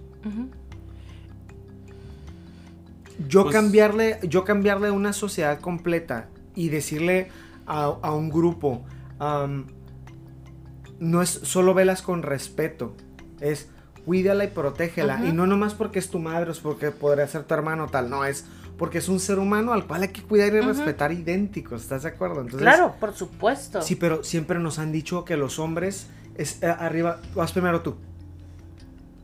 Yo 3.29 3.43
Pues- 3.45 3.55
cambiarle, 3.55 4.19
yo 4.23 4.45
cambiarle 4.45 4.91
una 4.91 5.13
sociedad 5.13 5.61
completa 5.61 6.29
y 6.55 6.69
decirle 6.69 7.29
a, 7.67 7.85
a 7.85 8.15
un 8.15 8.31
grupo, 8.31 8.85
no 10.99 11.23
es 11.23 11.31
solo 11.31 11.75
velas 11.75 12.03
con 12.03 12.23
respeto, 12.23 12.95
es 13.41 13.69
cuídala 14.05 14.45
y 14.45 14.49
protégela. 14.49 15.25
Y 15.25 15.33
no 15.33 15.47
nomás 15.47 15.75
porque 15.75 15.99
es 15.99 16.11
tu 16.11 16.19
madre 16.19 16.49
o 16.49 16.53
es 16.53 16.61
porque 16.61 16.91
podría 16.91 17.27
ser 17.29 17.45
tu 17.45 17.55
hermano 17.55 17.85
o 17.85 17.89
tal, 17.89 18.09
no, 18.11 18.25
es 18.25 18.45
porque 18.79 18.99
es 18.99 19.09
un 19.11 19.21
ser 19.21 19.39
humano 19.39 19.75
al 19.75 19.87
cual 19.87 20.03
hay 20.03 20.09
que 20.09 20.23
cuidar 20.23 20.55
y 20.55 20.61
respetar 20.61 21.13
idénticos, 21.13 21.83
¿estás 21.83 22.03
de 22.05 22.09
acuerdo? 22.09 22.37
Entonces, 22.41 22.63
claro, 22.63 22.95
por 22.99 23.13
supuesto. 23.13 23.83
Sí, 23.83 23.95
pero 23.95 24.25
siempre 24.25 24.59
nos 24.59 24.79
han 24.79 24.91
dicho 24.91 25.25
que 25.27 25.37
los 25.37 25.59
hombres 25.59 26.07
es 26.37 26.63
eh, 26.63 26.67
arriba, 26.67 27.21
vas 27.35 27.53
primero 27.53 27.83
tú. 27.83 27.97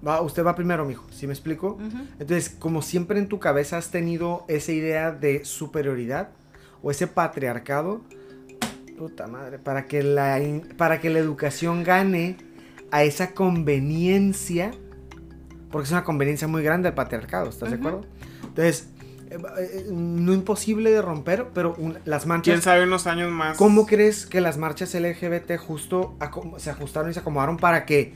Va, 0.06 0.20
usted 0.20 0.44
va 0.44 0.54
primero, 0.54 0.84
mijo, 0.84 1.04
¿sí 1.10 1.26
me 1.26 1.32
explico? 1.32 1.78
Entonces, 2.18 2.50
como 2.50 2.82
siempre 2.82 3.18
en 3.18 3.28
tu 3.28 3.38
cabeza 3.38 3.76
has 3.78 3.90
tenido 3.90 4.44
esa 4.48 4.72
idea 4.72 5.12
de 5.12 5.44
superioridad 5.44 6.30
o 6.82 6.90
ese 6.90 7.06
patriarcado, 7.06 8.02
puta 8.98 9.26
madre, 9.26 9.58
para 9.58 9.86
que 9.86 10.02
la, 10.02 10.40
para 10.76 11.00
que 11.00 11.10
la 11.10 11.18
educación 11.18 11.82
gane 11.82 12.36
a 12.90 13.02
esa 13.04 13.32
conveniencia, 13.32 14.70
porque 15.70 15.86
es 15.86 15.92
una 15.92 16.04
conveniencia 16.04 16.46
muy 16.46 16.62
grande 16.62 16.88
el 16.90 16.94
patriarcado, 16.94 17.48
¿estás 17.48 17.70
de 17.70 17.76
acuerdo? 17.76 18.02
Entonces, 18.42 18.88
eh, 19.30 19.38
eh, 19.58 19.86
no 19.90 20.32
imposible 20.32 20.90
de 20.92 21.02
romper, 21.02 21.48
pero 21.52 21.74
un- 21.78 21.98
las 22.04 22.22
¿Quién 22.22 22.28
manchas... 22.28 22.62
sabe 22.62 22.84
unos 22.84 23.06
años 23.06 23.30
más? 23.32 23.56
¿Cómo 23.56 23.86
crees 23.86 24.24
que 24.26 24.40
las 24.40 24.56
marchas 24.56 24.94
LGBT 24.94 25.56
justo 25.58 26.16
se 26.58 26.70
ajustaron 26.70 27.10
y 27.10 27.14
se 27.14 27.20
acomodaron 27.20 27.56
para 27.56 27.84
que 27.86 28.14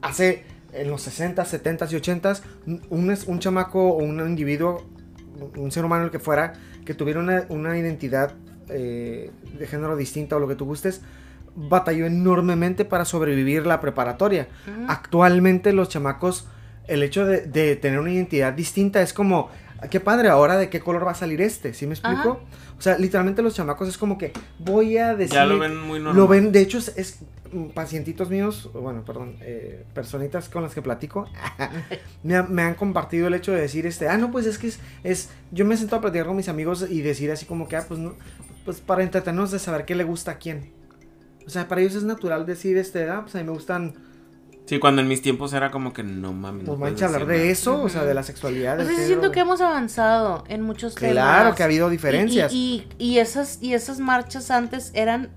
hace 0.00 0.44
en 0.72 0.90
los 0.90 1.02
60, 1.02 1.44
70 1.44 1.88
y 1.90 1.96
80 1.96 2.34
un, 2.90 3.16
un 3.26 3.38
chamaco 3.38 3.90
o 3.90 3.98
un 3.98 4.20
individuo, 4.20 4.86
un 5.56 5.70
ser 5.70 5.84
humano 5.84 6.04
el 6.04 6.10
que 6.10 6.18
fuera, 6.18 6.54
que 6.84 6.94
tuviera 6.94 7.20
una, 7.20 7.44
una 7.48 7.78
identidad 7.78 8.34
eh, 8.68 9.30
de 9.58 9.66
género 9.66 9.96
distinta 9.96 10.36
o 10.36 10.38
lo 10.38 10.48
que 10.48 10.54
tú 10.54 10.64
gustes, 10.64 11.02
batalló 11.54 12.06
enormemente 12.06 12.84
para 12.84 13.04
sobrevivir 13.04 13.66
la 13.66 13.80
preparatoria. 13.80 14.48
Actualmente 14.88 15.72
los 15.72 15.88
chamacos, 15.88 16.48
el 16.88 17.02
hecho 17.02 17.26
de, 17.26 17.42
de 17.42 17.76
tener 17.76 17.98
una 17.98 18.10
identidad 18.10 18.52
distinta 18.52 19.02
es 19.02 19.12
como, 19.12 19.50
qué 19.90 20.00
padre, 20.00 20.28
ahora 20.28 20.56
de 20.56 20.68
qué 20.70 20.80
color 20.80 21.06
va 21.06 21.12
a 21.12 21.14
salir 21.14 21.40
este, 21.40 21.74
¿sí 21.74 21.86
me 21.86 21.94
explico? 21.94 22.40
O 22.78 22.82
sea, 22.82 22.98
literalmente 22.98 23.42
los 23.42 23.54
chamacos 23.54 23.88
es 23.88 23.98
como 23.98 24.18
que 24.18 24.32
voy 24.58 24.98
a 24.98 25.14
decir... 25.14 25.34
Ya 25.34 25.44
lo 25.46 25.58
ven 25.58 25.76
muy 25.78 25.98
normal. 26.00 26.16
Lo 26.16 26.28
ven, 26.28 26.52
de 26.52 26.60
hecho, 26.60 26.78
es, 26.78 26.92
es, 26.96 27.18
mm, 27.52 27.66
pacientitos 27.68 28.28
míos, 28.30 28.70
bueno, 28.74 29.04
perdón, 29.04 29.36
eh, 29.40 29.84
personitas 29.94 30.48
con 30.48 30.62
las 30.62 30.74
que 30.74 30.82
platico, 30.82 31.28
me, 32.22 32.36
ha- 32.36 32.42
me 32.42 32.62
han 32.62 32.74
compartido 32.74 33.28
el 33.28 33.34
hecho 33.34 33.52
de 33.52 33.60
decir, 33.60 33.86
este, 33.86 34.08
ah, 34.08 34.16
no, 34.18 34.30
pues 34.30 34.46
es 34.46 34.58
que 34.58 34.68
es, 34.68 34.80
es, 35.04 35.28
yo 35.50 35.64
me 35.64 35.76
siento 35.76 35.96
a 35.96 36.00
platicar 36.00 36.26
con 36.26 36.36
mis 36.36 36.48
amigos 36.48 36.86
y 36.88 37.00
decir 37.02 37.30
así 37.30 37.46
como 37.46 37.68
que, 37.68 37.76
ah, 37.76 37.84
pues 37.86 38.00
no, 38.00 38.14
pues 38.64 38.80
para 38.80 39.02
entretenernos 39.02 39.50
de 39.50 39.58
saber 39.58 39.84
qué 39.84 39.94
le 39.94 40.04
gusta 40.04 40.32
a 40.32 40.38
quién. 40.38 40.70
O 41.46 41.50
sea, 41.50 41.66
para 41.68 41.80
ellos 41.80 41.94
es 41.96 42.04
natural 42.04 42.46
decir, 42.46 42.76
este, 42.76 43.08
ah, 43.10 43.20
pues 43.22 43.34
a 43.34 43.38
mí 43.38 43.44
me 43.44 43.50
gustan, 43.52 43.94
Sí, 44.64 44.78
cuando 44.78 45.02
en 45.02 45.08
mis 45.08 45.20
tiempos 45.22 45.52
era 45.52 45.70
como 45.70 45.92
que 45.92 46.02
no 46.04 46.32
mames. 46.32 46.64
pues 46.66 46.78
no 46.78 46.84
mancha 46.84 47.06
hablar 47.06 47.26
de 47.26 47.36
nada. 47.38 47.48
eso, 47.48 47.82
o 47.82 47.88
sea, 47.88 48.04
de 48.04 48.14
la 48.14 48.22
sexualidad. 48.22 48.76
Pues 48.76 48.88
del 48.88 48.96
sí, 48.96 49.06
siento 49.06 49.30
que 49.32 49.40
hemos 49.40 49.60
avanzado 49.60 50.44
en 50.48 50.62
muchos 50.62 50.94
temas. 50.94 51.12
Claro 51.14 51.54
que 51.54 51.62
ha 51.62 51.66
habido 51.66 51.90
diferencias. 51.90 52.52
Y, 52.52 52.86
y, 52.98 53.04
y 53.14 53.18
esas, 53.18 53.58
y 53.60 53.74
esas 53.74 53.98
marchas 53.98 54.50
antes 54.52 54.92
eran, 54.94 55.30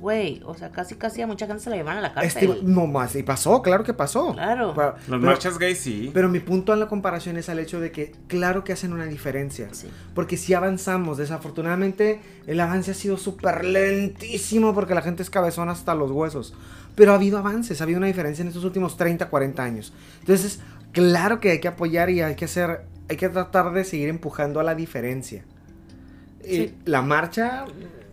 güey, 0.00 0.40
o 0.46 0.54
sea, 0.54 0.72
casi 0.72 0.94
casi 0.96 1.20
a 1.22 1.26
mucha 1.26 1.46
gente 1.46 1.62
se 1.62 1.68
la 1.70 1.76
llevaban 1.76 1.98
a 1.98 2.00
la 2.00 2.14
cárcel. 2.14 2.50
Este, 2.50 2.62
no 2.64 2.86
más, 2.86 3.14
y 3.14 3.22
pasó, 3.22 3.60
claro 3.60 3.84
que 3.84 3.92
pasó. 3.92 4.32
Claro. 4.32 4.72
Pero- 4.74 4.92
Las 4.92 5.04
pero- 5.04 5.18
marchas 5.20 5.58
gays 5.58 5.78
sí. 5.78 6.10
Pero 6.14 6.28
mi 6.30 6.40
punto 6.40 6.72
en 6.72 6.80
la 6.80 6.88
comparación 6.88 7.36
es 7.36 7.50
al 7.50 7.58
hecho 7.58 7.78
de 7.78 7.92
que 7.92 8.12
claro 8.26 8.64
que 8.64 8.72
hacen 8.72 8.92
una 8.94 9.04
diferencia. 9.04 9.68
Sí. 9.72 9.88
Porque 10.14 10.38
si 10.38 10.54
avanzamos, 10.54 11.18
desafortunadamente 11.18 12.20
el 12.46 12.58
avance 12.60 12.90
ha 12.90 12.94
sido 12.94 13.18
súper 13.18 13.64
lentísimo 13.66 14.74
porque 14.74 14.94
la 14.94 15.02
gente 15.02 15.22
es 15.22 15.28
cabezona 15.30 15.72
hasta 15.72 15.94
los 15.94 16.10
huesos. 16.10 16.54
Pero 16.96 17.12
ha 17.12 17.14
habido 17.14 17.38
avances, 17.38 17.80
ha 17.80 17.84
habido 17.84 17.98
una 17.98 18.08
diferencia 18.08 18.42
en 18.42 18.48
estos 18.48 18.64
últimos 18.64 18.96
30, 18.96 19.28
40 19.28 19.62
años. 19.62 19.92
Entonces, 20.20 20.58
claro 20.92 21.38
que 21.38 21.50
hay 21.52 21.60
que 21.60 21.68
apoyar 21.68 22.10
y 22.10 22.22
hay 22.22 22.34
que 22.34 22.46
hacer, 22.46 22.86
hay 23.08 23.16
que 23.16 23.28
tratar 23.28 23.72
de 23.72 23.84
seguir 23.84 24.08
empujando 24.08 24.58
a 24.58 24.64
la 24.64 24.74
diferencia. 24.74 25.44
Y 26.42 26.48
Sí. 26.56 26.74
la 26.86 27.02
marcha, 27.02 27.64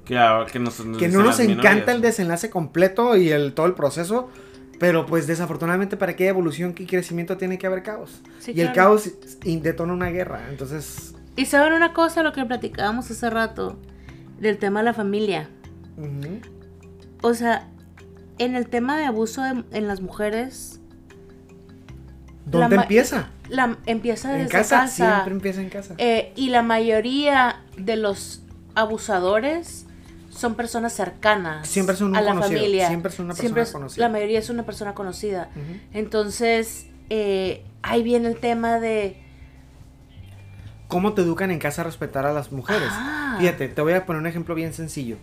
Que, 0.06 0.16
que, 0.52 0.60
nos, 0.60 0.76
que 0.82 0.84
dicen 0.90 1.14
no 1.14 1.24
nos 1.24 1.40
encanta 1.40 1.64
minorías. 1.72 1.96
el 1.96 2.02
desenlace 2.02 2.50
completo 2.50 3.16
y 3.16 3.30
el, 3.30 3.54
todo 3.54 3.66
el 3.68 3.74
proceso, 3.74 4.30
pero 4.80 5.06
pues 5.06 5.28
desafortunadamente 5.28 5.96
para 5.96 6.16
que 6.16 6.24
haya 6.26 6.32
evolución 6.32 6.76
y 6.78 6.86
crecimiento 6.86 7.38
tiene 7.38 7.58
que 7.58 7.68
haber 7.68 7.84
caos. 7.84 8.22
Sí, 8.40 8.52
y 8.54 8.60
el 8.62 8.74
claro. 8.74 8.90
caos 8.90 9.10
in- 9.46 9.62
detona 9.62 9.94
una 9.94 10.10
guerra, 10.10 10.50
entonces... 10.50 11.16
Y 11.38 11.46
saben 11.46 11.72
una 11.74 11.94
cosa, 11.94 12.22
lo 12.22 12.34
que 12.34 12.44
platicábamos 12.44 13.10
hace 13.10 13.30
rato, 13.30 13.78
del 14.40 14.58
tema 14.58 14.82
de 14.82 14.86
la 14.86 14.94
familia. 14.94 15.50
ujú. 15.98 16.40
O 17.22 17.34
sea, 17.34 17.70
en 18.38 18.56
el 18.56 18.68
tema 18.68 18.98
de 18.98 19.06
abuso 19.06 19.42
de- 19.44 19.64
en 19.72 19.88
las 19.88 20.02
mujeres, 20.02 20.80
¿Dónde 22.46 22.76
empieza? 22.76 23.30
la, 23.50 23.78
empieza 23.86 24.30
desde 24.30 24.44
En 24.44 24.50
casa, 24.50 24.82
casa. 24.82 24.96
siempre 25.14 25.34
empieza 25.34 25.62
en 25.62 25.70
casa. 25.70 25.96
Eh, 25.98 26.34
y 26.36 26.50
la 26.50 26.62
mayoría 26.62 27.62
de 27.78 27.96
los 27.96 28.42
abusadores 28.76 29.86
son 30.30 30.56
personas 30.56 30.94
cercanas 30.94 31.68
Siempre 31.68 31.96
son 31.96 32.10
un 32.10 32.16
a 32.18 32.22
la 32.22 32.32
conocido, 32.34 32.60
familia. 32.60 32.88
siempre 32.88 33.12
son 33.12 33.26
una 33.26 33.36
Siempre 33.36 33.62
persona 33.62 33.86
es- 33.86 33.94
conocida. 33.94 34.06
La 34.08 34.12
mayoría 34.12 34.40
es 34.40 34.50
una 34.50 34.64
persona 34.66 34.94
conocida. 34.96 35.50
Entonces, 35.94 36.88
eh, 37.10 37.64
ahí 37.82 38.04
viene 38.04 38.28
el 38.30 38.38
tema 38.38 38.80
de... 38.80 39.20
¿Cómo 40.88 41.14
te 41.14 41.22
educan 41.22 41.50
en 41.52 41.60
casa 41.60 41.82
a 41.82 41.86
respetar 41.86 42.26
a 42.26 42.34
las 42.34 42.52
mujeres? 42.52 42.90
Ah. 42.92 43.38
Fíjate, 43.40 43.68
te 43.68 43.82
voy 43.82 43.94
a 43.94 44.06
poner 44.06 44.20
un 44.22 44.28
ejemplo 44.28 44.54
bien 44.54 44.74
sencillo. 44.74 45.18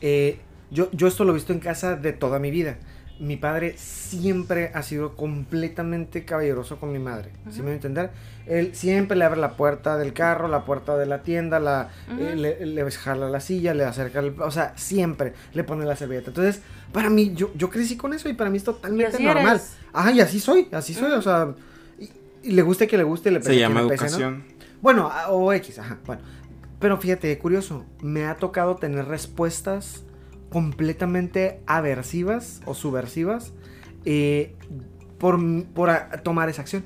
Eh, 0.00 0.40
yo, 0.72 0.90
yo 0.92 1.06
esto 1.06 1.24
lo 1.24 1.32
he 1.32 1.34
visto 1.34 1.52
en 1.52 1.60
casa 1.60 1.96
de 1.96 2.12
toda 2.12 2.38
mi 2.38 2.50
vida. 2.50 2.76
Mi 3.20 3.36
padre 3.36 3.74
siempre 3.76 4.72
ha 4.74 4.82
sido 4.82 5.14
completamente 5.14 6.24
caballeroso 6.24 6.80
con 6.80 6.90
mi 6.92 6.98
madre. 6.98 7.30
¿Sí 7.50 7.58
me 7.58 7.64
voy 7.64 7.72
a 7.72 7.74
entender? 7.74 8.10
Él 8.46 8.74
siempre 8.74 9.16
le 9.16 9.24
abre 9.24 9.38
la 9.38 9.52
puerta 9.56 9.96
del 9.96 10.12
carro, 10.12 10.48
la 10.48 10.64
puerta 10.64 10.96
de 10.96 11.06
la 11.06 11.22
tienda, 11.22 11.60
la, 11.60 11.90
eh, 12.18 12.34
le, 12.34 12.66
le 12.66 12.90
jala 12.90 13.28
la 13.28 13.38
silla, 13.38 13.74
le 13.74 13.84
acerca 13.84 14.18
el... 14.18 14.34
O 14.40 14.50
sea, 14.50 14.72
siempre 14.76 15.34
le 15.52 15.62
pone 15.62 15.84
la 15.84 15.94
servilleta. 15.94 16.30
Entonces, 16.30 16.62
para 16.90 17.10
mí, 17.10 17.32
yo, 17.34 17.52
yo 17.54 17.70
crecí 17.70 17.96
con 17.96 18.12
eso 18.12 18.28
y 18.28 18.32
para 18.32 18.50
mí 18.50 18.56
es 18.56 18.64
totalmente 18.64 19.22
normal. 19.22 19.56
eres. 19.56 19.76
Ajá, 19.92 20.10
y 20.10 20.20
así 20.20 20.40
soy, 20.40 20.68
así 20.72 20.94
soy, 20.94 21.12
o 21.12 21.22
sea... 21.22 21.54
Y, 22.00 22.10
y 22.42 22.50
le 22.52 22.62
guste 22.62 22.88
que 22.88 22.96
le 22.96 23.04
guste, 23.04 23.30
le 23.30 23.38
pese 23.38 23.52
Se 23.52 23.56
a 23.64 23.68
llama 23.68 23.80
quien 23.82 23.88
le 23.88 23.96
pese, 23.98 24.04
¿no? 24.04 24.26
educación. 24.26 24.44
Bueno, 24.80 25.10
o 25.28 25.52
X, 25.52 25.78
ajá. 25.78 25.98
Bueno. 26.06 26.22
Pero 26.80 26.96
fíjate, 26.96 27.38
curioso. 27.38 27.84
Me 28.00 28.24
ha 28.24 28.34
tocado 28.36 28.76
tener 28.76 29.04
respuestas 29.04 30.02
completamente 30.52 31.60
aversivas 31.66 32.60
o 32.66 32.74
subversivas 32.74 33.52
eh, 34.04 34.54
por, 35.18 35.38
por 35.74 35.90
a- 35.90 36.10
tomar 36.22 36.48
esa 36.48 36.62
acción. 36.62 36.84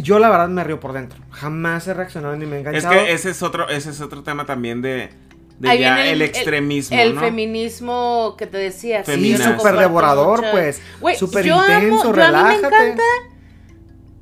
Yo 0.00 0.18
la 0.18 0.30
verdad 0.30 0.48
me 0.48 0.64
río 0.64 0.80
por 0.80 0.92
dentro. 0.94 1.20
Jamás 1.30 1.86
he 1.86 1.94
reaccionado 1.94 2.34
ni 2.36 2.46
me 2.46 2.56
he 2.56 2.60
Es 2.60 2.66
enganchado. 2.66 2.94
que 2.94 3.12
ese 3.12 3.30
es 3.30 3.42
otro, 3.42 3.68
ese 3.68 3.90
es 3.90 4.00
otro 4.00 4.22
tema 4.22 4.46
también 4.46 4.80
de, 4.80 5.10
de 5.58 5.68
Ahí 5.68 5.80
ya 5.80 5.94
viene 5.96 6.12
el, 6.12 6.22
extremismo, 6.22 6.96
El 6.98 7.14
¿no? 7.14 7.20
feminismo 7.20 8.34
que 8.38 8.46
te 8.46 8.56
decía. 8.56 9.04
sí, 9.04 9.36
súper 9.36 9.76
devorador, 9.76 10.38
mucho. 10.40 10.50
pues. 10.52 10.80
Súper 11.18 11.44
yo 11.44 11.56
amo- 11.56 11.64
intenso, 11.74 12.02
yo 12.02 12.08
a 12.08 12.12
mí 12.12 12.16
me 12.16 12.26
relájate. 12.26 12.66
encanta 12.66 13.02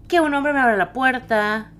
que 0.08 0.20
un 0.20 0.34
hombre 0.34 0.52
me 0.52 0.58
abra 0.60 0.76
la 0.76 0.92
puerta, 0.92 1.70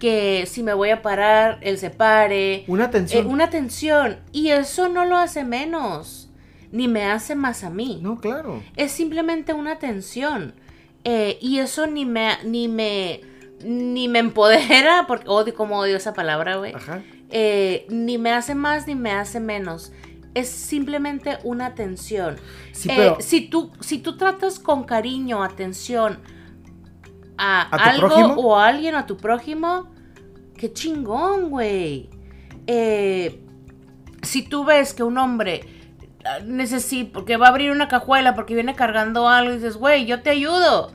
que 0.00 0.46
si 0.46 0.64
me 0.64 0.74
voy 0.74 0.90
a 0.90 1.02
parar, 1.02 1.58
él 1.60 1.78
se 1.78 1.90
pare. 1.90 2.64
Una 2.66 2.84
Eh, 2.84 2.86
atención. 2.88 3.26
una 3.28 3.44
atención. 3.44 4.16
Y 4.32 4.48
eso 4.48 4.88
no 4.88 5.04
lo 5.04 5.16
hace 5.16 5.44
menos, 5.44 6.28
ni 6.72 6.88
me 6.88 7.04
hace 7.04 7.36
más 7.36 7.62
a 7.62 7.70
mí. 7.70 8.00
No, 8.02 8.18
claro. 8.18 8.60
Es 8.76 8.90
simplemente 8.90 9.52
una 9.52 9.72
atención. 9.72 10.54
Eh, 11.04 11.38
y 11.40 11.58
eso 11.58 11.86
ni 11.86 12.04
me, 12.06 12.30
ni 12.44 12.66
me, 12.66 13.20
ni 13.64 14.08
me 14.08 14.18
empodera, 14.18 15.04
porque 15.06 15.28
odio 15.28 15.54
como 15.54 15.78
odio 15.78 15.96
esa 15.96 16.12
palabra, 16.14 16.56
güey. 16.56 16.74
Ajá. 16.74 17.02
Eh, 17.30 17.86
ni 17.90 18.18
me 18.18 18.32
hace 18.32 18.54
más 18.56 18.88
ni 18.88 18.94
me 18.96 19.12
hace 19.12 19.38
menos. 19.38 19.92
Es 20.34 20.48
simplemente 20.48 21.38
una 21.44 21.66
atención. 21.66 22.36
Sí, 22.72 22.88
Eh, 22.90 22.94
pero. 22.96 23.16
si, 23.20 23.48
tú, 23.48 23.70
si 23.80 23.98
tú 23.98 24.16
tratas 24.16 24.58
con 24.58 24.84
cariño, 24.84 25.42
atención 25.42 26.18
a, 27.40 27.62
¿A 27.62 27.70
tu 27.70 27.88
algo 27.90 28.06
prójimo? 28.08 28.34
o 28.36 28.56
a 28.56 28.66
alguien, 28.68 28.94
a 28.94 29.06
tu 29.06 29.16
prójimo, 29.16 29.88
qué 30.56 30.72
chingón, 30.72 31.50
güey. 31.50 32.10
Eh, 32.66 33.42
si 34.22 34.42
tú 34.42 34.64
ves 34.64 34.92
que 34.94 35.02
un 35.02 35.16
hombre 35.18 35.62
necesita, 36.44 37.12
porque 37.14 37.36
va 37.36 37.46
a 37.46 37.50
abrir 37.50 37.70
una 37.70 37.88
cajuela 37.88 38.34
porque 38.34 38.54
viene 38.54 38.74
cargando 38.74 39.28
algo 39.28 39.52
y 39.52 39.56
dices, 39.56 39.76
güey, 39.76 40.04
yo 40.06 40.20
te 40.22 40.30
ayudo. 40.30 40.92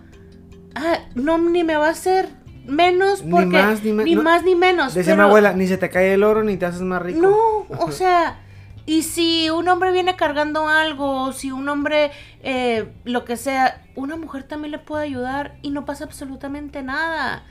Ah, 0.76 1.00
no, 1.16 1.38
ni 1.38 1.64
me 1.64 1.76
va 1.78 1.88
a 1.88 1.92
hacer 1.92 2.30
menos 2.66 3.24
Ni 3.24 3.32
porque 3.32 3.46
más, 3.48 3.84
ni 3.84 3.92
me- 3.94 4.06
no. 4.16 4.24
más 4.24 4.44
ni 4.44 4.56
menos. 4.56 4.94
Decía 4.94 5.16
mi 5.16 5.22
abuela, 5.22 5.54
ni 5.54 5.68
se 5.68 5.78
te 5.78 5.90
cae 5.90 6.14
el 6.14 6.24
oro 6.24 6.44
ni 6.44 6.58
te 6.58 6.66
haces 6.66 6.82
más 6.82 7.02
rico. 7.02 7.22
no, 7.22 7.78
o 7.80 7.92
sea, 7.92 8.40
y 8.86 9.02
si 9.04 9.50
un 9.50 9.68
hombre 9.68 9.92
viene 9.92 10.16
cargando 10.16 10.68
algo, 10.68 11.24
o 11.24 11.32
si 11.34 11.52
un 11.52 11.68
hombre, 11.70 12.12
eh, 12.44 12.92
lo 13.04 13.26
que 13.26 13.36
sea, 13.38 13.84
una 13.96 14.16
mujer 14.16 14.44
también 14.44 14.72
le 14.72 14.80
puede 14.80 15.04
ayudar 15.06 15.58
y 15.62 15.70
no 15.72 15.86
pasa 15.86 16.04
absolutamente 16.06 16.84
nada. 16.84 17.44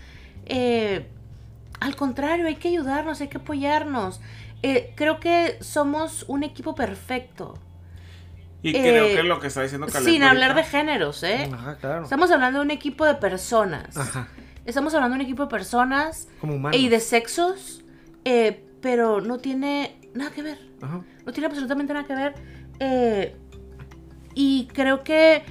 Eh, 0.46 1.08
Al 1.80 1.96
contrario, 1.96 2.46
hay 2.46 2.54
que 2.56 2.68
ayudarnos, 2.68 3.20
hay 3.20 3.28
que 3.28 3.38
apoyarnos. 3.38 4.20
Eh, 4.62 4.92
creo 4.96 5.18
que 5.20 5.58
somos 5.60 6.24
un 6.28 6.42
equipo 6.44 6.74
perfecto. 6.74 7.58
Y 8.62 8.72
creo 8.72 9.06
Eh, 9.06 9.14
que 9.16 9.22
lo 9.24 9.40
que 9.40 9.48
está 9.48 9.60
diciendo 9.62 9.86
Caleb 9.88 10.08
Sin 10.08 10.22
hablar 10.22 10.54
de 10.54 10.62
géneros, 10.64 11.22
¿eh? 11.24 11.50
Ajá, 11.52 11.76
claro. 11.76 12.04
Estamos 12.04 12.30
hablando 12.30 12.60
de 12.60 12.64
un 12.64 12.70
equipo 12.70 13.04
de 13.04 13.16
personas. 13.16 13.94
Ajá. 13.96 14.28
Estamos 14.64 14.94
hablando 14.94 15.16
de 15.16 15.22
un 15.22 15.26
equipo 15.26 15.42
de 15.42 15.50
personas 15.50 16.28
Como 16.40 16.54
humanos. 16.54 16.80
y 16.80 16.88
de 16.88 17.00
sexos, 17.00 17.84
eh, 18.24 18.64
pero 18.80 19.20
no 19.20 19.36
tiene 19.38 19.98
nada 20.14 20.30
que 20.30 20.42
ver. 20.42 20.58
Ajá. 20.80 21.04
No 21.24 21.32
tiene 21.32 21.46
absolutamente 21.46 21.92
nada 21.92 22.06
que 22.06 22.14
ver. 22.14 22.34
eh, 22.80 23.36
y 24.34 24.66
creo 24.72 25.04
que 25.04 25.44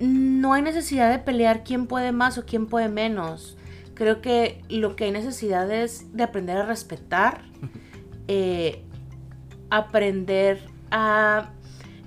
no 0.00 0.54
hay 0.54 0.62
necesidad 0.62 1.10
de 1.10 1.18
pelear 1.18 1.62
quién 1.62 1.86
puede 1.86 2.12
más 2.12 2.38
o 2.38 2.46
quién 2.46 2.66
puede 2.66 2.88
menos. 2.88 3.56
Creo 3.94 4.20
que 4.20 4.62
lo 4.68 4.96
que 4.96 5.04
hay 5.04 5.10
necesidad 5.12 5.70
es 5.70 6.16
de 6.16 6.22
aprender 6.24 6.56
a 6.56 6.66
respetar, 6.66 7.42
eh, 8.28 8.82
aprender 9.70 10.60
a... 10.90 11.50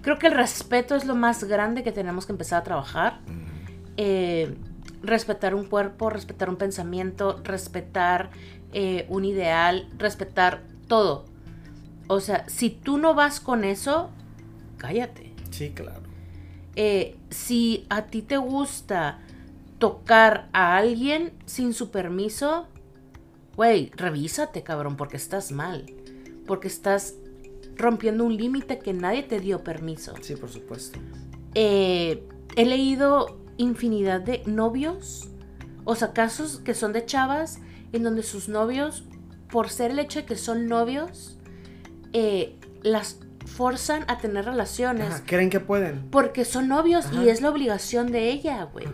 Creo 0.01 0.19
que 0.19 0.27
el 0.27 0.33
respeto 0.33 0.95
es 0.95 1.05
lo 1.05 1.15
más 1.15 1.43
grande 1.43 1.83
que 1.83 1.91
tenemos 1.91 2.25
que 2.25 2.31
empezar 2.31 2.61
a 2.61 2.63
trabajar. 2.63 3.19
Eh, 3.97 4.55
respetar 5.01 5.53
un 5.53 5.65
cuerpo, 5.65 6.09
respetar 6.09 6.49
un 6.49 6.55
pensamiento, 6.55 7.41
respetar 7.43 8.29
eh, 8.73 9.05
un 9.09 9.25
ideal, 9.25 9.89
respetar 9.97 10.63
todo. 10.87 11.25
O 12.07 12.19
sea, 12.19 12.47
si 12.47 12.69
tú 12.69 12.97
no 12.97 13.13
vas 13.13 13.39
con 13.39 13.63
eso, 13.63 14.09
cállate. 14.77 15.33
Sí, 15.51 15.71
claro. 15.71 16.01
Eh, 16.75 17.17
si 17.29 17.85
a 17.89 18.05
ti 18.05 18.21
te 18.21 18.37
gusta 18.37 19.19
tocar 19.79 20.49
a 20.53 20.77
alguien 20.77 21.33
sin 21.45 21.73
su 21.73 21.91
permiso, 21.91 22.67
güey, 23.55 23.91
revísate, 23.95 24.63
cabrón, 24.63 24.95
porque 24.95 25.17
estás 25.17 25.51
mal. 25.51 25.85
Porque 26.45 26.67
estás 26.67 27.15
rompiendo 27.75 28.25
un 28.25 28.37
límite 28.37 28.79
que 28.79 28.93
nadie 28.93 29.23
te 29.23 29.39
dio 29.39 29.63
permiso. 29.63 30.13
Sí, 30.21 30.35
por 30.35 30.49
supuesto. 30.49 30.99
Eh, 31.53 32.23
he 32.55 32.65
leído 32.65 33.39
infinidad 33.57 34.21
de 34.21 34.43
novios, 34.45 35.29
o 35.83 35.95
sea, 35.95 36.13
casos 36.13 36.59
que 36.59 36.73
son 36.73 36.93
de 36.93 37.05
chavas 37.05 37.59
en 37.93 38.03
donde 38.03 38.23
sus 38.23 38.49
novios, 38.49 39.03
por 39.49 39.69
ser 39.69 39.91
el 39.91 39.99
hecho 39.99 40.19
de 40.19 40.25
que 40.25 40.35
son 40.35 40.67
novios, 40.67 41.36
eh, 42.13 42.55
las 42.83 43.19
forzan 43.45 44.03
a 44.07 44.17
tener 44.17 44.45
relaciones 44.45 45.07
Ajá, 45.13 45.23
¿Creen 45.25 45.49
que 45.49 45.59
pueden? 45.59 46.09
porque 46.11 46.43
son 46.45 46.67
novios 46.67 47.05
Ajá. 47.07 47.23
y 47.23 47.29
es 47.29 47.41
la 47.41 47.49
obligación 47.49 48.11
de 48.11 48.29
ella, 48.29 48.63
güey. 48.65 48.87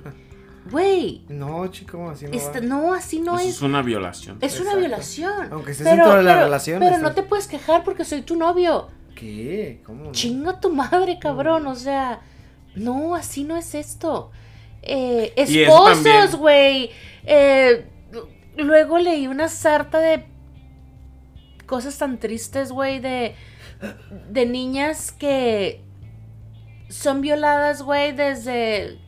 Güey, 0.72 1.26
No, 1.28 1.68
chico, 1.68 2.10
así 2.10 2.26
no 2.26 2.32
esta- 2.32 2.60
va. 2.60 2.66
no, 2.66 2.94
así 2.94 3.20
no 3.20 3.36
Eso 3.38 3.50
es. 3.50 3.56
es 3.56 3.62
una 3.62 3.82
violación. 3.82 4.38
Es 4.42 4.60
una 4.62 4.76
violación. 4.76 5.50
Aunque 5.52 5.72
estés 5.72 5.86
dentro 5.88 6.16
de 6.16 6.24
la 6.24 6.44
relación, 6.44 6.80
Pero 6.80 6.96
estás- 6.96 7.02
no 7.10 7.14
te 7.14 7.24
puedes 7.24 7.48
quejar 7.48 7.84
porque 7.84 8.06
soy 8.06 8.22
tu 8.22 8.36
novio. 8.38 8.88
¿Qué? 9.16 9.82
¿Cómo 9.86 10.06
no? 10.06 10.12
Chinga 10.12 10.60
tu 10.62 10.70
madre, 10.72 11.20
cabrón. 11.20 11.68
O 11.68 11.76
sea, 11.76 12.22
no, 12.76 13.14
así 13.16 13.44
no 13.44 13.58
es 13.58 13.76
esto. 13.76 14.32
Eh, 14.82 15.34
esposos, 15.36 16.36
güey. 16.38 16.92
Eh, 17.26 17.86
luego 18.58 18.98
leí 19.00 19.28
una 19.28 19.50
sarta 19.50 20.00
de 20.00 20.26
cosas 21.74 21.98
tan 21.98 22.20
tristes, 22.20 22.72
güey, 22.72 23.00
de, 23.00 23.36
de 24.30 24.46
niñas 24.46 25.12
que 25.12 25.84
son 26.88 27.20
violadas, 27.22 27.82
güey, 27.82 28.12
desde 28.12 29.00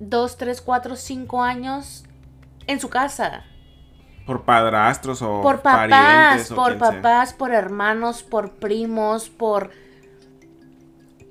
2, 0.00 0.36
3, 0.36 0.60
4, 0.60 0.96
5 0.96 1.42
años 1.42 2.04
en 2.66 2.78
su 2.78 2.90
casa 2.90 3.44
Por 4.26 4.44
padrastros 4.44 5.22
o 5.22 5.40
por 5.40 5.62
papás, 5.62 5.88
parientes 5.88 6.52
o 6.52 6.56
por 6.56 6.72
sea. 6.72 6.78
papás, 6.78 7.32
por 7.32 7.52
hermanos, 7.52 8.22
por 8.22 8.56
primos, 8.56 9.30
por 9.30 9.70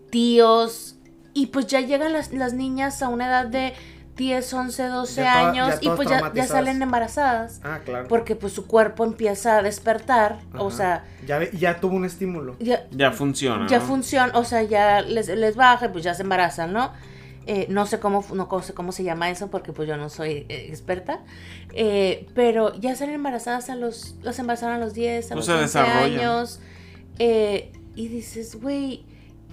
tíos. 0.10 0.96
Y 1.36 1.48
pues 1.48 1.68
ya 1.68 1.82
llegan 1.82 2.14
las, 2.14 2.34
las 2.34 2.54
niñas 2.54 3.04
a 3.04 3.10
una 3.10 3.28
edad 3.28 3.46
de 3.46 3.76
10, 4.22 4.54
11, 4.54 4.84
12 4.88 5.22
Ya 5.24 5.34
toda- 5.34 5.50
años 5.50 5.80
ya 5.82 5.92
y 5.92 5.96
pues 5.96 6.08
ya, 6.10 6.32
ya 6.34 6.46
salen 6.46 6.82
embarazadas. 6.82 7.60
Ah, 7.64 7.80
claro. 7.84 8.08
Porque 8.08 8.36
pues 8.36 8.54
su 8.54 8.68
cuerpo 8.68 9.04
empieza 9.04 9.58
a 9.58 9.62
despertar. 9.64 10.38
O 10.58 10.70
sea, 10.70 11.04
Ya, 11.26 11.40
ve- 11.40 11.50
ya 11.54 11.80
tuvo 11.80 11.96
un 11.96 12.06
estímulo. 12.06 12.56
ya, 12.60 12.86
Ya 12.92 13.12
funciona. 13.12 13.66
ya 13.68 13.80
¿no? 13.80 13.86
funciona, 13.86 14.32
o 14.38 14.44
sea, 14.44 14.62
ya 14.64 15.02
les, 15.02 15.28
les 15.28 15.56
baja 15.56 15.88
y 15.88 15.90
pues 15.90 16.04
ya 16.04 16.14
se 16.14 16.22
embarazan, 16.22 16.72
¿no? 16.72 16.92
Eh, 17.48 17.66
no 17.70 17.88
sé 17.88 18.00
cómo 18.00 18.24
no 18.36 18.48
sé 18.62 18.76
cómo 18.76 18.92
se 18.92 19.04
llama 19.04 19.32
eso 19.32 19.50
porque 19.50 19.74
pues 19.74 19.88
yo 19.90 19.98
no 19.98 20.10
soy 20.10 20.46
eh, 20.50 20.68
experta. 20.70 21.22
Eh, 21.74 22.28
pero 22.36 22.76
ya 22.80 22.96
salen 22.96 23.16
embarazadas 23.16 23.72
a 23.72 23.76
los 23.76 24.16
las 24.22 24.38
embarazaron 24.38 24.76
a 24.76 24.80
los 24.80 24.94
10, 24.94 25.32
a 25.32 25.34
No 25.34 25.38
los 25.38 25.46
se 25.48 25.54
11 25.54 25.64
desarrollan. 25.64 26.20
años. 26.20 26.60
Eh, 27.18 27.72
y 27.96 28.08
dices, 28.10 28.62
güey, 28.62 29.04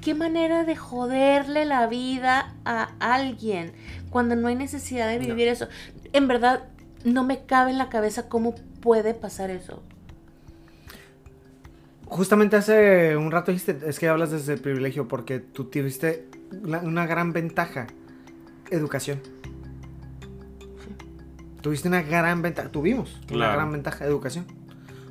qué 0.02 0.14
manera 0.14 0.64
de 0.64 0.76
joderle 0.76 1.64
la 1.64 1.86
vida 1.86 2.54
a 2.64 2.90
alguien 3.00 3.72
cuando 4.10 4.36
no 4.36 4.48
hay 4.48 4.54
necesidad 4.54 5.08
de 5.08 5.18
vivir 5.18 5.48
eso. 5.48 5.68
En 6.12 6.28
verdad 6.28 6.64
no 7.04 7.24
me 7.24 7.44
cabe 7.44 7.70
en 7.70 7.78
la 7.78 7.88
cabeza 7.88 8.28
cómo 8.28 8.54
puede 8.80 9.14
pasar 9.14 9.50
eso. 9.50 9.82
Justamente 12.06 12.56
hace 12.56 13.16
un 13.16 13.30
rato 13.30 13.52
dijiste, 13.52 13.78
es 13.86 13.98
que 13.98 14.08
hablas 14.08 14.30
desde 14.30 14.54
el 14.54 14.60
privilegio 14.60 15.08
porque 15.08 15.40
tú 15.40 15.64
tuviste 15.64 16.26
una 16.62 17.06
gran 17.06 17.32
ventaja, 17.32 17.86
educación. 18.70 19.20
Tuviste 21.60 21.88
una 21.88 22.02
gran 22.02 22.40
ventaja, 22.40 22.70
tuvimos 22.70 23.14
una 23.16 23.26
Claro. 23.28 23.52
gran 23.54 23.72
ventaja, 23.72 24.04
educación. 24.06 24.46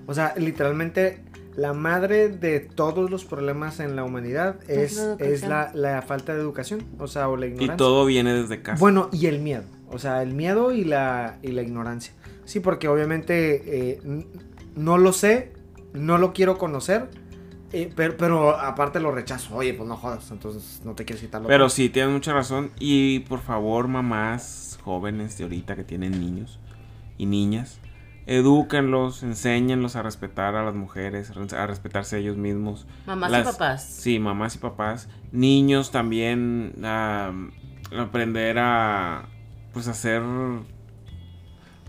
O 0.07 0.13
sea, 0.13 0.33
literalmente 0.37 1.21
la 1.57 1.73
madre 1.73 2.29
de 2.29 2.61
todos 2.61 3.09
los 3.11 3.25
problemas 3.25 3.79
en 3.81 3.95
la 3.97 4.03
humanidad 4.05 4.57
Es 4.69 4.93
es, 4.93 4.97
la 4.97 5.13
es 5.13 5.19
educación. 5.43 5.49
la, 5.49 5.71
la 5.73 6.01
falta 6.03 6.33
de 6.33 6.39
educación, 6.39 6.85
o 6.99 7.07
sea, 7.07 7.27
o 7.27 7.35
la 7.35 7.47
Y 7.47 7.49
ignorancia. 7.49 7.75
todo 7.77 8.05
viene 8.05 8.33
desde 8.33 8.61
casa. 8.61 8.79
Bueno, 8.79 9.09
y 9.11 9.25
el 9.25 9.39
miedo. 9.39 9.63
O 9.89 9.99
sea, 9.99 10.21
el 10.23 10.33
miedo 10.33 10.71
y 10.71 10.83
la, 10.85 11.39
y 11.41 11.51
la 11.51 11.63
ignorancia. 11.63 12.13
Sí, 12.45 12.59
porque 12.61 12.87
obviamente 12.87 13.63
eh, 13.65 14.01
no 14.75 14.97
lo 14.97 15.11
sé, 15.11 15.51
no 15.93 16.17
lo 16.17 16.31
quiero 16.31 16.57
conocer, 16.57 17.09
eh, 17.73 17.91
pero, 17.95 18.15
pero 18.17 18.51
aparte 18.57 18.99
lo 18.99 19.11
rechazo. 19.11 19.55
Oye, 19.55 19.73
pues 19.73 19.89
no 19.89 19.97
jodas, 19.97 20.29
entonces 20.31 20.81
no 20.85 20.93
te 20.95 21.03
quieres 21.05 21.23
quitarlo. 21.25 21.47
Pero 21.49 21.69
sí, 21.69 21.89
tienes 21.89 22.13
mucha 22.13 22.33
razón. 22.33 22.71
Y 22.79 23.19
por 23.21 23.41
favor, 23.41 23.87
mamás 23.87 24.79
jóvenes 24.83 25.37
de 25.37 25.43
ahorita 25.45 25.75
que 25.75 25.83
tienen 25.83 26.11
niños 26.19 26.59
y 27.17 27.25
niñas, 27.25 27.79
edúquenlos, 28.27 29.23
enséñenlos 29.23 29.95
a 29.95 30.03
respetar 30.03 30.55
a 30.55 30.63
las 30.63 30.75
mujeres, 30.75 31.31
a 31.53 31.65
respetarse 31.65 32.19
ellos 32.19 32.37
mismos. 32.37 32.85
Mamás 33.07 33.31
Las- 33.31 33.47
y 33.47 33.51
papás. 33.53 33.83
Sí, 33.85 34.19
mamás 34.19 34.55
y 34.55 34.59
papás. 34.59 35.09
Niños 35.31 35.91
también 35.91 36.73
a 36.83 37.31
aprender 37.97 38.57
a 38.59 39.29
pues 39.73 39.87
a 39.87 39.93
ser 39.93 40.21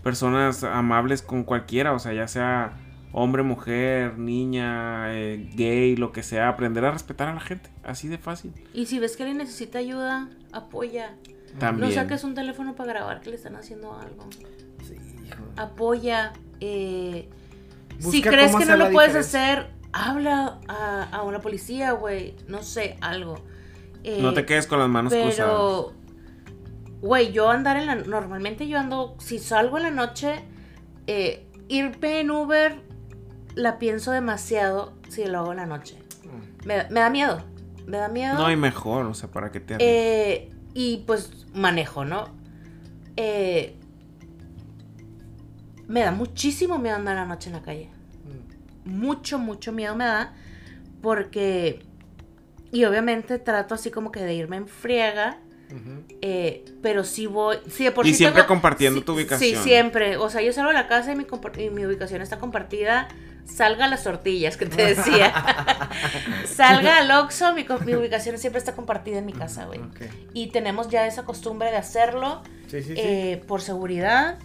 personas 0.03 0.63
amables 0.63 1.21
con 1.21 1.43
cualquiera, 1.43 1.93
o 1.93 1.99
sea, 1.99 2.13
ya 2.13 2.27
sea 2.27 2.77
hombre, 3.11 3.43
mujer, 3.43 4.17
niña, 4.17 5.13
eh, 5.13 5.49
gay, 5.55 5.95
lo 5.95 6.11
que 6.11 6.23
sea, 6.23 6.47
aprender 6.47 6.85
a 6.85 6.91
respetar 6.91 7.27
a 7.27 7.33
la 7.33 7.39
gente, 7.41 7.69
así 7.83 8.07
de 8.07 8.17
fácil. 8.17 8.53
Y 8.73 8.85
si 8.85 8.99
ves 8.99 9.17
que 9.17 9.23
alguien 9.23 9.39
necesita 9.39 9.79
ayuda, 9.79 10.29
apoya. 10.53 11.15
También. 11.57 11.89
No 11.89 11.93
saques 11.95 12.23
un 12.23 12.35
teléfono 12.35 12.75
para 12.75 12.93
grabar 12.93 13.21
que 13.21 13.31
le 13.31 13.35
están 13.35 13.55
haciendo 13.55 13.93
algo. 13.99 14.27
Sí. 14.87 14.95
Apoya. 15.63 16.33
eh, 16.59 17.29
si 17.99 18.21
crees 18.21 18.55
que 18.55 18.65
no 18.65 18.77
lo 18.77 18.91
puedes 18.91 19.13
diferencia. 19.13 19.53
hacer, 19.53 19.71
habla 19.91 20.59
a, 20.67 21.03
a 21.11 21.21
una 21.23 21.39
policía, 21.41 21.91
güey. 21.91 22.35
No 22.47 22.63
sé, 22.63 22.97
algo. 23.01 23.35
Eh, 24.03 24.19
no 24.21 24.33
te 24.33 24.45
quedes 24.45 24.67
con 24.67 24.79
las 24.79 24.87
manos 24.89 25.11
cruzadas. 25.13 25.35
Pero, 25.37 25.93
güey, 27.01 27.31
yo 27.33 27.49
andar 27.49 27.75
en 27.77 27.87
la... 27.87 27.95
Normalmente 27.95 28.67
yo 28.67 28.79
ando... 28.79 29.15
Si 29.19 29.39
salgo 29.39 29.77
en 29.77 29.83
la 29.83 29.91
noche, 29.91 30.43
eh, 31.07 31.45
irme 31.67 32.21
en 32.21 32.31
Uber, 32.31 32.81
la 33.55 33.77
pienso 33.79 34.11
demasiado 34.11 34.93
si 35.09 35.25
lo 35.25 35.39
hago 35.39 35.51
en 35.51 35.57
la 35.57 35.65
noche. 35.65 35.97
Me, 36.65 36.75
da- 36.77 36.87
me 36.89 36.99
da 37.01 37.09
miedo. 37.09 37.41
Me 37.85 37.97
da 37.97 38.07
miedo. 38.07 38.35
No 38.35 38.45
hay 38.45 38.55
mejor, 38.55 39.05
o 39.07 39.13
sea, 39.13 39.29
para 39.31 39.51
que 39.51 39.59
te? 39.59 39.75
Eh, 39.79 40.51
y 40.73 41.03
pues 41.07 41.47
manejo, 41.53 42.05
¿no? 42.05 42.29
Eh, 43.17 43.78
me 45.89 45.99
da 46.01 46.11
muchísimo 46.11 46.77
miedo 46.79 46.95
andar 46.95 47.15
la 47.17 47.25
noche 47.25 47.49
en 47.49 47.55
la 47.57 47.61
calle. 47.61 47.89
Mucho, 48.85 49.37
mucho 49.37 49.71
miedo 49.73 49.95
me 49.95 50.05
da. 50.05 50.33
Porque. 51.01 51.85
Y 52.71 52.85
obviamente 52.85 53.39
trato 53.39 53.75
así 53.75 53.91
como 53.91 54.11
que 54.11 54.21
de 54.23 54.33
irme 54.33 54.55
en 54.57 54.67
friega. 54.67 55.37
Eh, 56.21 56.65
pero 56.81 57.03
sí 57.03 57.27
voy. 57.27 57.57
Sí, 57.69 57.83
de 57.83 57.91
por 57.91 58.05
Y 58.07 58.09
sí 58.11 58.15
siempre 58.17 58.41
tengo- 58.41 58.47
compartiendo 58.47 58.99
sí- 58.99 59.05
tu 59.05 59.13
ubicación. 59.13 59.39
Sí, 59.63 59.69
siempre. 59.69 60.17
O 60.17 60.29
sea, 60.29 60.41
yo 60.41 60.51
salgo 60.53 60.69
de 60.69 60.75
la 60.75 60.87
casa 60.87 61.11
y 61.11 61.15
mi, 61.15 61.25
y 61.57 61.69
mi 61.69 61.85
ubicación 61.85 62.21
está 62.21 62.39
compartida. 62.39 63.07
Salga 63.45 63.85
a 63.85 63.87
las 63.87 64.03
tortillas, 64.03 64.57
que 64.57 64.67
te 64.67 64.83
decía. 64.95 65.33
Salga 66.45 66.97
al 66.99 67.09
Oxxo, 67.11 67.53
mi, 67.53 67.65
mi 67.85 67.95
ubicación 67.95 68.37
siempre 68.37 68.59
está 68.59 68.75
compartida 68.75 69.17
en 69.19 69.25
mi 69.25 69.33
casa, 69.33 69.65
güey. 69.65 69.79
Y 70.33 70.47
tenemos 70.47 70.87
ya 70.89 71.07
esa 71.07 71.23
costumbre 71.23 71.71
de 71.71 71.77
hacerlo 71.77 72.41
Sí, 72.67 72.81
sí, 72.83 72.89
sí. 72.89 72.93
eh, 72.97 73.43
por 73.47 73.61
seguridad. 73.61 74.37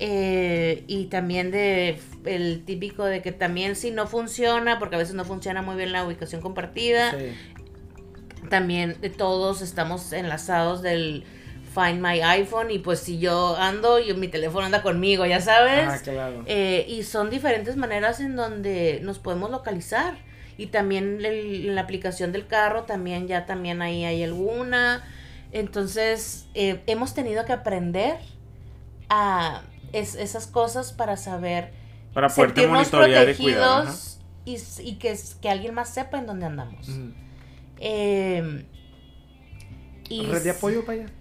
Eh, 0.00 0.84
y 0.86 1.06
también 1.06 1.50
de 1.50 1.98
el 2.24 2.62
típico 2.64 3.04
de 3.04 3.20
que 3.22 3.32
también 3.32 3.74
si 3.74 3.90
no 3.90 4.06
funciona, 4.06 4.78
porque 4.78 4.94
a 4.94 4.98
veces 4.98 5.14
no 5.14 5.24
funciona 5.24 5.60
muy 5.62 5.76
bien 5.76 5.90
la 5.92 6.04
ubicación 6.04 6.40
compartida, 6.40 7.10
Sí. 7.18 7.34
también 8.48 8.96
eh, 9.02 9.10
todos 9.10 9.60
estamos 9.62 10.12
enlazados 10.12 10.82
del 10.82 11.24
Find 11.74 12.00
My 12.00 12.20
iPhone 12.20 12.70
y 12.70 12.78
pues 12.78 13.00
si 13.00 13.18
yo 13.18 13.56
ando, 13.56 13.98
yo, 13.98 14.14
mi 14.16 14.28
teléfono 14.28 14.64
anda 14.66 14.82
conmigo, 14.82 15.26
ya 15.26 15.40
sabes. 15.40 15.86
Ah, 15.88 15.98
claro. 16.02 16.42
Eh, 16.46 16.86
y 16.88 17.02
son 17.02 17.28
diferentes 17.30 17.76
maneras 17.76 18.20
en 18.20 18.36
donde 18.36 19.00
nos 19.02 19.18
podemos 19.18 19.50
localizar. 19.50 20.14
Y 20.56 20.66
también 20.68 21.24
el- 21.24 21.74
la 21.74 21.82
aplicación 21.82 22.32
del 22.32 22.46
carro, 22.46 22.82
también 22.84 23.28
ya 23.28 23.46
también 23.46 23.80
ahí 23.82 24.04
hay 24.04 24.22
alguna. 24.24 25.04
Entonces, 25.52 26.46
eh, 26.54 26.80
hemos 26.86 27.14
tenido 27.14 27.44
que 27.44 27.52
aprender 27.52 28.16
a 29.08 29.62
es- 29.92 30.14
esas 30.14 30.46
cosas 30.46 30.92
para 30.92 31.16
saber 31.16 31.72
Para 32.14 32.28
poderte 32.28 32.60
sentirnos 32.62 32.92
monitorear 32.92 33.28
y 33.30 33.34
cuidar. 33.34 33.86
y, 34.44 34.56
y 34.82 34.94
que, 34.96 35.18
que 35.40 35.48
alguien 35.50 35.74
más 35.74 35.90
sepa 35.90 36.18
en 36.18 36.26
dónde 36.26 36.46
andamos. 36.46 36.88
Eh, 37.80 38.66
y 40.08 40.26
Red 40.26 40.42
de 40.42 40.50
apoyo 40.50 40.84
para 40.84 41.02
allá. 41.02 41.12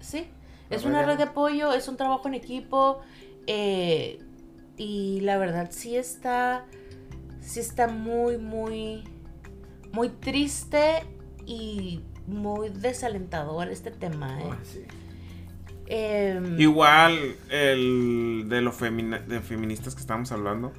Sí, 0.00 0.26
La 0.70 0.76
es 0.76 0.82
red 0.84 0.90
una 0.90 1.02
red 1.04 1.16
de 1.18 1.24
apoyo, 1.24 1.72
es 1.74 1.86
un 1.88 1.96
trabajo 1.96 2.26
en 2.28 2.34
equipo 2.34 3.00
eh, 3.46 4.18
y 4.76 5.20
la 5.20 5.36
verdad 5.38 5.68
sí 5.70 5.96
está, 5.96 6.64
sí 7.40 7.60
está 7.60 7.88
muy, 7.88 8.38
muy, 8.38 9.04
muy 9.92 10.08
triste 10.08 11.04
y 11.46 12.00
muy 12.26 12.70
desalentador 12.70 13.68
este 13.68 13.90
tema. 13.90 14.40
¿eh? 14.40 14.50
Sí. 14.64 14.82
Em, 15.94 16.58
Igual, 16.58 17.36
el 17.50 18.46
de 18.48 18.62
los 18.62 18.74
feministas 18.74 19.94
que 19.94 20.00
estamos 20.00 20.32
hablando, 20.32 20.72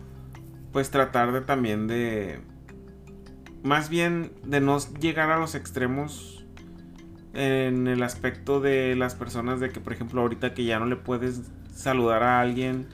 pues 0.72 0.90
tratar 0.90 1.32
de 1.32 1.42
también 1.42 1.86
de. 1.86 2.40
Más 3.62 3.90
bien 3.90 4.32
de 4.44 4.60
no 4.60 4.80
llegar 5.00 5.30
a 5.30 5.38
los 5.38 5.54
extremos 5.54 6.44
en 7.36 7.88
el 7.88 8.02
aspecto 8.02 8.60
de 8.60 8.96
las 8.96 9.14
personas 9.14 9.60
de 9.60 9.70
que, 9.70 9.80
por 9.80 9.94
ejemplo, 9.94 10.20
ahorita 10.22 10.56
que 10.56 10.66
ya 10.66 10.80
no 10.80 10.88
le 10.88 10.96
puedes 10.96 11.44
saludar 11.76 12.24
a 12.24 12.42
alguien, 12.42 12.88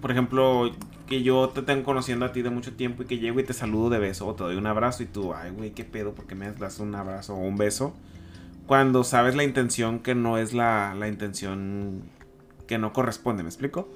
por 0.00 0.10
ejemplo, 0.10 0.70
que 1.06 1.22
yo 1.22 1.50
te 1.50 1.60
tengo 1.60 1.84
conociendo 1.84 2.24
a 2.24 2.32
ti 2.32 2.40
de 2.40 2.48
mucho 2.48 2.72
tiempo 2.74 3.02
y 3.02 3.06
que 3.06 3.18
llego 3.18 3.38
y 3.38 3.44
te 3.44 3.52
saludo 3.52 3.90
de 3.90 3.98
beso 3.98 4.26
o 4.26 4.34
te 4.34 4.44
doy 4.44 4.56
un 4.56 4.66
abrazo 4.66 5.02
y 5.02 5.06
tú, 5.06 5.34
ay, 5.34 5.50
güey, 5.50 5.72
qué 5.72 5.84
pedo, 5.84 6.14
¿por 6.14 6.26
qué 6.26 6.34
me 6.34 6.50
das 6.52 6.80
un 6.80 6.94
abrazo 6.94 7.34
o 7.34 7.38
un 7.38 7.58
beso? 7.58 7.94
Cuando 8.68 9.02
sabes 9.02 9.34
la 9.34 9.42
intención 9.42 9.98
que 9.98 10.14
no 10.14 10.38
es 10.38 10.52
la, 10.52 10.94
la 10.94 11.08
intención 11.08 12.02
que 12.66 12.78
no 12.78 12.92
corresponde, 12.92 13.42
¿me 13.42 13.48
explico? 13.48 13.92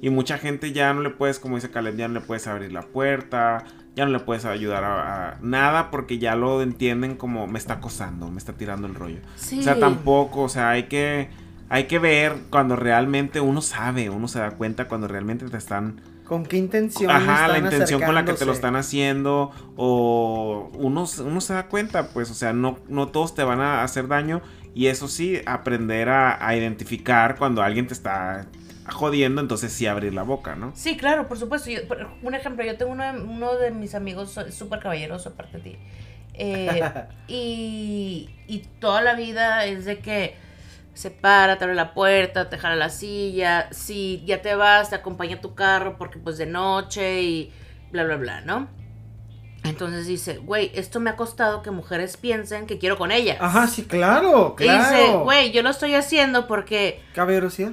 Y 0.00 0.10
mucha 0.10 0.38
gente 0.38 0.72
ya 0.72 0.94
no 0.94 1.02
le 1.02 1.10
puedes, 1.10 1.38
como 1.40 1.56
dice 1.56 1.70
Caleb, 1.70 1.96
ya 1.96 2.08
no 2.08 2.14
le 2.14 2.20
puedes 2.20 2.46
abrir 2.46 2.72
la 2.72 2.82
puerta, 2.82 3.64
ya 3.96 4.04
no 4.06 4.12
le 4.12 4.20
puedes 4.20 4.44
ayudar 4.44 4.84
a, 4.84 5.32
a 5.32 5.38
nada 5.42 5.90
porque 5.90 6.18
ya 6.18 6.36
lo 6.36 6.62
entienden 6.62 7.16
como 7.16 7.48
me 7.48 7.58
está 7.58 7.74
acosando, 7.74 8.30
me 8.30 8.38
está 8.38 8.52
tirando 8.52 8.86
el 8.86 8.94
rollo. 8.94 9.18
sí. 9.34 9.58
O 9.58 9.62
sea, 9.62 9.78
tampoco, 9.78 10.42
o 10.42 10.48
sea, 10.48 10.70
hay 10.70 10.84
que, 10.84 11.28
hay 11.68 11.84
que 11.84 11.98
ver 11.98 12.36
cuando 12.48 12.76
realmente 12.76 13.40
uno 13.40 13.60
sabe, 13.60 14.08
uno 14.08 14.28
se 14.28 14.38
da 14.38 14.52
cuenta 14.52 14.86
cuando 14.86 15.08
realmente 15.08 15.48
te 15.48 15.56
están 15.56 16.00
¿Con 16.32 16.46
qué 16.46 16.56
intención? 16.56 17.10
Ajá, 17.10 17.46
la 17.46 17.58
están 17.58 17.72
intención 17.72 18.00
con 18.00 18.14
la 18.14 18.24
que 18.24 18.32
te 18.32 18.46
lo 18.46 18.52
están 18.52 18.74
haciendo. 18.74 19.50
O 19.76 20.70
uno, 20.74 21.04
uno 21.26 21.40
se 21.42 21.52
da 21.52 21.66
cuenta, 21.68 22.08
pues, 22.08 22.30
o 22.30 22.34
sea, 22.34 22.54
no, 22.54 22.78
no 22.88 23.08
todos 23.08 23.34
te 23.34 23.44
van 23.44 23.60
a 23.60 23.82
hacer 23.82 24.08
daño. 24.08 24.40
Y 24.74 24.86
eso 24.86 25.08
sí, 25.08 25.42
aprender 25.44 26.08
a, 26.08 26.46
a 26.46 26.56
identificar 26.56 27.36
cuando 27.36 27.60
alguien 27.62 27.86
te 27.86 27.92
está 27.92 28.46
jodiendo, 28.90 29.42
entonces 29.42 29.74
sí 29.74 29.86
abrir 29.86 30.14
la 30.14 30.22
boca, 30.22 30.56
¿no? 30.56 30.72
Sí, 30.74 30.96
claro, 30.96 31.28
por 31.28 31.38
supuesto. 31.38 31.68
Yo- 31.70 31.86
por- 31.86 32.08
un 32.22 32.34
ejemplo, 32.34 32.64
yo 32.64 32.78
tengo 32.78 32.92
uno 32.92 33.12
de, 33.12 33.20
uno 33.20 33.56
de 33.56 33.70
mis 33.70 33.94
amigos 33.94 34.38
súper 34.50 34.78
caballeroso, 34.80 35.28
aparte 35.28 35.58
de 35.58 35.62
ti. 35.62 35.76
Eh, 36.32 36.82
y, 37.28 38.30
y 38.48 38.58
toda 38.80 39.02
la 39.02 39.14
vida 39.14 39.66
es 39.66 39.84
de 39.84 39.98
que 39.98 40.34
se 40.94 41.10
para, 41.10 41.58
te 41.58 41.64
abre 41.64 41.74
la 41.76 41.94
puerta, 41.94 42.48
te 42.50 42.58
jala 42.58 42.76
la 42.76 42.88
silla. 42.90 43.68
Si 43.72 44.22
ya 44.26 44.42
te 44.42 44.54
vas, 44.54 44.90
te 44.90 44.96
acompaña 44.96 45.40
tu 45.40 45.54
carro 45.54 45.96
porque 45.98 46.18
pues 46.18 46.38
de 46.38 46.46
noche 46.46 47.22
y 47.22 47.52
bla, 47.90 48.04
bla, 48.04 48.16
bla, 48.16 48.40
¿no? 48.42 48.68
Entonces 49.64 50.06
dice, 50.06 50.38
güey, 50.38 50.72
esto 50.74 50.98
me 50.98 51.10
ha 51.10 51.16
costado 51.16 51.62
que 51.62 51.70
mujeres 51.70 52.16
piensen 52.16 52.66
que 52.66 52.78
quiero 52.78 52.98
con 52.98 53.12
ellas. 53.12 53.36
Ajá, 53.40 53.68
sí, 53.68 53.84
claro, 53.84 54.56
Y 54.58 54.62
dice, 54.64 54.74
claro. 54.76 55.20
güey, 55.24 55.52
yo 55.52 55.62
lo 55.62 55.70
estoy 55.70 55.94
haciendo 55.94 56.48
porque 56.48 57.00
Caballerosidad. 57.14 57.70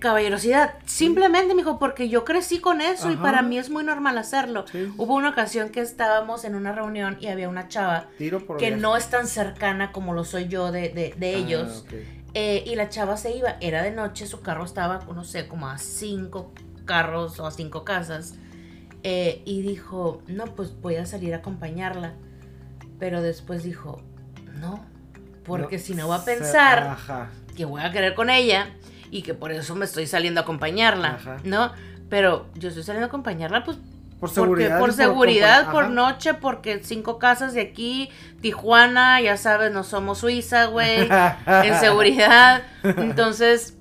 caballerosidad. 0.00 0.74
Simplemente, 0.86 1.54
mijo, 1.54 1.78
porque 1.78 2.08
yo 2.08 2.24
crecí 2.24 2.58
con 2.58 2.80
eso 2.80 3.12
y 3.12 3.16
para 3.16 3.42
mí 3.42 3.58
es 3.58 3.70
muy 3.70 3.84
normal 3.84 4.18
hacerlo. 4.18 4.64
Sí. 4.72 4.92
Hubo 4.96 5.14
una 5.14 5.28
ocasión 5.28 5.68
que 5.68 5.80
estábamos 5.80 6.44
en 6.44 6.56
una 6.56 6.72
reunión 6.72 7.16
y 7.20 7.28
había 7.28 7.48
una 7.48 7.68
chava 7.68 8.06
Tiro 8.18 8.44
por 8.44 8.56
que 8.56 8.66
viaje. 8.66 8.80
no 8.82 8.96
es 8.96 9.08
tan 9.08 9.28
cercana 9.28 9.92
como 9.92 10.12
lo 10.14 10.24
soy 10.24 10.48
yo 10.48 10.72
de, 10.72 10.88
de- 10.88 11.14
de 11.16 11.34
Ah, 11.34 11.38
ellos. 11.38 11.84
Eh, 12.34 12.62
y 12.66 12.76
la 12.76 12.88
chava 12.88 13.16
se 13.16 13.36
iba, 13.36 13.56
era 13.60 13.82
de 13.82 13.90
noche, 13.90 14.26
su 14.26 14.40
carro 14.40 14.64
estaba, 14.64 15.00
no 15.14 15.24
sé, 15.24 15.48
como 15.48 15.68
a 15.68 15.78
cinco 15.78 16.52
carros 16.84 17.40
o 17.40 17.46
a 17.46 17.50
cinco 17.50 17.84
casas. 17.84 18.34
Eh, 19.02 19.42
y 19.44 19.62
dijo, 19.62 20.22
no, 20.26 20.44
pues 20.54 20.78
voy 20.80 20.96
a 20.96 21.06
salir 21.06 21.34
a 21.34 21.38
acompañarla. 21.38 22.12
Pero 22.98 23.22
después 23.22 23.62
dijo, 23.62 24.02
no, 24.58 24.84
porque 25.44 25.78
No, 25.78 25.82
si 25.82 25.94
no 25.94 26.08
va 26.08 26.16
a 26.16 26.24
pensar 26.24 26.80
Ajá. 26.80 27.30
que 27.56 27.64
voy 27.64 27.82
a 27.82 27.90
querer 27.92 28.14
con 28.14 28.28
ella 28.30 28.68
y 29.10 29.22
que 29.22 29.34
por 29.34 29.50
eso 29.52 29.74
me 29.74 29.86
estoy 29.86 30.06
saliendo 30.06 30.40
a 30.40 30.42
acompañarla, 30.42 31.14
Ajá. 31.14 31.36
¿no? 31.44 31.72
Pero 32.08 32.46
yo 32.54 32.68
estoy 32.68 32.84
saliendo 32.84 33.06
a 33.06 33.08
acompañarla, 33.08 33.64
pues, 33.64 33.78
Por 34.20 34.28
porque, 34.28 34.34
seguridad. 34.34 34.78
por 34.78 34.92
seguridad, 34.92 35.72
por 35.72 35.90
noche, 35.90 36.34
porque 36.34 36.80
cinco 36.84 37.18
casas 37.18 37.54
de 37.54 37.62
aquí, 37.62 38.10
Tijuana, 38.42 39.20
ya 39.22 39.38
sabes, 39.38 39.72
no 39.72 39.82
somos 39.82 40.18
Suiza, 40.18 40.66
güey, 40.66 41.08
en 41.46 41.80
seguridad. 41.80 42.62
Entonces, 42.82 43.74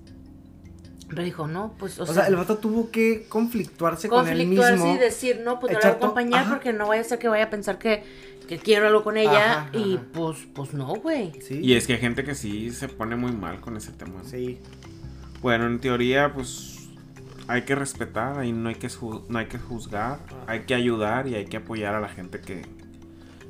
pero 1.10 1.24
dijo, 1.24 1.48
no, 1.48 1.74
pues, 1.78 2.00
o, 2.00 2.04
O, 2.04 2.06
sea, 2.06 2.16
sea, 2.16 2.28
el 2.28 2.36
vato 2.36 2.58
tuvo 2.60 2.92
que 2.92 3.26
conflictuarse 3.28 4.08
con 4.08 4.28
él 4.28 4.38
conflictuarse 4.38 4.76
mismo. 4.76 4.96
y 4.96 4.98
decir, 5.00 5.42
no, 5.44 5.60
pues 5.60 5.74
no 5.74 5.80
la 5.80 5.86
voy 5.88 5.94
a 5.94 5.98
acompañar 5.98 6.42
ajá. 6.42 6.50
porque 6.52 6.72
no 6.72 6.88
vaya 6.88 7.02
a 7.02 7.04
ser 7.06 7.18
que 7.20 7.28
vaya 7.28 7.46
a 7.46 7.50
pensar 7.50 7.80
que, 7.80 8.04
que 8.48 8.60
quiero 8.60 8.88
algo 8.88 9.04
con 9.04 9.18
ella 9.18 9.62
Ajá, 9.62 9.70
y 9.74 9.96
ajá. 9.96 10.04
pues, 10.14 10.38
pues 10.54 10.74
no, 10.74 10.88
güey. 10.96 11.34
Sí. 11.42 11.60
Y 11.64 11.74
es 11.74 11.88
que 11.88 11.94
hay 11.94 12.00
gente 12.00 12.24
que 12.24 12.36
sí 12.36 12.70
se 12.70 12.88
pone 12.88 13.16
muy 13.16 13.32
mal 13.32 13.60
con 13.60 13.76
ese 13.76 13.92
tema. 13.92 14.22
Sí. 14.24 14.60
Bueno, 15.42 15.66
en 15.66 15.80
teoría, 15.80 16.32
pues 16.34 16.69
hay 17.50 17.64
que 17.64 17.74
respetar, 17.74 18.38
ahí 18.38 18.52
no 18.52 18.70
hay 18.70 18.76
que, 18.76 18.90
no 19.28 19.40
hay 19.40 19.48
que 19.48 19.58
juzgar, 19.58 20.20
hay 20.46 20.62
que 20.62 20.76
ayudar 20.76 21.28
y 21.28 21.34
hay 21.34 21.46
que 21.46 21.58
apoyar 21.58 21.96
a 21.96 22.00
la 22.00 22.08
gente 22.08 22.42
que, 22.42 22.62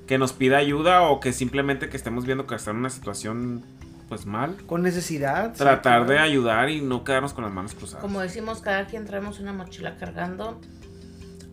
que 0.07 0.17
nos 0.17 0.31
pida 0.31 0.57
ayuda 0.57 1.01
o 1.01 1.19
que 1.19 1.33
simplemente 1.33 1.89
que 1.89 1.97
estemos 1.97 2.25
viendo 2.25 2.47
que 2.47 2.55
está 2.55 2.71
en 2.71 2.77
una 2.77 2.89
situación 2.89 3.61
pues 4.07 4.25
mal. 4.25 4.55
Con 4.67 4.83
necesidad. 4.83 5.51
sí, 5.51 5.59
Tratar 5.59 6.07
de 6.07 6.17
ayudar 6.17 6.69
y 6.69 6.79
no 6.79 7.03
quedarnos 7.03 7.33
con 7.33 7.43
las 7.43 7.51
manos 7.51 7.75
cruzadas. 7.75 8.01
Como 8.01 8.21
decimos, 8.21 8.61
cada 8.61 8.87
quien 8.87 9.05
traemos 9.05 9.41
una 9.41 9.51
mochila 9.51 9.97
cargando. 9.97 10.61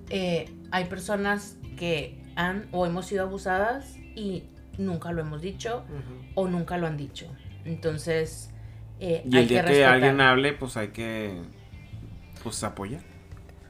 Eh, 0.08 0.48
hay 0.70 0.84
personas 0.84 1.56
que 1.76 2.22
han 2.36 2.68
o 2.70 2.86
hemos 2.86 3.06
sido 3.06 3.24
abusadas 3.24 3.96
y 4.14 4.44
nunca 4.78 5.10
lo 5.10 5.20
hemos 5.20 5.42
dicho 5.42 5.84
o 6.36 6.46
nunca 6.46 6.78
lo 6.78 6.86
han 6.86 6.96
dicho. 6.96 7.26
Entonces, 7.64 8.50
eh, 9.00 9.22
y 9.28 9.36
hay 9.36 9.42
el 9.42 9.48
día 9.48 9.64
que, 9.64 9.84
alguien 9.84 10.20
hable, 10.20 10.52
pues 10.52 10.76
hay 10.76 10.88
que 10.88 11.42
pues 12.50 12.62
apoyar. 12.64 13.02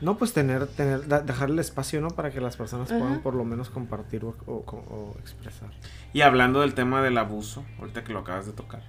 No, 0.02 0.18
pues 0.18 0.34
tener, 0.34 0.66
tener, 0.66 1.06
dejarle 1.24 1.62
espacio, 1.62 2.02
¿no? 2.02 2.08
Para 2.10 2.30
que 2.30 2.38
las 2.42 2.56
personas 2.58 2.90
Ajá. 2.90 3.00
puedan 3.00 3.22
por 3.22 3.34
lo 3.34 3.44
menos 3.44 3.70
compartir 3.70 4.24
o, 4.26 4.36
o- 4.46 4.52
o 4.52 5.16
expresar. 5.20 5.70
Y 6.12 6.20
hablando 6.20 6.60
del 6.60 6.74
tema 6.74 7.00
del 7.02 7.16
abuso, 7.16 7.64
ahorita 7.78 8.04
que 8.04 8.12
lo 8.12 8.18
acabas 8.18 8.44
de 8.44 8.52
tocar. 8.52 8.82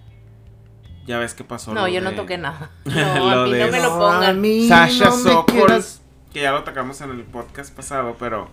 Ya 1.05 1.17
ves 1.19 1.33
qué 1.33 1.45
pasó. 1.45 1.73
No, 1.73 1.81
lo 1.83 1.87
yo 1.87 2.01
no 2.01 2.13
toqué 2.13 2.37
nada. 2.37 2.71
Lo 2.83 2.91
No, 2.95 3.29
a 3.29 3.45
mí 3.45 3.53
de- 3.53 3.65
no 3.65 3.71
me 3.71 3.79
lo 3.81 4.05
a 4.09 4.33
mí 4.33 4.67
Sasha 4.67 5.05
no 5.05 5.11
Sokol, 5.17 5.83
que 6.33 6.41
ya 6.41 6.51
lo 6.51 6.65
tocamos 6.65 6.99
en 6.99 7.11
el 7.11 7.23
podcast 7.23 7.73
pasado, 7.73 8.17
pero 8.19 8.49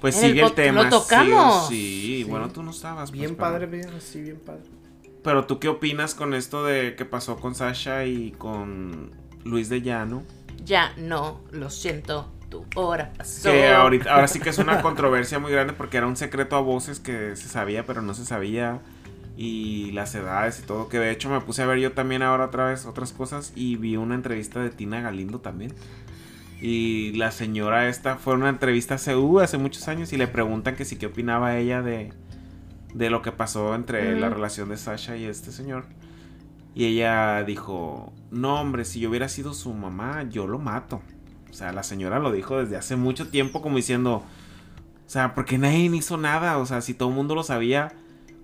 pues 0.00 0.16
En 0.22 0.30
sigue 0.30 0.42
el 0.42 0.52
tema. 0.54 0.84
¿lo 0.84 0.88
tocamos? 0.88 1.68
Sí, 1.68 1.74
sí, 1.74 2.24
Sí. 2.24 2.24
bueno, 2.24 2.48
tú 2.48 2.62
no 2.62 2.70
estabas. 2.70 3.10
pues, 3.10 3.20
Bien 3.20 3.36
pero- 3.36 3.50
padre, 3.50 3.66
bien, 3.66 3.90
así, 3.94 4.22
bien 4.22 4.40
padre. 4.40 4.62
Pero 5.22 5.44
tú 5.44 5.58
qué 5.58 5.68
opinas 5.68 6.14
con 6.14 6.32
esto 6.32 6.64
de 6.64 6.96
que 6.96 7.04
pasó 7.04 7.36
con 7.36 7.54
Sasha 7.54 8.06
y 8.06 8.30
con 8.30 9.10
Luis 9.44 9.68
de 9.68 9.82
Llano? 9.82 10.22
Ya 10.64 10.92
no, 10.96 11.40
lo 11.50 11.70
siento, 11.70 12.30
tu 12.50 12.66
hora 12.74 13.12
pasó. 13.16 13.50
Que 13.50 13.68
ahorita, 13.68 14.12
ahora 14.12 14.28
sí 14.28 14.40
que 14.40 14.50
es 14.50 14.58
una 14.58 14.82
controversia 14.82 15.38
muy 15.38 15.52
grande 15.52 15.72
porque 15.72 15.96
era 15.96 16.06
un 16.06 16.16
secreto 16.16 16.56
a 16.56 16.60
voces 16.60 17.00
que 17.00 17.36
se 17.36 17.48
sabía, 17.48 17.86
pero 17.86 18.02
no 18.02 18.12
se 18.14 18.24
sabía. 18.24 18.80
Y 19.36 19.92
las 19.92 20.14
edades 20.14 20.60
y 20.60 20.62
todo. 20.62 20.88
Que 20.88 20.98
de 20.98 21.10
hecho 21.10 21.30
me 21.30 21.40
puse 21.40 21.62
a 21.62 21.66
ver 21.66 21.78
yo 21.78 21.92
también 21.92 22.22
ahora 22.22 22.46
otra 22.46 22.66
vez 22.66 22.84
otras 22.84 23.12
cosas. 23.12 23.52
Y 23.54 23.76
vi 23.76 23.96
una 23.96 24.14
entrevista 24.14 24.60
de 24.60 24.70
Tina 24.70 25.00
Galindo 25.00 25.40
también. 25.40 25.72
Y 26.60 27.12
la 27.12 27.30
señora 27.30 27.88
esta 27.88 28.16
fue 28.16 28.34
una 28.34 28.50
entrevista 28.50 28.96
hace, 28.96 29.16
uh, 29.16 29.40
hace 29.40 29.56
muchos 29.56 29.88
años. 29.88 30.12
Y 30.12 30.18
le 30.18 30.26
preguntan 30.26 30.76
que 30.76 30.84
sí 30.84 30.96
qué 30.96 31.06
opinaba 31.06 31.56
ella 31.56 31.80
de, 31.80 32.12
de 32.92 33.08
lo 33.08 33.22
que 33.22 33.32
pasó 33.32 33.74
entre 33.74 34.18
la 34.20 34.28
relación 34.28 34.68
de 34.68 34.76
Sasha 34.76 35.16
y 35.16 35.24
este 35.24 35.52
señor. 35.52 35.86
Y 36.74 36.84
ella 36.84 37.42
dijo 37.44 38.12
no 38.30 38.60
hombre, 38.60 38.84
si 38.84 39.00
yo 39.00 39.10
hubiera 39.10 39.28
sido 39.28 39.54
su 39.54 39.72
mamá, 39.72 40.24
yo 40.28 40.46
lo 40.46 40.58
mato. 40.58 41.02
O 41.50 41.52
sea, 41.52 41.72
la 41.72 41.82
señora 41.82 42.18
lo 42.18 42.32
dijo 42.32 42.58
desde 42.58 42.76
hace 42.76 42.96
mucho 42.96 43.28
tiempo 43.28 43.60
como 43.60 43.76
diciendo, 43.76 44.16
o 44.16 45.10
sea, 45.10 45.34
¿por 45.34 45.44
qué 45.44 45.58
nadie 45.58 45.90
hizo 45.94 46.16
nada? 46.16 46.58
O 46.58 46.66
sea, 46.66 46.80
si 46.80 46.94
todo 46.94 47.08
el 47.08 47.14
mundo 47.14 47.34
lo 47.34 47.42
sabía, 47.42 47.92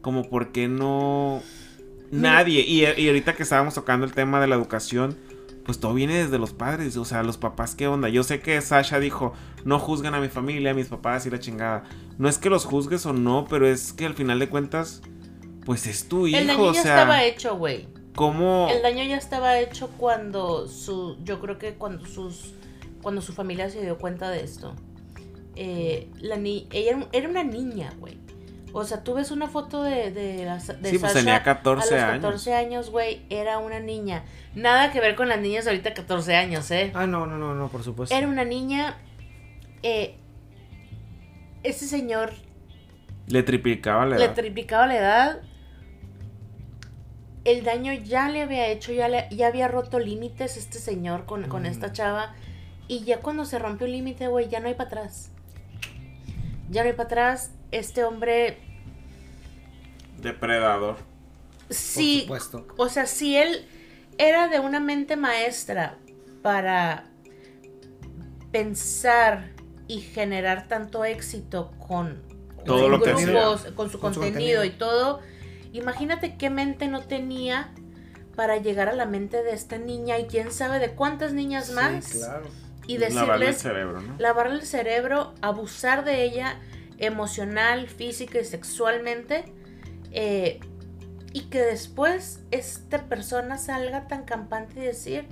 como 0.02 0.28
por 0.28 0.52
qué 0.52 0.68
no... 0.68 1.40
Nadie. 2.10 2.60
Y, 2.60 2.84
y 2.84 3.08
ahorita 3.08 3.34
que 3.34 3.42
estábamos 3.42 3.74
tocando 3.74 4.06
el 4.06 4.12
tema 4.12 4.40
de 4.40 4.46
la 4.46 4.54
educación, 4.54 5.16
pues 5.66 5.80
todo 5.80 5.94
viene 5.94 6.14
desde 6.14 6.38
los 6.38 6.52
padres, 6.52 6.96
o 6.96 7.04
sea, 7.04 7.24
los 7.24 7.38
papás, 7.38 7.74
¿qué 7.74 7.88
onda? 7.88 8.08
Yo 8.08 8.22
sé 8.22 8.40
que 8.40 8.60
Sasha 8.60 9.00
dijo, 9.00 9.32
no 9.64 9.80
juzgan 9.80 10.14
a 10.14 10.20
mi 10.20 10.28
familia, 10.28 10.70
a 10.70 10.74
mis 10.74 10.86
papás 10.86 11.26
y 11.26 11.30
la 11.30 11.40
chingada. 11.40 11.82
No 12.18 12.28
es 12.28 12.38
que 12.38 12.50
los 12.50 12.64
juzgues 12.64 13.04
o 13.04 13.12
no, 13.12 13.46
pero 13.50 13.66
es 13.66 13.92
que 13.92 14.06
al 14.06 14.14
final 14.14 14.38
de 14.38 14.48
cuentas, 14.48 15.02
pues 15.64 15.88
es 15.88 16.06
tu 16.08 16.28
hijo, 16.28 16.38
El 16.38 16.46
daño 16.46 16.62
o 16.62 16.72
sea, 16.72 16.82
estaba 16.82 17.24
hecho, 17.24 17.56
güey. 17.56 17.88
¿Cómo? 18.16 18.68
El 18.70 18.82
daño 18.82 19.04
ya 19.04 19.16
estaba 19.16 19.58
hecho 19.60 19.88
cuando 19.96 20.66
su. 20.66 21.16
Yo 21.22 21.38
creo 21.40 21.58
que 21.58 21.74
cuando 21.74 22.04
sus. 22.06 22.54
Cuando 23.02 23.20
su 23.22 23.32
familia 23.32 23.70
se 23.70 23.80
dio 23.82 23.96
cuenta 23.98 24.30
de 24.30 24.42
esto. 24.42 24.74
Eh, 25.54 26.08
la 26.20 26.36
ni 26.36 26.66
ella 26.72 26.98
era- 27.12 27.28
una 27.28 27.44
niña, 27.44 27.92
güey. 28.00 28.18
O 28.72 28.84
sea, 28.84 29.02
tú 29.04 29.14
ves 29.14 29.30
una 29.30 29.46
foto 29.48 29.82
de, 29.84 30.10
de, 30.10 30.44
la- 30.44 30.58
de 30.58 30.90
Sí, 30.90 30.98
pues 30.98 31.12
Sasha 31.12 31.14
tenía 31.14 31.42
14 31.42 31.94
a 31.94 31.96
los 31.96 32.04
años. 32.04 32.22
14 32.24 32.54
años, 32.54 32.90
güey, 32.90 33.22
era 33.30 33.56
una 33.58 33.80
niña. 33.80 34.24
Nada 34.54 34.92
que 34.92 35.00
ver 35.00 35.14
con 35.14 35.28
las 35.28 35.40
niñas 35.40 35.64
de 35.64 35.70
ahorita 35.70 35.94
14 35.94 36.34
años, 36.36 36.70
¿eh? 36.72 36.90
Ah, 36.94 37.06
no, 37.06 37.24
no, 37.26 37.38
no, 37.38 37.54
no, 37.54 37.68
por 37.68 37.82
supuesto. 37.84 38.14
Era 38.14 38.26
una 38.26 38.44
niña. 38.44 38.96
Eh, 39.82 40.16
ese 41.62 41.86
señor 41.86 42.32
Le 43.28 43.42
triplicaba 43.42 44.04
la 44.04 44.18
le 44.18 44.24
edad. 44.26 44.34
triplicaba 44.34 44.86
la 44.88 44.96
edad. 44.96 45.40
El 47.46 47.62
daño 47.64 47.92
ya 47.92 48.28
le 48.28 48.42
había 48.42 48.66
hecho, 48.68 48.92
ya, 48.92 49.08
le, 49.08 49.28
ya 49.30 49.46
había 49.46 49.68
roto 49.68 49.98
límites 50.00 50.56
este 50.56 50.78
señor 50.78 51.24
con, 51.26 51.44
con 51.48 51.62
Mm. 51.62 51.66
esta 51.66 51.92
chava. 51.92 52.34
Y 52.88 53.04
ya 53.04 53.20
cuando 53.20 53.44
se 53.44 53.58
rompió 53.58 53.86
el 53.86 53.92
límite, 53.92 54.26
güey, 54.28 54.48
ya 54.48 54.60
no 54.60 54.68
hay 54.68 54.74
para 54.74 54.88
atrás. 54.88 55.30
Ya 56.70 56.82
no 56.82 56.88
hay 56.90 56.94
para 56.96 57.06
atrás. 57.06 57.52
Este 57.70 58.04
hombre, 58.04 58.58
Depredador. 60.20 60.96
sí, 61.70 62.24
Por 62.28 62.40
supuesto. 62.40 62.74
o 62.76 62.88
sea, 62.88 63.06
si 63.06 63.36
él 63.36 63.66
era 64.18 64.48
de 64.48 64.60
una 64.60 64.80
mente 64.80 65.16
maestra 65.16 65.98
para 66.42 67.04
pensar 68.50 69.50
y 69.88 70.00
generar 70.00 70.68
tanto 70.68 71.04
éxito 71.04 71.72
con 71.86 72.22
Todo 72.64 72.88
lo 72.88 73.00
que 73.00 73.12
grupos, 73.14 73.60
hacía. 73.60 73.74
con 73.74 73.90
su 73.90 74.00
Con 74.00 74.14
su 74.14 74.20
contenido 74.20 74.60
contenido. 74.60 74.64
y 74.64 74.70
todo. 74.70 75.20
Imagínate 75.76 76.36
qué 76.36 76.50
mente 76.50 76.88
no 76.88 77.00
tenía 77.02 77.70
para 78.34 78.56
llegar 78.58 78.88
a 78.88 78.92
la 78.94 79.06
mente 79.06 79.42
de 79.42 79.52
esta 79.52 79.78
niña 79.78 80.18
y 80.18 80.26
quién 80.26 80.50
sabe 80.52 80.78
de 80.78 80.90
cuántas 80.90 81.32
niñas 81.32 81.70
más 81.72 82.04
Sí, 82.04 82.18
claro. 82.18 82.46
y 82.86 82.98
Lavarle 82.98 83.46
el 83.46 83.52
decirles 83.52 83.58
cerebro, 83.58 84.00
¿no? 84.02 84.14
lavarle 84.18 84.54
el 84.56 84.66
cerebro, 84.66 85.32
abusar 85.40 86.04
de 86.04 86.22
ella 86.24 86.58
emocional, 86.98 87.88
física 87.88 88.38
y 88.40 88.44
sexualmente. 88.44 89.44
eh, 90.12 90.60
y 91.32 91.42
que 91.50 91.60
después 91.60 92.40
esta 92.50 93.04
persona 93.08 93.58
salga 93.58 94.06
tan 94.08 94.24
campante 94.24 94.80
y 94.80 94.84
decir, 94.84 95.26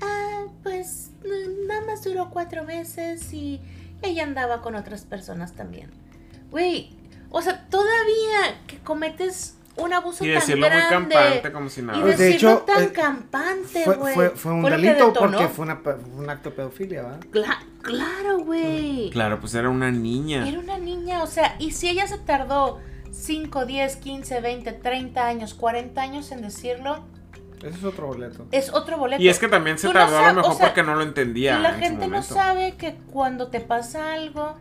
ah, 0.00 0.46
pues 0.62 1.10
nada 1.68 1.82
más 1.84 2.02
duró 2.04 2.30
cuatro 2.30 2.64
meses 2.64 3.34
y 3.34 3.60
ella 4.00 4.22
andaba 4.24 4.62
con 4.62 4.74
otras 4.74 5.02
personas 5.04 5.52
también. 5.54 5.90
Güey, 6.50 6.96
o 7.28 7.42
sea, 7.42 7.66
todavía 7.68 8.62
que 8.66 8.78
cometes 8.78 9.55
un 9.78 9.92
abuso 9.92 10.24
Y 10.24 10.28
tan 10.28 10.40
decirlo 10.40 10.68
muy 10.68 10.76
grande 10.78 11.14
campante 11.14 11.52
como 11.52 11.68
si 11.68 11.80
y 11.80 11.84
nada. 11.84 12.00
Pues, 12.02 12.18
de 12.18 12.24
decirlo 12.26 12.50
hecho, 12.52 12.58
tan 12.62 12.82
eh, 12.84 12.92
campante, 12.92 13.84
Fue, 13.84 13.96
güey. 13.96 14.14
fue, 14.14 14.30
fue 14.30 14.52
un 14.52 14.64
que 14.64 14.70
delito 14.70 15.12
porque 15.12 15.48
fue, 15.48 15.64
una, 15.66 15.80
un 16.16 16.30
acto 16.30 16.50
de 16.50 16.56
pedofilia, 16.56 17.02
¿verdad? 17.02 17.20
Cla- 17.30 17.58
claro, 17.82 18.38
güey. 18.38 19.10
Claro, 19.10 19.38
pues 19.40 19.54
era 19.54 19.68
una 19.68 19.90
niña. 19.90 20.46
Era 20.48 20.58
una 20.58 20.78
niña, 20.78 21.22
o 21.22 21.26
sea, 21.26 21.56
y 21.58 21.72
si 21.72 21.88
ella 21.88 22.06
se 22.06 22.18
tardó 22.18 22.80
5, 23.12 23.66
10, 23.66 23.96
15, 23.96 24.40
20, 24.40 24.72
30 24.72 25.26
años, 25.26 25.54
40 25.54 26.00
años 26.00 26.32
en 26.32 26.42
decirlo, 26.42 27.04
Ese 27.58 27.68
es 27.70 27.84
otro 27.84 28.06
boleto. 28.08 28.46
es 28.52 28.72
otro 28.72 28.96
boleto. 28.98 29.22
Y 29.22 29.28
es 29.28 29.38
que 29.38 29.48
también 29.48 29.78
se 29.78 29.88
Tú 29.88 29.92
no 29.92 30.00
tardó 30.00 30.18
a 30.18 30.28
lo 30.28 30.34
mejor 30.36 30.52
o 30.52 30.54
sea, 30.54 30.66
porque 30.68 30.82
no 30.82 30.94
lo 30.94 31.02
entendía. 31.02 31.58
la 31.58 31.68
en 31.70 31.74
su 31.74 31.80
gente 31.80 32.08
no 32.08 32.22
sabe 32.22 32.76
que 32.76 32.96
cuando 33.12 33.48
te 33.48 33.60
pasa 33.60 34.12
algo 34.14 34.56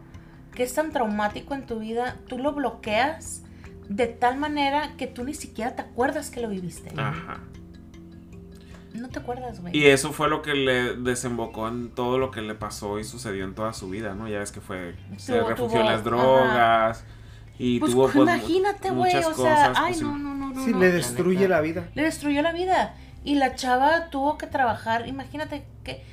que 0.54 0.64
es 0.64 0.74
tan 0.74 0.92
traumático 0.92 1.54
en 1.54 1.66
tu 1.66 1.80
vida, 1.80 2.16
tú 2.28 2.38
lo 2.38 2.54
bloqueas 2.54 3.42
de 3.90 4.08
tal 4.08 4.38
manera 4.38 4.94
que 4.98 5.08
tú 5.08 5.24
ni 5.24 5.34
siquiera 5.34 5.76
te 5.76 5.82
acuerdas 5.82 6.30
que 6.30 6.42
lo 6.42 6.50
viviste. 6.50 6.92
Ajá. 6.98 7.40
No 8.94 9.10
te 9.10 9.20
acuerdas, 9.20 9.60
güey. 9.62 9.76
Y 9.78 9.88
eso 9.88 10.14
fue 10.14 10.30
lo 10.30 10.42
que 10.42 10.54
le 10.54 10.96
desembocó 10.96 11.68
en 11.68 11.90
todo 11.90 12.18
lo 12.18 12.32
que 12.32 12.42
le 12.42 12.56
pasó 12.56 12.98
y 12.98 13.04
sucedió 13.04 13.44
en 13.44 13.54
toda 13.54 13.74
su 13.74 13.90
vida, 13.90 14.16
¿no? 14.16 14.28
Ya 14.30 14.40
ves 14.40 14.52
que 14.54 14.62
fue. 14.62 14.96
se 15.18 15.34
Tuvo- 15.38 15.48
refugió 15.50 15.82
en 15.82 15.86
las 15.88 16.04
drogas. 16.04 17.04
Y 17.60 17.80
Pues, 17.80 17.92
tuvo. 17.92 18.04
pues, 18.10 18.16
imagínate, 18.16 18.90
güey, 18.92 19.14
muchas 19.16 19.28
o 19.38 19.44
sea, 19.44 19.56
cosas, 19.70 19.78
ay, 19.82 19.94
pues, 19.94 20.02
no, 20.02 20.18
no, 20.18 20.34
no, 20.36 20.50
no. 20.52 20.64
Sí, 20.66 20.72
no. 20.72 20.80
le 20.80 20.92
destruye 20.92 21.48
la 21.48 21.62
vida. 21.62 21.90
Le 21.94 22.04
destruyó 22.04 22.42
la 22.42 22.52
vida. 22.54 22.96
Y 23.26 23.36
la 23.36 23.56
chava 23.56 24.10
tuvo 24.10 24.38
que 24.38 24.48
trabajar. 24.48 25.08
Imagínate 25.08 25.66
que. 25.84 26.04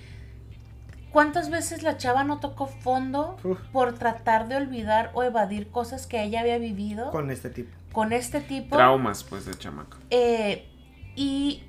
¿Cuántas 1.13 1.51
veces 1.51 1.83
la 1.83 1.99
chava 1.99 2.25
no 2.25 2.41
tocó 2.41 2.67
fondo 2.67 3.37
Uf. 3.45 3.61
por 3.71 3.95
tratar 3.99 4.49
de 4.49 4.57
olvidar 4.57 5.11
o 5.15 5.23
evadir 5.23 5.71
cosas 5.71 6.07
que 6.07 6.23
ella 6.23 6.41
había 6.41 6.59
vivido 6.59 7.11
con, 7.11 7.25
Con 7.25 7.31
este 7.31 7.51
tipo. 7.51 7.75
este 8.11 8.41
tipo? 8.41 8.77
Traumas, 8.77 9.23
pues, 9.25 9.45
de 9.45 9.55
chamaco. 9.55 9.99
Eh, 10.11 10.67
y 11.15 11.63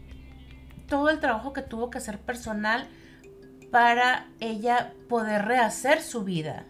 todo 0.88 1.10
el 1.10 1.20
trabajo 1.20 1.52
que 1.52 1.62
tuvo 1.62 1.90
que 1.90 1.98
hacer 1.98 2.20
personal 2.20 2.88
para 3.72 4.28
ella 4.40 4.94
poder 5.10 5.46
rehacer 5.46 6.02
su 6.02 6.24
vida. 6.24 6.66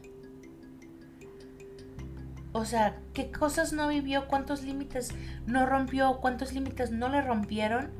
O 2.53 2.65
sea, 2.65 2.95
¿qué 3.13 3.31
cosas 3.31 3.73
no 3.73 3.87
vivió? 3.87 4.27
¿Cuántos 4.27 4.63
límites 4.63 5.13
no 5.45 5.65
rompió? 5.65 6.19
¿Cuántos 6.21 6.53
límites 6.53 6.91
no 6.91 7.09
le 7.09 7.21
rompieron? 7.21 7.91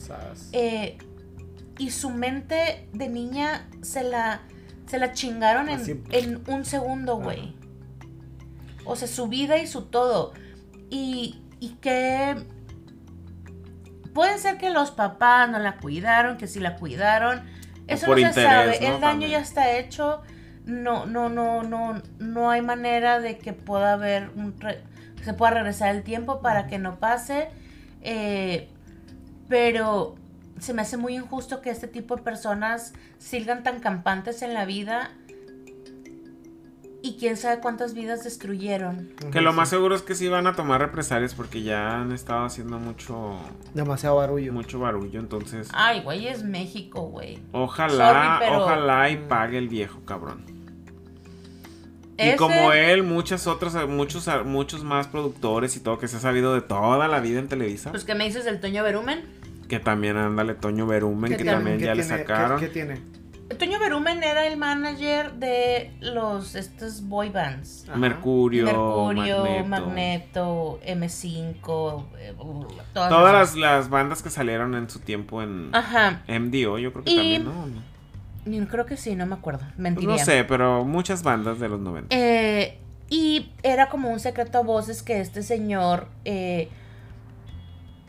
Eh, 0.51 0.97
y 1.77 1.91
su 1.91 2.11
mente 2.11 2.87
de 2.93 3.09
niña 3.09 3.67
se 3.81 4.03
la, 4.03 4.41
se 4.94 4.99
la 4.99 5.11
chingaron 5.11 5.70
en, 5.70 5.80
Así. 5.80 5.99
en 6.11 6.44
un 6.45 6.65
segundo, 6.65 7.18
güey. 7.18 7.56
O 8.86 8.95
sea, 8.95 9.07
su 9.07 9.28
vida 9.28 9.57
y 9.57 9.65
su 9.65 9.86
todo. 9.86 10.34
Y, 10.91 11.41
y 11.60 11.70
que... 11.82 12.36
Puede 14.14 14.38
ser 14.38 14.60
que 14.60 14.70
los 14.70 14.91
papás 14.91 15.49
no 15.49 15.57
la 15.57 15.78
cuidaron, 15.78 16.38
que 16.38 16.45
sí 16.45 16.60
la 16.60 16.76
cuidaron. 16.76 17.41
Eso 17.88 18.06
no 18.06 18.14
se 18.14 18.22
interés, 18.22 18.45
sabe. 18.48 18.65
¿no? 18.68 18.74
El 18.74 18.82
daño 18.82 18.99
También. 18.99 19.32
ya 19.32 19.40
está 19.40 19.72
hecho. 19.80 20.22
No, 20.65 21.07
no, 21.07 21.28
no, 21.28 21.64
no, 21.64 21.99
no 22.20 22.52
hay 22.52 22.61
manera 22.61 23.20
de 23.20 23.40
que 23.40 23.53
pueda 23.53 23.94
haber 23.94 24.30
un 24.36 24.53
re- 24.60 24.84
se 25.24 25.34
pueda 25.34 25.53
regresar 25.53 25.95
el 25.95 26.03
tiempo 26.03 26.40
para 26.40 26.68
que 26.68 26.78
no 26.78 26.99
pase. 26.99 27.49
Eh, 28.03 28.70
pero 29.49 30.14
se 30.59 30.73
me 30.73 30.81
hace 30.81 30.97
muy 30.97 31.15
injusto 31.15 31.61
que 31.61 31.69
este 31.69 31.88
tipo 31.88 32.15
de 32.15 32.21
personas 32.23 32.93
sigan 33.17 33.63
tan 33.63 33.80
campantes 33.80 34.41
en 34.41 34.53
la 34.53 34.65
vida 34.65 35.11
y 37.01 37.17
quién 37.19 37.35
sabe 37.35 37.59
cuántas 37.59 37.93
vidas 37.93 38.23
destruyeron. 38.23 39.09
Que 39.31 39.41
lo 39.41 39.51
más 39.51 39.67
seguro 39.69 39.93
es 39.93 40.01
que 40.03 40.15
sí 40.15 40.30
van 40.30 40.47
a 40.47 40.55
tomar 40.55 40.80
represalias 40.80 41.34
porque 41.34 41.61
ya 41.61 41.99
han 41.99 42.13
estado 42.13 42.45
haciendo 42.45 42.80
mucho, 42.80 43.38
Demasiado 43.73 44.15
barullo. 44.15 44.53
mucho 44.53 44.80
barullo. 44.80 45.19
Entonces, 45.19 45.69
Ay, 45.73 46.01
güey, 46.01 46.27
es 46.27 46.43
México, 46.43 47.01
güey. 47.09 47.39
ojalá, 47.51 48.38
sorry, 48.38 48.47
pero- 48.49 48.63
ojalá 48.63 49.09
y 49.09 49.17
pague 49.17 49.57
el 49.57 49.67
viejo 49.67 49.99
cabrón. 50.05 50.45
Y 52.17 52.21
Ese- 52.30 52.38
como 52.38 52.71
él, 52.71 53.03
muchas 53.03 53.47
otras, 53.47 53.75
muchos, 53.89 54.30
muchos 54.45 54.84
más 54.85 55.07
productores 55.07 55.75
y 55.75 55.80
todo 55.81 55.97
que 55.97 56.07
se 56.07 56.17
ha 56.17 56.19
sabido 56.19 56.53
de 56.53 56.61
toda 56.61 57.07
la 57.09 57.19
vida 57.19 57.39
en 57.39 57.49
Televisa. 57.49 57.89
Pues, 57.91 58.05
¿qué 58.05 58.15
me 58.15 58.23
dices 58.23 58.45
del 58.45 58.61
Toño 58.61 58.81
Berumen? 58.84 59.25
Que 59.77 59.83
también 59.83 60.17
ándale 60.17 60.53
Toño 60.55 60.85
Berumen, 60.87 61.31
Que 61.31 61.37
también- 61.37 61.55
también 61.57 61.77
¿Qué 61.79 61.85
ya 61.85 61.95
le 61.95 62.03
sacaron. 62.03 62.59
¿Qué, 62.59 62.67
qué 62.67 62.73
tiene? 62.73 63.01
Toño 63.59 63.77
Berumen 63.77 64.23
era 64.23 64.47
el 64.47 64.57
manager 64.57 65.33
de 65.33 65.91
los 66.01 66.55
estos 66.55 67.07
boy 67.07 67.29
bands. 67.29 67.85
Ajá. 67.87 67.97
Mercurio, 67.97 68.65
Mercurio, 68.65 69.37
Magneto. 69.43 69.69
Magneto, 69.69 70.79
M5, 70.85 72.05
eh, 72.17 72.33
todas, 72.93 73.09
Todas 73.09 73.33
las, 73.33 73.55
las 73.55 73.89
bandas 73.89 74.23
que 74.23 74.29
salieron 74.29 74.73
en 74.75 74.89
su 74.89 74.99
tiempo 74.99 75.41
en 75.43 75.69
Ajá. 75.73 76.23
MDO, 76.27 76.79
yo 76.79 76.91
creo 76.93 77.03
que 77.03 77.11
Y- 77.11 77.15
también, 77.17 77.45
¿no? 77.45 77.51
No. 77.67 77.93
Ni- 78.45 78.65
Creo 78.65 78.85
que 78.85 78.97
sí, 78.97 79.15
no 79.15 79.25
me 79.25 79.35
acuerdo. 79.35 79.61
Pues 79.67 79.77
Mentiría. 79.79 80.09
no 80.09 80.17
sé, 80.17 80.43
pero 80.43 80.83
muchas 80.83 81.23
bandas 81.23 81.59
de 81.59 81.69
los 81.69 81.79
90. 81.79 82.13
Eh, 82.15 82.77
y 83.09 83.51
era 83.61 83.87
como 83.89 84.09
un 84.09 84.19
secreto 84.19 84.57
a 84.57 84.61
voces 84.61 85.03
que 85.03 85.19
este 85.21 85.43
señor 85.43 86.07
eh, 86.25 86.69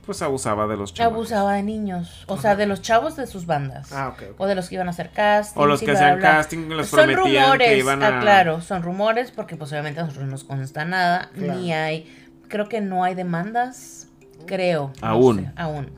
Pues 0.06 0.20
abusaba 0.22 0.66
de 0.66 0.76
los 0.76 0.92
chavos. 0.92 1.12
abusaba 1.14 1.54
de 1.54 1.62
niños. 1.62 2.24
O 2.28 2.36
sea, 2.36 2.56
de 2.56 2.66
los 2.66 2.82
chavos 2.82 3.16
de 3.16 3.26
sus 3.26 3.46
bandas. 3.46 3.92
Ah, 3.92 4.08
ok. 4.08 4.22
ok. 4.32 4.40
O 4.40 4.46
de 4.46 4.54
los 4.54 4.68
que 4.68 4.74
iban 4.76 4.86
a 4.88 4.90
hacer 4.90 5.10
casting. 5.10 5.60
O 5.60 5.66
los 5.66 5.80
que 5.80 5.90
hacían 5.92 6.20
casting, 6.20 6.68
les 6.68 6.88
son 6.88 6.98
prometían 7.06 7.42
rumores, 7.44 7.68
que 7.68 7.78
iban 7.78 8.02
a... 8.02 8.18
ah, 8.18 8.20
claro, 8.20 8.60
son 8.60 8.82
rumores 8.82 9.30
porque 9.30 9.56
pues 9.56 9.72
obviamente 9.72 10.00
a 10.00 10.04
nosotros 10.04 10.26
no 10.26 10.30
nos 10.32 10.44
consta 10.44 10.84
nada, 10.84 11.30
Claro. 11.34 11.58
ni 11.60 11.72
hay, 11.72 12.28
creo 12.48 12.68
que 12.68 12.80
no 12.80 13.02
hay 13.04 13.14
demandas, 13.14 14.08
creo. 14.46 14.92
no 15.00 15.08
Aún. 15.08 15.36
sé, 15.40 15.50
aún. 15.56 15.90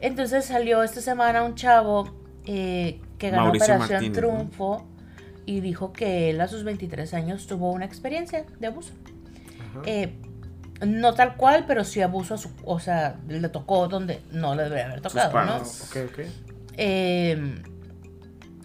Entonces 0.00 0.44
salió 0.46 0.82
esta 0.82 1.00
semana 1.00 1.42
un 1.44 1.54
chavo 1.54 2.10
eh, 2.44 3.00
que 3.18 3.30
ganó 3.30 3.44
Mauricio 3.44 3.66
Operación 3.74 3.92
Martínez, 4.02 4.18
Triunfo 4.18 4.86
y 5.46 5.60
dijo 5.60 5.92
que 5.92 6.30
él 6.30 6.40
a 6.40 6.48
sus 6.48 6.64
23 6.64 7.14
años 7.14 7.46
tuvo 7.46 7.70
una 7.70 7.84
experiencia 7.84 8.44
de 8.58 8.66
abuso. 8.66 8.92
Ajá. 9.70 9.80
Eh, 9.86 10.12
no 10.86 11.14
tal 11.14 11.36
cual, 11.36 11.64
pero 11.66 11.84
sí 11.84 12.02
abuso 12.02 12.34
a 12.34 12.38
su... 12.38 12.50
O 12.64 12.80
sea, 12.80 13.16
le 13.28 13.48
tocó 13.48 13.88
donde 13.88 14.20
no 14.30 14.54
le 14.54 14.64
debería 14.64 14.86
haber 14.86 15.00
tocado, 15.00 15.28
¿no? 15.28 15.52
padres. 15.58 15.88
Ok, 15.88 15.96
ok. 16.12 16.18
Eh, 16.76 17.62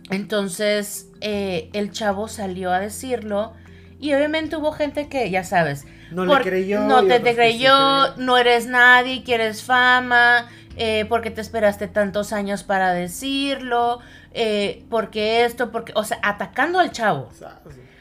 entonces, 0.09 1.09
eh, 1.21 1.69
el 1.73 1.91
chavo 1.91 2.27
salió 2.27 2.71
a 2.71 2.79
decirlo 2.79 3.53
y 3.99 4.13
obviamente 4.13 4.55
hubo 4.55 4.71
gente 4.71 5.07
que, 5.09 5.29
ya 5.29 5.43
sabes, 5.43 5.85
No 6.11 6.25
le 6.25 6.41
creyó. 6.41 6.81
no 6.81 7.05
te, 7.05 7.17
sí 7.17 7.35
creyó, 7.35 8.15
no 8.15 8.37
eres 8.37 8.67
nadie, 8.67 9.23
quieres 9.23 9.63
fama, 9.63 10.47
eh, 10.77 11.05
porque 11.09 11.31
te 11.31 11.41
esperaste 11.41 11.87
tantos 11.87 12.31
años 12.31 12.63
para 12.63 12.93
decirlo, 12.93 13.99
eh, 14.33 14.85
porque 14.89 15.43
esto, 15.43 15.71
porque, 15.71 15.91
o 15.95 16.03
sea, 16.03 16.19
atacando 16.21 16.79
al 16.79 16.91
chavo. 16.91 17.29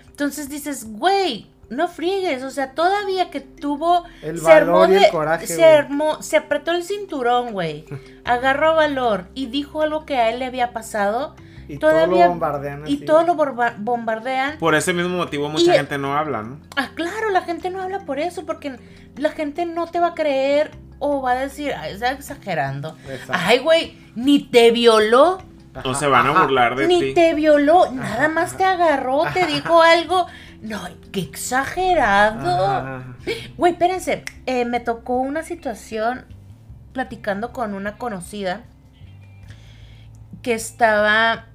Entonces 0.08 0.48
dices, 0.48 0.86
güey, 0.86 1.46
no 1.68 1.88
friegues, 1.88 2.42
o 2.42 2.50
sea, 2.50 2.72
todavía 2.72 3.30
que 3.30 3.40
tuvo... 3.40 4.04
El 4.22 4.38
se 4.40 4.52
armó 4.52 4.80
valor 4.80 4.90
y 4.90 4.94
el 4.96 5.02
de- 5.02 5.08
coraje, 5.10 5.46
Se 5.46 5.64
armó, 5.64 6.22
se 6.22 6.36
apretó 6.36 6.70
el 6.72 6.82
cinturón, 6.84 7.52
güey. 7.52 7.84
Agarró 8.24 8.74
valor 8.74 9.26
y 9.34 9.46
dijo 9.46 9.82
algo 9.82 10.04
que 10.06 10.16
a 10.16 10.30
él 10.30 10.38
le 10.38 10.46
había 10.46 10.72
pasado. 10.72 11.34
Y 11.68 11.78
todo 11.78 12.06
lo 12.06 12.16
bombardean 12.16 12.82
Y 12.86 12.94
así. 12.96 13.04
todo 13.04 13.24
lo 13.24 13.34
bombardean. 13.34 14.58
Por 14.58 14.74
ese 14.76 14.92
mismo 14.92 15.16
motivo 15.16 15.48
mucha 15.48 15.74
Y- 15.74 15.76
gente 15.76 15.98
no 15.98 16.16
habla, 16.16 16.42
¿no? 16.42 16.60
Ah, 16.76 16.90
claro, 16.94 17.30
la 17.30 17.42
gente 17.42 17.70
no 17.70 17.82
habla 17.82 18.00
por 18.04 18.20
eso, 18.20 18.46
porque 18.46 18.78
la 19.16 19.30
gente 19.30 19.66
no 19.66 19.86
te 19.86 19.98
va 19.98 20.08
a 20.08 20.14
creer 20.14 20.70
o 21.00 21.20
va 21.22 21.32
a 21.32 21.34
decir, 21.34 21.74
"Ay, 21.76 21.94
está 21.94 22.12
exagerando. 22.12 22.96
Exacto. 23.08 23.32
Ay, 23.34 23.58
güey, 23.58 23.98
ni 24.14 24.38
te 24.44 24.70
violó, 24.70 25.38
O 25.84 25.90
Ajá, 25.90 25.94
se 25.98 26.06
van 26.06 26.26
a 26.26 26.40
burlar 26.42 26.74
de 26.74 26.86
ni 26.88 27.00
ti. 27.00 27.12
te 27.14 27.34
violó, 27.34 27.90
nada 27.92 28.28
más 28.28 28.56
te 28.56 28.64
agarró, 28.64 29.24
te 29.34 29.44
dijo 29.46 29.82
algo. 29.82 30.26
No, 30.60 30.80
qué 31.12 31.20
exagerado. 31.20 32.66
Ajá. 32.66 33.16
Güey, 33.56 33.72
espérense, 33.72 34.24
eh, 34.46 34.64
me 34.64 34.80
tocó 34.80 35.16
una 35.16 35.42
situación 35.42 36.24
platicando 36.92 37.52
con 37.52 37.74
una 37.74 37.98
conocida 37.98 38.64
que 40.42 40.54
estaba 40.54 41.46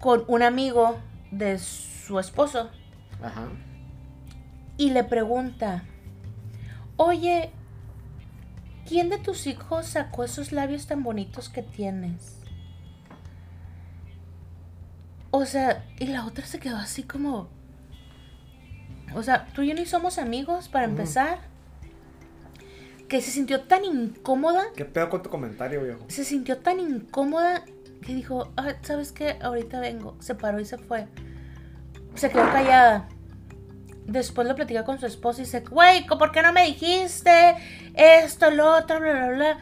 con 0.00 0.24
un 0.26 0.42
amigo 0.42 0.98
de 1.30 1.58
su 1.58 2.18
esposo 2.18 2.70
Ajá. 3.22 3.48
y 4.76 4.90
le 4.90 5.04
pregunta, 5.04 5.84
oye, 6.96 7.50
¿quién 8.88 9.10
de 9.10 9.18
tus 9.18 9.46
hijos 9.46 9.86
sacó 9.86 10.24
esos 10.24 10.52
labios 10.52 10.86
tan 10.86 11.02
bonitos 11.02 11.48
que 11.48 11.62
tienes? 11.62 12.40
O 15.30 15.46
sea, 15.46 15.84
y 15.98 16.06
la 16.06 16.26
otra 16.26 16.44
se 16.46 16.58
quedó 16.58 16.76
así 16.76 17.04
como... 17.04 17.48
O 19.14 19.22
sea, 19.22 19.46
tú 19.54 19.62
y 19.62 19.68
yo 19.68 19.74
ni 19.74 19.86
somos 19.86 20.18
amigos 20.18 20.68
para 20.68 20.86
Ujú. 20.86 20.96
empezar. 20.96 21.38
Que 23.08 23.20
se 23.20 23.30
sintió 23.30 23.62
tan 23.62 23.84
incómoda, 23.84 24.64
¿Qué 24.74 24.84
pedo 24.86 25.10
con 25.10 25.22
tu 25.22 25.28
comentario, 25.30 25.82
viejo? 25.82 26.04
se 26.08 26.24
sintió 26.24 26.58
tan 26.58 26.80
incómoda 26.80 27.62
que 28.00 28.14
dijo, 28.14 28.52
"Ah, 28.56 28.72
¿sabes 28.82 29.12
qué? 29.12 29.36
Ahorita 29.42 29.80
vengo. 29.80 30.16
Se 30.20 30.34
paró 30.34 30.58
y 30.60 30.64
se 30.64 30.78
fue. 30.78 31.06
Se 32.14 32.30
quedó 32.30 32.44
callada. 32.50 33.08
Después 34.06 34.48
lo 34.48 34.54
platicó 34.56 34.84
con 34.84 34.98
su 34.98 35.06
esposo 35.06 35.40
y 35.40 35.44
dice, 35.44 35.60
güey, 35.60 36.04
¿por 36.06 36.32
qué 36.32 36.42
no 36.42 36.52
me 36.52 36.64
dijiste 36.66 37.54
esto, 37.94 38.50
lo 38.50 38.76
otro, 38.76 38.98
bla, 38.98 39.12
bla, 39.12 39.28
bla? 39.28 39.58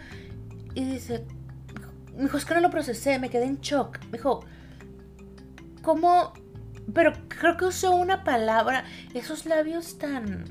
Y 0.75 0.85
dice, 0.85 1.25
me 2.17 2.23
dijo, 2.23 2.37
es 2.39 2.45
que 2.47 2.55
no 2.55 2.61
lo 2.61 2.71
procesé, 2.71 3.19
me 3.19 3.29
quedé 3.29 3.45
en 3.45 3.61
shock. 3.61 3.99
Me 4.07 4.13
dijo, 4.13 4.41
¿cómo? 5.83 6.33
Pero 6.93 7.13
creo 7.29 7.57
que 7.57 7.65
usó 7.67 7.93
una 7.95 8.25
palabra, 8.25 8.85
esos 9.15 9.47
labios 9.47 9.99
tan... 9.99 10.45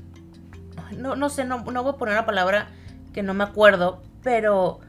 No, 0.96 1.14
no 1.16 1.28
sé, 1.28 1.44
no, 1.44 1.62
no 1.64 1.82
voy 1.82 1.92
a 1.92 1.96
poner 1.96 2.14
una 2.14 2.26
palabra 2.26 2.68
que 3.12 3.22
no 3.22 3.34
me 3.34 3.44
acuerdo, 3.44 4.02
pero... 4.22 4.80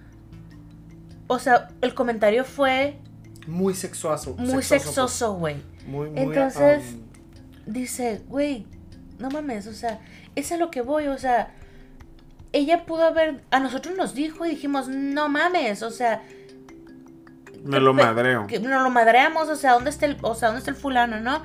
O 1.28 1.40
sea, 1.40 1.70
el 1.82 1.94
comentario 1.94 2.44
fue 2.44 3.00
Muy 3.48 3.74
sexuoso. 3.74 4.36
muy 4.38 4.64
sexoso, 4.64 5.36
güey. 5.36 5.56
pues. 5.56 5.88
Muy, 5.88 6.10
muy. 6.10 6.20
Entonces- 6.22 6.94
um, 6.94 7.02
Dice, 7.72 8.22
güey, 8.28 8.66
no 9.20 9.30
mames, 9.30 9.68
o 9.68 9.74
sea, 9.74 10.00
es 10.36 10.52
a 10.52 10.58
lo 10.58 10.72
que 10.72 10.82
voy, 10.82 11.08
o 11.08 11.18
sea, 11.20 11.54
ella 12.54 12.86
pudo 12.86 13.04
haber, 13.04 13.44
a 13.52 13.60
nosotros 13.60 13.96
nos 13.96 14.14
dijo 14.16 14.46
y 14.46 14.50
dijimos, 14.50 14.88
no 14.90 15.30
mames, 15.30 15.84
o 15.84 15.92
sea, 15.92 16.24
Me 17.64 17.80
lo 17.80 17.94
madreo. 17.94 18.48
que 18.48 18.60
nos 18.60 18.82
lo 18.82 18.90
madreamos, 18.90 19.50
o 19.50 19.56
sea, 19.56 19.74
¿dónde 19.74 19.90
está 19.90 20.06
el, 20.06 20.18
o 20.22 20.36
sea, 20.36 20.50
¿dónde 20.50 20.60
está 20.60 20.72
el 20.72 20.78
fulano, 20.78 21.20
no? 21.20 21.44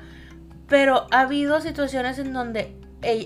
Pero 0.67 1.07
ha 1.11 1.21
habido 1.21 1.61
situaciones 1.61 2.19
en 2.19 2.33
donde 2.33 2.75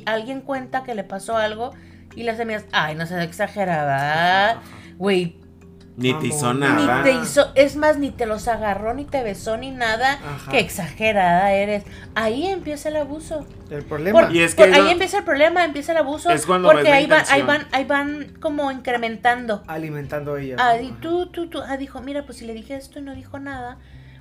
alguien 0.06 0.42
cuenta 0.42 0.84
que 0.84 0.96
le 0.96 1.04
pasó 1.04 1.38
algo 1.38 1.72
y 2.16 2.24
las 2.24 2.40
amigas, 2.40 2.66
ay, 2.72 2.96
no 2.96 3.06
seas 3.06 3.24
exagerada, 3.24 4.62
güey, 4.98 5.41
Ni 5.98 6.14
te 6.14 6.28
hizo 6.28 6.54
Mamón. 6.54 6.78
ni 6.78 6.86
nada. 6.88 7.04
te 7.04 7.12
hizo, 7.12 7.52
es 7.56 7.76
más, 7.76 7.98
ni 7.98 8.12
te 8.12 8.26
los 8.26 8.48
agarró, 8.48 8.94
ni 8.94 9.06
te 9.06 9.24
besó, 9.24 9.58
ni 9.58 9.72
nada, 9.72 10.14
Ajá. 10.14 10.50
qué 10.52 10.60
exagerada 10.60 11.52
eres. 11.52 11.84
Ahí 12.16 12.48
empieza 12.48 12.90
el 12.90 12.96
abuso. 12.96 13.46
El 13.70 13.84
problema. 13.84 14.22
Por- 14.22 14.36
Y 14.36 14.42
es 14.42 14.56
que 14.56 14.66
por 14.66 14.74
ahí 14.74 14.90
empieza 14.90 15.18
el 15.20 15.24
problema, 15.26 15.64
empieza 15.66 15.92
el 15.92 15.98
abuso. 16.00 16.30
Es 16.32 16.46
cuando 16.46 16.70
porque 16.72 16.92
ahí 16.92 17.08
van, 17.08 17.24
ahí 17.30 17.42
van, 17.42 17.68
ahí 17.72 17.86
van 17.86 18.34
como 18.42 18.72
incrementando. 18.72 19.64
alimentando 19.68 20.38
ella. 20.38 20.56
Ah, 20.60 20.78
y 20.78 20.92
tú, 20.94 21.28
tú, 21.28 21.48
tú, 21.50 21.62
ah, 21.62 21.78
dijo, 21.78 22.02
mira, 22.02 22.26
pues 22.26 22.38
si 22.40 22.46
le 22.46 22.54
dije 22.54 22.76
esto 22.76 23.00
y 23.00 23.02
no 23.02 23.14
dijo 23.14 23.38
nada, 23.40 23.78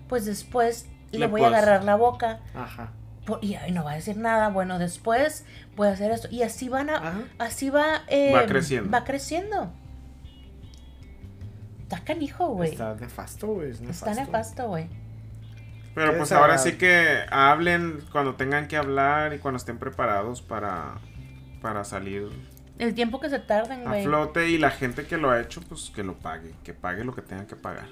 pues 0.08 0.24
después 0.26 0.86
le, 1.12 1.20
Le 1.20 1.26
voy 1.28 1.42
a 1.42 1.46
agarrar 1.48 1.84
la 1.84 1.94
boca. 1.96 2.40
Ajá. 2.54 2.92
por- 3.26 3.38
y 3.44 3.54
ay, 3.54 3.70
no 3.70 3.84
va 3.84 3.92
a 3.92 3.94
decir 3.94 4.16
nada. 4.16 4.48
Bueno, 4.48 4.78
después 4.80 5.44
voy 5.76 5.86
a 5.88 5.92
hacer 5.92 6.10
esto. 6.10 6.26
Y 6.32 6.42
así 6.42 6.68
van 6.68 6.90
a, 6.90 6.96
Ajá. 6.96 7.14
así 7.38 7.70
va, 7.70 8.02
eh, 8.08 8.32
Va 8.34 8.46
creciendo. 8.46 8.90
Va 8.90 9.04
creciendo. 9.04 9.72
Está 11.90 12.04
canijo, 12.04 12.46
güey. 12.50 12.70
Está 12.70 12.94
nefasto, 12.94 13.48
güey. 13.48 13.70
es 13.70 13.80
Está 13.80 14.14
nefasto, 14.14 14.68
güey. 14.68 14.86
Pero 15.92 16.16
pues 16.16 16.30
ahora 16.30 16.56
sí 16.56 16.74
que 16.74 17.22
hablen 17.32 18.00
cuando 18.12 18.36
tengan 18.36 18.68
que 18.68 18.76
hablar 18.76 19.34
y 19.34 19.38
cuando 19.38 19.56
estén 19.56 19.76
preparados 19.76 20.40
para, 20.40 20.98
para 21.60 21.82
salir 21.82 22.28
El 22.78 22.94
tiempo 22.94 23.18
que 23.18 23.28
se 23.28 23.40
tarden, 23.40 23.88
a 23.88 23.90
güey. 23.90 24.04
flote 24.04 24.48
y 24.50 24.58
la 24.58 24.70
gente 24.70 25.04
que 25.04 25.16
lo 25.16 25.30
ha 25.30 25.40
hecho, 25.40 25.60
pues 25.62 25.90
que 25.92 26.04
lo 26.04 26.14
pague, 26.14 26.54
que 26.62 26.74
pague 26.74 27.02
lo 27.02 27.12
que 27.12 27.22
tenga 27.22 27.48
que 27.48 27.56
pagar. 27.56 27.88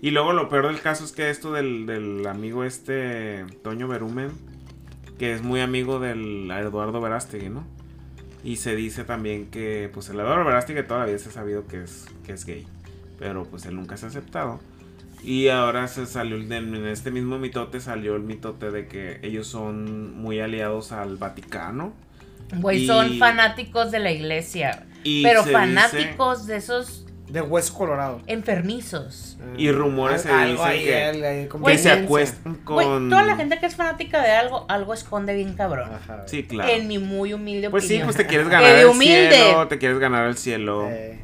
Y 0.00 0.10
luego 0.10 0.32
lo 0.32 0.48
peor 0.48 0.68
del 0.68 0.80
caso 0.80 1.04
es 1.04 1.12
que 1.12 1.28
esto 1.28 1.52
del, 1.52 1.84
del 1.84 2.26
amigo 2.26 2.64
este, 2.64 3.44
Toño 3.62 3.88
Berumen, 3.88 4.30
que 5.18 5.34
es 5.34 5.42
muy 5.42 5.60
amigo 5.60 6.00
del 6.00 6.50
Eduardo 6.50 7.02
Verástegui, 7.02 7.50
¿no? 7.50 7.62
Y 8.42 8.56
se 8.56 8.74
dice 8.74 9.04
también 9.04 9.50
que, 9.50 9.90
pues 9.92 10.08
el 10.08 10.18
Eduardo 10.18 10.46
Verástegui 10.46 10.82
todavía 10.84 11.18
se 11.18 11.28
ha 11.28 11.32
sabido 11.32 11.66
que 11.66 11.82
es, 11.82 12.06
que 12.24 12.32
es 12.32 12.46
gay, 12.46 12.66
pero 13.18 13.44
pues 13.44 13.66
él 13.66 13.76
nunca 13.76 13.96
se 13.96 14.06
ha 14.06 14.08
aceptado. 14.08 14.60
Y 15.22 15.48
ahora 15.48 15.88
se 15.88 16.06
salió, 16.06 16.36
en 16.36 16.86
este 16.86 17.10
mismo 17.10 17.38
mitote 17.38 17.80
salió 17.80 18.14
el 18.16 18.22
mitote 18.22 18.70
de 18.70 18.86
que 18.86 19.18
ellos 19.22 19.46
son 19.48 20.16
muy 20.20 20.40
aliados 20.40 20.92
al 20.92 21.16
Vaticano. 21.16 21.92
Güey, 22.58 22.84
Y- 22.84 22.86
son 22.86 23.18
fanáticos 23.18 23.90
de 23.90 23.98
la 23.98 24.12
iglesia. 24.12 24.86
Y 25.02 25.22
pero 25.24 25.42
se 25.42 25.48
dice- 25.48 25.58
fanáticos 25.60 26.46
de 26.46 26.56
esos 26.56 27.06
De 27.28 27.40
hueso 27.40 27.74
colorado. 27.74 28.20
enfermizos. 28.28 29.36
Y 29.58 29.70
rumores 29.72 30.22
se 30.22 30.28
dicen 30.28 30.58
ahí, 30.60 30.84
que- 30.84 30.94
ahí, 30.94 31.22
ahí, 31.24 31.48
que 31.66 31.78
se 31.78 31.90
acuestan 31.90 32.54
con... 32.56 33.08
toda 33.10 33.22
la 33.24 33.36
gente 33.36 33.58
que 33.58 33.66
es 33.66 33.74
fanática 33.74 34.22
de 34.22 34.30
algo, 34.32 34.64
algo 34.68 34.94
esconde 34.94 35.34
bien 35.34 35.54
cabrón. 35.54 35.90
Ajá. 35.92 36.24
Sí, 36.28 36.44
claro. 36.44 36.70
En 36.72 36.86
mi 36.86 36.98
muy 36.98 37.32
humilde 37.32 37.68
Pues 37.70 37.84
sí, 37.84 37.94
opinión. 37.94 38.06
pues 38.06 38.16
te 38.16 38.26
quieres 38.26 38.48
ganar 38.50 38.74
de 38.74 38.82
el 38.82 38.86
humilde. 38.88 39.32
cielo, 39.32 39.66
te 39.68 39.78
quieres 39.78 39.98
ganar 39.98 40.26
el 40.28 40.36
cielo 40.36 40.88
Eh, 40.90 41.18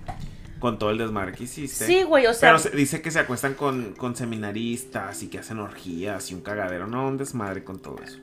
con 0.62 0.78
todo 0.78 0.90
el 0.90 0.98
desmadre 0.98 1.32
que 1.32 1.42
hiciste. 1.44 1.84
Sí, 1.86 2.04
güey, 2.04 2.24
o 2.28 2.32
sea, 2.32 2.50
Pero 2.50 2.58
se- 2.60 2.70
dice 2.70 3.02
que 3.02 3.10
se 3.10 3.18
acuestan 3.18 3.54
con, 3.54 3.94
con 3.94 4.14
seminaristas 4.14 5.20
y 5.24 5.26
que 5.26 5.40
hacen 5.40 5.58
orgías 5.58 6.30
y 6.30 6.34
un 6.34 6.40
cagadero. 6.40 6.86
No, 6.86 7.08
un 7.08 7.18
desmadre 7.18 7.64
con 7.64 7.80
todo 7.80 7.96
eso. 8.02 8.18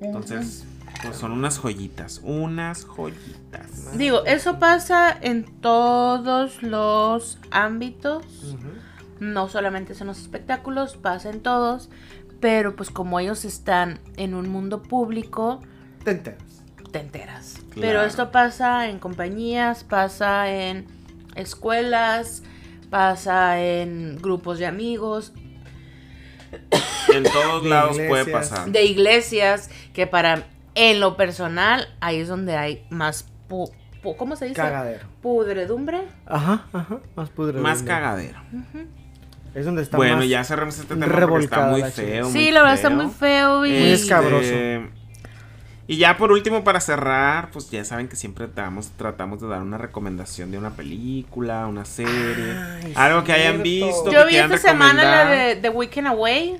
Entonces, 0.00 0.64
pues 1.02 1.16
son 1.16 1.32
unas 1.32 1.58
joyitas. 1.58 2.20
Unas 2.22 2.84
joyitas. 2.84 3.96
digo, 3.96 4.24
eso 4.26 4.58
pasa 4.58 5.16
en 5.20 5.44
todos 5.60 6.62
los 6.62 7.38
ámbitos. 7.50 8.56
No 9.18 9.48
solamente 9.48 9.94
son 9.94 10.08
los 10.08 10.20
espectáculos, 10.20 10.96
pasa 10.96 11.30
en 11.30 11.40
todos. 11.40 11.88
Pero 12.40 12.76
pues 12.76 12.90
como 12.90 13.18
ellos 13.18 13.46
están 13.46 13.98
en 14.18 14.34
un 14.34 14.48
mundo 14.50 14.82
público, 14.82 15.60
Te 16.04 16.10
enteras. 16.10 16.42
te 16.92 17.00
enteras. 17.00 17.54
Claro. 17.70 17.80
Pero 17.80 18.02
esto 18.02 18.30
pasa 18.30 18.90
en 18.90 18.98
compañías, 18.98 19.84
pasa 19.84 20.50
en 20.52 20.84
escuelas, 21.34 22.42
pasa 22.90 23.60
en 23.62 24.16
grupos 24.20 24.58
de 24.58 24.66
amigos, 24.66 25.32
En 27.12 27.24
todos 27.24 27.62
De 27.64 27.68
lados 27.68 27.96
puede 27.96 28.22
iglesias. 28.22 28.48
pasar. 28.50 28.70
de 28.70 28.84
iglesias, 28.84 29.70
que 29.92 30.06
para 30.06 30.44
en 30.76 31.00
lo 31.00 31.16
personal 31.16 31.88
ahí 32.00 32.20
es 32.20 32.28
donde 32.28 32.56
hay 32.56 32.84
más 32.90 33.26
pu- 33.48 33.70
pu- 34.02 34.16
¿cómo 34.16 34.36
se 34.36 34.44
dice? 34.46 34.56
Cagadero. 34.56 35.04
Pudredumbre. 35.22 36.02
Ajá, 36.26 36.66
ajá. 36.72 36.98
Más 37.16 37.30
pudre. 37.30 37.60
Más 37.60 37.82
cagadero. 37.82 38.38
Es 39.54 39.64
donde 39.64 39.82
está 39.82 39.96
Bueno, 39.96 40.16
más 40.18 40.28
ya 40.28 40.42
cerramos 40.44 40.78
este 40.78 40.94
tema 40.94 41.06
porque 41.28 41.44
está 41.44 41.66
muy 41.66 41.82
feo. 41.84 42.26
Sí, 42.26 42.38
muy 42.38 42.50
la 42.52 42.60
verdad 42.62 42.74
está 42.76 42.88
feo. 42.88 42.96
muy 42.96 43.10
feo 43.12 43.66
y... 43.66 43.70
Muy 43.70 43.90
escabroso. 43.92 44.52
Y 45.86 45.98
ya 45.98 46.16
por 46.16 46.32
último, 46.32 46.64
para 46.64 46.80
cerrar, 46.80 47.50
pues 47.50 47.70
ya 47.70 47.84
saben 47.84 48.08
que 48.08 48.16
siempre 48.16 48.48
damos, 48.54 48.90
tratamos 48.96 49.40
de 49.42 49.48
dar 49.48 49.60
una 49.60 49.76
recomendación 49.76 50.50
de 50.50 50.56
una 50.56 50.70
película, 50.70 51.66
una 51.66 51.84
serie, 51.84 52.54
Ay, 52.82 52.92
algo 52.96 53.22
que 53.22 53.32
hayan 53.32 53.62
visto. 53.62 54.10
Yo 54.10 54.22
que 54.24 54.30
vi 54.30 54.36
esta 54.36 54.56
semana 54.56 55.04
la 55.04 55.24
de 55.26 55.56
The 55.56 55.68
Weekend 55.68 56.06
Away. 56.08 56.56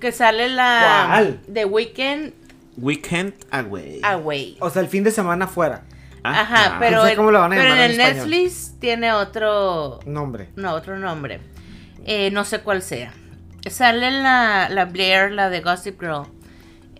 Que 0.00 0.10
sale 0.10 0.48
la... 0.48 1.04
¿Cuál? 1.08 1.40
The 1.52 1.64
Weekend 1.66 2.34
Weekend 2.76 3.34
Away. 3.52 4.00
Away. 4.02 4.56
O 4.58 4.68
sea, 4.70 4.82
el 4.82 4.88
fin 4.88 5.04
de 5.04 5.12
semana 5.12 5.46
fuera. 5.46 5.82
Ajá, 6.24 6.74
Ah, 6.74 6.76
pero, 6.80 6.96
No 6.98 7.04
sé 7.04 7.10
en- 7.12 7.16
cómo 7.16 7.30
lo 7.30 7.38
van 7.38 7.52
a 7.52 7.56
pero 7.56 7.74
en 7.74 7.78
el 7.80 7.90
español. 7.92 8.16
Netflix 8.16 8.74
tiene 8.80 9.12
otro... 9.12 10.00
Nombre. 10.04 10.48
No, 10.56 10.72
otro 10.72 10.98
nombre. 10.98 11.40
Eh, 12.04 12.30
no 12.32 12.44
sé 12.44 12.58
cuál 12.60 12.82
sea. 12.82 13.12
Sale 13.70 14.10
la, 14.10 14.68
la 14.68 14.86
Blair, 14.86 15.30
la 15.30 15.48
de 15.50 15.60
Gossip 15.60 16.00
Girl. 16.00 16.26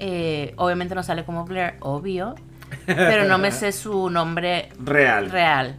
Eh, 0.04 0.52
obviamente 0.56 0.94
no 0.96 1.02
sale 1.04 1.24
como 1.24 1.44
Blair, 1.44 1.74
obvio. 1.80 2.34
Pero 2.86 3.24
no 3.26 3.38
me 3.38 3.52
sé 3.52 3.70
su 3.70 4.10
nombre 4.10 4.68
Real. 4.82 5.30
real. 5.30 5.76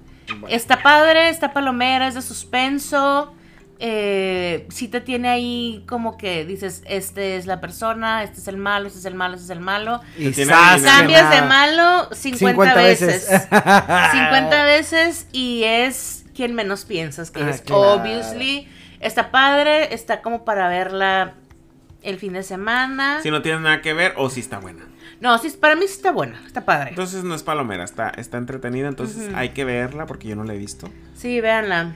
Está 0.48 0.82
padre, 0.82 1.28
está 1.30 1.52
palomera, 1.52 2.08
es 2.08 2.14
de 2.16 2.22
suspenso. 2.22 3.34
Eh, 3.80 4.66
sí 4.70 4.88
te 4.88 5.02
tiene 5.02 5.28
ahí 5.28 5.84
como 5.88 6.16
que 6.18 6.46
dices, 6.46 6.84
este 6.86 7.36
es 7.36 7.48
la 7.48 7.60
persona, 7.60 8.24
este 8.24 8.40
es 8.40 8.48
el 8.48 8.56
malo, 8.56 8.88
este 8.88 9.00
es 9.00 9.06
el 9.06 9.16
malo, 9.16 9.34
este 9.34 9.44
es 9.46 9.50
el 9.50 9.60
malo. 9.60 10.00
Y 10.18 10.32
Cambias 10.32 11.30
de 11.30 11.42
malo 11.42 12.08
50, 12.14 12.38
50 12.38 12.76
veces. 12.76 13.08
veces. 13.30 13.42
50 13.50 14.64
veces 14.64 15.28
y 15.34 15.64
es 15.66 16.24
quien 16.34 16.56
menos 16.56 16.86
piensas 16.86 17.30
que 17.30 17.44
Ah, 17.44 17.50
es. 17.50 17.62
claro. 17.62 17.94
Obviously. 17.96 18.70
Está 19.02 19.32
padre, 19.32 19.94
está 19.94 20.22
como 20.22 20.46
para 20.46 20.70
verla 20.70 21.34
el 22.04 22.18
fin 22.20 22.34
de 22.34 22.44
semana. 22.44 23.22
Si 23.22 23.32
no 23.32 23.42
tiene 23.42 23.60
nada 23.62 23.82
que 23.82 23.94
ver 23.94 24.14
o 24.18 24.30
si 24.30 24.40
está 24.40 24.60
buena. 24.60 24.84
No, 25.20 25.38
sí, 25.38 25.50
para 25.60 25.76
mí 25.76 25.84
sí 25.88 25.94
está 25.94 26.12
buena, 26.12 26.42
está 26.46 26.66
padre. 26.66 26.90
Entonces 26.90 27.24
no 27.24 27.34
es 27.34 27.44
palomera, 27.44 27.84
está, 27.84 28.10
está 28.10 28.38
entretenida, 28.38 28.90
entonces 28.90 29.32
hay 29.34 29.50
que 29.50 29.64
verla 29.64 30.06
porque 30.06 30.28
yo 30.28 30.36
no 30.36 30.44
la 30.44 30.54
he 30.54 30.58
visto. 30.58 30.90
Sí, 31.16 31.40
véanla. 31.40 31.96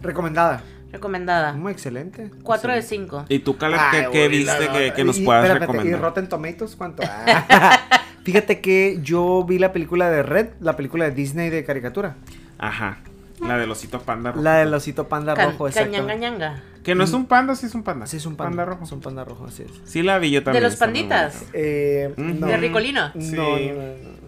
Recomendada. 0.00 0.62
Recomendada. 0.92 1.54
Muy 1.54 1.72
excelente. 1.72 2.30
4 2.42 2.74
de 2.74 2.82
5. 2.82 3.26
¿Y 3.28 3.38
tú, 3.40 3.56
Caleb, 3.56 3.80
Ay, 3.80 4.04
qué, 4.04 4.10
qué 4.12 4.28
viste 4.28 4.68
que, 4.68 4.92
que 4.92 5.04
nos 5.04 5.18
y- 5.18 5.24
puedas 5.24 5.44
espérate, 5.44 5.64
¿Y 5.64 5.66
recomendar? 5.74 6.00
Rotten 6.00 6.28
Tomatoes 6.28 6.76
cuánto? 6.76 7.02
Ah. 7.48 7.80
Fíjate 8.24 8.60
que 8.60 9.00
yo 9.02 9.42
vi 9.44 9.58
la 9.58 9.72
película 9.72 10.08
de 10.08 10.22
Red, 10.22 10.50
la 10.60 10.76
película 10.76 11.06
de 11.06 11.10
Disney 11.10 11.50
de 11.50 11.64
caricatura. 11.64 12.14
Ajá, 12.58 12.98
la 13.46 13.58
del 13.58 13.70
osito 13.70 14.00
panda 14.00 14.32
rojo. 14.32 14.42
La 14.42 14.56
del 14.56 14.72
osito 14.74 15.08
panda 15.08 15.34
rojo, 15.34 15.68
Cañanga 15.72 15.98
exacto. 15.98 16.18
ñanga. 16.20 16.62
Que 16.82 16.94
no 16.94 17.04
es 17.04 17.12
un 17.12 17.26
panda, 17.26 17.54
sí 17.54 17.66
es 17.66 17.74
un 17.74 17.82
panda. 17.84 18.06
Sí, 18.06 18.16
es 18.16 18.26
un 18.26 18.36
panda, 18.36 18.64
rojo. 18.64 18.84
Es 18.84 18.92
un 18.92 19.00
panda 19.00 19.24
rojo, 19.24 19.46
así 19.46 19.62
es. 19.62 19.70
Sí 19.84 20.02
la 20.02 20.18
vi 20.18 20.30
yo 20.32 20.42
también. 20.42 20.64
los 20.64 20.72
está 20.72 20.86
muy 20.86 20.94
panditas? 20.94 21.44
Eh, 21.52 22.12
no, 22.16 22.46
¿De 22.46 22.56
Ricolino? 22.56 23.10
No, 23.14 23.20
Sí. 23.20 23.36
no, 23.36 23.42
no, 23.58 23.58
no. 23.58 24.22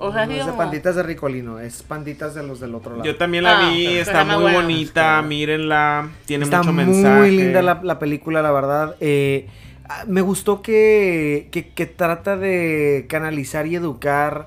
O 0.00 0.12
sea, 0.12 0.26
No 0.26 0.32
es 0.32 0.46
de 0.46 0.52
panditas 0.52 0.94
de 0.94 1.02
Ricolino, 1.02 1.58
es 1.58 1.82
panditas 1.82 2.32
de 2.36 2.44
los 2.44 2.60
del 2.60 2.72
otro 2.76 2.92
lado. 2.92 3.04
Yo 3.04 3.16
también 3.16 3.42
la 3.42 3.58
Ah, 3.66 3.70
vi, 3.70 3.86
está 3.96 4.22
está 4.22 4.24
muy 4.38 4.44
muy 4.44 4.52
bonita, 4.52 5.20
mírenla, 5.22 6.10
tiene 6.24 6.44
Está 6.44 6.58
mucho 6.58 6.72
muy 6.72 6.84
mensaje. 6.84 7.30
linda 7.32 7.62
la, 7.62 7.80
la 7.82 7.98
película, 7.98 8.40
la 8.40 8.52
verdad. 8.52 8.94
Eh, 9.00 9.48
ah, 9.88 10.04
me 10.06 10.20
gustó 10.20 10.62
que, 10.62 11.48
que, 11.50 11.70
que 11.70 11.86
trata 11.86 12.36
de 12.36 13.06
canalizar 13.08 13.66
y 13.66 13.74
educar 13.74 14.46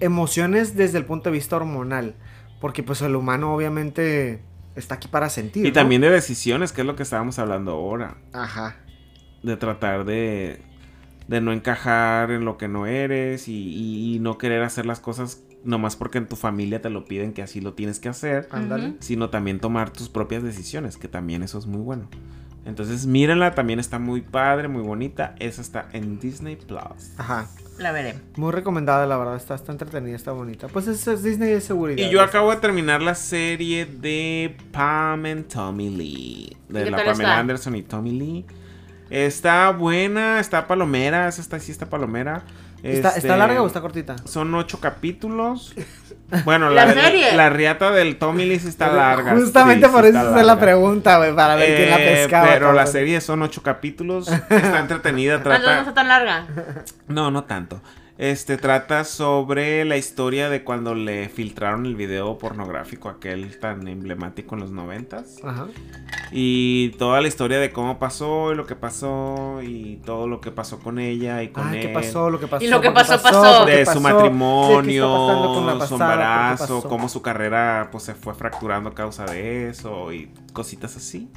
emociones 0.00 0.74
desde 0.76 0.96
el 0.96 1.04
punto 1.04 1.28
de 1.28 1.34
vista 1.34 1.56
hormonal. 1.56 2.14
Porque 2.60 2.82
pues 2.82 3.00
el 3.02 3.16
humano 3.16 3.54
obviamente 3.54 4.40
está 4.76 4.96
aquí 4.96 5.08
para 5.08 5.28
sentir. 5.30 5.64
Y 5.64 5.68
¿no? 5.68 5.74
también 5.74 6.00
de 6.02 6.10
decisiones, 6.10 6.72
que 6.72 6.82
es 6.82 6.86
lo 6.86 6.94
que 6.96 7.02
estábamos 7.02 7.38
hablando 7.38 7.72
ahora. 7.72 8.16
Ajá. 8.32 8.76
De 9.42 9.56
tratar 9.56 10.04
de, 10.04 10.60
de 11.28 11.40
no 11.40 11.52
encajar 11.52 12.30
en 12.30 12.44
lo 12.44 12.58
que 12.58 12.68
no 12.68 12.86
eres 12.86 13.48
y, 13.48 13.54
y- 13.54 14.14
y 14.16 14.18
no 14.20 14.36
querer 14.38 14.62
hacer 14.62 14.84
las 14.86 15.00
cosas 15.00 15.42
nomás 15.64 15.94
porque 15.96 16.18
en 16.18 16.26
tu 16.26 16.36
familia 16.36 16.80
te 16.80 16.88
lo 16.90 17.04
piden 17.04 17.32
que 17.34 17.42
así 17.42 17.60
lo 17.60 17.74
tienes 17.74 17.98
que 18.00 18.08
hacer. 18.10 18.48
Ándale. 18.50 18.94
Sino 19.00 19.30
también 19.30 19.60
tomar 19.60 19.90
tus 19.90 20.08
propias 20.08 20.42
decisiones, 20.42 20.96
que 20.98 21.08
también 21.08 21.42
eso 21.42 21.58
es 21.58 21.66
muy 21.66 21.80
bueno. 21.82 22.08
Entonces, 22.64 23.06
mírenla, 23.06 23.54
también 23.54 23.80
está 23.80 23.98
muy 23.98 24.20
padre, 24.20 24.68
muy 24.68 24.82
bonita. 24.82 25.34
Esa 25.38 25.62
está 25.62 25.88
en 25.92 26.18
Disney 26.20 26.56
Plus. 26.56 27.12
Ajá. 27.16 27.48
La 27.78 27.92
veré. 27.92 28.18
Muy 28.36 28.52
recomendada, 28.52 29.06
la 29.06 29.16
verdad. 29.16 29.36
Está, 29.36 29.54
está 29.54 29.72
entretenida, 29.72 30.14
está 30.14 30.32
bonita. 30.32 30.68
Pues 30.68 30.86
es, 30.86 31.06
es 31.06 31.22
Disney 31.22 31.50
de 31.50 31.60
seguridad. 31.62 32.06
Y 32.06 32.10
yo 32.10 32.20
acabo 32.20 32.50
de 32.50 32.58
terminar 32.58 33.00
la 33.00 33.14
serie 33.14 33.86
de 33.86 34.54
Pam 34.72 35.24
and 35.24 35.48
Tommy 35.48 35.88
Lee. 35.88 36.56
De 36.68 36.90
la 36.90 36.98
Pamela 36.98 37.12
está? 37.12 37.38
Anderson 37.38 37.76
y 37.76 37.82
Tommy 37.82 38.12
Lee. 38.12 38.46
Está 39.08 39.70
buena, 39.70 40.38
está 40.38 40.66
palomera. 40.66 41.26
Esa 41.28 41.40
está, 41.40 41.58
sí 41.58 41.72
está 41.72 41.88
palomera. 41.88 42.44
¿Está, 42.82 43.08
Este, 43.08 43.20
¿Está 43.20 43.36
larga 43.36 43.62
o 43.62 43.66
está 43.66 43.80
cortita? 43.80 44.16
Son 44.26 44.54
ocho 44.54 44.78
capítulos. 44.80 45.74
Bueno, 46.44 46.70
La 46.70 46.86
la, 46.86 46.94
serie. 46.94 47.32
la 47.34 47.50
riata 47.50 47.90
del 47.90 48.16
Tommy 48.16 48.44
Lee 48.46 48.54
está 48.54 48.88
larga. 48.92 49.32
Justamente 49.32 49.86
sí, 49.86 49.92
por 49.92 50.02
sí 50.04 50.10
eso 50.10 50.36
es 50.38 50.46
la 50.46 50.58
pregunta, 50.58 51.18
güey, 51.18 51.34
para 51.34 51.56
ver 51.56 51.76
quién 51.76 51.90
la 51.90 52.00
Eh, 52.00 52.14
pescaba. 52.22 52.48
Pero 52.48 52.72
la 52.72 52.86
serie 52.86 53.20
son 53.20 53.42
ocho 53.42 53.62
capítulos. 53.62 54.28
Está 54.28 54.78
entretenida. 54.78 55.34
Ah, 55.34 55.36
entonces 55.38 55.60
no 55.60 55.64
Trata. 55.66 55.80
está 55.80 55.94
tan 55.94 56.08
larga. 56.08 56.44
No, 57.08 57.30
no 57.30 57.44
tanto. 57.44 57.80
Este 58.20 58.58
trata 58.58 59.04
sobre 59.04 59.82
la 59.86 59.96
historia 59.96 60.50
de 60.50 60.62
cuando 60.62 60.94
le 60.94 61.30
filtraron 61.30 61.86
el 61.86 61.96
video 61.96 62.36
pornográfico 62.36 63.08
aquel 63.08 63.58
tan 63.58 63.88
emblemático 63.88 64.54
en 64.56 64.60
los 64.60 64.70
noventas. 64.72 65.38
Ajá. 65.42 65.68
Y 66.30 66.90
toda 66.98 67.22
la 67.22 67.28
historia 67.28 67.58
de 67.58 67.72
cómo 67.72 67.98
pasó 67.98 68.52
y 68.52 68.56
lo 68.56 68.66
que 68.66 68.76
pasó 68.76 69.60
y 69.62 70.02
todo 70.04 70.28
lo 70.28 70.42
que 70.42 70.50
pasó 70.50 70.80
con 70.80 70.98
ella 70.98 71.42
y 71.42 71.48
con 71.48 71.68
Ay, 71.68 71.76
él. 71.78 71.86
¿qué 71.86 71.88
pasó? 71.94 72.28
Lo 72.28 72.38
que 72.38 72.46
pasó. 72.46 72.62
Y 72.62 72.68
lo 72.68 72.82
que 72.82 72.90
¿por 72.90 73.06
qué 73.06 73.08
pasó, 73.08 73.22
pasó. 73.22 73.58
¿Por 73.60 73.70
qué 73.70 73.76
De 73.76 73.84
pasó? 73.86 73.98
su 73.98 74.00
Sí, 74.00 74.04
¿qué 74.04 74.10
está 74.10 74.14
matrimonio, 74.18 75.78
su 75.78 75.78
pasada? 75.78 75.88
¿Por 75.88 75.88
qué 75.88 75.94
embarazo, 75.94 76.82
cómo 76.90 77.08
su 77.08 77.22
carrera 77.22 77.88
pues 77.90 78.04
se 78.04 78.14
fue 78.14 78.34
fracturando 78.34 78.90
a 78.90 78.94
causa 78.94 79.24
de 79.24 79.70
eso 79.70 80.12
y 80.12 80.30
cositas 80.52 80.94
así. 80.94 81.30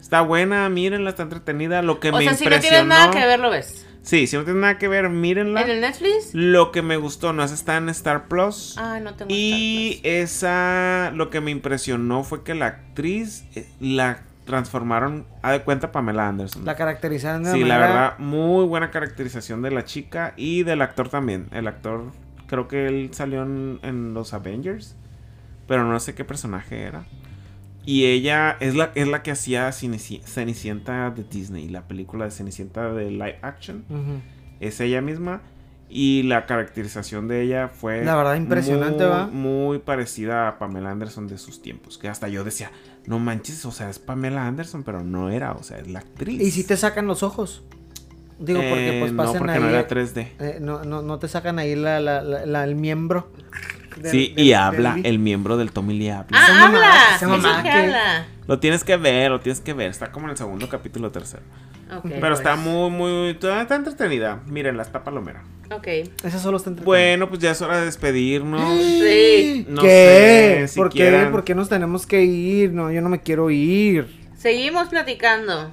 Está 0.00 0.22
buena, 0.22 0.68
mírenla, 0.68 1.10
está 1.10 1.22
entretenida. 1.22 1.82
Lo 1.82 2.00
que 2.00 2.10
O 2.10 2.16
me 2.16 2.24
sea, 2.24 2.34
si 2.34 2.46
no 2.48 2.56
impresionó. 2.56 2.60
tienes 2.60 2.86
nada 2.88 3.10
que 3.12 3.24
ver, 3.24 3.38
lo 3.38 3.48
ves. 3.50 3.86
Sí, 4.06 4.28
si 4.28 4.36
no 4.36 4.44
tiene 4.44 4.60
nada 4.60 4.78
que 4.78 4.86
ver, 4.86 5.08
mírenla. 5.10 5.62
¿En 5.62 5.68
el 5.70 5.80
Netflix? 5.80 6.32
Lo 6.32 6.70
que 6.70 6.80
me 6.80 6.96
gustó, 6.96 7.32
no 7.32 7.42
es 7.42 7.50
está 7.50 7.76
en 7.76 7.88
Star 7.88 8.28
Plus. 8.28 8.78
Ay, 8.78 9.02
no 9.02 9.14
tengo 9.14 9.34
y 9.34 9.94
Star 9.94 10.02
Plus. 10.02 10.12
esa, 10.14 11.10
lo 11.12 11.28
que 11.28 11.40
me 11.40 11.50
impresionó 11.50 12.22
fue 12.22 12.44
que 12.44 12.54
la 12.54 12.66
actriz 12.66 13.44
eh, 13.56 13.68
la 13.80 14.22
transformaron, 14.44 15.26
a 15.42 15.50
de 15.50 15.62
cuenta 15.62 15.90
Pamela 15.90 16.28
Anderson. 16.28 16.64
La 16.64 16.76
caracterizaron 16.76 17.42
de 17.42 17.50
sí, 17.50 17.64
la 17.64 17.78
verdad, 17.78 18.18
muy 18.18 18.64
buena 18.64 18.92
caracterización 18.92 19.60
de 19.60 19.72
la 19.72 19.84
chica 19.84 20.34
y 20.36 20.62
del 20.62 20.82
actor 20.82 21.08
también. 21.08 21.48
El 21.50 21.66
actor, 21.66 22.12
creo 22.46 22.68
que 22.68 22.86
él 22.86 23.10
salió 23.12 23.42
en, 23.42 23.80
en 23.82 24.14
los 24.14 24.34
Avengers, 24.34 24.94
pero 25.66 25.82
no 25.82 25.98
sé 25.98 26.14
qué 26.14 26.24
personaje 26.24 26.82
era. 26.82 27.06
Y 27.86 28.04
ella 28.06 28.56
es 28.60 28.74
la, 28.74 28.90
es 28.96 29.06
la 29.08 29.22
que 29.22 29.30
hacía 29.30 29.70
Cenicienta 29.72 31.10
de 31.10 31.22
Disney, 31.24 31.68
la 31.68 31.86
película 31.86 32.24
de 32.24 32.30
Cenicienta 32.32 32.92
de 32.92 33.10
live 33.12 33.38
action 33.42 33.84
es 34.60 34.80
ella 34.80 35.00
misma 35.00 35.40
y 35.88 36.24
la 36.24 36.46
caracterización 36.46 37.28
de 37.28 37.42
ella 37.42 37.68
fue 37.68 38.04
La 38.04 38.16
verdad, 38.16 38.34
impresionante, 38.34 39.04
muy, 39.04 39.12
¿va? 39.12 39.26
muy 39.28 39.78
parecida 39.78 40.48
a 40.48 40.58
Pamela 40.58 40.90
Anderson 40.90 41.28
de 41.28 41.38
sus 41.38 41.62
tiempos 41.62 41.96
que 41.96 42.08
hasta 42.08 42.26
yo 42.28 42.42
decía 42.42 42.72
no 43.06 43.20
manches 43.20 43.64
o 43.66 43.70
sea 43.70 43.88
es 43.88 44.00
Pamela 44.00 44.48
Anderson 44.48 44.82
pero 44.82 45.04
no 45.04 45.30
era 45.30 45.52
o 45.52 45.62
sea 45.62 45.78
es 45.78 45.86
la 45.86 46.00
actriz 46.00 46.40
Y 46.42 46.50
si 46.50 46.64
te 46.64 46.76
sacan 46.76 47.06
los 47.06 47.22
ojos. 47.22 47.62
Digo, 48.40 48.58
porque 48.68 48.96
Eh, 48.96 49.00
pues 49.00 49.12
no 49.12 49.22
pasan 49.22 49.38
porque 49.38 49.52
ahí. 49.52 49.60
no 49.60 49.68
era 49.68 49.86
3D 49.88 50.28
eh, 50.40 50.58
no, 50.60 50.82
no, 50.84 51.02
no 51.02 51.18
te 51.20 51.28
sacan 51.28 51.58
ahí 51.60 51.76
la, 51.76 52.00
la, 52.00 52.20
la- 52.20 52.44
la- 52.46 52.64
el 52.64 52.74
miembro. 52.74 53.30
Del- 54.00 54.10
sí 54.10 54.28
del- 54.36 54.44
y 54.44 54.48
del 54.48 54.54
habla 54.56 54.98
el 55.02 55.18
miembro 55.18 55.56
del 55.56 55.72
Tommy 55.72 55.98
Lee 55.98 56.10
habla 56.10 56.26
Ah, 56.32 56.46
mamá, 56.52 56.66
habla. 56.66 56.94
esa 57.16 57.18
Sí, 57.18 57.26
mamá 57.26 57.56
sí 57.56 57.62
que 57.62 57.70
habla. 57.70 58.26
lo 58.46 58.58
tienes 58.60 58.84
que 58.84 58.96
ver 58.96 59.30
lo 59.30 59.40
tienes 59.40 59.60
que 59.60 59.72
ver 59.72 59.90
está 59.90 60.12
como 60.12 60.26
en 60.26 60.30
el 60.32 60.36
segundo 60.36 60.68
capítulo 60.68 61.10
tercero 61.10 61.42
Ok, 61.96 62.02
pero 62.04 62.20
pues. 62.20 62.38
está 62.40 62.56
muy 62.56 62.90
muy 62.90 63.30
está, 63.30 63.62
está 63.62 63.76
entretenida 63.76 64.40
mírenla 64.46 64.82
está 64.82 65.04
palomera 65.04 65.42
Ok. 65.68 65.86
Esa 66.22 66.38
solo 66.38 66.58
está 66.58 66.70
entre 66.70 66.84
bueno 66.84 67.28
pues 67.28 67.40
ya 67.40 67.50
es 67.50 67.60
hora 67.60 67.78
de 67.80 67.86
despedirnos 67.86 68.78
Sí. 68.80 69.66
no 69.68 69.82
¿Qué? 69.82 70.58
sé 70.62 70.68
si 70.68 70.78
¿Por 70.78 70.92
qué? 70.92 71.28
¿Por 71.32 71.42
qué 71.44 71.54
nos 71.56 71.68
tenemos 71.68 72.06
que 72.06 72.22
ir? 72.22 72.72
No, 72.72 72.92
yo 72.92 73.00
no 73.00 73.08
me 73.08 73.20
quiero 73.20 73.50
ir. 73.50 74.06
Seguimos 74.36 74.88
platicando. 74.88 75.72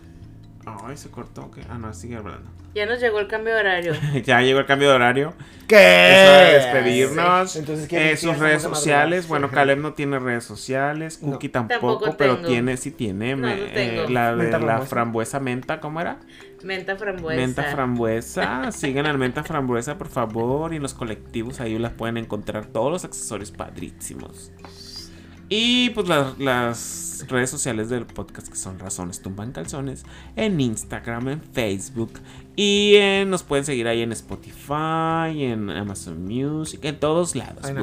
Ay, 0.65 0.97
se 0.97 1.09
cortó. 1.11 1.51
¿qué? 1.51 1.61
Ah, 1.69 1.77
no, 1.77 1.93
sigue 1.93 2.15
hablando. 2.15 2.49
Ya 2.75 2.85
nos 2.87 2.99
llegó 2.99 3.19
el 3.19 3.27
cambio 3.27 3.53
de 3.53 3.59
horario. 3.59 3.93
ya 4.25 4.41
llegó 4.41 4.59
el 4.59 4.65
cambio 4.65 4.89
de 4.89 4.95
horario. 4.95 5.33
¿Qué? 5.67 5.75
Es 5.77 6.29
hora 6.29 6.39
de 6.41 6.53
despedirnos. 6.53 7.51
Sí. 7.51 7.59
Entonces, 7.59 7.87
¿quién- 7.87 8.01
Eh, 8.01 8.17
sus 8.17 8.37
redes 8.39 8.63
sociales. 8.63 9.27
Bueno, 9.27 9.49
Caleb 9.51 9.77
no 9.79 9.93
tiene 9.93 10.17
redes 10.19 10.43
sociales. 10.43 11.21
No. 11.21 11.33
Cookie 11.33 11.49
tampoco, 11.49 11.99
Tampoco 11.99 12.17
pero 12.17 12.39
tiene, 12.39 12.75
sí 12.77 12.89
tiene. 12.91 13.35
No, 13.35 13.47
me- 13.47 13.55
no 13.57 13.63
eh, 13.63 13.71
tengo. 13.73 14.09
la 14.09 14.31
de 14.31 14.37
Menta 14.37 14.57
la 14.59 14.65
frambuesa. 14.65 14.89
frambuesa 14.89 15.39
menta, 15.39 15.79
¿cómo 15.79 16.01
era? 16.01 16.17
Menta 16.63 16.95
frambuesa. 16.95 17.39
Menta 17.41 17.63
frambuesa. 17.63 18.71
Sigan 18.71 19.05
al 19.05 19.17
menta 19.19 19.43
frambuesa, 19.43 19.97
por 19.97 20.07
favor. 20.09 20.73
Y 20.73 20.77
en 20.77 20.81
los 20.81 20.93
colectivos 20.95 21.59
ahí 21.59 21.77
las 21.77 21.93
pueden 21.93 22.17
encontrar 22.17 22.65
todos 22.65 22.91
los 22.91 23.05
accesorios 23.05 23.51
padrísimos. 23.51 24.51
Y 25.49 25.91
pues 25.91 26.07
las, 26.07 26.39
las 26.39 27.02
redes 27.27 27.49
sociales 27.49 27.89
del 27.89 28.05
podcast 28.05 28.47
que 28.47 28.55
son 28.55 28.79
Razones 28.79 29.21
Tumban 29.21 29.51
Calzones. 29.51 30.03
En 30.35 30.59
Instagram, 30.59 31.27
en 31.29 31.41
Facebook. 31.41 32.11
Y 32.55 32.95
en- 32.95 33.29
nos 33.29 33.43
pueden 33.43 33.65
seguir 33.65 33.87
ahí 33.87 34.01
en 34.01 34.11
Spotify, 34.11 35.43
en 35.43 35.69
Amazon 35.69 36.23
Music, 36.23 36.79
en 36.83 36.99
todos 36.99 37.35
lados. 37.35 37.63
En. 37.69 37.77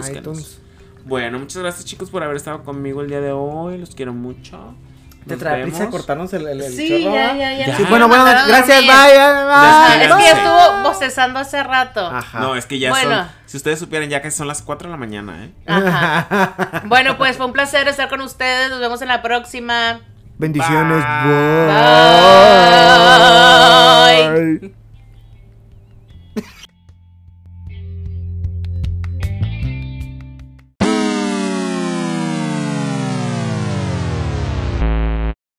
Bueno, 1.07 1.39
muchas 1.39 1.63
gracias 1.63 1.85
chicos 1.87 2.11
por 2.11 2.23
haber 2.23 2.37
estado 2.37 2.63
conmigo 2.63 3.01
el 3.01 3.09
día 3.09 3.21
de 3.21 3.33
hoy. 3.33 3.79
Los 3.79 3.95
quiero 3.95 4.13
mucho. 4.13 4.75
Te 5.27 5.37
trae 5.37 5.63
prisa 5.63 5.89
cortarnos 5.91 6.33
el, 6.33 6.47
el, 6.49 6.61
el 6.63 6.73
Sí, 6.73 7.03
chorro, 7.03 7.15
ya, 7.15 7.35
ya, 7.37 7.53
ya. 7.53 7.77
Sí, 7.77 7.85
bueno, 7.89 8.09
bueno, 8.09 8.25
gracias, 8.25 8.81
bye, 8.81 8.89
bye, 8.89 9.45
bye. 9.47 10.05
es 10.07 10.15
que 10.15 10.23
ya 10.23 10.33
estuvo 10.33 10.83
bostezando 10.83 11.39
hace 11.39 11.63
rato. 11.63 12.07
Ajá. 12.07 12.41
No, 12.41 12.57
es 12.57 12.67
que 12.67 12.79
ya 12.79 12.91
Bueno. 12.91 13.17
son. 13.17 13.29
Si 13.47 13.57
ustedes 13.59 13.79
supieran, 13.79 14.09
ya 14.09 14.23
que 14.23 14.31
son 14.31 14.49
las 14.49 14.63
4 14.63 14.89
de 14.89 14.93
la 14.93 14.97
mañana, 14.97 15.45
¿eh? 15.45 15.51
Ajá. 15.67 16.83
Bueno, 16.87 17.19
pues 17.19 17.37
fue 17.37 17.47
un 17.47 17.53
placer 17.53 17.87
estar 17.89 18.09
con 18.09 18.21
ustedes. 18.23 18.71
Nos 18.71 18.81
vemos 18.81 19.03
en 19.03 19.09
la 19.09 19.23
próxima. 19.23 20.01
Bendiciones. 20.39 21.05
Bye. 21.05 21.67
bye. 24.31 24.59
Bye. 24.61 24.80